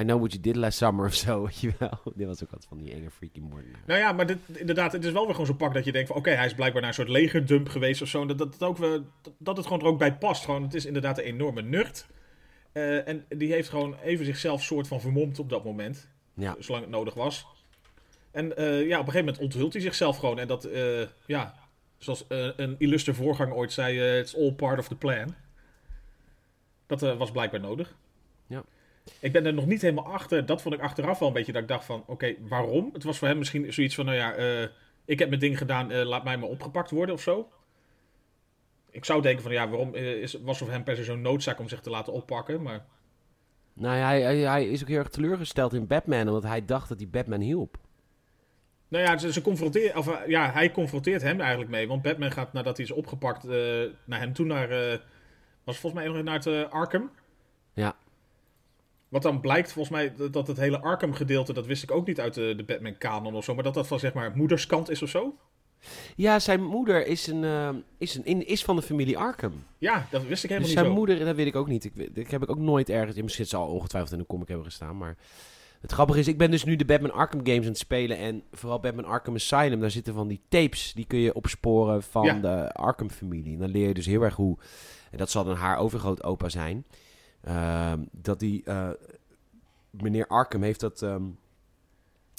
I 0.00 0.02
know 0.04 0.18
what 0.18 0.32
you 0.32 0.42
did 0.42 0.56
last 0.56 0.78
summer 0.78 1.06
of 1.06 1.14
zo, 1.14 1.42
weet 1.42 1.60
je 1.60 1.72
wel. 1.78 2.00
Dit 2.14 2.26
was 2.26 2.42
ook 2.42 2.50
wat 2.50 2.66
van 2.68 2.78
die 2.78 2.92
enge 2.92 3.10
freaky 3.10 3.40
moordenaar. 3.40 3.82
Nou 3.86 4.00
ja, 4.00 4.12
maar 4.12 4.26
dit, 4.26 4.38
inderdaad, 4.54 4.92
het 4.92 5.04
is 5.04 5.12
wel 5.12 5.22
weer 5.22 5.30
gewoon 5.30 5.46
zo'n 5.46 5.56
pak 5.56 5.74
dat 5.74 5.84
je 5.84 5.92
denkt 5.92 6.08
van... 6.08 6.16
Oké, 6.16 6.30
hij 6.30 6.46
is 6.46 6.54
blijkbaar 6.54 6.80
naar 6.80 6.90
een 6.90 6.96
soort 6.96 7.08
legerdump 7.08 7.68
geweest 7.68 8.02
of 8.02 8.08
zo. 8.08 8.26
Dat, 8.26 8.38
dat, 8.38 8.52
het 8.52 8.62
ook 8.62 8.78
dat, 9.38 9.56
het 9.56 9.66
gewoon 9.66 9.80
er 9.80 9.86
ook 9.86 9.98
bij 9.98 10.16
past. 10.16 10.44
Gewoon, 10.44 10.62
het 10.62 10.74
is 10.74 10.86
inderdaad 10.86 11.18
een 11.18 11.24
enorme. 11.24 11.62
Eh, 12.72 13.08
en 13.08 13.24
die 13.28 13.52
heeft 13.52 13.68
gewoon 13.68 13.96
even 14.02 14.24
zichzelf 14.24 14.62
soort 14.62 14.88
van 14.88 15.00
vermomd 15.00 15.38
op 15.38 15.48
dat 15.48 15.64
moment. 15.64 16.08
Ja. 16.34 16.56
Zolang 16.58 16.84
het 16.84 16.92
nodig 16.92 17.14
was. 17.14 17.46
En 18.32 18.56
eh, 18.56 18.86
ja, 18.86 18.98
op 18.98 19.06
een 19.06 19.12
gegeven 19.12 19.24
moment 19.24 19.38
onthult 19.38 19.72
hij 19.72 19.82
zichzelf 19.82 20.16
gewoon. 20.16 20.38
En 20.38 20.46
dat, 20.46 20.64
eh, 20.64 21.06
ja, 21.26 21.54
zoals 21.98 22.26
eh, 22.26 22.48
een 22.56 22.74
illustre 22.78 23.14
voorganger 23.14 23.54
ooit 23.54 23.72
zei... 23.72 24.18
It's 24.18 24.36
all 24.36 24.52
part 24.52 24.78
of 24.78 24.88
the 24.88 24.96
plan. 24.96 25.34
Dat 26.86 27.00
was 27.00 27.30
blijkbaar 27.30 27.60
nodig. 27.60 27.94
Ja. 28.46 28.64
Ik 29.18 29.32
ben 29.32 29.46
er 29.46 29.54
nog 29.54 29.66
niet 29.66 29.82
helemaal 29.82 30.06
achter. 30.12 30.46
Dat 30.46 30.62
vond 30.62 30.74
ik 30.74 30.80
achteraf 30.80 31.18
wel 31.18 31.28
een 31.28 31.34
beetje 31.34 31.52
dat 31.52 31.62
ik 31.62 31.68
dacht 31.68 31.84
van... 31.84 32.04
Oké, 32.06 32.34
waarom? 32.40 32.90
Het 32.92 33.02
was 33.02 33.18
voor 33.18 33.28
hem 33.28 33.38
misschien 33.38 33.72
zoiets 33.72 33.94
van... 33.94 34.04
Nou 34.04 34.16
ja, 34.16 34.34
ik 35.04 35.18
heb 35.18 35.28
mijn 35.28 35.40
ding 35.40 35.58
gedaan. 35.58 35.94
laat 35.94 36.24
mij 36.24 36.36
maar 36.36 36.48
opgepakt 36.48 36.90
worden 36.90 37.14
of 37.14 37.20
zo. 37.20 37.48
Ik 38.90 39.04
zou 39.04 39.22
denken 39.22 39.42
van... 39.42 39.52
Ja, 39.52 39.68
waarom 39.68 39.94
is, 39.94 40.32
was 40.32 40.58
voor 40.58 40.70
hem 40.70 40.84
per 40.84 40.96
se 40.96 41.04
zo'n 41.04 41.22
noodzaak 41.22 41.58
om 41.58 41.68
zich 41.68 41.80
te 41.80 41.90
laten 41.90 42.12
oppakken? 42.12 42.62
Maar 42.62 42.86
Nou 43.72 43.96
ja, 43.96 44.04
hij, 44.04 44.22
hij, 44.22 44.36
hij 44.36 44.66
is 44.66 44.82
ook 44.82 44.88
heel 44.88 44.98
erg 44.98 45.08
teleurgesteld 45.08 45.72
in 45.72 45.86
Batman, 45.86 46.28
omdat 46.28 46.42
hij 46.42 46.64
dacht 46.64 46.88
dat 46.88 46.98
hij 46.98 47.08
Batman 47.08 47.40
hielp. 47.40 47.78
Nou 48.92 49.04
ja, 49.04 49.18
ze, 49.18 49.32
ze 49.32 49.42
confronteer, 49.42 49.96
of, 49.96 50.08
eh, 50.08 50.28
ja, 50.28 50.50
hij 50.52 50.70
confronteert 50.70 51.22
hem 51.22 51.40
eigenlijk 51.40 51.70
mee. 51.70 51.88
Want 51.88 52.02
Batman 52.02 52.32
gaat 52.32 52.52
nadat 52.52 52.76
hij 52.76 52.86
is 52.86 52.92
opgepakt 52.92 53.44
eh, 53.44 53.50
naar 54.04 54.20
hem 54.20 54.32
toe 54.32 54.46
naar... 54.46 54.70
eh, 54.70 54.98
was 55.64 55.78
volgens 55.78 56.02
mij 56.02 56.12
nog 56.12 56.22
naar 56.22 56.34
het 56.44 56.70
Arkham. 56.70 57.10
Ja. 57.74 57.96
Wat 59.08 59.22
dan 59.22 59.40
blijkt 59.40 59.72
volgens 59.72 59.94
mij 59.96 60.30
dat- 60.30 60.46
het 60.46 60.56
hele 60.56 60.80
Arkham 60.80 61.12
gedeelte... 61.12 61.52
Dat 61.52 61.66
wist 61.66 61.82
ik 61.82 61.90
ook 61.90 62.06
niet 62.06 62.20
uit 62.20 62.34
de, 62.34 62.54
de 62.56 62.64
Batman 62.64 62.98
kanon 62.98 63.34
of 63.34 63.44
zo. 63.44 63.54
Maar 63.54 63.64
dat 63.64 63.74
dat 63.74 63.86
van 63.86 63.98
zeg 63.98 64.12
maar 64.12 64.36
moederskant 64.36 64.90
is 64.90 65.02
of 65.02 65.08
zo. 65.08 65.36
Ja, 66.16 66.38
zijn 66.38 66.62
moeder 66.62 67.06
is, 67.06 67.26
een, 67.26 67.84
is, 67.98 68.14
een, 68.14 68.24
in, 68.24 68.46
is 68.46 68.64
van 68.64 68.76
de 68.76 68.82
familie 68.82 69.18
Arkham. 69.18 69.64
Ja, 69.78 70.06
dat 70.10 70.24
wist 70.26 70.44
ik 70.44 70.50
helemaal 70.50 70.68
Dus 70.70 70.76
niet 70.76 70.84
zijn 70.86 70.86
zo. 70.86 70.92
moeder, 70.92 71.24
dat 71.24 71.36
weet 71.36 71.46
ik 71.46 71.56
ook 71.56 71.68
niet. 71.68 71.84
Ik, 72.14 72.30
heb 72.30 72.42
ik 72.42 72.50
ook 72.50 72.58
nooit 72.58 72.88
ergens... 72.88 73.22
Misschien 73.22 73.46
zal 73.46 73.66
ongetwijfeld 73.66 74.12
in 74.12 74.18
de 74.18 74.26
comic 74.26 74.48
hebben 74.48 74.66
gestaan, 74.66 74.96
maar... 74.96 75.16
Het 75.82 75.92
grappige 75.92 76.18
is, 76.18 76.28
ik 76.28 76.38
ben 76.38 76.50
dus 76.50 76.64
nu 76.64 76.76
de 76.76 76.84
Batman 76.84 77.12
Arkham 77.12 77.40
games 77.46 77.60
aan 77.62 77.66
het 77.66 77.78
spelen. 77.78 78.16
En 78.18 78.42
vooral 78.52 78.80
Batman 78.80 79.04
Arkham 79.04 79.34
Asylum, 79.34 79.80
daar 79.80 79.90
zitten 79.90 80.14
van 80.14 80.28
die 80.28 80.40
tapes. 80.48 80.92
Die 80.94 81.04
kun 81.06 81.18
je 81.18 81.34
opsporen 81.34 82.02
van 82.02 82.24
Ja. 82.24 82.38
de 82.38 82.72
Arkham-familie. 82.72 83.52
En 83.54 83.58
dan 83.58 83.70
leer 83.70 83.88
je 83.88 83.94
dus 83.94 84.06
heel 84.06 84.22
erg 84.22 84.34
hoe... 84.34 84.58
En 85.10 85.18
dat 85.18 85.30
zal 85.30 85.44
dan 85.44 85.56
haar 85.56 85.78
overgrootopa 85.78 86.48
zijn. 86.48 86.86
ehm, 87.42 88.00
dat 88.12 88.38
die... 88.40 88.62
eh, 88.64 88.88
meneer 89.90 90.26
Arkham 90.26 90.62
heeft 90.62 90.80
dat, 90.80 91.02
ehm, 91.02 91.22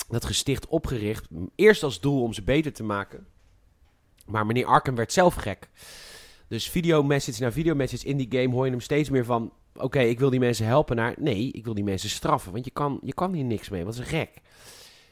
dat 0.10 0.26
gesticht 0.26 0.68
opgericht. 0.68 1.28
Eerst 1.56 1.84
als 1.84 2.00
doel 2.00 2.22
om 2.24 2.34
ze 2.34 2.44
beter 2.44 2.74
te 2.74 2.84
maken. 2.84 3.26
Maar 4.26 4.46
meneer 4.46 4.66
Arkham 4.66 4.96
werd 4.96 5.14
zelf 5.14 5.34
gek. 5.36 5.70
Dus 6.48 6.70
videomessage 6.70 7.42
na 7.44 7.52
videomessage 7.52 8.06
in 8.08 8.18
die 8.18 8.28
game 8.30 8.54
hoor 8.56 8.66
je 8.66 8.72
hem 8.72 8.80
steeds 8.80 9.10
meer 9.10 9.26
van... 9.26 9.54
oké, 9.76 10.00
ik 10.00 10.20
wil 10.20 10.30
die 10.30 10.40
mensen 10.40 10.66
helpen 10.66 10.96
naar... 10.96 11.14
Nee, 11.18 11.52
ik 11.52 11.66
wil 11.66 11.74
die 11.74 11.84
mensen 11.84 12.10
straffen. 12.10 12.52
Want 12.52 12.66
je 12.66 12.72
kan, 12.72 13.00
je 13.04 13.14
kan 13.14 13.34
hier 13.34 13.44
niks 13.44 13.70
mee, 13.70 13.84
want 13.84 13.96
dat 13.96 14.06
is 14.06 14.12
gek. 14.12 14.30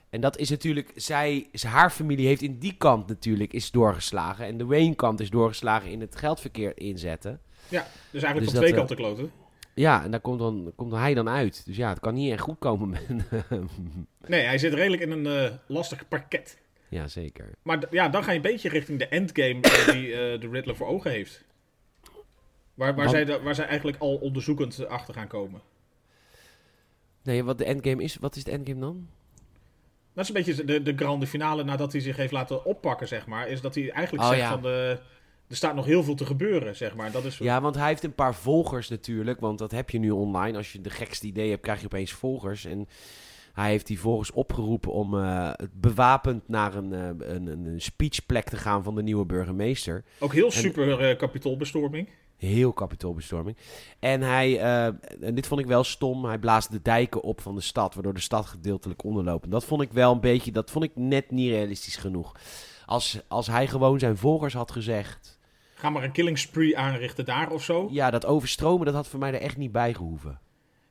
En 0.09 0.21
dat 0.21 0.37
is 0.37 0.49
natuurlijk... 0.49 0.91
Zij, 0.95 1.47
haar 1.67 1.89
familie 1.89 2.27
heeft 2.27 2.41
in 2.41 2.59
die 2.59 2.75
kant 2.77 3.07
natuurlijk 3.07 3.53
is 3.53 3.71
doorgeslagen. 3.71 4.45
En 4.45 4.57
de 4.57 4.65
Wayne-kant 4.65 5.19
is 5.19 5.29
doorgeslagen 5.29 5.91
in 5.91 6.01
het 6.01 6.15
geldverkeer 6.15 6.71
inzetten. 6.75 7.41
Ja, 7.67 7.87
dus 8.11 8.23
eigenlijk 8.23 8.39
Dus 8.39 8.51
van 8.51 8.59
twee 8.59 8.71
eh, 8.71 8.77
kanten 8.77 8.95
kloten. 8.95 9.31
Ja, 9.73 10.03
en 10.03 10.11
daar 10.11 10.19
komt 10.19 10.39
dan, 10.39 10.71
komt 10.75 10.91
hij 10.91 11.13
dan 11.13 11.29
uit. 11.29 11.65
Dus 11.65 11.75
ja, 11.75 11.89
het 11.89 11.99
kan 11.99 12.13
niet 12.13 12.31
echt 12.31 12.41
goed 12.41 12.59
komen 12.59 12.89
met... 12.89 13.03
Nee, 14.27 14.43
hij 14.45 14.57
zit 14.57 14.73
redelijk 14.73 15.01
in 15.01 15.11
een 15.11 15.27
eh, 15.27 15.51
lastig 15.67 16.07
parket. 16.07 16.57
ja, 16.89 17.07
zeker. 17.07 17.49
Maar 17.61 17.79
ja, 17.89 18.09
dan 18.09 18.23
ga 18.23 18.29
je 18.31 18.35
een 18.35 18.41
beetje 18.41 18.69
richting 18.69 18.99
de 18.99 19.07
endgame 19.07 19.61
eh, 19.61 19.93
die 19.93 20.07
de 20.37 20.49
Riddler 20.51 20.75
voor 20.75 20.87
ogen 20.87 21.11
heeft. 21.11 21.43
Waar, 22.73 22.95
waar, 22.95 23.09
zij, 23.09 23.41
waar 23.41 23.55
zij 23.55 23.65
eigenlijk 23.65 23.97
al 23.97 24.15
onderzoekend 24.15 24.87
achter 24.87 25.13
gaan 25.13 25.27
komen. 25.27 25.61
Nee, 27.23 27.43
wat 27.43 27.57
de 27.57 27.65
endgame 27.65 28.03
is... 28.03 28.15
Wat 28.15 28.35
is 28.35 28.43
de 28.43 28.51
endgame 28.51 28.79
dan? 28.79 29.07
Dat 30.13 30.23
is 30.23 30.29
een 30.29 30.43
beetje 30.43 30.65
de, 30.65 30.81
de 30.81 30.95
grande 30.95 31.27
finale 31.27 31.63
nadat 31.63 31.91
hij 31.91 32.01
zich 32.01 32.15
heeft 32.15 32.31
laten 32.31 32.65
oppakken, 32.65 33.07
zeg 33.07 33.27
maar. 33.27 33.47
Is 33.47 33.61
dat 33.61 33.75
hij 33.75 33.91
eigenlijk 33.91 34.23
Oh, 34.23 34.29
zegt 34.29 34.41
ja. 34.41 34.49
van... 34.51 34.61
De, 34.61 34.99
er 35.47 35.55
staat 35.55 35.75
nog 35.75 35.85
heel 35.85 36.03
veel 36.03 36.15
te 36.15 36.25
gebeuren, 36.25 36.75
zeg 36.75 36.95
maar. 36.95 37.11
Dat 37.11 37.23
is, 37.23 37.37
Ja, 37.37 37.61
want 37.61 37.75
hij 37.75 37.87
heeft 37.87 38.03
een 38.03 38.15
paar 38.15 38.35
volgers 38.35 38.89
natuurlijk. 38.89 39.39
Want 39.39 39.59
dat 39.59 39.71
heb 39.71 39.89
je 39.89 39.99
nu 39.99 40.11
online. 40.11 40.57
Als 40.57 40.71
je 40.71 40.81
de 40.81 40.89
gekste 40.89 41.27
idee 41.27 41.49
hebt, 41.49 41.61
krijg 41.61 41.79
je 41.79 41.85
opeens 41.85 42.11
volgers. 42.11 42.65
En 42.65 42.87
hij 43.53 43.69
heeft 43.69 43.87
die 43.87 43.99
volgers 43.99 44.31
opgeroepen 44.31 44.91
om 44.91 45.13
het 45.13 45.73
bewapend 45.73 46.47
naar 46.47 46.75
een, 46.75 46.93
eh, 46.93 47.27
een, 47.35 47.47
een, 47.47 47.81
speechplek 47.81 48.49
te 48.49 48.57
gaan 48.57 48.83
van 48.83 48.95
de 48.95 49.03
nieuwe 49.03 49.25
burgemeester. 49.25 50.03
Ook 50.19 50.33
heel 50.33 50.51
super 50.51 51.09
eh 51.09 51.17
kapitoolbestorming. 51.17 52.09
Heel 52.47 52.73
kapitoolbestorming. 52.73 53.57
En 53.99 54.21
hij, 54.21 54.59
eh, 54.59 54.85
en 55.21 55.35
dit 55.35 55.47
vond 55.47 55.59
ik 55.61 55.65
wel 55.65 55.83
stom, 55.83 56.25
hij 56.25 56.37
blaast 56.37 56.71
de 56.71 56.81
dijken 56.81 57.21
op 57.21 57.41
van 57.41 57.55
de 57.55 57.61
stad, 57.61 57.93
waardoor 57.93 58.13
de 58.13 58.19
stad 58.19 58.45
gedeeltelijk 58.45 59.03
onderloopt. 59.03 59.51
Dat 59.51 59.65
vond 59.65 59.81
ik 59.81 59.91
wel 59.91 60.11
een 60.11 60.19
beetje, 60.19 60.51
dat 60.51 60.71
vond 60.71 60.83
ik 60.83 60.91
net 60.95 61.31
niet 61.31 61.49
realistisch 61.51 61.95
genoeg. 61.95 62.35
Als, 62.85 63.19
als 63.27 63.47
hij 63.47 63.67
gewoon 63.67 63.99
zijn 63.99 64.17
volgers 64.17 64.53
had 64.53 64.71
gezegd, 64.71 65.39
Ga 65.73 65.89
maar 65.89 66.03
een 66.03 66.11
killing 66.11 66.37
spree 66.39 66.77
aanrichten 66.77 67.25
daar 67.25 67.51
of 67.51 67.63
zo. 67.63 67.87
ja, 67.91 68.11
dat 68.11 68.25
overstromen, 68.25 68.85
dat 68.85 68.95
had 68.95 69.07
voor 69.07 69.19
mij 69.19 69.33
er 69.33 69.41
echt 69.41 69.57
niet 69.57 69.71
bij 69.71 69.93
gehoeven. 69.93 70.39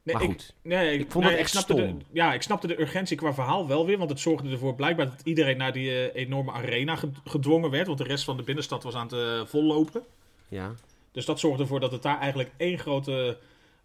Nee, 0.02 0.14
maar 0.14 0.24
ik- 0.24 0.30
goed. 0.30 0.54
Nee, 0.62 0.98
Ik 0.98 1.10
vond 1.10 1.24
nee, 1.24 1.32
dat 1.32 1.42
echt 1.42 1.50
snapte 1.50 1.72
stom. 1.72 1.98
De, 1.98 2.04
ja, 2.12 2.34
ik 2.34 2.42
snapte 2.42 2.66
de 2.66 2.80
urgentie 2.80 3.16
qua 3.16 3.34
verhaal 3.34 3.66
wel 3.68 3.86
weer. 3.86 3.98
Want 3.98 4.10
het 4.10 4.20
zorgde 4.20 4.50
ervoor 4.50 4.74
blijkbaar 4.74 5.06
dat 5.10 5.20
iedereen 5.24 5.56
naar 5.56 5.72
die 5.72 5.90
eh, 6.10 6.22
enorme 6.22 6.52
arena 6.52 6.96
ge- 6.96 7.10
gedwongen 7.24 7.70
werd. 7.70 7.86
Want 7.86 7.98
de 7.98 8.04
rest 8.04 8.24
van 8.24 8.36
de 8.36 8.42
binnenstad 8.42 8.82
was 8.82 8.94
aan 8.94 9.06
het 9.06 9.12
eh, 9.12 9.46
vollopen. 9.46 10.02
Ja. 10.48 10.70
Dus 11.12 11.24
dat 11.24 11.40
zorgde 11.40 11.62
ervoor 11.62 11.80
dat 11.80 11.92
het 11.92 12.02
daar 12.02 12.18
eigenlijk 12.18 12.50
één 12.56 12.78
grote 12.78 13.38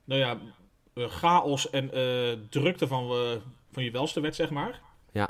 nou 0.03 0.19
ja, 0.19 0.37
eh, 0.93 1.03
chaos 1.07 1.69
en 1.69 1.91
eh, 1.93 2.31
drukte 2.49 2.87
van, 2.87 3.11
eh, 3.11 3.31
van 3.71 3.83
je 3.83 3.91
welste 3.91 4.19
werd, 4.19 4.35
zeg 4.35 4.49
maar. 4.49 4.81
Ja. 5.11 5.29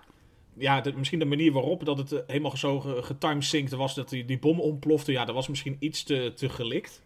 Ja, 0.57 0.81
de- 0.81 0.93
misschien 0.93 1.19
de 1.19 1.25
manier 1.25 1.51
waarop 1.51 1.85
dat 1.85 1.97
het 1.97 2.23
helemaal 2.27 2.57
zo 2.57 2.79
ge- 2.79 3.03
getimesynct 3.03 3.71
was 3.71 3.95
dat 3.95 4.09
die, 4.09 4.25
die 4.25 4.39
bom 4.39 4.59
ontplofte. 4.59 5.11
Ja, 5.11 5.25
dat 5.25 5.35
was 5.35 5.47
misschien 5.47 5.75
iets 5.79 6.03
te, 6.03 6.31
te 6.35 6.49
gelikt. 6.49 7.01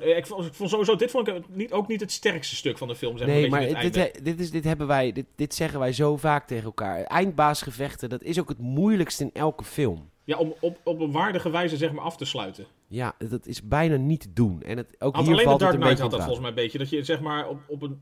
Ik, 0.00 0.26
vond, 0.26 0.46
ik 0.46 0.54
vond 0.54 0.70
sowieso, 0.70 0.96
dit 0.96 1.10
vond 1.10 1.28
ik 1.28 1.48
niet, 1.48 1.72
ook 1.72 1.88
niet 1.88 2.00
het 2.00 2.12
sterkste 2.12 2.56
stuk 2.56 2.78
van 2.78 2.88
de 2.88 2.94
film. 2.94 3.18
Zeg 3.18 3.26
Nee, 3.26 3.48
maar 3.50 3.60
dit, 3.60 4.24
dit, 4.24 4.40
is, 4.40 4.50
dit, 4.50 4.64
hebben 4.64 4.86
wij, 4.86 5.12
dit, 5.12 5.26
dit 5.34 5.54
zeggen 5.54 5.78
wij 5.78 5.92
zo 5.92 6.16
vaak 6.16 6.46
tegen 6.46 6.64
elkaar. 6.64 7.02
Eindbaasgevechten, 7.04 8.08
dat 8.08 8.22
is 8.22 8.40
ook 8.40 8.48
het 8.48 8.58
moeilijkste 8.58 9.24
in 9.24 9.30
elke 9.32 9.64
film. 9.64 10.10
Ja, 10.24 10.36
om 10.38 10.54
op, 10.60 10.78
op 10.84 11.00
een 11.00 11.12
waardige 11.12 11.50
wijze 11.50 11.76
zeg 11.76 11.92
maar 11.92 12.04
af 12.04 12.16
te 12.16 12.24
sluiten. 12.24 12.66
Ja, 12.88 13.14
dat 13.28 13.46
is 13.46 13.62
bijna 13.68 13.96
niet 13.96 14.20
te 14.20 14.32
doen. 14.32 14.62
En 14.62 14.76
het, 14.76 14.96
ook 14.98 15.14
Had 15.14 15.24
hier 15.24 15.32
alleen 15.32 15.44
de 15.44 15.50
valt 15.50 15.60
het 15.60 15.70
Dark 15.70 15.72
een 15.72 15.80
Knight 15.80 15.88
beetje 15.88 16.02
had 16.02 16.10
dat 16.10 16.20
volgens 16.20 16.40
mij 16.40 16.48
een 16.48 16.54
beetje. 16.54 16.78
Dat 16.78 16.90
je 16.90 17.04
zeg 17.04 17.20
maar 17.20 17.48
op, 17.48 17.60
op 17.68 17.82
een 17.82 18.00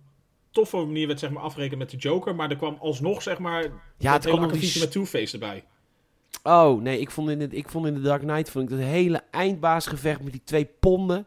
toffe 0.50 0.76
manier 0.76 1.06
werd 1.06 1.18
zeg 1.18 1.30
maar 1.30 1.42
afrekenen 1.42 1.78
met 1.78 1.90
de 1.90 1.96
Joker. 1.96 2.34
Maar 2.34 2.50
er 2.50 2.56
kwam 2.56 2.76
alsnog 2.80 3.22
zeg 3.22 3.38
maar 3.38 3.62
Ja, 3.98 4.12
het 4.12 4.24
hele 4.24 4.46
die 4.46 4.80
met 4.80 4.90
Two-Face 4.90 5.32
erbij. 5.32 5.64
Oh, 6.42 6.82
nee, 6.82 7.00
ik 7.00 7.10
vond 7.10 7.30
in, 7.30 7.40
het, 7.40 7.54
ik 7.54 7.68
vond 7.68 7.86
in 7.86 7.94
The 7.94 8.00
Dark 8.00 8.20
Knight 8.20 8.50
vond 8.50 8.70
ik 8.70 8.76
dat 8.76 8.86
hele 8.86 9.22
eindbaasgevecht 9.30 10.22
met 10.22 10.32
die 10.32 10.42
twee 10.44 10.64
ponden. 10.80 11.26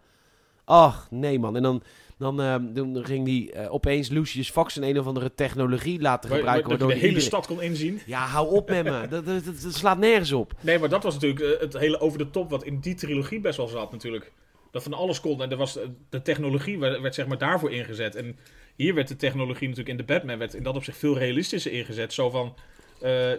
Ach, 0.63 1.07
nee 1.11 1.39
man. 1.39 1.55
En 1.55 1.61
dan, 1.61 1.81
dan, 2.17 2.37
dan 2.73 3.05
ging 3.05 3.25
die 3.25 3.51
eh, 3.51 3.73
opeens 3.73 4.09
Lucius 4.09 4.49
Fox 4.49 4.75
een 4.75 4.83
een 4.83 4.99
of 4.99 5.05
andere 5.05 5.33
technologie 5.33 6.01
laten 6.01 6.29
gebruiken. 6.29 6.53
dat 6.53 6.63
je 6.63 6.69
waardoor 6.69 6.87
de 6.87 6.93
hele 6.93 7.07
iedereen- 7.07 7.27
stad 7.27 7.47
kon 7.47 7.61
inzien. 7.61 7.99
Ja, 8.05 8.25
hou 8.25 8.55
op 8.55 8.69
met 8.69 8.83
me. 8.83 8.91
Dat, 9.09 9.25
dat, 9.25 9.45
dat, 9.45 9.61
dat 9.61 9.73
slaat 9.73 9.97
nergens 9.97 10.31
op. 10.31 10.53
Nee, 10.61 10.79
maar 10.79 10.89
dat 10.89 11.03
was 11.03 11.13
natuurlijk 11.13 11.41
eh, 11.41 11.59
het 11.59 11.77
hele 11.77 11.99
over 11.99 12.17
de 12.17 12.29
top 12.29 12.49
wat 12.49 12.63
in 12.63 12.79
die 12.79 12.95
trilogie 12.95 13.39
best 13.39 13.57
wel 13.57 13.67
zat 13.67 13.91
natuurlijk. 13.91 14.31
Dat 14.71 14.83
van 14.83 14.93
alles 14.93 15.19
kon. 15.19 15.41
En 15.41 15.51
er 15.51 15.57
was, 15.57 15.79
de 16.09 16.21
technologie 16.21 16.79
werd, 16.79 17.01
werd 17.01 17.15
zeg 17.15 17.27
maar 17.27 17.37
daarvoor 17.37 17.71
ingezet. 17.71 18.15
En 18.15 18.37
hier 18.75 18.93
werd 18.93 19.07
de 19.07 19.15
technologie 19.15 19.67
natuurlijk 19.67 19.99
in 19.99 20.05
de 20.05 20.13
Batman 20.13 20.37
werd 20.37 20.53
in 20.53 20.63
dat 20.63 20.75
opzicht 20.75 20.97
veel 20.97 21.17
realistischer 21.17 21.71
ingezet. 21.71 22.13
Zo 22.13 22.29
van, 22.29 22.55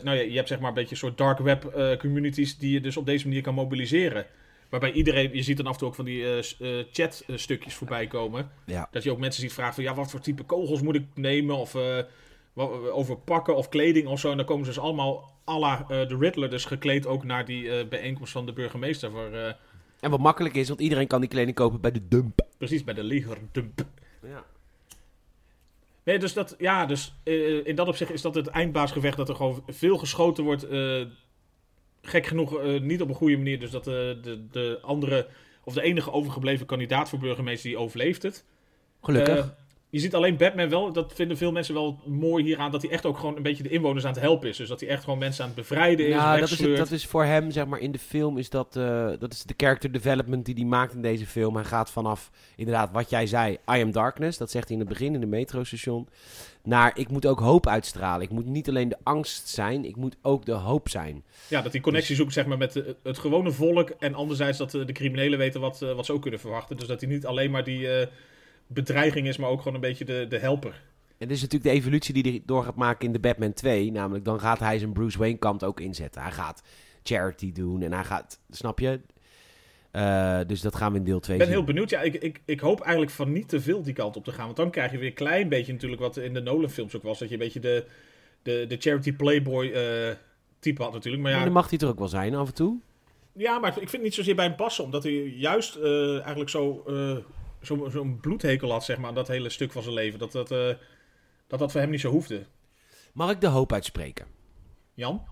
nou 0.02 0.10
ja, 0.10 0.12
je 0.12 0.36
hebt 0.36 0.48
zeg 0.48 0.58
maar 0.58 0.68
een 0.68 0.74
beetje 0.74 0.90
een 0.90 0.96
soort 0.96 1.18
dark 1.18 1.38
web 1.38 1.96
communities 1.98 2.58
die 2.58 2.72
je 2.72 2.80
dus 2.80 2.96
op 2.96 3.06
deze 3.06 3.26
manier 3.26 3.42
kan 3.42 3.54
mobiliseren. 3.54 4.26
Waarbij 4.68 4.92
iedereen, 4.92 5.30
je 5.34 5.42
ziet 5.42 5.56
dan 5.56 5.66
af 5.66 5.72
en 5.72 5.78
toe 5.78 5.88
ook 5.88 5.94
van 5.94 6.04
die 6.04 6.24
eh, 6.24 6.38
eh, 6.78 6.86
chat 6.92 7.24
eh, 7.26 7.36
stukjes 7.36 7.74
voorbij 7.74 8.06
komen. 8.06 8.50
Ja. 8.66 8.88
Dat 8.90 9.02
je 9.02 9.10
ook 9.10 9.18
mensen 9.18 9.42
ziet 9.42 9.52
vragen 9.52 9.74
van, 9.74 9.82
ja, 9.84 9.94
wat 9.94 10.10
voor 10.10 10.20
type 10.20 10.42
kogels 10.42 10.80
moet 10.82 10.94
ik 10.94 11.04
nemen? 11.14 11.56
Of 11.56 11.74
eh, 11.74 11.98
wat- 12.52 12.90
over 12.90 13.16
pakken 13.16 13.56
of 13.56 13.68
kleding 13.68 14.06
of 14.06 14.20
zo. 14.20 14.30
En 14.30 14.36
dan 14.36 14.46
komen 14.46 14.64
ze 14.64 14.70
dus 14.70 14.80
allemaal 14.80 15.34
à 15.48 15.58
la 15.58 15.80
eh, 15.80 15.86
de 16.08 16.16
Riddler, 16.18 16.50
dus 16.50 16.64
gekleed 16.64 17.06
ook 17.06 17.24
naar 17.24 17.44
die 17.44 17.70
eh, 17.70 17.88
bijeenkomst 17.88 18.32
van 18.32 18.46
de 18.46 18.52
burgemeester. 18.52 19.10
Voor, 19.10 19.32
eh, 19.32 19.52
En 20.00 20.10
wat 20.10 20.20
makkelijk 20.20 20.54
is, 20.54 20.68
want 20.68 20.80
iedereen 20.80 21.06
kan 21.06 21.20
die 21.20 21.30
kleding 21.30 21.56
kopen 21.56 21.80
bij 21.80 21.92
de 21.92 22.08
dump. 22.08 22.40
precies 22.58 22.84
bij 22.84 22.94
de 22.94 23.02
legerdump. 23.04 23.84
Ja. 24.22 24.44
Nee, 26.04 26.18
dus 26.18 26.32
dat, 26.32 26.54
ja, 26.58 26.86
dus 26.86 27.14
eh, 27.22 27.66
in 27.66 27.74
dat 27.76 27.88
opzicht 27.88 28.12
is 28.12 28.22
dat 28.22 28.34
het 28.34 28.46
eindbaasgevecht 28.46 29.16
dat 29.16 29.28
er 29.28 29.34
gewoon 29.34 29.62
veel 29.66 29.98
geschoten 29.98 30.44
wordt. 30.44 30.68
eh, 30.68 31.02
gek 32.08 32.26
genoeg 32.26 32.58
eh, 32.58 32.80
niet 32.80 33.02
op 33.02 33.08
een 33.08 33.14
goede 33.14 33.36
manier. 33.36 33.60
Dus 33.60 33.70
dat 33.70 33.86
eh, 33.86 33.94
de, 33.94 34.46
de 34.50 34.78
andere, 34.82 35.26
of 35.64 35.74
de 35.74 35.82
enige 35.82 36.12
overgebleven 36.12 36.66
kandidaat 36.66 37.08
voor 37.08 37.18
burgemeester, 37.18 37.70
die 37.70 37.78
overleeft 37.78 38.22
het. 38.22 38.44
Gelukkig. 39.02 39.38
Eh, 39.38 39.44
je 39.90 39.98
ziet 39.98 40.14
alleen 40.14 40.36
Batman 40.36 40.68
wel, 40.68 40.92
dat 40.92 41.12
vinden 41.14 41.36
veel 41.36 41.52
mensen 41.52 41.74
wel 41.74 42.00
mooi 42.04 42.44
hieraan, 42.44 42.70
dat 42.70 42.82
hij 42.82 42.90
echt 42.90 43.06
ook 43.06 43.18
gewoon 43.18 43.36
een 43.36 43.42
beetje 43.42 43.62
de 43.62 43.68
inwoners 43.68 44.04
aan 44.04 44.12
het 44.12 44.20
helpen 44.20 44.48
is. 44.48 44.56
Dus 44.56 44.68
dat 44.68 44.80
hij 44.80 44.88
echt 44.88 45.04
gewoon 45.04 45.18
mensen 45.18 45.42
aan 45.42 45.50
het 45.50 45.58
bevrijden 45.58 46.06
is, 46.06 46.14
ja, 46.14 46.36
dat 46.36 46.50
is, 46.50 46.58
het, 46.58 46.76
dat 46.76 46.90
is 46.90 47.06
voor 47.06 47.24
hem, 47.24 47.50
zeg 47.50 47.66
maar, 47.66 47.78
in 47.78 47.92
de 47.92 47.98
film 47.98 48.38
is 48.38 48.50
dat, 48.50 48.72
dat 49.18 49.32
is 49.32 49.42
de 49.42 49.54
character 49.56 49.92
development 49.92 50.44
die 50.44 50.54
hij 50.54 50.64
maakt 50.64 50.94
in 50.94 51.02
deze 51.02 51.26
film. 51.26 51.54
Hij 51.54 51.64
gaat 51.64 51.90
vanaf, 51.90 52.30
inderdaad, 52.56 52.90
wat 52.92 53.10
jij 53.10 53.26
zei, 53.26 53.52
I 53.52 53.82
am 53.82 53.92
darkness, 53.92 54.38
dat 54.38 54.50
zegt 54.50 54.68
hij 54.68 54.76
in 54.76 54.82
het 54.82 54.92
begin 54.92 55.14
in 55.14 55.20
de 55.20 55.26
metrostation, 55.26 56.08
naar 56.68 56.98
ik 56.98 57.10
moet 57.10 57.26
ook 57.26 57.40
hoop 57.40 57.66
uitstralen. 57.66 58.22
Ik 58.22 58.30
moet 58.30 58.46
niet 58.46 58.68
alleen 58.68 58.88
de 58.88 58.98
angst 59.02 59.48
zijn, 59.48 59.84
ik 59.84 59.96
moet 59.96 60.16
ook 60.22 60.44
de 60.44 60.52
hoop 60.52 60.88
zijn. 60.88 61.24
Ja, 61.48 61.62
dat 61.62 61.72
hij 61.72 61.80
connectie 61.80 62.16
zoekt 62.16 62.32
zeg 62.32 62.46
maar, 62.46 62.58
met 62.58 62.76
eh, 62.76 62.92
het 63.02 63.18
gewone 63.18 63.52
volk. 63.52 63.90
En 63.90 64.14
anderzijds 64.14 64.58
dat 64.58 64.74
eh, 64.74 64.86
de 64.86 64.92
criminelen 64.92 65.38
weten 65.38 65.60
wat, 65.60 65.82
eh, 65.82 65.94
wat 65.94 66.06
ze 66.06 66.12
ook 66.12 66.22
kunnen 66.22 66.40
verwachten. 66.40 66.76
Dus 66.76 66.86
dat 66.86 67.00
hij 67.00 67.10
niet 67.10 67.26
alleen 67.26 67.50
maar 67.50 67.64
die 67.64 67.88
bedreiging 68.66 69.26
is, 69.26 69.36
maar 69.36 69.50
ook 69.50 69.58
gewoon 69.58 69.74
een 69.74 69.80
beetje 69.80 70.04
de, 70.04 70.26
de 70.28 70.38
helper. 70.38 70.82
En 71.18 71.28
dit 71.28 71.36
is 71.36 71.42
natuurlijk 71.42 71.70
de 71.70 71.76
evolutie 71.76 72.14
die 72.14 72.32
hij 72.32 72.42
door 72.46 72.64
gaat 72.64 72.76
maken 72.76 73.06
in 73.06 73.12
de 73.12 73.20
Batman 73.20 73.52
2. 73.52 73.92
Namelijk, 73.92 74.24
dan 74.24 74.40
gaat 74.40 74.58
hij 74.58 74.78
zijn 74.78 74.92
Bruce 74.92 75.18
Wayne 75.18 75.38
kant 75.38 75.64
ook 75.64 75.80
inzetten. 75.80 76.22
Hij 76.22 76.32
gaat 76.32 76.62
charity 77.02 77.52
doen 77.52 77.82
en 77.82 77.92
hij 77.92 78.04
gaat, 78.04 78.40
snap 78.50 78.78
je? 78.78 79.00
Eh, 79.98 80.40
dus 80.46 80.60
dat 80.60 80.76
gaan 80.76 80.92
we 80.92 80.98
in 80.98 81.04
deel 81.04 81.20
2 81.20 81.32
Ik 81.36 81.42
ben 81.42 81.52
zien. 81.52 81.56
heel 81.56 81.66
benieuwd. 81.66 81.90
Ja, 81.90 82.00
ik, 82.00 82.14
ik, 82.14 82.40
ik 82.44 82.60
hoop 82.60 82.80
eigenlijk 82.80 83.10
van 83.10 83.32
niet 83.32 83.48
te 83.48 83.60
veel 83.60 83.82
die 83.82 83.92
kant 83.92 84.16
op 84.16 84.24
te 84.24 84.32
gaan. 84.32 84.44
Want 84.44 84.56
dan 84.56 84.70
krijg 84.70 84.90
je 84.90 84.98
weer 84.98 85.08
een 85.08 85.14
klein 85.14 85.48
beetje 85.48 85.72
natuurlijk 85.72 86.00
wat 86.00 86.16
in 86.16 86.34
de 86.34 86.40
Nolan-films 86.40 86.96
ook 86.96 87.02
was. 87.02 87.18
Dat 87.18 87.28
je 87.28 87.34
een 87.34 87.40
beetje 87.40 87.60
de, 87.60 87.84
de, 88.42 88.64
de 88.68 88.76
charity 88.78 89.12
playboy 89.12 89.70
eh, 89.70 90.14
type 90.58 90.82
had 90.82 90.92
natuurlijk. 90.92 91.22
Maar 91.22 91.32
Maar 91.32 91.40
ja, 91.40 91.46
dan 91.46 91.54
mag 91.56 91.70
hij 91.70 91.78
er 91.78 91.88
ook 91.88 91.98
wel 91.98 92.08
zijn 92.08 92.34
af 92.34 92.46
en 92.48 92.54
toe. 92.54 92.78
ja, 93.32 93.58
maar 93.58 93.68
ik 93.70 93.76
vind 93.76 93.92
het 93.92 94.02
niet 94.02 94.14
zozeer 94.14 94.34
bij 94.34 94.44
hem 94.46 94.56
passen. 94.56 94.84
Omdat 94.84 95.02
hij 95.02 95.12
juist 95.22 95.76
eh, 95.76 96.12
eigenlijk 96.14 96.50
zo, 96.50 96.82
eh, 96.86 97.16
zo, 97.62 97.88
zo'n 97.90 98.20
bloedhekel 98.20 98.70
had, 98.70 98.84
zeg 98.84 98.98
maar, 98.98 99.08
aan 99.08 99.14
dat 99.14 99.28
hele 99.28 99.48
stuk 99.48 99.72
van 99.72 99.82
zijn 99.82 99.94
leven. 99.94 100.18
Dat 100.18 100.32
dat, 100.32 100.48
dat 101.46 101.58
dat 101.58 101.72
voor 101.72 101.80
hem 101.80 101.90
niet 101.90 102.00
zo 102.00 102.10
hoefde. 102.10 102.42
Mag 103.12 103.30
ik 103.30 103.40
de 103.40 103.46
hoop 103.46 103.72
uitspreken? 103.72 104.26
Jan? 104.94 105.22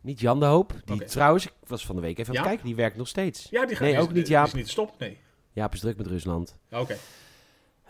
Niet 0.00 0.20
Jan 0.20 0.40
de 0.40 0.46
Hoop. 0.46 0.72
Die 0.84 1.04
trouwens, 1.04 1.46
ik 1.46 1.52
was 1.66 1.86
van 1.86 1.94
de 1.96 2.00
week 2.02 2.18
even 2.18 2.30
aan 2.32 2.38
het 2.40 2.46
kijken, 2.48 2.66
die 2.66 2.74
werkt 2.74 2.96
nog 2.96 3.08
steeds. 3.08 3.46
Ja, 3.50 3.66
die 3.66 3.76
gaat 3.76 3.86
Nee, 3.86 3.96
is- 3.96 4.02
ook 4.02 4.12
niet, 4.12 4.28
Jaap. 4.28 4.46
is 4.46 4.52
niet 4.52 4.68
stoppen, 4.68 4.96
nee. 4.98 5.18
Jaap 5.52 5.72
is 5.74 5.80
druk 5.80 5.96
met 5.96 6.06
Rusland. 6.06 6.56
Oké. 6.70 6.96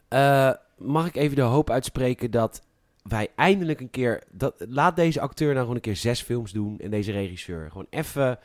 Eh, 0.09 0.53
mag 0.79 1.07
ik 1.07 1.17
even 1.17 1.37
de 1.37 1.43
hoop 1.43 1.71
uitspreken 1.71 2.31
dat 2.31 2.63
wij 3.03 3.29
eindelijk 3.37 3.81
een 3.81 3.91
keer... 3.91 4.23
Dat, 4.31 4.55
laat 4.59 4.97
deze 4.97 5.21
acteur 5.21 5.49
nou 5.49 5.59
gewoon 5.61 5.75
een 5.75 5.81
keer 5.81 5.97
zes 5.97 6.23
films 6.23 6.53
doen 6.53 6.79
en 6.79 6.91
deze 6.91 7.13
regisseur. 7.13 7.69
Gewoon 7.71 7.87
even 7.91 8.39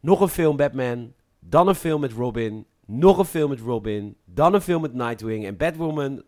nog 0.00 0.20
een 0.20 0.28
film 0.28 0.56
Batman, 0.56 1.12
dan 1.38 1.68
een 1.68 1.74
film 1.74 2.00
met 2.00 2.12
Robin, 2.12 2.66
nog 2.86 3.18
een 3.18 3.24
film 3.24 3.50
met 3.50 3.60
Robin, 3.60 4.16
dan 4.24 4.54
een 4.54 4.60
film 4.60 4.82
met 4.82 4.94
Nightwing 4.94 5.46
en 5.46 5.56
Batwoman 5.56 6.18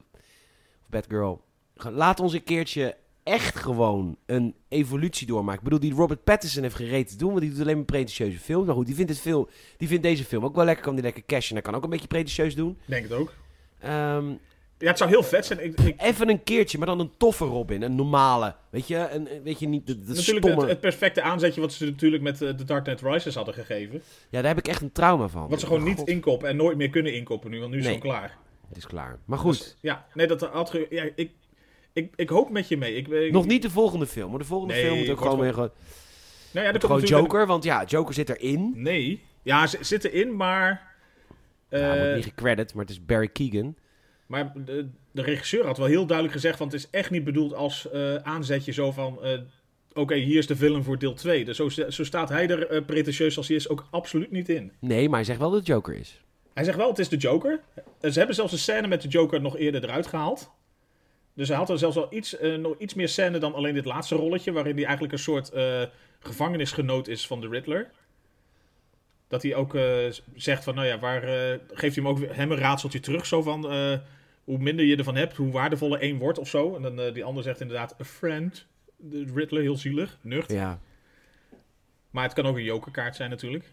of 0.83 0.89
Batgirl. 0.89 1.41
Laat 1.75 2.21
ons 2.21 2.33
een 2.33 2.45
keertje 2.45 2.97
echt 3.23 3.57
gewoon 3.57 4.17
een 4.27 4.55
evolutie 4.69 5.27
doormaken. 5.27 5.59
Ik 5.59 5.65
bedoel, 5.65 5.81
die 5.81 5.95
Robert 5.95 6.25
Pattinson 6.25 6.63
heeft 6.63 6.75
gereden 6.75 7.07
te 7.07 7.17
doen, 7.17 7.29
want 7.29 7.41
die 7.41 7.51
doet 7.51 7.61
alleen 7.61 7.77
maar 7.77 7.85
pretentieuze 7.85 8.39
films. 8.39 8.67
Maar 8.67 8.75
goed, 8.75 8.87
die 8.87 8.95
vindt, 8.95 9.11
het 9.11 9.21
veel, 9.21 9.49
die 9.77 9.89
vindt 9.89 10.03
deze 10.03 10.25
film 10.25 10.45
ook 10.45 10.55
wel 10.55 10.65
lekker, 10.65 10.85
kan 10.85 10.95
die 10.95 11.05
lekker 11.05 11.23
cashen. 11.27 11.49
En 11.49 11.55
hij 11.55 11.63
kan 11.63 11.75
ook 11.75 11.85
een 11.85 11.91
beetje 11.91 12.07
pretentieus 12.07 12.55
doen. 12.55 12.79
Denk 12.85 13.03
het 13.03 13.13
ook. 13.13 13.33
Ehm, 13.81 14.27
Ja, 14.79 14.89
het 14.89 14.99
zou 14.99 15.11
heel 15.11 15.23
vet 15.23 15.47
zijn. 15.47 15.65
Ik, 15.65 15.81
ik, 15.81 16.01
even 16.03 16.29
een 16.29 16.43
keertje, 16.43 16.79
maar 16.79 16.87
dan 16.87 17.01
een 17.01 17.11
toffe 17.17 17.45
Robin. 17.45 17.83
Een 17.83 17.95
normale. 17.95 18.55
Weet 18.71 18.87
je, 18.89 19.09
een, 19.11 19.29
weet 19.45 19.59
je 19.59 19.67
niet 19.69 19.87
de, 19.87 19.99
de 19.99 20.13
natuurlijk 20.15 20.39
stomme... 20.47 20.61
het, 20.61 20.71
het 20.71 20.81
perfecte 20.81 21.23
aanzetje 21.23 21.61
wat 21.61 21.73
ze 21.73 21.85
natuurlijk 21.85 22.23
met 22.23 22.43
eh, 22.43 22.57
de 22.57 22.65
Dark 22.65 22.85
Knight 22.85 23.03
Rises 23.03 23.35
hadden 23.35 23.55
gegeven. 23.55 24.03
Ja, 24.31 24.41
daar 24.41 24.55
heb 24.55 24.59
ik 24.59 24.69
echt 24.69 24.83
een 24.83 24.93
trauma 24.93 25.29
van. 25.29 25.49
Wat 25.49 25.61
ze 25.61 25.67
gewoon 25.67 25.85
niet 25.85 25.99
God, 25.99 26.09
inkopen 26.09 26.49
en 26.49 26.57
nooit 26.57 26.77
meer 26.77 26.91
kunnen 26.91 27.15
inkopen 27.15 27.51
nu, 27.51 27.59
want 27.61 27.71
nu 27.73 27.79
is 27.79 27.85
Nee. 27.85 27.95
het 27.95 28.03
klaar. 28.03 28.37
Het 28.69 28.77
is 28.77 28.87
klaar. 28.87 29.19
Maar 29.25 29.39
goed, 29.39 29.59
Dus, 29.59 29.77
ja, 29.81 30.07
nee, 30.15 30.27
dat 30.27 30.41
had 30.41 30.77
ja, 30.91 31.09
ik, 31.15 31.31
ik, 31.93 32.13
ik 32.17 32.29
hoop 32.29 32.51
met 32.51 32.69
je 32.69 32.77
mee. 32.77 32.95
Ik, 32.95 33.09
ik- 33.09 33.33
nog 33.33 33.47
niet 33.47 33.63
de 33.63 33.71
volgende 33.71 34.07
film. 34.07 34.31
Maar 34.31 34.39
de 34.39 34.45
volgende 34.45 34.75
Nee, 34.75 34.85
film 34.85 34.99
moet 34.99 35.09
ook 35.11 35.19
gewoon 35.21 35.41
weer 35.41 35.53
gewoon, 35.55 35.71
Nou 36.53 36.67
ja, 36.67 36.73
er 36.73 36.81
gewoon 36.81 37.01
Joker. 37.03 37.47
Want 37.47 37.65
ja, 37.65 37.85
Joker 37.85 38.15
zit 38.15 38.29
erin. 38.29 38.73
nee. 38.77 39.23
Ja, 39.43 39.67
ze 39.67 39.79
zit 39.81 40.05
erin, 40.05 40.37
maar... 40.37 40.91
Ja, 41.69 41.79
hij 41.79 41.89
wordt 41.97 42.09
eh, 42.09 42.15
niet 42.15 42.25
gecredit, 42.25 42.75
maar 42.75 42.85
het 42.85 42.93
is 42.93 43.05
Barry 43.05 43.29
Keegan. 43.29 43.77
Maar 44.27 44.53
de, 44.65 44.89
de 45.11 45.23
regisseur 45.23 45.67
had 45.67 45.79
wel 45.79 45.87
heel 45.87 46.07
duidelijk 46.07 46.37
gezegd: 46.37 46.57
van 46.57 46.67
het 46.67 46.77
is 46.77 46.91
echt 46.91 47.11
niet 47.11 47.25
bedoeld 47.25 47.55
als 47.55 47.91
eh, 47.91 48.15
aanzetje 48.15 48.73
zo 48.73 48.93
van. 48.93 49.23
eh, 49.23 49.39
Oké, 49.95 50.15
hier 50.15 50.39
is 50.39 50.47
de 50.47 50.57
film 50.57 50.83
voor 50.83 50.99
deel 50.99 51.15
2. 51.15 51.45
Dus 51.45 51.57
zo, 51.57 51.69
zo 51.69 52.05
staat 52.05 52.29
hij 52.29 52.49
er 52.49 52.67
eh, 52.67 52.85
pretentieus 52.85 53.37
als 53.37 53.49
hij 53.49 53.57
is 53.57 53.69
ook 53.69 53.87
absoluut 53.91 54.31
niet 54.31 54.49
in. 54.49 54.73
Nee, 54.81 55.07
maar 55.09 55.17
hij 55.17 55.25
zegt 55.25 55.39
wel 55.39 55.49
dat 55.51 55.59
het 55.59 55.67
Joker 55.69 55.95
is. 55.95 56.21
Hij 56.55 56.65
zegt 56.65 56.77
wel: 56.77 56.89
het 56.89 56.99
is 56.99 57.09
de 57.09 57.17
Joker. 57.17 57.61
Ze 58.01 58.19
hebben 58.19 58.35
zelfs 58.35 58.53
een 58.53 58.59
scène 58.59 58.87
met 58.87 59.03
de 59.03 59.09
Joker 59.09 59.41
nog 59.41 59.57
eerder 59.57 59.85
eruit 59.85 60.07
gehaald. 60.07 60.51
Dus 61.35 61.49
hij 61.49 61.57
had 61.57 61.71
er 61.71 61.79
zelfs 61.79 61.97
al 61.97 62.07
iets, 62.11 62.37
eh, 62.37 62.55
nog 62.55 62.79
iets 62.79 62.95
meer 62.95 63.09
scène 63.09 63.39
dan 63.39 63.55
alleen 63.55 63.75
dit 63.75 63.85
laatste 63.85 64.15
rolletje. 64.15 64.53
Waarin 64.53 64.75
hij 64.75 64.85
eigenlijk 64.85 65.13
een 65.13 65.19
soort 65.19 65.51
eh, 65.51 65.83
gevangenisgenoot 66.19 67.09
is 67.09 67.27
van 67.27 67.41
de 67.41 67.49
Riddler. 67.49 67.91
Dat 69.29 69.43
hij 69.43 69.55
ook 69.55 69.75
eh, 69.75 69.85
zegt 70.35 70.65
van, 70.65 70.75
nou 70.75 70.87
ja, 70.87 70.99
waar 70.99 71.23
geeft 71.73 71.95
hij 71.97 72.05
hem 72.05 72.09
ook 72.09 72.35
hem 72.35 72.51
een 72.51 72.59
raadseltje 72.59 73.01
terug. 73.01 73.27
Zo 73.27 73.43
van, 73.43 73.73
hoe 74.45 74.59
minder 74.59 74.85
je 74.85 74.97
ervan 74.97 75.17
hebt, 75.17 75.37
hoe 75.37 75.53
waardevoller 75.53 76.01
één 76.01 76.19
wordt 76.19 76.39
of 76.39 76.49
zo. 76.49 76.77
En 76.77 76.83
dan 76.83 77.13
die 77.13 77.25
ander 77.25 77.43
zegt 77.43 77.61
inderdaad, 77.61 78.01
a 78.01 78.05
friend. 78.05 78.67
De 78.97 79.33
Riddler, 79.35 79.63
heel 79.63 79.77
zielig, 79.77 80.19
nucht. 80.21 80.53
Ja. 80.53 80.79
Maar 82.11 82.25
het 82.25 82.33
kan 82.33 82.47
ook 82.47 82.57
een 82.57 82.63
jokerkaart 82.63 83.17
zijn 83.17 83.31
natuurlijk. 83.31 83.65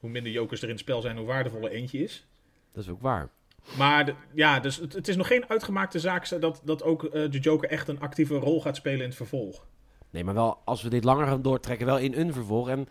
Hoe 0.00 0.10
minder 0.10 0.32
jokers 0.32 0.60
er 0.60 0.68
in 0.68 0.74
het 0.74 0.82
spel 0.82 1.00
zijn, 1.00 1.16
hoe 1.16 1.26
waardevoller 1.26 1.70
eentje 1.70 2.02
is. 2.02 2.26
Dat 2.72 2.84
is 2.84 2.90
ook 2.90 3.00
waar. 3.00 3.30
Maar 3.76 4.04
de- 4.04 4.14
ja, 4.34 4.60
dus 4.60 4.76
het, 4.76 4.92
het 4.92 5.08
is 5.08 5.16
nog 5.16 5.26
geen 5.26 5.48
uitgemaakte 5.48 5.98
zaak 5.98 6.40
dat, 6.40 6.60
dat 6.64 6.82
ook 6.82 7.04
eh, 7.04 7.30
de 7.30 7.38
Joker 7.38 7.70
echt 7.70 7.88
een 7.88 8.00
actieve 8.00 8.34
rol 8.34 8.60
gaat 8.60 8.76
spelen 8.76 9.00
in 9.00 9.06
het 9.06 9.16
vervolg. 9.16 9.66
Nee, 10.10 10.24
maar 10.24 10.34
wel 10.34 10.58
als 10.64 10.82
we 10.82 10.88
dit 10.88 11.04
langer 11.04 11.26
gaan 11.26 11.42
doortrekken, 11.42 11.86
wel 11.86 11.98
in 11.98 12.14
een 12.14 12.32
vervolg. 12.32 12.68
En 12.68 12.88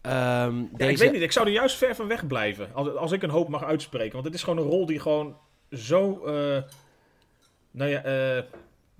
ehm, 0.00 0.56
Ja, 0.58 0.66
deze... 0.76 0.90
Ik 0.90 0.98
weet 0.98 1.12
niet, 1.12 1.22
ik 1.22 1.32
zou 1.32 1.46
er 1.46 1.52
juist 1.52 1.76
ver 1.76 1.94
van 1.94 2.06
weg 2.08 2.26
blijven. 2.26 2.74
Als, 2.74 2.94
als 2.94 3.12
ik 3.12 3.22
een 3.22 3.30
hoop 3.30 3.48
mag 3.48 3.64
uitspreken. 3.64 4.12
Want 4.12 4.24
het 4.24 4.34
is 4.34 4.42
gewoon 4.42 4.58
een 4.64 4.70
rol 4.70 4.86
die 4.86 4.98
gewoon 5.00 5.36
zo. 5.72 6.24
eh, 6.24 6.62
nou 7.70 7.90
ja, 7.90 8.02
eh, 8.02 8.42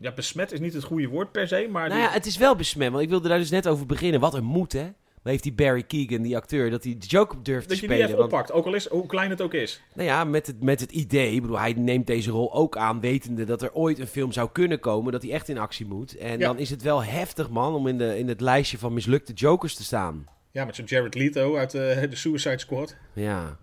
ja, 0.00 0.12
besmet 0.12 0.52
is 0.52 0.60
niet 0.60 0.74
het 0.74 0.84
goede 0.84 1.08
woord 1.08 1.32
per 1.32 1.48
se. 1.48 1.68
Maar 1.70 1.88
Nou 1.88 2.00
die- 2.00 2.08
ja, 2.08 2.14
het 2.14 2.26
is 2.26 2.36
wel 2.36 2.56
besmet, 2.56 2.90
want 2.90 3.02
ik 3.02 3.08
wilde 3.08 3.28
daar 3.28 3.38
dus 3.38 3.50
net 3.50 3.68
over 3.68 3.86
beginnen. 3.86 4.20
Wat 4.20 4.34
een 4.34 4.44
moed, 4.44 4.72
hè? 4.72 4.88
Heeft 5.28 5.42
die 5.42 5.52
Barry 5.52 5.82
Keegan, 5.82 6.22
die 6.22 6.36
acteur, 6.36 6.70
dat 6.70 6.84
hij 6.84 6.96
de 6.98 7.06
Joker 7.06 7.42
durft 7.42 7.68
dat 7.68 7.78
te 7.78 7.82
je 7.82 7.88
die 7.88 7.96
spelen. 7.96 8.04
even 8.06 8.18
want, 8.18 8.32
oppakt, 8.32 8.52
ook 8.52 8.66
al 8.66 8.74
is 8.74 8.88
hoe 8.88 9.06
klein 9.06 9.30
het 9.30 9.40
ook 9.40 9.54
is. 9.54 9.82
nou 9.94 10.08
ja, 10.08 10.24
met 10.24 10.46
het, 10.46 10.62
met 10.62 10.80
het 10.80 10.92
idee, 10.92 11.34
ik 11.34 11.40
bedoel, 11.42 11.58
hij 11.58 11.72
neemt 11.72 12.06
deze 12.06 12.30
rol 12.30 12.54
ook 12.54 12.76
aan, 12.76 13.00
wetende 13.00 13.44
dat 13.44 13.62
er 13.62 13.72
ooit 13.72 13.98
een 13.98 14.06
film 14.06 14.32
zou 14.32 14.48
kunnen 14.52 14.80
komen, 14.80 15.12
dat 15.12 15.22
hij 15.22 15.30
echt 15.32 15.48
in 15.48 15.58
actie 15.58 15.86
moet. 15.86 16.16
En 16.16 16.38
Ja. 16.38 16.46
dan 16.46 16.58
is 16.58 16.70
het 16.70 16.82
wel 16.82 17.04
heftig, 17.04 17.50
man, 17.50 17.74
om 17.74 17.86
in, 17.86 17.98
de, 17.98 18.18
in 18.18 18.28
het 18.28 18.40
lijstje 18.40 18.78
van 18.78 18.92
mislukte 18.92 19.32
Jokers 19.32 19.74
te 19.74 19.84
staan. 19.84 20.26
Ja, 20.50 20.64
met 20.64 20.76
zo'n 20.76 20.84
Jared 20.84 21.14
Leto 21.14 21.56
uit 21.56 21.74
eh, 21.74 22.00
de 22.10 22.16
Suicide 22.16 22.58
Squad. 22.58 22.96
Ja, 23.12 23.58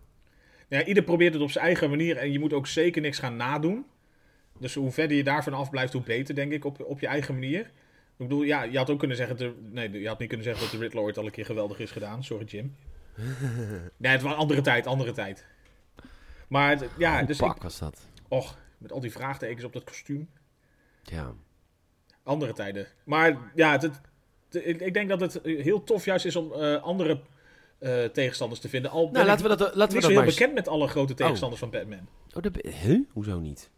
Ja, 0.68 0.86
ieder 0.86 1.03
probeert 1.03 1.34
het 1.34 1.41
op 1.43 1.51
zijn 1.51 1.66
eigen 1.66 1.89
manier. 1.89 2.18
En 2.18 2.32
je 2.32 2.39
moet 2.39 2.53
ook 2.53 2.68
zeker 2.68 3.01
niks 3.01 3.20
gaan 3.20 3.36
nadoen. 3.36 3.86
Dus 4.59 4.74
hoe 4.74 4.91
verder 4.91 5.18
je 5.18 5.24
daarvan 5.24 5.53
afblijft, 5.53 5.93
hoe 5.93 6.01
beter, 6.01 6.36
denk 6.36 6.51
ik, 6.51 6.66
op, 6.66 6.84
op 6.86 6.99
je 6.99 7.07
eigen 7.07 7.34
manier. 7.34 7.72
Ik 8.18 8.28
bedoel, 8.28 8.43
ja, 8.43 8.63
je 8.63 8.78
had 8.78 8.89
ook 8.89 8.99
kunnen 8.99 9.18
zeggen... 9.18 9.38
De, 9.38 9.53
nee, 9.61 9.91
je 9.91 10.07
had 10.07 10.20
niet 10.20 10.28
kunnen 10.28 10.45
zeggen 10.45 10.63
dat 10.63 10.74
de 10.74 10.78
Riddler 10.80 11.03
ooit 11.03 11.18
al 11.18 11.26
een 11.26 11.32
keer 11.32 11.45
geweldig 11.45 11.80
is 11.80 11.91
gedaan. 11.91 12.24
Sorry, 12.24 12.45
Jim. 12.45 12.76
nee, 13.97 14.11
het 14.11 14.22
was 14.22 14.32
een 14.32 14.38
andere 14.38 14.61
tijd, 14.61 14.88
andere 14.88 15.11
tijd. 15.11 15.45
Maar 16.47 16.70
het- 16.70 16.89
ja, 16.97 17.18
Goed 17.18 17.28
dus 17.28 17.38
pak 17.38 17.55
ik, 17.55 17.61
was 17.61 17.80
dat. 17.80 18.07
och, 18.28 18.57
met 18.78 18.91
al 18.91 18.99
die 18.99 19.11
vraagtekens 19.11 19.63
op 19.63 19.74
dat 19.74 19.84
kostuum. 19.84 20.30
Ja. 21.03 21.34
Andere 22.24 22.53
tijden. 22.53 22.88
Maar 23.03 23.38
ja, 23.55 23.72
het, 23.72 23.82
het- 23.82 24.01
ik, 24.66 24.80
ik 24.82 24.93
denk 24.93 25.09
dat 25.09 25.20
het 25.20 25.39
heel 25.43 25.84
tof 25.84 26.05
juist 26.05 26.26
is 26.26 26.36
om 26.36 26.53
eh, 26.53 26.82
andere 26.84 27.22
eh, 27.80 28.03
tegenstanders 28.03 28.59
te 28.61 28.70
vinden. 28.70 28.91
Al 28.91 29.09
Nou, 29.11 29.26
laten 29.26 29.49
we 29.49 29.55
dat, 29.55 29.59
laten 29.59 29.78
we 29.78 29.93
dat 29.93 30.01
zo 30.03 30.07
heel 30.07 30.18
maar 30.18 30.26
bekend 30.26 30.53
met 30.53 30.68
alle 30.68 30.88
grote 30.88 31.13
tegenstanders 31.13 31.59
van 31.61 31.70
Batman. 31.70 32.07
Oh, 32.34 32.43
dat, 32.43 32.51
be- 32.51 32.70
huh? 32.70 32.99
Hoezo 33.11 33.39
niet? 33.39 33.70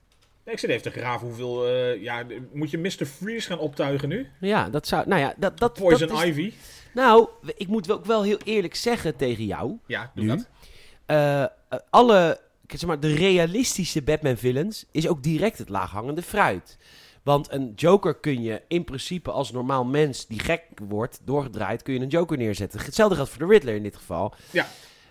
Ik 0.51 0.59
zit 0.59 0.69
even 0.69 0.91
te 0.91 0.99
graven 0.99 1.27
hoeveel... 1.27 1.67
eh, 1.67 2.01
ja, 2.01 2.25
moet 2.53 2.71
je 2.71 2.77
Mr. 2.77 3.05
Freeze 3.05 3.47
gaan 3.47 3.59
optuigen 3.59 4.09
nu? 4.09 4.27
Ja, 4.39 4.69
dat 4.69 4.87
zou... 4.87 5.07
Nou 5.07 5.21
ja, 5.21 5.33
dat... 5.37 5.59
dat 5.59 5.73
Poison 5.73 6.07
dat 6.07 6.17
is, 6.17 6.29
Ivy? 6.29 6.53
Nou, 6.93 7.27
ik 7.55 7.67
moet 7.67 7.85
wel, 7.85 7.97
ook 7.97 8.05
wel 8.05 8.23
heel 8.23 8.39
eerlijk 8.43 8.75
zeggen 8.75 9.15
tegen 9.15 9.45
jou... 9.45 9.77
Ja, 9.87 10.11
doe 10.15 10.25
Nu? 10.25 10.29
dat. 10.29 10.47
eh, 11.05 11.45
alle, 11.89 12.39
zeg 12.67 12.85
maar, 12.85 12.99
de 12.99 13.13
realistische 13.13 14.01
Batman-villains 14.01 14.85
is 14.91 15.07
ook 15.07 15.23
direct 15.23 15.57
het 15.57 15.69
laaghangende 15.69 16.21
fruit. 16.21 16.77
Want 17.23 17.51
een 17.51 17.73
Joker 17.75 18.15
kun 18.15 18.41
je 18.41 18.61
in 18.67 18.83
principe 18.83 19.31
als 19.31 19.51
normaal 19.51 19.85
mens 19.85 20.27
die 20.27 20.39
gek 20.39 20.63
wordt, 20.87 21.19
doorgedraaid, 21.23 21.83
kun 21.83 21.93
je 21.93 21.99
een 21.99 22.07
Joker 22.07 22.37
neerzetten. 22.37 22.79
Hetzelfde 22.81 23.15
geldt 23.15 23.29
voor 23.31 23.47
de 23.47 23.53
Riddler 23.53 23.75
in 23.75 23.83
dit 23.83 23.95
geval. 23.95 24.33
Ja. 24.51 24.67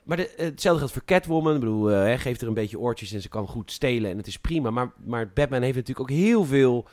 Maar 0.06 0.16
de, 0.16 0.32
hetzelfde 0.36 0.78
geldt 0.78 0.92
voor 0.92 1.04
Catwoman. 1.04 1.54
Ik 1.54 1.60
bedoel, 1.60 1.90
eh, 1.90 1.96
hè, 2.04 2.18
geeft 2.18 2.40
er 2.40 2.48
een 2.48 2.54
beetje 2.54 2.78
oortjes 2.78 3.12
en 3.12 3.20
ze 3.20 3.28
kan 3.28 3.46
goed 3.46 3.70
stelen 3.72 4.10
en 4.10 4.16
het 4.16 4.26
is 4.26 4.38
prima. 4.38 4.70
Maar, 4.70 4.92
maar 5.04 5.30
Batman 5.34 5.62
heeft 5.62 5.76
natuurlijk 5.76 6.10
ook 6.10 6.16
heel 6.16 6.44
veel 6.44 6.86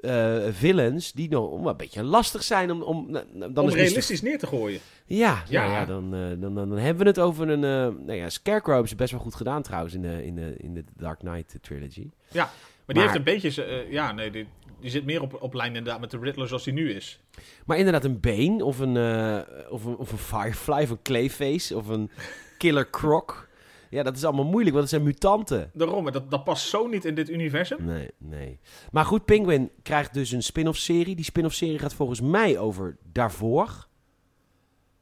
eh, 0.00 0.36
villains 0.50 1.12
die 1.12 1.28
nog 1.30 1.64
een 1.66 1.76
beetje 1.76 2.02
lastig 2.02 2.42
zijn 2.42 2.70
om... 2.70 2.82
om 2.82 3.10
nou, 3.10 3.24
nou, 3.32 3.52
dan 3.52 3.64
Om 3.64 3.70
realistisch 3.70 4.22
neer 4.22 4.38
te 4.38 4.46
gooien. 4.46 4.80
Ja, 5.06 5.42
Ja. 5.48 5.60
Nou 5.62 5.72
ja 5.72 5.84
dan, 5.84 6.14
eh, 6.14 6.20
dan, 6.40 6.54
dan, 6.54 6.68
dan 6.68 6.78
hebben 6.78 7.02
we 7.02 7.08
het 7.08 7.18
over 7.18 7.48
een... 7.48 7.64
eh 7.64 8.04
nou 8.06 8.12
ja, 8.12 8.28
Scarecrow 8.28 8.72
hebben 8.72 8.88
ze 8.88 8.96
best 8.96 9.10
wel 9.12 9.20
goed 9.20 9.34
gedaan 9.34 9.62
trouwens 9.62 9.94
in 9.94 10.02
de, 10.02 10.24
in 10.24 10.34
de, 10.34 10.54
in 10.58 10.74
de 10.74 10.84
Dark 10.96 11.18
Knight 11.18 11.54
trilogy. 11.60 12.08
Maar 12.34 12.50
die 12.86 12.94
Maar- 12.94 13.02
heeft 13.02 13.14
een 13.14 13.22
beetje... 13.34 13.64
eh, 13.64 13.92
ja, 13.92 14.12
nee, 14.12 14.30
die, 14.30 14.46
die 14.80 14.90
zit 14.90 15.04
meer 15.04 15.22
op, 15.22 15.42
op 15.42 15.54
lijn 15.54 15.76
inderdaad 15.76 16.00
met 16.00 16.10
de 16.10 16.18
Riddler 16.18 16.48
zoals 16.48 16.64
die 16.64 16.72
nu 16.72 16.92
is. 16.92 17.20
Maar 17.66 17.76
inderdaad 17.76 18.04
een 18.04 18.20
Bane 18.20 18.64
of 18.64 18.78
een, 18.78 18.96
eh, 18.96 19.72
of 19.72 19.84
een, 19.84 19.96
of 19.96 20.12
een 20.12 20.18
Firefly 20.18 20.82
of 20.82 20.90
een 20.90 21.02
Clayface 21.02 21.76
of 21.76 21.88
een 21.88 22.10
Killer 22.58 22.90
Croc. 22.90 23.48
Ja, 23.90 24.02
dat 24.02 24.16
is 24.16 24.24
allemaal 24.24 24.44
moeilijk, 24.44 24.76
want 24.76 24.90
het 24.90 24.94
zijn 24.94 25.02
mutanten. 25.02 25.70
Daarom, 25.74 26.10
dat, 26.10 26.30
dat 26.30 26.44
past 26.44 26.68
zo 26.68 26.86
niet 26.86 27.04
in 27.04 27.14
dit 27.14 27.30
universum. 27.30 27.84
Nee, 27.84 28.10
nee. 28.18 28.58
Maar 28.90 29.04
goed, 29.04 29.24
Penguin 29.24 29.70
krijgt 29.82 30.14
dus 30.14 30.30
een 30.30 30.42
spin-off 30.42 30.78
serie. 30.78 31.16
Die 31.16 31.24
spin-off 31.24 31.54
serie 31.54 31.78
gaat 31.78 31.94
volgens 31.94 32.20
mij 32.20 32.58
over 32.58 32.96
daarvoor. 33.12 33.88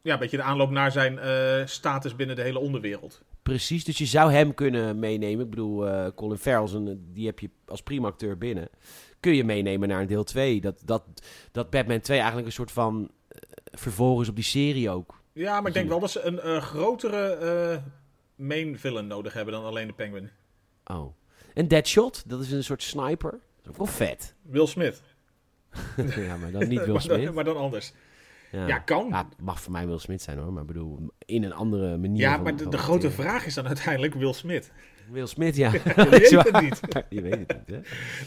Ja, 0.03 0.13
een 0.13 0.19
beetje 0.19 0.37
de 0.37 0.43
aanloop 0.43 0.71
naar 0.71 0.93
zijn 0.93 1.19
eh, 1.19 1.67
status 1.67 2.17
binnen 2.17 2.37
de 2.37 2.43
hele 2.43 2.59
onderwereld. 2.59 3.23
Precies, 3.43 3.85
dus 3.85 3.99
je 3.99 4.07
zou 4.07 4.33
hem 4.33 4.55
kunnen 4.55 4.99
meenemen. 4.99 5.45
Ik 5.45 5.51
bedoel, 5.51 5.89
eh, 5.89 6.07
Colin 6.15 6.39
Farrell, 6.39 6.97
die 7.13 7.27
heb 7.27 7.39
je 7.39 7.51
als 7.67 7.83
prima 7.83 8.09
acteur 8.09 8.39
binnen. 8.39 8.69
Kun 9.21 9.35
je 9.35 9.45
meenemen 9.45 9.89
naar 9.89 10.01
een 10.01 10.07
deel 10.07 10.25
2. 10.25 10.61
Dat, 10.61 10.83
dat, 10.85 11.03
dat 11.53 11.71
Batman 11.71 12.01
2 12.01 12.17
eigenlijk 12.17 12.47
een 12.47 12.53
soort 12.53 12.73
van 12.73 13.11
eh, 13.29 13.39
vervolg 13.65 14.21
is 14.21 14.29
op 14.29 14.35
die 14.35 14.45
serie 14.45 14.91
ook. 14.91 15.21
Ja, 15.33 15.59
maar 15.61 15.69
ik 15.69 15.75
denk 15.75 15.89
wel 15.89 16.01
dat 16.01 16.11
ze 16.11 16.23
een 16.23 16.41
eh, 16.41 16.63
grotere 16.63 17.29
eh, 17.31 17.83
main 18.47 18.79
villain 18.79 19.07
nodig 19.07 19.33
hebben 19.33 19.55
dan 19.55 19.65
alleen 19.65 19.87
de 19.87 19.93
Penguin. 19.93 20.31
Oh. 20.85 21.15
En 21.55 21.69
Deadshot, 21.69 22.23
dat 22.27 22.41
is 22.41 22.53
een 22.53 22.65
soort 22.65 22.83
sniper. 22.83 23.31
Dat 23.31 23.41
is 23.63 23.69
ook 23.69 23.77
wel 23.77 23.87
vet. 23.87 24.35
Will 24.43 24.67
Smith. 24.67 25.03
ja, 26.17 26.37
maar 26.37 26.51
dan 26.51 26.69
niet 26.69 26.85
Will 26.85 26.93
maar, 26.95 27.07
dan, 27.07 27.19
Smith. 27.19 27.35
maar 27.35 27.45
dan 27.45 27.57
anders. 27.57 27.93
Ja. 28.53 28.67
Ja, 28.67 28.79
kan. 28.79 29.09
Ja, 29.09 29.27
het 29.29 29.41
mag 29.41 29.61
voor 29.61 29.73
mij 29.73 29.87
Will 29.87 29.99
Smith 29.99 30.23
zijn 30.23 30.39
hoor, 30.39 30.53
maar 30.53 30.61
ik 30.63 30.69
bedoel, 30.69 31.11
in 31.27 31.43
een 31.45 31.53
andere 31.53 31.97
manier. 31.97 32.21
Ja, 32.21 32.35
van- 32.35 32.43
maar 32.43 32.57
de, 32.57 32.79
grote 32.79 33.11
vraag 33.11 33.47
is 33.47 33.55
dan 33.55 33.67
uiteindelijk 33.67 34.15
Will 34.15 34.33
Smith. 34.33 34.71
Will 35.11 35.27
Smith, 35.27 35.57
ja. 35.57 35.73
Je 35.73 35.81
weet 36.11 36.31
het 36.31 36.61
niet. 36.61 36.81
Je 37.09 37.21
weet 37.23 37.39
het 37.39 37.49
niet, 37.67 37.77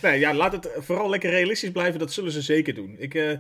hè? 0.02 0.10
Nee, 0.10 0.20
ja, 0.20 0.34
laat 0.34 0.52
het 0.52 0.70
vooral 0.78 1.10
lekker 1.10 1.30
realistisch 1.30 1.72
blijven. 1.72 2.00
Dat 2.00 2.12
zullen 2.12 2.32
ze 2.32 2.42
zeker 2.42 2.74
doen. 2.74 2.96
Ik, 2.98 3.14
eh, 3.16 3.38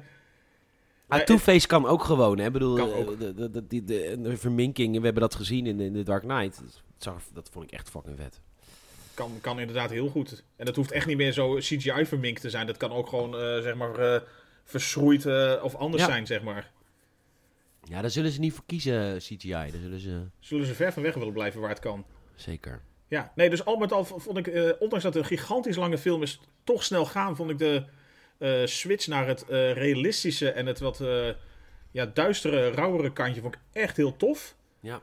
Ah, 1.08 1.20
Two-Face 1.22 1.68
kan 1.68 1.86
ook 1.86 2.04
gewoon, 2.04 2.38
hè? 2.40 2.46
Ik 2.46 2.52
bedoel, 2.52 2.78
eh. 2.78 3.08
De, 3.20 3.34
de, 3.52 3.66
de, 3.68 3.84
de, 4.22 4.38
verminking, 4.38 4.98
we 4.98 5.04
hebben 5.04 5.22
dat 5.22 5.36
gezien 5.36 5.66
in, 5.68 5.78
de- 5.78 5.84
in 5.84 5.94
The 5.94 6.04
Dark 6.04 6.22
Knight. 6.24 6.60
Dat, 6.62 6.82
zag, 6.98 7.22
dat 7.34 7.50
vond 7.52 7.66
ik 7.66 7.72
echt 7.72 7.90
fucking 7.90 8.18
vet. 8.18 8.40
kan, 9.14 9.32
kan 9.42 9.60
inderdaad 9.60 9.90
heel 9.90 10.08
goed. 10.10 10.44
En 10.56 10.66
dat 10.66 10.76
hoeft 10.76 10.92
echt 10.92 11.06
niet 11.06 11.18
meer 11.18 11.32
zo 11.32 11.56
CGI-verminkt 11.56 12.42
te 12.42 12.50
zijn. 12.50 12.68
Dat 12.68 12.78
kan 12.78 12.92
ook 12.92 13.08
gewoon, 13.08 13.36
eh, 13.38 13.62
zeg 13.62 13.76
maar, 13.76 13.96
eh, 13.96 14.22
verschroeid 14.64 15.26
of 15.62 15.76
anders 15.76 16.04
Ja. 16.04 16.10
zijn, 16.10 16.26
zeg 16.28 16.42
maar. 16.42 16.72
Ja, 17.84 18.02
daar 18.02 18.10
zullen 18.10 18.32
ze 18.32 18.40
niet 18.40 18.54
voor 18.54 18.64
kiezen, 18.66 19.18
CGI. 19.18 19.50
Daar 19.50 19.70
zullen 19.82 20.00
ze... 20.00 20.22
Zullen 20.40 20.66
ze 20.66 20.74
ver 20.74 20.94
van 20.94 21.04
weg 21.04 21.14
willen 21.14 21.34
blijven 21.34 21.60
waar 21.62 21.70
het 21.70 21.80
kan. 21.80 22.06
Zeker. 22.36 22.82
Ja, 23.12 23.32
nee, 23.36 23.50
dus 23.50 23.66
al 23.66 23.78
met 23.78 23.92
al 23.92 24.06
vond 24.06 24.38
ik, 24.38 24.48
eh, 24.48 24.70
ondanks 24.80 25.04
dat 25.04 25.14
het 25.14 25.24
een 25.24 25.38
gigantisch 25.38 25.76
lange 25.76 25.98
film 25.98 26.22
is, 26.22 26.40
toch 26.64 26.84
snel 26.84 27.06
gaan, 27.06 27.36
vond 27.36 27.50
ik 27.50 27.58
de 27.58 27.84
eh, 28.38 28.66
switch 28.66 29.08
naar 29.08 29.28
het 29.28 29.46
eh, 29.46 29.74
realistische 29.74 30.52
en 30.52 30.66
het 30.66 30.80
wat 30.80 31.04
ja, 31.92 32.06
duistere, 32.06 32.70
rauwere 32.70 33.14
kantje 33.14 33.42
vond 33.42 33.56
ik 33.56 33.62
echt 33.72 33.98
heel 33.98 34.18
tof. 34.18 34.56
Ja. 34.80 35.02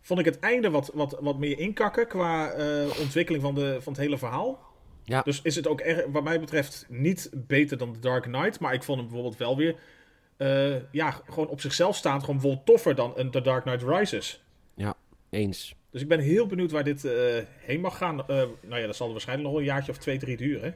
Vond 0.00 0.20
ik 0.20 0.24
het 0.24 0.38
einde 0.38 0.70
wat, 0.70 0.90
wat, 0.94 1.16
wat 1.20 1.38
meer 1.38 1.58
inkakken 1.58 2.06
qua 2.06 2.52
ontwikkeling 3.00 3.42
van, 3.42 3.54
de, 3.54 3.76
van 3.80 3.92
het 3.92 4.02
hele 4.02 4.18
verhaal. 4.18 4.66
Ja. 5.04 5.22
Dus 5.22 5.42
is 5.42 5.56
het 5.56 5.66
ook, 5.66 5.80
erg, 5.80 6.06
wat 6.06 6.24
mij 6.24 6.40
betreft, 6.40 6.86
niet 6.88 7.30
beter 7.34 7.78
dan 7.78 7.92
The 7.92 8.00
Dark 8.00 8.22
Knight. 8.22 8.60
Maar 8.60 8.74
ik 8.74 8.82
vond 8.82 8.98
hem 8.98 9.08
bijvoorbeeld 9.08 9.38
wel 9.38 9.56
weer, 9.56 9.76
ja, 10.90 11.10
gewoon 11.10 11.48
op 11.48 11.60
zichzelf 11.60 11.96
staand, 11.96 12.20
gewoon 12.20 12.36
bijvoorbeeld 12.36 12.66
toffer 12.66 12.94
dan 12.94 13.12
een 13.16 13.30
The 13.30 13.40
Dark 13.40 13.62
Knight 13.62 13.82
Rises. 13.82 14.44
Eens. 15.30 15.77
Dus 15.90 16.02
ik 16.02 16.08
ben 16.08 16.20
heel 16.20 16.46
benieuwd 16.46 16.70
waar 16.70 16.84
dit 16.84 17.04
eh, 17.04 17.12
heen 17.58 17.80
mag 17.80 17.96
gaan. 17.96 18.20
Eh, 18.20 18.26
nou 18.66 18.80
ja, 18.80 18.86
dat 18.86 18.96
zal 18.96 19.10
waarschijnlijk 19.10 19.48
nog 19.48 19.56
wel 19.58 19.66
een 19.66 19.74
jaartje 19.74 19.92
of 19.92 19.98
twee, 19.98 20.18
drie 20.18 20.36
duren. 20.36 20.74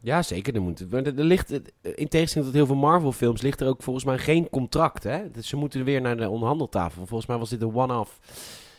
Ja, 0.00 0.22
zeker. 0.22 0.54
Er, 0.54 0.62
moet, 0.62 0.80
er, 0.92 1.06
er 1.18 1.24
ligt, 1.24 1.50
in 1.94 2.08
tegenstelling 2.08 2.50
tot 2.50 2.54
heel 2.54 2.66
veel 2.66 2.76
Marvel-films, 2.76 3.42
ligt 3.42 3.60
er 3.60 3.66
ook 3.68 3.82
volgens 3.82 4.04
mij 4.04 4.18
geen 4.18 4.48
contract. 4.50 5.02
Hè? 5.02 5.30
Dus 5.30 5.48
ze 5.48 5.56
moeten 5.56 5.84
weer 5.84 6.00
naar 6.00 6.16
de 6.16 6.28
onderhandeltafel. 6.28 7.06
Volgens 7.06 7.28
mij 7.28 7.38
was 7.38 7.50
dit 7.50 7.62
een 7.62 7.74
one-off 7.74 8.18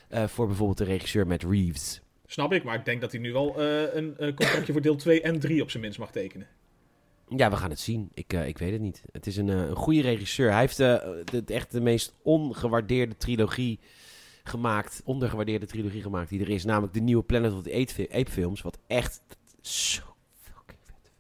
eh, 0.10 0.28
voor 0.28 0.48
bijvoorbeeld 0.48 0.78
de 0.78 0.84
regisseur 0.84 1.28
Matt 1.28 1.44
Reeves. 1.44 2.02
Snap 2.26 2.54
ik, 2.54 2.64
maar 2.64 2.76
ik 2.76 2.86
denk 2.86 3.02
dat 3.02 3.12
hij 3.12 3.22
nu 3.22 3.32
wel 3.34 3.62
een 3.62 4.16
contractje 4.18 4.72
voor 4.72 4.82
deel 4.82 4.96
2 4.96 5.22
en 5.22 5.40
3 5.40 5.62
op 5.62 5.70
zijn 5.70 5.84
minst 5.84 6.00
mag 6.00 6.12
tekenen. 6.12 6.48
Ja, 7.36 7.50
we 7.50 7.56
gaan 7.56 7.70
het 7.70 7.80
zien. 7.80 8.10
Ik, 8.14 8.34
ik 8.34 8.58
weet 8.58 8.72
het 8.72 8.82
niet. 8.82 9.02
Het 9.12 9.28
is 9.28 9.38
een, 9.38 9.48
een 9.48 9.76
goede 9.76 10.02
regisseur. 10.02 10.52
Hij 10.52 10.60
heeft 10.60 10.78
de, 10.78 11.22
de- 11.26 11.54
echt 11.54 11.72
de 11.72 11.82
meest 11.82 12.14
ongewaardeerde 12.22 13.18
trilogie 13.18 13.80
gemaakt. 14.50 15.02
Ondergewaardeerde 15.06 15.66
trilogie 15.66 16.02
gemaakt 16.02 16.30
die 16.30 16.42
er 16.42 16.50
is. 16.50 16.66
Namelijk 16.66 16.94
de 16.94 17.00
nieuwe 17.02 17.24
Planet 17.24 17.54
of 17.54 17.64
the 17.64 18.10
Ape 18.12 18.32
films. 18.32 18.62
Wat 18.62 18.78
echt 18.88 19.22
zo 19.62 20.02
fucking 20.42 20.80
vet 20.86 21.12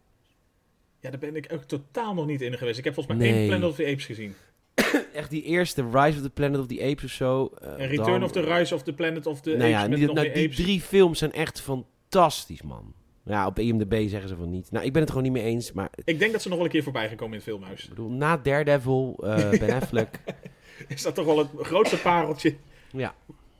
Ja, 0.99 1.09
daar 1.09 1.19
ben 1.19 1.35
ik 1.35 1.49
ook 1.53 1.63
totaal 1.63 2.13
nog 2.13 2.25
niet 2.25 2.41
in 2.41 2.57
geweest. 2.57 2.77
Ik 2.77 2.83
heb 2.83 2.93
volgens 2.93 3.17
mij 3.17 3.27
Nee. 3.27 3.37
één 3.39 3.47
Planet 3.47 3.69
of 3.69 3.75
the 3.75 3.85
Apes 3.87 4.05
gezien. 4.05 4.33
Echt 5.13 5.29
die 5.29 5.43
eerste 5.43 5.83
Rise 5.91 6.17
of 6.17 6.23
the 6.23 6.29
Planet 6.29 6.59
of 6.59 6.67
the 6.67 6.81
Apes 6.83 7.03
of 7.03 7.09
zo. 7.11 7.51
eh, 7.61 7.71
En 7.71 7.87
Return 7.87 8.11
dan- 8.11 8.23
of 8.23 8.31
the 8.31 8.41
Rise 8.55 8.75
of 8.75 8.83
the 8.83 8.93
Planet 8.93 9.25
of 9.25 9.41
the 9.41 9.49
nou 9.49 9.61
Apes 9.61 9.71
ja, 9.81 9.87
met 9.87 9.97
die, 9.97 10.05
nog 10.05 10.15
nou, 10.15 10.31
die 10.33 10.43
apes. 10.45 10.55
drie 10.55 10.81
films 10.81 11.19
zijn 11.19 11.31
echt 11.31 11.61
fantastisch, 11.61 12.61
man. 12.61 12.93
Ja, 13.25 13.45
op 13.47 13.59
IMDb 13.59 14.09
zeggen 14.09 14.29
ze 14.29 14.35
van 14.35 14.49
niet. 14.49 14.71
Nou, 14.71 14.85
ik 14.85 14.91
ben 14.93 15.01
het 15.01 15.09
gewoon 15.11 15.23
niet 15.25 15.33
mee 15.33 15.43
eens. 15.43 15.71
Maar 15.71 15.89
Ik 16.03 16.19
denk 16.19 16.31
dat 16.31 16.41
ze 16.41 16.47
nog 16.47 16.57
wel 16.57 16.65
een 16.65 16.71
keer 16.71 16.83
voorbij 16.83 17.09
gekomen 17.09 17.33
in 17.33 17.39
het 17.39 17.49
filmhuis. 17.49 17.83
ik 17.83 17.89
bedoel, 17.89 18.09
na 18.09 18.37
Daredevil, 18.37 19.15
eh 19.23 19.49
Ben 19.49 19.69
Affleck... 19.81 20.19
Is 20.87 21.01
dat 21.01 21.15
toch 21.15 21.25
wel 21.25 21.37
het 21.37 21.47
grootste 21.57 21.97
pareltje? 21.97 22.55
Ja, 22.91 23.15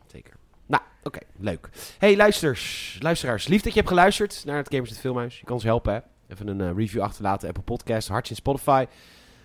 zeker. 0.06 0.34
Nou, 0.66 0.84
oké, 1.04 1.20
leuk. 1.38 1.70
Hey, 1.98 2.16
luisters, 2.16 2.98
luisteraars. 3.02 3.48
Lief 3.48 3.62
dat 3.62 3.72
je 3.72 3.78
hebt 3.78 3.92
geluisterd 3.92 4.44
naar 4.46 4.58
het 4.58 4.70
Gamers 4.70 4.90
het 4.90 5.00
Filmhuis. 5.00 5.40
Je 5.40 5.46
kan 5.46 5.54
ons 5.54 5.64
helpen, 5.64 5.94
hè. 5.94 6.00
Even 6.28 6.48
een 6.48 6.62
eh, 6.62 6.76
review 6.76 7.02
achterlaten, 7.02 7.48
Apple 7.48 7.64
Podcast, 7.64 8.08
hartje 8.08 8.30
in 8.30 8.36
Spotify. 8.40 8.86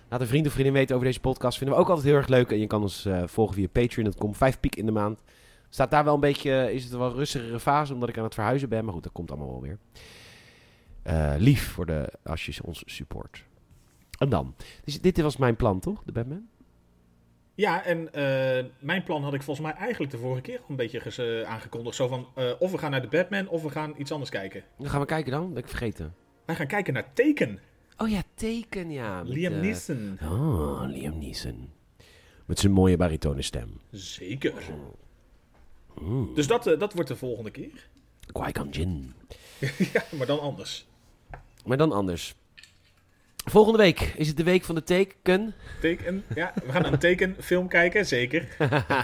Laat 0.09 0.21
een 0.21 0.27
vriend 0.27 0.45
of 0.47 0.51
vriendin 0.51 0.73
weten 0.73 0.95
over 0.95 1.07
deze 1.07 1.19
podcast. 1.19 1.57
Vinden 1.57 1.75
we 1.75 1.81
ook 1.81 1.89
altijd 1.89 2.07
heel 2.07 2.15
erg 2.15 2.27
leuk. 2.27 2.51
En 2.51 2.59
je 2.59 2.67
kan 2.67 2.81
ons 2.81 3.05
eh, 3.05 3.23
volgen 3.25 3.55
via 3.55 3.67
Patreon. 3.67 4.05
Dat 4.05 4.15
komt 4.15 4.37
vijf 4.37 4.59
piek 4.59 4.75
in 4.75 4.85
de 4.85 4.91
maand. 4.91 5.19
Staat 5.69 5.91
daar 5.91 6.03
wel 6.03 6.13
een 6.13 6.19
beetje, 6.19 6.51
eh, 6.51 6.73
is 6.73 6.83
het 6.83 6.93
een 6.93 6.99
wel 6.99 7.13
rustigere 7.13 7.59
fase, 7.59 7.93
omdat 7.93 8.09
ik 8.09 8.17
aan 8.17 8.23
het 8.23 8.33
verhuizen 8.33 8.69
ben. 8.69 8.85
Maar 8.85 8.93
goed, 8.93 9.03
dat 9.03 9.11
komt 9.11 9.31
allemaal 9.31 9.51
wel 9.51 9.61
weer. 9.61 9.77
Lief 11.39 11.71
voor 11.71 11.85
de, 11.85 12.09
als 12.23 12.45
je 12.45 12.63
ons 12.63 12.83
support. 12.85 13.43
En 14.17 14.29
dan. 14.29 14.55
Dus 14.83 15.01
dit 15.01 15.21
was 15.21 15.37
mijn 15.37 15.55
plan, 15.55 15.79
toch? 15.79 16.03
De 16.03 16.11
Batman? 16.11 16.47
Ja, 17.55 17.83
en 17.83 18.13
eh, 18.13 18.65
mijn 18.79 19.03
plan 19.03 19.23
had 19.23 19.33
ik 19.33 19.43
volgens 19.43 19.67
mij 19.67 19.75
eigenlijk 19.75 20.11
de 20.11 20.17
vorige 20.17 20.41
keer 20.41 20.57
al 20.59 20.65
een 20.69 20.75
beetje 20.75 21.45
aangekondigd. 21.47 21.95
Zo 21.95 22.07
van, 22.07 22.27
eh, 22.35 22.51
of 22.59 22.71
we 22.71 22.77
gaan 22.77 22.91
naar 22.91 23.01
de 23.01 23.07
Batman, 23.07 23.47
of 23.47 23.61
we 23.61 23.69
gaan 23.69 23.93
iets 23.97 24.11
anders 24.11 24.29
kijken. 24.29 24.63
Dan 24.77 24.89
gaan 24.89 24.99
we 24.99 25.05
kijken 25.05 25.31
dan. 25.31 25.41
Dat 25.41 25.53
ben 25.53 25.63
ik 25.63 25.69
vergeten. 25.69 26.15
Wij 26.45 26.55
gaan 26.55 26.67
kijken 26.67 26.93
naar 26.93 27.13
Taken. 27.13 27.59
Oh 27.97 28.09
ja, 28.09 28.23
teken, 28.33 28.91
ja. 28.91 29.23
met, 29.23 29.33
Liam 29.33 29.53
eh, 29.53 29.59
Neeson. 29.59 30.17
Oh, 30.21 30.83
Liam 30.87 31.17
Neeson. 31.17 31.69
Met 32.45 32.59
zijn 32.59 32.71
mooie 32.71 32.97
baritonenstem. 32.97 33.79
Zeker. 33.91 34.53
Mm. 36.01 36.33
Dus 36.33 36.47
dat, 36.47 36.63
dat 36.63 36.93
wordt 36.93 37.09
de 37.09 37.15
volgende 37.15 37.51
keer. 37.51 37.89
Qui-Gon 38.31 38.69
Jinn. 38.69 39.13
ja, 39.93 40.03
maar 40.11 40.27
dan 40.27 40.39
anders. 40.39 40.87
Maar 41.65 41.77
dan 41.77 41.91
anders. 41.91 42.35
Volgende 43.45 43.77
week 43.77 44.13
is 44.15 44.27
het 44.27 44.37
de 44.37 44.43
week 44.43 44.63
van 44.63 44.75
de 44.75 44.83
teken. 44.83 45.53
Teken. 45.81 46.23
Ja, 46.35 46.53
we 46.65 46.71
gaan 46.71 46.85
een 46.85 46.99
tekenfilm 46.99 47.67
kijken, 47.67 48.05
zeker. 48.05 48.41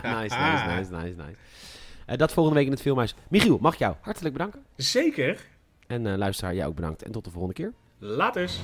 nice, 0.03 0.37
nice, 0.37 0.65
nice, 0.67 0.91
nice, 0.91 1.15
nice. 1.15 1.35
Eh, 2.05 2.17
dat 2.17 2.33
volgende 2.33 2.57
week 2.57 2.67
in 2.67 2.73
het 2.73 2.81
filmhuis. 2.81 3.15
Michiel, 3.29 3.57
mag 3.61 3.73
ik 3.73 3.79
jou 3.79 3.95
hartelijk 4.01 4.33
bedanken. 4.33 4.63
Zeker. 4.75 5.47
En 5.87 6.07
eh, 6.07 6.17
luisteraar, 6.17 6.55
jij 6.55 6.65
ook 6.65 6.75
bedankt. 6.75 7.03
En 7.03 7.11
tot 7.11 7.23
de 7.23 7.31
volgende 7.31 7.55
keer. 7.55 7.73
Laters. 7.97 8.59